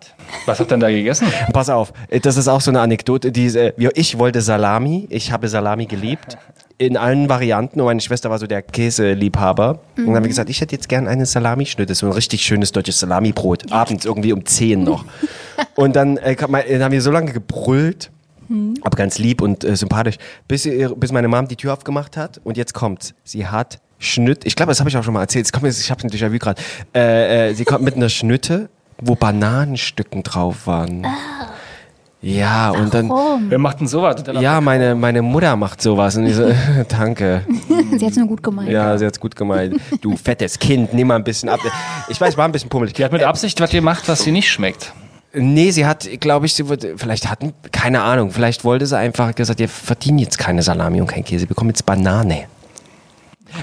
Was 0.45 0.59
habt 0.59 0.69
ihr 0.69 0.75
denn 0.75 0.79
da 0.81 0.89
gegessen? 0.89 1.27
Pass 1.53 1.69
auf, 1.69 1.93
äh, 2.09 2.19
das 2.19 2.37
ist 2.37 2.47
auch 2.47 2.61
so 2.61 2.71
eine 2.71 2.81
Anekdote. 2.81 3.31
Diese, 3.31 3.73
wir- 3.77 3.91
ich 3.95 4.19
wollte 4.19 4.41
Salami, 4.41 5.07
ich 5.09 5.31
habe 5.31 5.47
Salami 5.47 5.85
geliebt. 5.85 6.37
In 6.79 6.97
allen 6.97 7.29
Varianten 7.29 7.79
und 7.79 7.85
meine 7.85 8.01
Schwester 8.01 8.29
war 8.31 8.39
so 8.39 8.47
der 8.47 8.61
Käseliebhaber. 8.63 9.79
Und 9.95 10.05
dann 10.07 10.15
haben 10.15 10.23
wir 10.23 10.27
gesagt, 10.29 10.49
ich 10.49 10.59
hätte 10.59 10.75
jetzt 10.75 10.89
gern 10.89 11.07
eine 11.07 11.25
Salamischnitte, 11.25 11.93
so 11.95 12.07
ein 12.07 12.11
richtig 12.11 12.41
schönes 12.43 12.71
deutsches 12.71 12.99
Salamibrot. 12.99 13.71
Abends 13.71 14.05
irgendwie 14.05 14.33
um 14.33 14.43
10 14.45 14.83
noch. 14.83 15.05
und 15.75 15.95
dann, 15.95 16.17
äh, 16.17 16.35
dann 16.35 16.83
haben 16.83 16.91
wir 16.91 17.01
so 17.01 17.11
lange 17.11 17.31
gebrüllt, 17.31 18.11
aber 18.81 18.97
ganz 18.97 19.17
lieb 19.17 19.41
und 19.41 19.63
äh, 19.63 19.75
sympathisch, 19.75 20.17
bis, 20.47 20.67
bis 20.97 21.11
meine 21.11 21.27
Mom 21.27 21.47
die 21.47 21.55
Tür 21.55 21.73
aufgemacht 21.73 22.17
hat. 22.17 22.39
Und 22.43 22.57
jetzt 22.57 22.73
kommt's. 22.73 23.13
Sie 23.23 23.47
hat 23.47 23.79
Schnitt, 23.99 24.45
ich 24.45 24.55
glaube, 24.55 24.71
das 24.71 24.79
habe 24.79 24.89
ich 24.89 24.97
auch 24.97 25.03
schon 25.03 25.13
mal 25.13 25.21
erzählt, 25.21 25.51
kommt 25.51 25.65
jetzt, 25.65 25.79
ich 25.79 25.89
habe 25.89 25.99
es 25.99 26.03
ein 26.03 26.09
Déjà-vu 26.17 26.37
gerade. 26.37 26.61
Äh, 26.93 27.49
äh, 27.49 27.53
sie 27.53 27.63
kommt 27.63 27.83
mit 27.83 27.95
einer 27.95 28.09
Schnitte, 28.09 28.69
wo 29.01 29.15
Bananenstücken 29.15 30.23
drauf 30.23 30.67
waren. 30.67 31.05
Ja, 32.21 32.71
und 32.71 32.93
dann, 32.93 33.09
Warum? 33.09 33.49
Wer 33.49 33.59
macht 33.59 33.81
denn 33.81 33.87
sowas? 33.87 34.23
ja, 34.39 34.61
meine, 34.61 34.95
meine 34.95 35.21
Mutter 35.21 35.57
macht 35.57 35.81
sowas. 35.81 36.15
Und 36.15 36.25
ich 36.25 36.35
so, 36.35 36.49
danke. 36.87 37.45
Sie 37.97 38.05
hat 38.05 38.11
es 38.11 38.17
nur 38.17 38.27
gut 38.27 38.41
gemeint. 38.41 38.69
Ja, 38.69 38.97
sie 38.97 39.05
hat's 39.05 39.19
gut 39.19 39.35
gemeint. 39.35 39.75
Du 40.01 40.15
fettes 40.15 40.57
Kind, 40.57 40.93
nimm 40.93 41.07
mal 41.07 41.17
ein 41.17 41.23
bisschen 41.23 41.49
ab. 41.49 41.59
Ich 42.07 42.19
weiß, 42.19 42.37
war 42.37 42.45
ein 42.45 42.51
bisschen 42.53 42.69
pummelig. 42.69 42.93
Die 42.93 43.03
hat 43.03 43.11
mit 43.11 43.23
Absicht 43.23 43.59
was 43.59 43.69
gemacht, 43.69 44.03
was 44.07 44.23
dir 44.23 44.31
nicht 44.31 44.49
schmeckt. 44.49 44.93
Nee, 45.35 45.71
sie 45.71 45.85
hat, 45.85 46.07
glaube 46.19 46.45
ich, 46.45 46.53
sie 46.53 46.69
wurde, 46.69 46.95
vielleicht 46.97 47.29
hatten, 47.29 47.53
keine 47.71 48.03
Ahnung, 48.03 48.29
vielleicht 48.29 48.63
wollte 48.63 48.85
sie 48.85 48.97
einfach 48.97 49.33
gesagt, 49.33 49.59
ihr 49.59 49.67
verdient 49.69 50.21
jetzt 50.21 50.37
keine 50.37 50.61
Salami 50.61 51.01
und 51.01 51.07
kein 51.07 51.23
Käse, 51.23 51.45
ihr 51.45 51.47
bekommt 51.47 51.69
jetzt 51.71 51.85
Banane. 51.85 52.45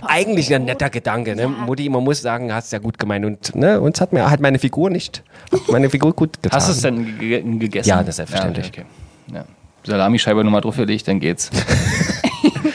Eigentlich 0.03 0.53
ein 0.55 0.65
netter 0.65 0.91
Gedanke, 0.91 1.35
ne? 1.35 1.49
Mutti, 1.49 1.89
man 1.89 2.03
muss 2.05 2.23
sagen, 2.23 2.53
hast 2.53 2.73
ja 2.73 2.79
gut 2.79 2.99
gemeint 2.99 3.25
und 3.25 3.55
ne, 3.55 3.81
uns 3.81 4.01
hat 4.01 4.13
mir 4.13 4.31
hat 4.31 4.41
meine 4.41 4.59
Figur 4.59 4.91
nicht, 4.91 5.23
hat 5.53 5.69
meine 5.69 5.91
Figur 5.91 6.13
gut 6.13 6.43
getan. 6.43 6.57
Hast 6.57 6.69
du 6.69 6.73
es 6.73 6.81
denn 6.81 7.19
ge 7.19 7.41
ge 7.43 7.59
gegessen? 7.59 7.89
Ja, 7.89 7.99
das 7.99 8.11
ist 8.11 8.17
selbstverständlich. 8.17 8.67
Ja, 8.67 8.71
okay, 8.73 8.85
okay. 9.29 9.37
Ja. 9.37 9.45
Salamischeibe 9.85 10.45
nochmal 10.45 10.61
draufgelegt, 10.61 11.07
dann 11.09 11.21
geht's. 11.21 11.51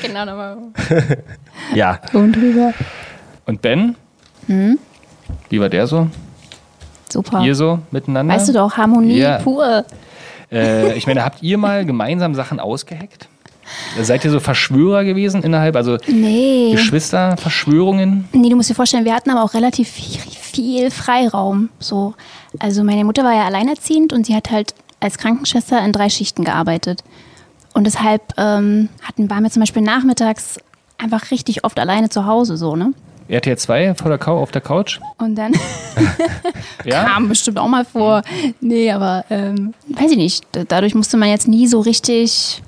Genau, 0.02 0.26
nochmal 0.26 0.58
Ja, 1.74 2.00
oben 2.14 2.32
drüber. 2.32 2.74
Und 3.46 3.62
Ben? 3.62 3.96
Hm? 4.48 4.78
Wie 5.50 5.60
war 5.60 5.68
der 5.70 5.88
so? 5.88 6.08
Super. 7.12 7.42
Ihr 7.44 7.56
so 7.56 7.80
miteinander? 7.92 8.34
Weißt 8.36 8.50
du 8.50 8.54
doch, 8.54 8.78
Harmonie 8.78 9.18
Ja. 9.18 9.38
pur. 9.40 9.86
Äh, 10.52 10.94
ich 10.98 11.08
meine, 11.08 11.24
habt 11.26 11.42
ihr 11.44 11.58
mal 11.58 11.86
gemeinsam 11.86 12.36
Sachen 12.36 12.60
ausgeheckt? 12.60 13.28
Seid 14.00 14.24
ihr 14.24 14.30
so 14.32 14.40
Verschwörer 14.40 15.04
gewesen 15.04 15.42
innerhalb, 15.42 15.76
also 15.76 15.98
Nee. 16.08 16.72
Geschwisterverschwörungen? 16.74 18.28
Nee, 18.32 18.50
du 18.50 18.56
musst 18.56 18.70
dir 18.70 18.76
vorstellen, 18.76 19.06
wir 19.06 19.16
hatten 19.16 19.30
aber 19.32 19.44
auch 19.44 19.54
relativ 19.54 19.90
viel, 19.90 20.22
viel 20.22 20.92
Freiraum. 20.92 21.70
So. 21.80 22.14
Also 22.60 22.84
meine 22.84 23.04
Mutter 23.06 23.24
war 23.24 23.34
ja 23.34 23.46
alleinerziehend 23.46 24.14
und 24.14 24.26
sie 24.28 24.36
hat 24.36 24.52
halt 24.52 24.74
als 25.00 25.18
Krankenschwester 25.18 25.84
in 25.84 25.92
drei 25.92 26.10
Schichten 26.10 26.44
gearbeitet. 26.44 27.04
Und 27.74 27.86
deshalb 27.86 28.22
ähm, 28.38 28.90
hatten, 29.02 29.30
waren 29.30 29.44
wir 29.44 29.52
zum 29.52 29.62
Beispiel 29.62 29.82
nachmittags 29.82 30.58
einfach 30.98 31.32
richtig 31.32 31.64
oft 31.66 31.80
alleine 31.80 32.10
zu 32.10 32.26
Hause 32.26 32.58
so, 32.58 32.76
ne? 32.76 32.94
RTL 33.28 33.58
2 33.58 33.96
vor 33.96 34.10
der 34.10 34.18
Cou- 34.20 34.40
auf 34.42 34.52
der 34.52 34.62
Couch? 34.62 35.00
Und 35.18 35.36
dann 35.36 35.54
Ja? 36.86 37.04
kam 37.06 37.28
bestimmt 37.30 37.58
auch 37.58 37.68
mal 37.68 37.86
vor. 37.86 38.22
Nee, 38.62 38.92
aber 38.92 39.26
ähm, 39.30 39.74
weiß 39.88 40.12
ich 40.12 40.18
nicht. 40.18 40.44
Da- 40.52 40.64
Dadurch 40.68 40.94
musste 40.96 41.18
man 41.18 41.30
jetzt 41.30 41.48
nie 41.48 41.68
so 41.68 41.80
richtig. 41.80 42.62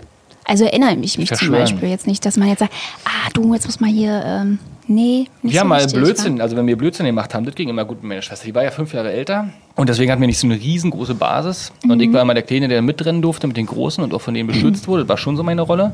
Also 0.45 0.64
erinnere 0.66 0.95
ich 1.01 1.18
mich 1.18 1.32
zum. 1.34 1.51
Beispiel 1.51 1.89
jetzt 1.89 2.08
nicht, 2.08 2.26
dass 2.26 2.38
man 2.38 2.47
jetzt 2.47 2.60
sagt, 2.60 2.74
ah 3.05 3.30
du, 3.34 3.53
jetzt 3.53 3.66
muss 3.66 3.80
mal 3.82 3.89
hier. 3.89 4.24
Ähm, 4.26 4.60
nee, 4.88 5.28
nicht 5.41 5.51
Wir 5.51 5.51
so 5.51 5.60
haben 5.60 5.68
mal 5.68 5.82
richtig, 5.82 6.01
Blödsinn, 6.01 6.39
also 6.41 6.55
wenn 6.55 6.66
wir 6.66 6.78
Blödsinn 6.78 7.05
gemacht 7.05 7.34
haben, 7.36 7.45
das 7.45 7.53
ging 7.53 7.68
immer 7.70 7.84
gut 7.84 7.97
mit 8.01 8.08
meiner 8.10 8.22
Schwester. 8.22 8.45
Die 8.45 8.55
war 8.55 8.64
ja 8.64 8.72
fünf 8.72 8.93
Jahre 8.93 9.12
älter 9.12 9.49
und 9.76 9.89
deswegen 9.89 10.10
hatten 10.10 10.22
wir 10.22 10.28
nicht 10.28 10.39
so 10.39 10.47
eine 10.47 10.55
riesengroße 10.55 11.16
Basis. 11.16 11.74
Und 11.84 11.95
Mhm. 11.97 12.01
ich 12.01 12.14
war 12.14 12.22
immer 12.22 12.34
der 12.34 12.43
Kleine, 12.43 12.70
der 12.70 12.82
mitrennen 12.82 13.22
durfte 13.22 13.45
mit 13.45 13.58
den 13.58 13.66
Großen 13.66 14.01
und 14.03 14.14
auch 14.14 14.22
von 14.22 14.34
denen 14.34 14.47
beschützt 14.47 14.88
wurde. 14.88 15.03
Das 15.03 15.10
war 15.10 15.18
schon 15.18 15.36
so 15.36 15.43
meine 15.43 15.62
Rolle. 15.62 15.91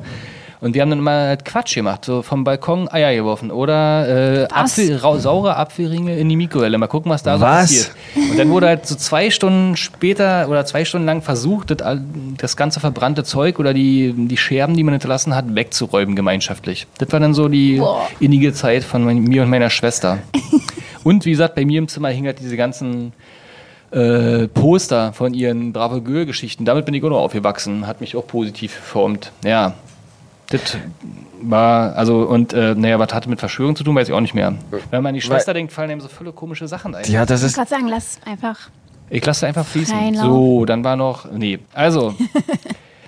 Und 0.63 0.75
wir 0.75 0.81
haben 0.81 0.91
dann 0.91 0.99
immer 0.99 1.11
halt 1.11 1.43
Quatsch 1.43 1.75
gemacht, 1.75 2.05
so 2.05 2.21
vom 2.21 2.45
Balkon 2.45 2.87
Eier 2.87 3.13
geworfen 3.13 3.51
oder 3.51 4.43
äh? 4.43 4.47
Apfel, 4.49 4.95
rau, 4.95 5.17
saure 5.17 5.57
Apfelringe 5.57 6.17
in 6.17 6.29
die 6.29 6.37
Mikrowelle. 6.37 6.77
Mal 6.77 6.87
gucken, 6.87 7.11
was 7.11 7.21
da 7.21 7.37
so 7.37 7.43
Was? 7.43 7.63
passiert. 7.63 7.91
Und 8.31 8.39
dann 8.39 8.49
wurde 8.49 8.67
halt 8.67 8.87
so 8.87 8.95
zwei 8.95 9.29
Stunden 9.29 9.75
später 9.75 10.47
oder 10.47 10.65
zwei 10.65 10.85
Stunden 10.85 11.05
lang 11.05 11.21
versucht, 11.21 11.71
das, 11.81 11.99
das 12.37 12.55
ganze 12.55 12.79
verbrannte 12.79 13.25
Zeug 13.25 13.59
oder 13.59 13.73
die, 13.73 14.13
die 14.15 14.37
Scherben, 14.37 14.77
die 14.77 14.83
man 14.83 14.93
hinterlassen 14.93 15.35
hat, 15.35 15.53
wegzuräumen 15.53 16.15
gemeinschaftlich. 16.15 16.87
Das 16.97 17.11
war 17.11 17.19
dann 17.19 17.33
so 17.33 17.49
die 17.49 17.79
Boah. 17.79 18.07
innige 18.21 18.53
Zeit 18.53 18.85
von 18.85 19.03
mein, 19.03 19.17
mir 19.17 19.43
und 19.43 19.49
meiner 19.49 19.69
Schwester. 19.69 20.19
und 21.03 21.25
wie 21.25 21.31
gesagt, 21.31 21.55
bei 21.55 21.65
mir 21.65 21.79
im 21.79 21.89
Zimmer 21.89 22.07
hing 22.07 22.25
halt 22.25 22.39
diese 22.39 22.55
ganzen 22.55 23.11
äh, 23.91 24.47
Poster 24.47 25.11
von 25.13 25.33
ihren 25.33 25.73
Bravo 25.73 25.99
Girl-Geschichten. 25.99 26.63
Damit 26.63 26.85
bin 26.85 26.93
ich 26.93 27.03
auch 27.03 27.09
noch 27.09 27.19
aufgewachsen. 27.19 27.85
Hat 27.85 28.01
mich 28.01 28.15
auch 28.15 28.25
positiv 28.25 28.75
geformt. 28.77 29.33
Ja. 29.43 29.73
Das 30.53 30.77
war, 31.41 31.95
also, 31.95 32.21
und, 32.23 32.53
äh, 32.53 32.73
naja, 32.75 32.99
was 32.99 33.13
hatte 33.13 33.29
mit 33.29 33.39
Verschwörung 33.39 33.75
zu 33.75 33.83
tun, 33.83 33.95
weiß 33.95 34.07
ich 34.07 34.13
auch 34.13 34.21
nicht 34.21 34.33
mehr. 34.33 34.53
Wenn 34.91 35.03
man 35.03 35.07
an 35.07 35.13
die 35.15 35.21
Schwester 35.21 35.53
denkt, 35.53 35.73
fallen 35.73 35.91
einem 35.91 36.01
so 36.01 36.07
viele 36.07 36.31
komische 36.31 36.67
Sachen 36.67 36.95
ein. 36.95 37.03
Ja, 37.05 37.25
das 37.25 37.41
Ich 37.41 37.47
ist. 37.47 37.57
wollte 37.57 37.71
gerade 37.71 37.81
sagen, 37.81 37.91
lass 37.91 38.19
einfach. 38.25 38.69
Ich 39.09 39.25
lasse 39.25 39.45
einfach 39.47 39.65
fließen. 39.65 39.95
Freien 39.97 40.13
Lauf. 40.15 40.25
So, 40.25 40.65
dann 40.65 40.83
war 40.83 40.95
noch. 40.95 41.29
Nee, 41.31 41.59
also. 41.73 42.13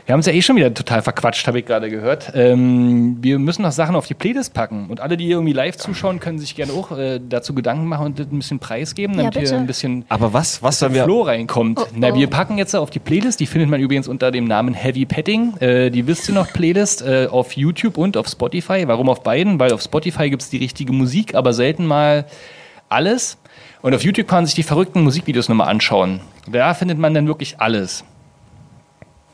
Wir 0.06 0.14
haben 0.14 0.20
es 0.20 0.28
ja 0.28 0.34
eh 0.34 0.42
schon 0.44 0.56
wieder 0.56 0.72
total 0.72 1.02
verquatscht, 1.02 1.48
habe 1.48 1.58
ich 1.58 1.66
gerade 1.66 1.90
gehört. 1.90 2.32
Ähm, 2.36 3.18
wir 3.22 3.40
müssen 3.40 3.64
noch 3.64 3.72
Sachen 3.72 3.96
auf 3.96 4.06
die 4.06 4.14
Playlist 4.14 4.54
packen. 4.54 4.88
Und 4.88 5.00
alle, 5.00 5.18
die 5.18 5.28
irgendwie 5.28 5.54
live 5.54 5.78
zuschauen, 5.78 6.20
können 6.20 6.38
sich 6.38 6.54
gerne 6.56 6.74
auch 6.74 6.96
äh, 6.96 7.20
dazu 7.28 7.56
Gedanken 7.56 7.88
machen 7.88 8.06
und 8.06 8.20
das 8.20 8.28
ein 8.32 8.38
bisschen 8.38 8.60
preisgeben, 8.60 9.16
Ja, 9.16 9.24
damit 9.24 9.34
hier 9.34 9.42
bitte. 9.42 9.56
ein 9.56 9.66
bisschen 9.66 10.06
Aber 10.10 10.32
was, 10.32 10.62
was 10.62 10.78
sollen 10.78 10.94
wir. 10.94 11.06
Flo 11.06 11.24
reinkommt. 11.24 11.80
Oh, 11.80 11.88
Na, 11.96 12.12
oh. 12.12 12.16
wir 12.16 12.28
packen 12.28 12.60
jetzt 12.60 12.76
auf 12.76 12.92
die 12.92 13.00
Playlist, 13.00 13.40
die 13.40 13.48
findet 13.48 13.68
man 13.72 13.82
übrigens 13.82 14.08
unter 14.08 14.30
dem 14.30 14.46
Namen 14.46 14.76
Heavy 14.76 15.06
Petting. 15.06 15.58
Äh, 15.58 15.90
die 15.90 16.06
wisst 16.06 16.30
ihr 16.30 16.36
noch, 16.36 16.54
Playlist 16.54 17.02
äh, 17.02 17.26
auf 17.32 17.54
YouTube 17.54 17.98
und 17.98 18.16
auf 18.16 18.28
Spotify. 18.28 18.84
Warum 18.88 19.10
auf 19.10 19.24
beiden? 19.24 19.60
Weil 19.60 19.74
auf 19.74 19.82
Spotify 19.82 20.30
gibt 20.30 20.44
es 20.44 20.52
die 20.52 20.58
richtige 20.58 20.94
Musik, 20.94 21.34
aber 21.34 21.52
selten 21.52 21.84
mal 21.88 22.26
alles. 22.90 23.40
Und 23.82 23.96
auf 23.96 24.04
YouTube 24.04 24.28
kann 24.28 24.38
man 24.38 24.46
sich 24.46 24.54
die 24.56 24.64
verrückten 24.64 25.02
Musikvideos 25.02 25.50
nochmal 25.50 25.70
anschauen. 25.70 26.22
Da 26.52 26.76
findet 26.76 27.00
man 27.00 27.16
dann 27.16 27.26
wirklich 27.26 27.60
alles. 27.60 28.04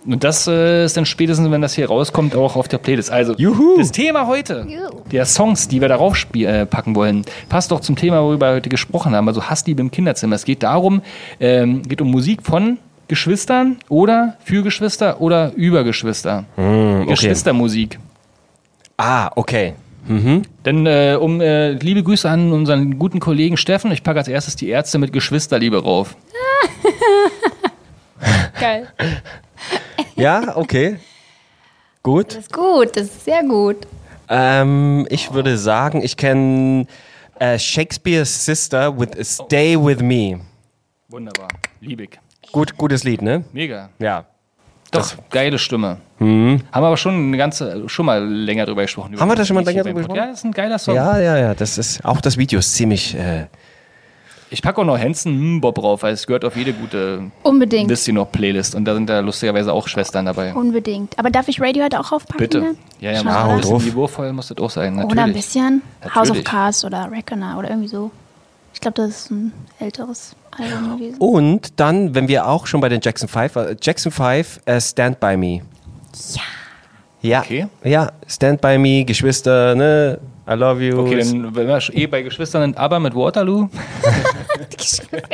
Und 0.06 0.24
das 0.24 0.48
äh, 0.48 0.86
ist 0.86 0.98
dann 0.98 1.06
spätestens, 1.06 1.52
wenn 1.52 1.62
das 1.62 1.76
hier 1.76 1.88
rauskommt, 1.88 2.36
auch 2.36 2.56
auf 2.56 2.68
der 2.68 2.80
Playlist. 2.80 3.12
Also, 3.12 3.36
Juhu. 3.38 3.78
das 3.78 3.92
Thema 3.92 4.26
heute, 4.26 4.66
der 5.12 5.26
Songs, 5.26 5.68
die 5.68 5.80
wir 5.80 5.90
darauf 5.90 6.26
äh, 6.34 6.66
packen 6.66 6.96
wollen, 6.96 7.24
passt 7.50 7.72
doch 7.72 7.82
zum 7.82 7.96
Thema, 7.96 8.22
worüber 8.24 8.50
wir 8.50 8.56
heute 8.56 8.70
gesprochen 8.70 9.16
haben. 9.16 9.28
Also 9.28 9.44
Hassliebe 9.44 9.82
im 9.82 9.92
Kinderzimmer. 9.92 10.36
Es 10.36 10.46
geht 10.46 10.64
darum, 10.64 11.02
ähm, 11.40 11.84
geht 11.84 12.02
um 12.02 12.10
Musik 12.10 12.42
von 12.44 12.80
Geschwistern 13.08 13.78
oder 13.90 14.38
für 14.44 14.64
Geschwister 14.64 15.22
oder 15.22 15.52
über 15.56 15.84
Geschwister. 15.84 16.46
okay. 16.56 17.06
Geschwistermusik. 17.08 18.00
Ah, 18.98 19.30
okay. 19.36 19.74
Denn 20.66 20.86
äh, 20.86 21.18
um 21.20 21.42
äh, 21.42 21.74
liebe 21.74 22.04
Grüße 22.04 22.30
an 22.30 22.52
unseren 22.52 22.98
guten 22.98 23.20
Kollegen 23.20 23.56
Steffen. 23.56 23.92
Ich 23.92 24.04
packe 24.04 24.20
als 24.20 24.28
erstes 24.28 24.56
die 24.56 24.70
Ärzte 24.70 24.98
mit 24.98 25.14
Geschwisterliebe 25.14 25.82
rauf. 25.82 26.16
Geil. 28.60 28.88
Ja, 30.16 30.56
okay. 30.56 30.98
Gut. 32.04 32.30
Das 32.30 32.38
ist 32.38 32.54
gut, 32.54 32.96
das 32.96 33.04
ist 33.04 33.26
sehr 33.26 33.44
gut. 33.44 33.78
Ähm, 34.30 35.06
ich 35.10 35.34
würde 35.34 35.58
sagen, 35.58 36.02
ich 36.04 36.16
kenne 36.18 36.88
äh, 37.40 37.58
Shakespeare's 37.60 38.46
Sister 38.46 38.98
with 38.98 39.10
Stay 39.22 39.76
With 39.78 40.00
Me. 40.02 40.40
Wunderbar. 41.10 41.50
Liebig. 41.80 42.20
Gut, 42.52 42.78
gutes 42.78 43.04
Lied, 43.04 43.22
ne? 43.22 43.44
Mega. 43.52 43.90
Ja. 44.00 44.26
Doch, 44.92 45.14
geile 45.30 45.58
Stimme. 45.58 45.98
Haben 46.20 46.62
aber 46.72 46.98
schon 46.98 47.16
eine 47.16 47.38
ganze, 47.38 47.88
schon 47.88 48.06
mal 48.06 48.24
länger 48.24 48.66
drüber 48.66 48.82
gesprochen. 48.82 49.18
Haben 49.20 49.30
wir 49.30 49.36
da 49.36 49.46
schon 49.46 49.56
mal 49.56 49.64
länger 49.64 49.84
drüber 49.84 50.00
gesprochen? 50.00 50.18
Ja, 50.18 50.26
ist 50.26 50.44
ein 50.44 50.52
geiler 50.52 50.78
Song. 50.78 50.96
Ja, 50.96 51.18
ja, 51.20 51.38
ja. 51.38 51.54
Das 51.54 51.78
ist 51.78 52.04
auch 52.04 52.20
das 52.20 52.38
Video 52.38 52.60
ist 52.60 52.74
ziemlich. 52.74 53.16
Äh, 53.16 53.48
Ich 54.54 54.62
packe 54.62 54.82
auch 54.82 54.86
noch 54.86 55.00
Hansen 55.00 55.62
Bob 55.62 55.76
drauf, 55.76 56.04
weil 56.04 56.14
es 56.14 56.28
gehört 56.28 56.44
auf 56.44 56.58
jede 56.58 56.74
gute 56.74 57.32
Unbedingt. 57.42 58.08
Ihr 58.08 58.14
noch 58.14 58.30
Playlist 58.30 58.76
und 58.76 58.84
da 58.84 58.94
sind 58.94 59.10
da 59.10 59.22
lustigerweise 59.22 59.72
auch 59.72 59.88
Schwestern 59.88 60.26
dabei. 60.26 60.54
Unbedingt. 60.54 61.18
Aber 61.18 61.30
darf 61.30 61.48
ich 61.48 61.62
Radiohead 61.62 61.96
auch 61.96 62.12
aufpacken? 62.12 62.38
Bitte. 62.38 62.60
ne? 62.60 62.76
Ja, 63.00 63.12
ja, 63.14 63.24
mal 63.24 63.50
ein 63.50 63.62
bisschen 63.62 63.78
niveauvoll 63.78 64.34
muss 64.34 64.50
das 64.50 64.58
auch 64.58 64.70
sein, 64.70 64.96
natürlich. 64.96 65.12
Oder 65.14 65.24
ein 65.24 65.34
bisschen 65.34 65.82
House 66.04 66.16
of 66.16 66.28
Natürlich. 66.28 66.44
Cards 66.46 66.84
oder 66.84 67.10
Reckoner 67.10 67.58
oder 67.58 67.70
irgendwie 67.70 67.88
so. 67.88 68.12
Ich 68.74 68.82
glaube, 68.82 68.96
das 68.96 69.10
ist 69.10 69.32
ein 69.32 69.54
älteres 69.80 70.36
Album 70.52 70.98
gewesen. 70.98 71.18
und 71.20 71.80
dann, 71.80 72.14
wenn 72.14 72.28
wir 72.28 72.46
auch 72.48 72.68
schon 72.68 72.82
bei 72.82 72.90
den 72.90 73.00
Jackson 73.02 73.30
5, 73.30 73.56
äh, 73.56 73.76
Jackson 73.82 74.12
5, 74.12 74.60
äh, 74.66 74.82
Stand 74.82 75.20
By 75.22 75.38
Me. 75.38 75.62
Ja. 76.34 76.42
Ja. 77.22 77.42
Okay. 77.42 77.68
Ja, 77.84 78.12
Stand 78.28 78.62
By 78.62 78.78
Me, 78.78 79.04
Geschwister, 79.06 79.76
ne? 79.76 80.20
I 80.50 80.54
love 80.54 80.84
you. 80.84 81.00
Okay, 81.00 81.20
dann 81.20 81.56
wenn 81.56 81.68
wir 81.68 81.80
eh 81.94 82.08
bei 82.08 82.24
Geschwistern 82.24 82.64
sind, 82.64 82.78
aber 82.78 83.00
mit 83.00 83.16
Waterloo 83.16 83.70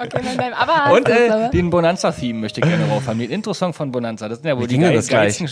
Okay, 0.00 0.22
mit 0.22 0.36
meinem 0.36 0.54
Aber 0.54 0.94
und 0.94 1.08
äh, 1.08 1.50
den 1.50 1.70
Bonanza-Theme 1.70 2.40
möchte 2.40 2.60
ich 2.60 2.66
gerne 2.66 2.86
drauf 2.86 3.06
haben. 3.06 3.18
Den 3.18 3.30
Intro-Song 3.30 3.72
von 3.72 3.90
Bonanza. 3.90 4.28
Das 4.28 4.38
sind 4.38 4.48
ja 4.48 4.56
wohl 4.56 4.64
Wie 4.64 4.68
die 4.68 4.78
geil- 4.78 5.02
geilsten. 5.02 5.48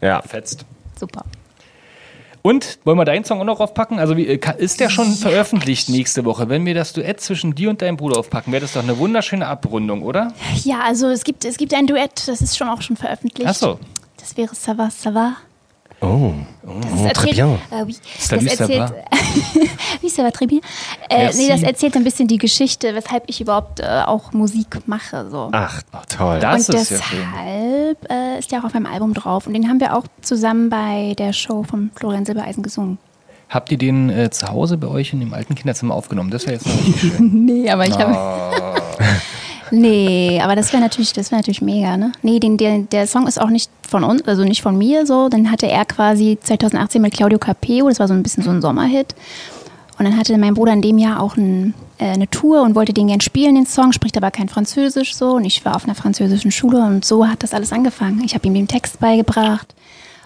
Ja. 0.00 0.22
Fetzt. 0.22 0.66
Super. 0.98 1.24
Und 2.46 2.78
wollen 2.84 2.98
wir 2.98 3.06
deinen 3.06 3.24
Song 3.24 3.40
auch 3.40 3.44
noch 3.44 3.60
aufpacken? 3.60 3.98
Also 3.98 4.18
wie, 4.18 4.26
äh, 4.26 4.38
ist 4.58 4.78
der 4.78 4.90
schon 4.90 5.12
veröffentlicht 5.14 5.88
nächste 5.88 6.26
Woche? 6.26 6.50
Wenn 6.50 6.66
wir 6.66 6.74
das 6.74 6.92
Duett 6.92 7.18
zwischen 7.22 7.54
dir 7.54 7.70
und 7.70 7.80
deinem 7.80 7.96
Bruder 7.96 8.18
aufpacken, 8.18 8.52
wäre 8.52 8.60
das 8.60 8.74
doch 8.74 8.82
eine 8.82 8.98
wunderschöne 8.98 9.46
Abrundung, 9.46 10.02
oder? 10.02 10.34
Ja, 10.62 10.80
also 10.80 11.08
es 11.08 11.24
gibt, 11.24 11.46
es 11.46 11.56
gibt 11.56 11.72
ein 11.72 11.86
Duett, 11.86 12.28
das 12.28 12.42
ist 12.42 12.58
schon 12.58 12.68
auch 12.68 12.82
schon 12.82 12.96
veröffentlicht. 12.96 13.48
Ach 13.48 13.54
so. 13.54 13.78
Das 14.18 14.36
wäre 14.36 14.54
Sava 14.54 14.90
Sava. 14.90 15.36
Oh, 16.00 16.32
Das 16.62 17.00
oh 17.00 17.08
très 17.14 17.32
bien. 17.32 17.58
Äh, 17.70 17.84
oui. 17.86 17.96
Salut, 18.18 18.46
das 18.46 18.58
ça 18.58 18.64
erzählt, 18.64 18.92
oui, 20.02 20.10
ça 20.10 20.22
va 20.22 20.30
très 20.30 20.46
bien. 20.46 20.60
Äh, 21.08 21.30
nee, 21.34 21.48
das 21.48 21.62
erzählt 21.62 21.96
ein 21.96 22.04
bisschen 22.04 22.28
die 22.28 22.38
Geschichte, 22.38 22.94
weshalb 22.94 23.24
ich 23.26 23.40
überhaupt 23.40 23.80
äh, 23.80 24.02
auch 24.06 24.32
Musik 24.32 24.86
mache. 24.86 25.28
So. 25.30 25.48
Ach, 25.52 25.82
toll. 26.08 26.40
Das 26.40 26.68
und 26.68 26.74
ist 26.74 26.90
ja 26.90 27.02
schön. 27.02 27.18
deshalb 27.20 28.10
äh, 28.10 28.38
ist 28.38 28.52
der 28.52 28.60
auch 28.60 28.64
auf 28.64 28.74
meinem 28.74 28.86
Album 28.86 29.14
drauf. 29.14 29.46
Und 29.46 29.54
den 29.54 29.68
haben 29.68 29.80
wir 29.80 29.96
auch 29.96 30.04
zusammen 30.20 30.68
bei 30.68 31.14
der 31.18 31.32
Show 31.32 31.62
von 31.62 31.90
Florian 31.94 32.24
Silbereisen 32.24 32.62
gesungen. 32.62 32.98
Habt 33.48 33.70
ihr 33.70 33.78
den 33.78 34.10
äh, 34.10 34.30
zu 34.30 34.48
Hause 34.48 34.76
bei 34.78 34.88
euch 34.88 35.12
in 35.12 35.20
dem 35.20 35.32
alten 35.32 35.54
Kinderzimmer 35.54 35.94
aufgenommen? 35.94 36.30
Das 36.30 36.44
wäre 36.46 36.54
jetzt 36.54 36.66
noch 36.66 36.74
richtig 36.76 37.00
schön. 37.00 37.44
Nee, 37.44 37.70
aber 37.70 37.86
ich 37.86 37.96
habe. 37.96 38.82
Nee, 39.74 40.40
aber 40.42 40.56
das 40.56 40.72
wäre 40.72 40.82
natürlich, 40.82 41.12
das 41.12 41.30
wäre 41.30 41.40
natürlich 41.40 41.62
mega, 41.62 41.96
ne? 41.96 42.12
Nee, 42.22 42.40
den, 42.40 42.56
der, 42.56 42.80
der 42.80 43.06
Song 43.06 43.26
ist 43.26 43.40
auch 43.40 43.50
nicht 43.50 43.70
von 43.86 44.04
uns, 44.04 44.22
also 44.26 44.44
nicht 44.44 44.62
von 44.62 44.76
mir 44.76 45.06
so. 45.06 45.28
Den 45.28 45.50
hatte 45.50 45.66
er 45.68 45.84
quasi 45.84 46.38
2018 46.40 47.00
mit 47.00 47.14
Claudio 47.14 47.38
Capeo, 47.38 47.88
das 47.88 48.00
war 48.00 48.08
so 48.08 48.14
ein 48.14 48.22
bisschen 48.22 48.42
so 48.42 48.50
ein 48.50 48.60
Sommerhit. 48.60 49.14
Und 49.98 50.06
dann 50.06 50.16
hatte 50.16 50.36
mein 50.38 50.54
Bruder 50.54 50.72
in 50.72 50.82
dem 50.82 50.98
Jahr 50.98 51.20
auch 51.20 51.36
ein, 51.36 51.74
äh, 51.98 52.06
eine 52.06 52.28
Tour 52.28 52.62
und 52.62 52.74
wollte 52.74 52.92
den 52.92 53.06
gern 53.06 53.20
spielen, 53.20 53.54
den 53.54 53.66
Song, 53.66 53.92
spricht 53.92 54.16
aber 54.16 54.30
kein 54.30 54.48
Französisch 54.48 55.14
so. 55.14 55.34
Und 55.36 55.44
ich 55.44 55.64
war 55.64 55.76
auf 55.76 55.84
einer 55.84 55.94
französischen 55.94 56.50
Schule 56.50 56.78
und 56.78 57.04
so 57.04 57.28
hat 57.28 57.42
das 57.42 57.54
alles 57.54 57.72
angefangen. 57.72 58.22
Ich 58.24 58.34
habe 58.34 58.46
ihm 58.46 58.54
den 58.54 58.68
Text 58.68 58.98
beigebracht. 58.98 59.74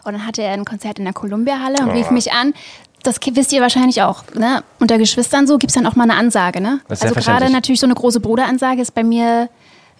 Und 0.05 0.15
dann 0.15 0.27
hatte 0.27 0.43
er 0.43 0.53
ein 0.55 0.65
Konzert 0.65 0.99
in 0.99 1.05
der 1.05 1.13
Columbia-Halle 1.13 1.83
und 1.83 1.91
rief 1.91 2.11
mich 2.11 2.33
an. 2.33 2.55
Das 3.03 3.17
wisst 3.33 3.53
ihr 3.53 3.61
wahrscheinlich 3.61 4.03
auch. 4.03 4.25
Ne? 4.35 4.63
Unter 4.81 4.99
Geschwistern 4.99 5.47
so 5.47 5.57
gibt 5.59 5.71
es 5.71 5.75
dann 5.75 5.87
auch 5.87 5.95
mal 5.97 6.05
eine 6.05 6.15
Ansage. 6.17 6.61
Ne? 6.61 6.81
Das 6.89 7.01
ist 7.03 7.17
Also 7.17 7.21
gerade 7.31 7.51
natürlich 7.51 7.81
so 7.81 7.87
eine 7.87 7.95
große 7.95 8.21
Bruderansage 8.21 8.81
ist 8.83 8.95
bei 8.95 9.05
mir 9.05 9.49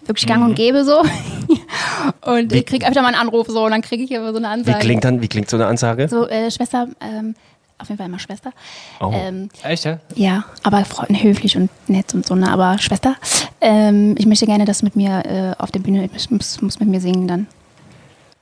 wirklich 0.05 0.27
gang 0.27 0.41
Mhm. 0.41 0.49
und 0.49 0.55
gäbe 0.55 0.83
so. 0.85 1.01
und 2.25 2.53
ich 2.53 2.65
kriege 2.65 2.85
öfter 2.87 3.01
mal 3.01 3.09
einen 3.09 3.17
Anruf 3.17 3.47
so 3.47 3.63
und 3.65 3.71
dann 3.71 3.81
kriege 3.81 4.03
ich 4.03 4.17
aber 4.17 4.31
so 4.31 4.37
eine 4.37 4.47
Wie 4.47 4.51
Ansage. 4.51 4.79
klingt 4.79 5.03
dann, 5.03 5.21
wie 5.21 5.27
klingt 5.27 5.49
so 5.49 5.57
eine 5.57 5.67
Ansage? 5.67 6.07
So, 6.09 6.27
äh, 6.27 6.49
Schwester, 6.51 6.87
ähm, 7.01 7.35
auf 7.77 7.87
jeden 7.87 7.97
Fall 7.97 8.07
immer 8.07 8.19
Schwester. 8.19 8.51
Oh. 8.99 9.11
Ähm, 9.13 9.49
Echt, 9.63 9.85
ja? 9.85 9.99
ja, 10.15 10.43
aber 10.63 10.83
Freund, 10.85 11.23
höflich 11.23 11.55
und 11.57 11.69
nett 11.87 12.13
und 12.13 12.25
so, 12.25 12.35
ne? 12.35 12.51
aber 12.51 12.77
Schwester. 12.79 13.15
Ähm, 13.61 14.15
ich 14.17 14.25
möchte 14.25 14.45
gerne, 14.45 14.65
dass 14.65 14.83
mit 14.83 14.95
mir 14.95 15.23
äh, 15.25 15.61
auf 15.61 15.71
der 15.71 15.79
Bühne, 15.79 16.09
ich 16.13 16.29
muss, 16.29 16.61
muss 16.61 16.79
mit 16.79 16.89
mir 16.89 16.99
singen 17.01 17.27
dann. 17.27 17.47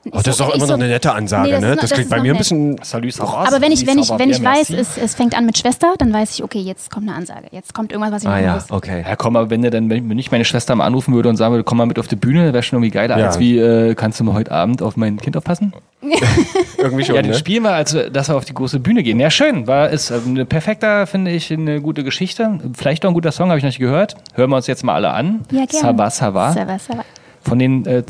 Oh, 0.06 0.12
das 0.24 0.28
ist 0.28 0.40
doch 0.40 0.50
Ich 0.50 0.56
immer 0.56 0.68
so- 0.68 0.74
noch 0.74 0.80
eine 0.80 0.88
nette 0.88 1.12
Ansage, 1.12 1.48
Nee, 1.48 1.52
das 1.52 1.62
ne? 1.62 1.68
noch- 1.68 1.76
Das 1.76 1.90
das 1.90 1.92
klingt 1.94 2.10
bei 2.10 2.18
mir 2.18 2.24
ein 2.24 2.28
nett. 2.34 2.38
bisschen. 2.38 2.78
Salut? 2.82 3.20
Aber 3.20 3.60
wenn 3.62 3.74
ich, 3.74 3.86
wenn 3.86 4.00
ich, 4.00 4.10
wenn 4.10 4.30
ich 4.30 4.42
weiß, 4.42 4.70
es, 4.70 4.98
es 4.98 5.16
fängt 5.16 5.36
an 5.38 5.46
mit 5.46 5.58
Schwester, 5.58 5.96
dann 5.98 6.14
weiß 6.14 6.36
ich, 6.36 6.44
okay, 6.46 6.60
jetzt 6.60 6.90
kommt 6.92 7.10
eine 7.10 7.18
Ansage. 7.18 7.48
Jetzt 7.52 7.74
kommt 7.74 7.92
irgendwas, 7.92 8.14
was 8.14 8.22
ich 8.22 8.28
Ah 8.30 8.32
machen 8.32 8.44
ja, 8.46 8.54
muss. 8.54 8.72
okay. 8.72 9.04
Ja, 9.06 9.16
komm, 9.18 9.36
aber 9.36 9.50
wenn 9.50 9.64
der 9.64 9.72
dann, 9.72 9.90
wenn 9.90 10.08
mich 10.08 10.32
meine 10.32 10.46
Schwester 10.46 10.76
mal 10.76 10.86
anrufen 10.86 11.14
würde 11.14 11.28
und 11.28 11.36
sagen 11.36 11.52
würde, 11.54 11.66
komm 11.66 11.78
mal 11.80 11.88
mit 11.88 12.00
auf 12.00 12.08
die 12.08 12.16
Bühne, 12.16 12.54
wäre 12.54 12.64
schon 12.64 12.78
irgendwie 12.78 12.92
geiler, 12.92 13.20
Ja. 13.20 13.26
als 13.26 13.40
wie, 13.40 13.58
äh, 13.58 13.96
kannst 13.96 14.20
du 14.22 14.24
mal 14.24 14.34
heute 14.34 14.52
Abend 14.52 14.82
auf 14.82 14.96
mein 14.96 15.18
Kind 15.18 15.36
aufpassen? 15.36 15.74
Irgendwie 16.78 17.04
schon, 17.04 17.16
Ja, 17.16 17.22
den 17.22 17.32
ne? 17.32 17.38
spielen 17.38 17.64
wir, 17.64 17.72
also, 17.74 18.08
dass 18.10 18.30
wir 18.30 18.36
auf 18.38 18.46
die 18.46 18.54
große 18.54 18.80
Bühne 18.80 19.04
gehen. 19.04 19.20
Ja, 19.20 19.30
schön. 19.30 19.68
War, 19.68 19.90
ist 19.90 20.12
äh, 20.12 20.20
eine 20.26 20.46
perfekter, 20.46 21.06
finde 21.08 21.32
ich, 21.32 21.52
eine 21.52 21.82
gute 21.82 22.04
Geschichte. 22.06 22.60
Vielleicht 22.76 23.04
auch 23.06 23.10
ein 23.10 23.14
guter 23.14 23.32
Song, 23.34 23.50
habe 23.50 23.58
ich 23.58 23.64
noch 23.64 23.70
nicht 23.70 23.80
gehört. 23.80 24.16
Hören 24.36 24.52
wir 24.52 24.56
uns 24.58 24.68
jetzt 24.68 24.84
mal 24.86 24.94
alle 24.94 25.10
an. 25.12 25.42
Ja, 25.52 25.66
gerne. 25.66 25.70
Sava 25.98 26.10
Sava. 26.12 26.54
Sava, 26.54 26.80
Sava. 26.80 27.04
Von 27.42 27.60
den 27.60 27.86
äh, 27.86 28.06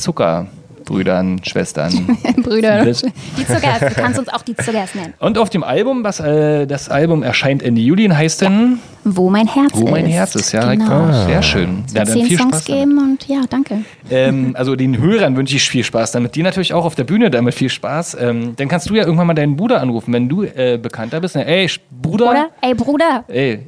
Zuckerbrüdern, 0.87 1.41
Schwestern. 1.43 2.17
Brüder. 2.37 2.85
Die 2.85 2.93
Zuckers. 2.93 3.79
Du 3.79 4.01
kannst 4.01 4.19
uns 4.19 4.29
auch 4.29 4.41
die 4.41 4.55
Zuckers 4.55 4.95
nennen. 4.95 5.13
Und 5.19 5.37
auf 5.37 5.49
dem 5.49 5.63
Album, 5.63 6.03
was 6.03 6.19
äh, 6.19 6.65
das 6.65 6.89
Album 6.89 7.23
erscheint 7.23 7.61
Ende 7.61 7.81
Juli 7.81 8.05
und 8.05 8.17
heißt 8.17 8.41
denn 8.41 8.79
Wo 9.03 9.29
mein 9.29 9.47
Herz 9.47 9.73
ist. 9.73 9.81
Wo 9.81 9.87
mein 9.87 10.05
Herz 10.05 10.35
ist. 10.35 10.51
Ja, 10.53 10.73
genau. 10.73 11.11
sehr 11.25 11.41
schön. 11.43 11.83
Ja, 11.89 11.95
wird 11.95 11.97
dann 11.97 12.07
zehn 12.07 12.25
viel 12.25 12.37
Songs 12.37 12.57
Spaß 12.57 12.65
geben 12.65 12.97
und 12.97 13.27
ja, 13.27 13.41
danke. 13.49 13.83
Ähm, 14.09 14.55
also 14.57 14.75
den 14.75 14.97
Hörern 14.97 15.35
wünsche 15.35 15.55
ich 15.55 15.69
viel 15.69 15.83
Spaß 15.83 16.13
damit. 16.13 16.35
Dir 16.35 16.43
natürlich 16.43 16.73
auch 16.73 16.85
auf 16.85 16.95
der 16.95 17.03
Bühne 17.03 17.29
damit 17.29 17.53
viel 17.53 17.69
Spaß. 17.69 18.17
Ähm, 18.19 18.53
dann 18.55 18.67
kannst 18.67 18.89
du 18.89 18.95
ja 18.95 19.03
irgendwann 19.03 19.27
mal 19.27 19.33
deinen 19.33 19.57
Bruder 19.57 19.81
anrufen, 19.81 20.13
wenn 20.13 20.29
du 20.29 20.43
äh, 20.43 20.79
bekannter 20.81 21.19
bist. 21.19 21.35
Ey, 21.35 21.69
Bruder. 22.01 22.29
Oder? 22.29 22.49
Ey, 22.61 22.73
Bruder, 22.73 23.23
Ey, 23.27 23.59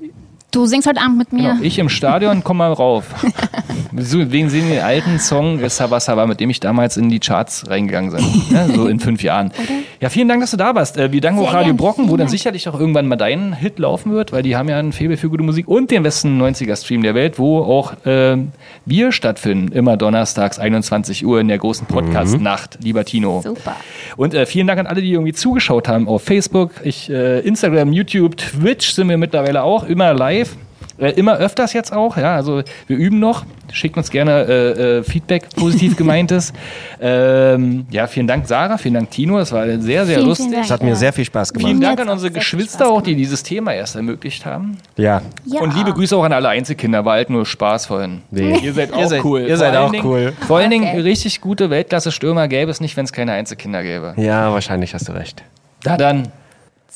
du 0.51 0.65
singst 0.65 0.87
heute 0.87 1.01
Abend 1.01 1.17
mit 1.17 1.33
mir. 1.33 1.53
genau, 1.53 1.61
ich 1.61 1.79
im 1.79 1.89
Stadion, 1.89 2.43
komm 2.43 2.57
mal 2.57 2.73
rauf. 2.73 3.05
wegen 3.91 4.49
sehen 4.49 4.69
den 4.69 4.81
alten 4.81 5.19
Song 5.19 5.67
Sava 5.69 5.99
Sava, 5.99 6.25
mit 6.25 6.39
dem 6.39 6.49
ich 6.49 6.59
damals 6.59 6.97
in 6.97 7.09
die 7.09 7.19
Charts 7.19 7.69
reingegangen 7.69 8.11
bin. 8.11 8.23
ne? 8.49 8.69
So 8.75 8.87
in 8.87 8.99
fünf 8.99 9.23
Jahren. 9.23 9.51
Ja, 9.99 10.09
vielen 10.09 10.27
Dank, 10.27 10.41
dass 10.41 10.51
du 10.51 10.57
da 10.57 10.75
warst. 10.75 10.97
Äh, 10.97 11.11
wir 11.11 11.21
danken 11.21 11.41
auch 11.41 11.53
Radio. 11.53 11.73
Brocken, 11.73 12.05
wo 12.05 12.11
dann 12.11 12.19
Dank. 12.19 12.29
sicherlich 12.29 12.67
auch 12.69 12.79
irgendwann 12.79 13.07
mal 13.07 13.15
dein 13.15 13.53
Hit 13.53 13.79
laufen 13.79 14.11
wird, 14.11 14.31
weil 14.31 14.43
die 14.43 14.55
haben 14.55 14.69
ja 14.69 14.77
ein 14.77 14.91
Faible 14.91 15.17
für 15.17 15.29
gute 15.29 15.43
Musik 15.43 15.67
und 15.67 15.91
den 15.91 16.03
besten 16.03 16.41
90er-Stream 16.41 17.03
der 17.03 17.15
Welt, 17.15 17.39
wo 17.39 17.59
auch 17.59 17.93
ähm, 18.05 18.51
wir 18.85 19.11
stattfinden. 19.11 19.71
Immer 19.71 19.97
donnerstags 19.97 20.59
21 20.59 21.25
Uhr 21.25 21.39
in 21.39 21.47
der 21.47 21.57
großen 21.57 21.87
Podcast-Nacht, 21.87 22.79
lieber 22.81 23.05
Tino. 23.05 23.41
Super. 23.41 23.75
Und 24.17 24.33
äh, 24.33 24.45
vielen 24.45 24.67
Dank 24.67 24.79
an 24.79 24.87
alle, 24.87 25.01
die 25.01 25.11
irgendwie 25.11 25.33
zugeschaut 25.33 25.87
haben 25.87 26.07
auf 26.07 26.23
Facebook, 26.23 26.71
ich, 26.83 27.09
äh, 27.09 27.39
Instagram, 27.39 27.93
YouTube, 27.93 28.37
Twitch 28.37 28.91
sind 28.91 29.09
wir 29.09 29.17
mittlerweile 29.17 29.63
auch 29.63 29.83
immer 29.83 30.13
live. 30.13 30.55
Äh, 30.99 31.11
immer 31.11 31.37
öfters 31.37 31.73
jetzt 31.73 31.93
auch, 31.93 32.17
ja, 32.17 32.35
also 32.35 32.61
wir 32.87 32.97
üben 32.97 33.19
noch. 33.19 33.45
Schickt 33.71 33.97
uns 33.97 34.09
gerne 34.09 34.45
äh, 34.47 34.97
äh, 34.99 35.03
Feedback, 35.03 35.47
positiv 35.55 35.95
gemeintes. 35.97 36.53
ähm, 36.99 37.85
ja, 37.91 38.07
vielen 38.07 38.27
Dank, 38.27 38.47
Sarah, 38.47 38.77
vielen 38.77 38.95
Dank, 38.95 39.11
Tino. 39.11 39.39
Es 39.39 39.51
war 39.51 39.65
sehr, 39.65 40.05
sehr 40.05 40.15
Vielen, 40.17 40.27
lustig. 40.27 40.45
vielen 40.45 40.51
Dank. 40.53 40.63
Das 40.65 40.71
hat 40.71 40.83
mir 40.83 40.95
sehr 40.95 41.13
viel 41.13 41.25
Spaß 41.25 41.53
gemacht. 41.53 41.67
Vielen 41.67 41.81
Dank 41.81 41.99
an 42.01 42.09
unsere 42.09 42.31
Geschwister 42.31 42.87
auch, 42.89 43.01
die 43.01 43.15
dieses 43.15 43.43
Thema 43.43 43.73
erst 43.73 43.95
ermöglicht 43.95 44.45
haben. 44.45 44.77
Ja. 44.97 45.21
Ja. 45.45 45.61
Und 45.61 45.75
liebe 45.75 45.93
Grüße 45.93 46.15
auch 46.17 46.23
an 46.23 46.33
alle 46.33 46.49
Einzelkinder, 46.49 47.05
war 47.05 47.13
halt 47.13 47.29
nur 47.29 47.45
Spaß 47.45 47.85
vorhin. 47.85 48.21
Nee. 48.31 48.57
Ihr 48.63 48.73
seid 48.73 48.91
auch 48.93 48.99
Ihr 48.99 49.07
seid- 49.07 49.23
cool. 49.23 49.41
ihr 49.41 49.57
seid 49.57 49.69
Vor 49.73 49.77
allen 49.79 49.87
auch 49.87 49.91
Dingen- 49.91 50.05
cool. 50.05 50.33
Vor 50.47 50.57
allen 50.57 50.69
Dingen 50.71 50.87
Okay. 50.89 51.01
richtig 51.01 51.39
gute 51.41 51.69
Weltklasse-Stürmer 51.69 52.47
gäbe 52.47 52.71
es 52.71 52.81
nicht, 52.81 52.97
wenn 52.97 53.05
es 53.05 53.13
keine 53.13 53.33
Einzelkinder 53.33 53.83
gäbe. 53.83 54.13
Ja, 54.17 54.51
wahrscheinlich 54.51 54.93
hast 54.93 55.07
du 55.07 55.11
recht. 55.13 55.43
Na 55.85 55.95
dann, 55.95 56.27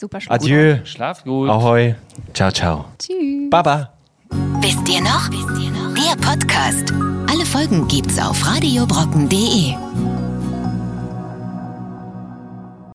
Super 0.03 0.19
Schluss. 0.19 0.35
Adieu. 0.35 0.79
schlaf 0.83 1.23
gut. 1.23 1.49
Ahoi. 1.49 1.95
Ciao, 2.33 2.51
ciao. 2.51 2.85
Tschüss. 2.99 3.49
Baba. 3.49 3.93
Wisst 4.59 4.89
ihr 4.89 4.99
noch? 4.99 5.29
Wisst 5.31 5.63
ihr 5.63 5.71
noch? 5.71 5.93
Der 5.93 6.17
Podcast. 6.17 6.91
Alle 7.31 7.45
Folgen 7.45 7.87
gibt's 7.87 8.19
auf 8.19 8.45
radiobrocken.de. 8.45 9.75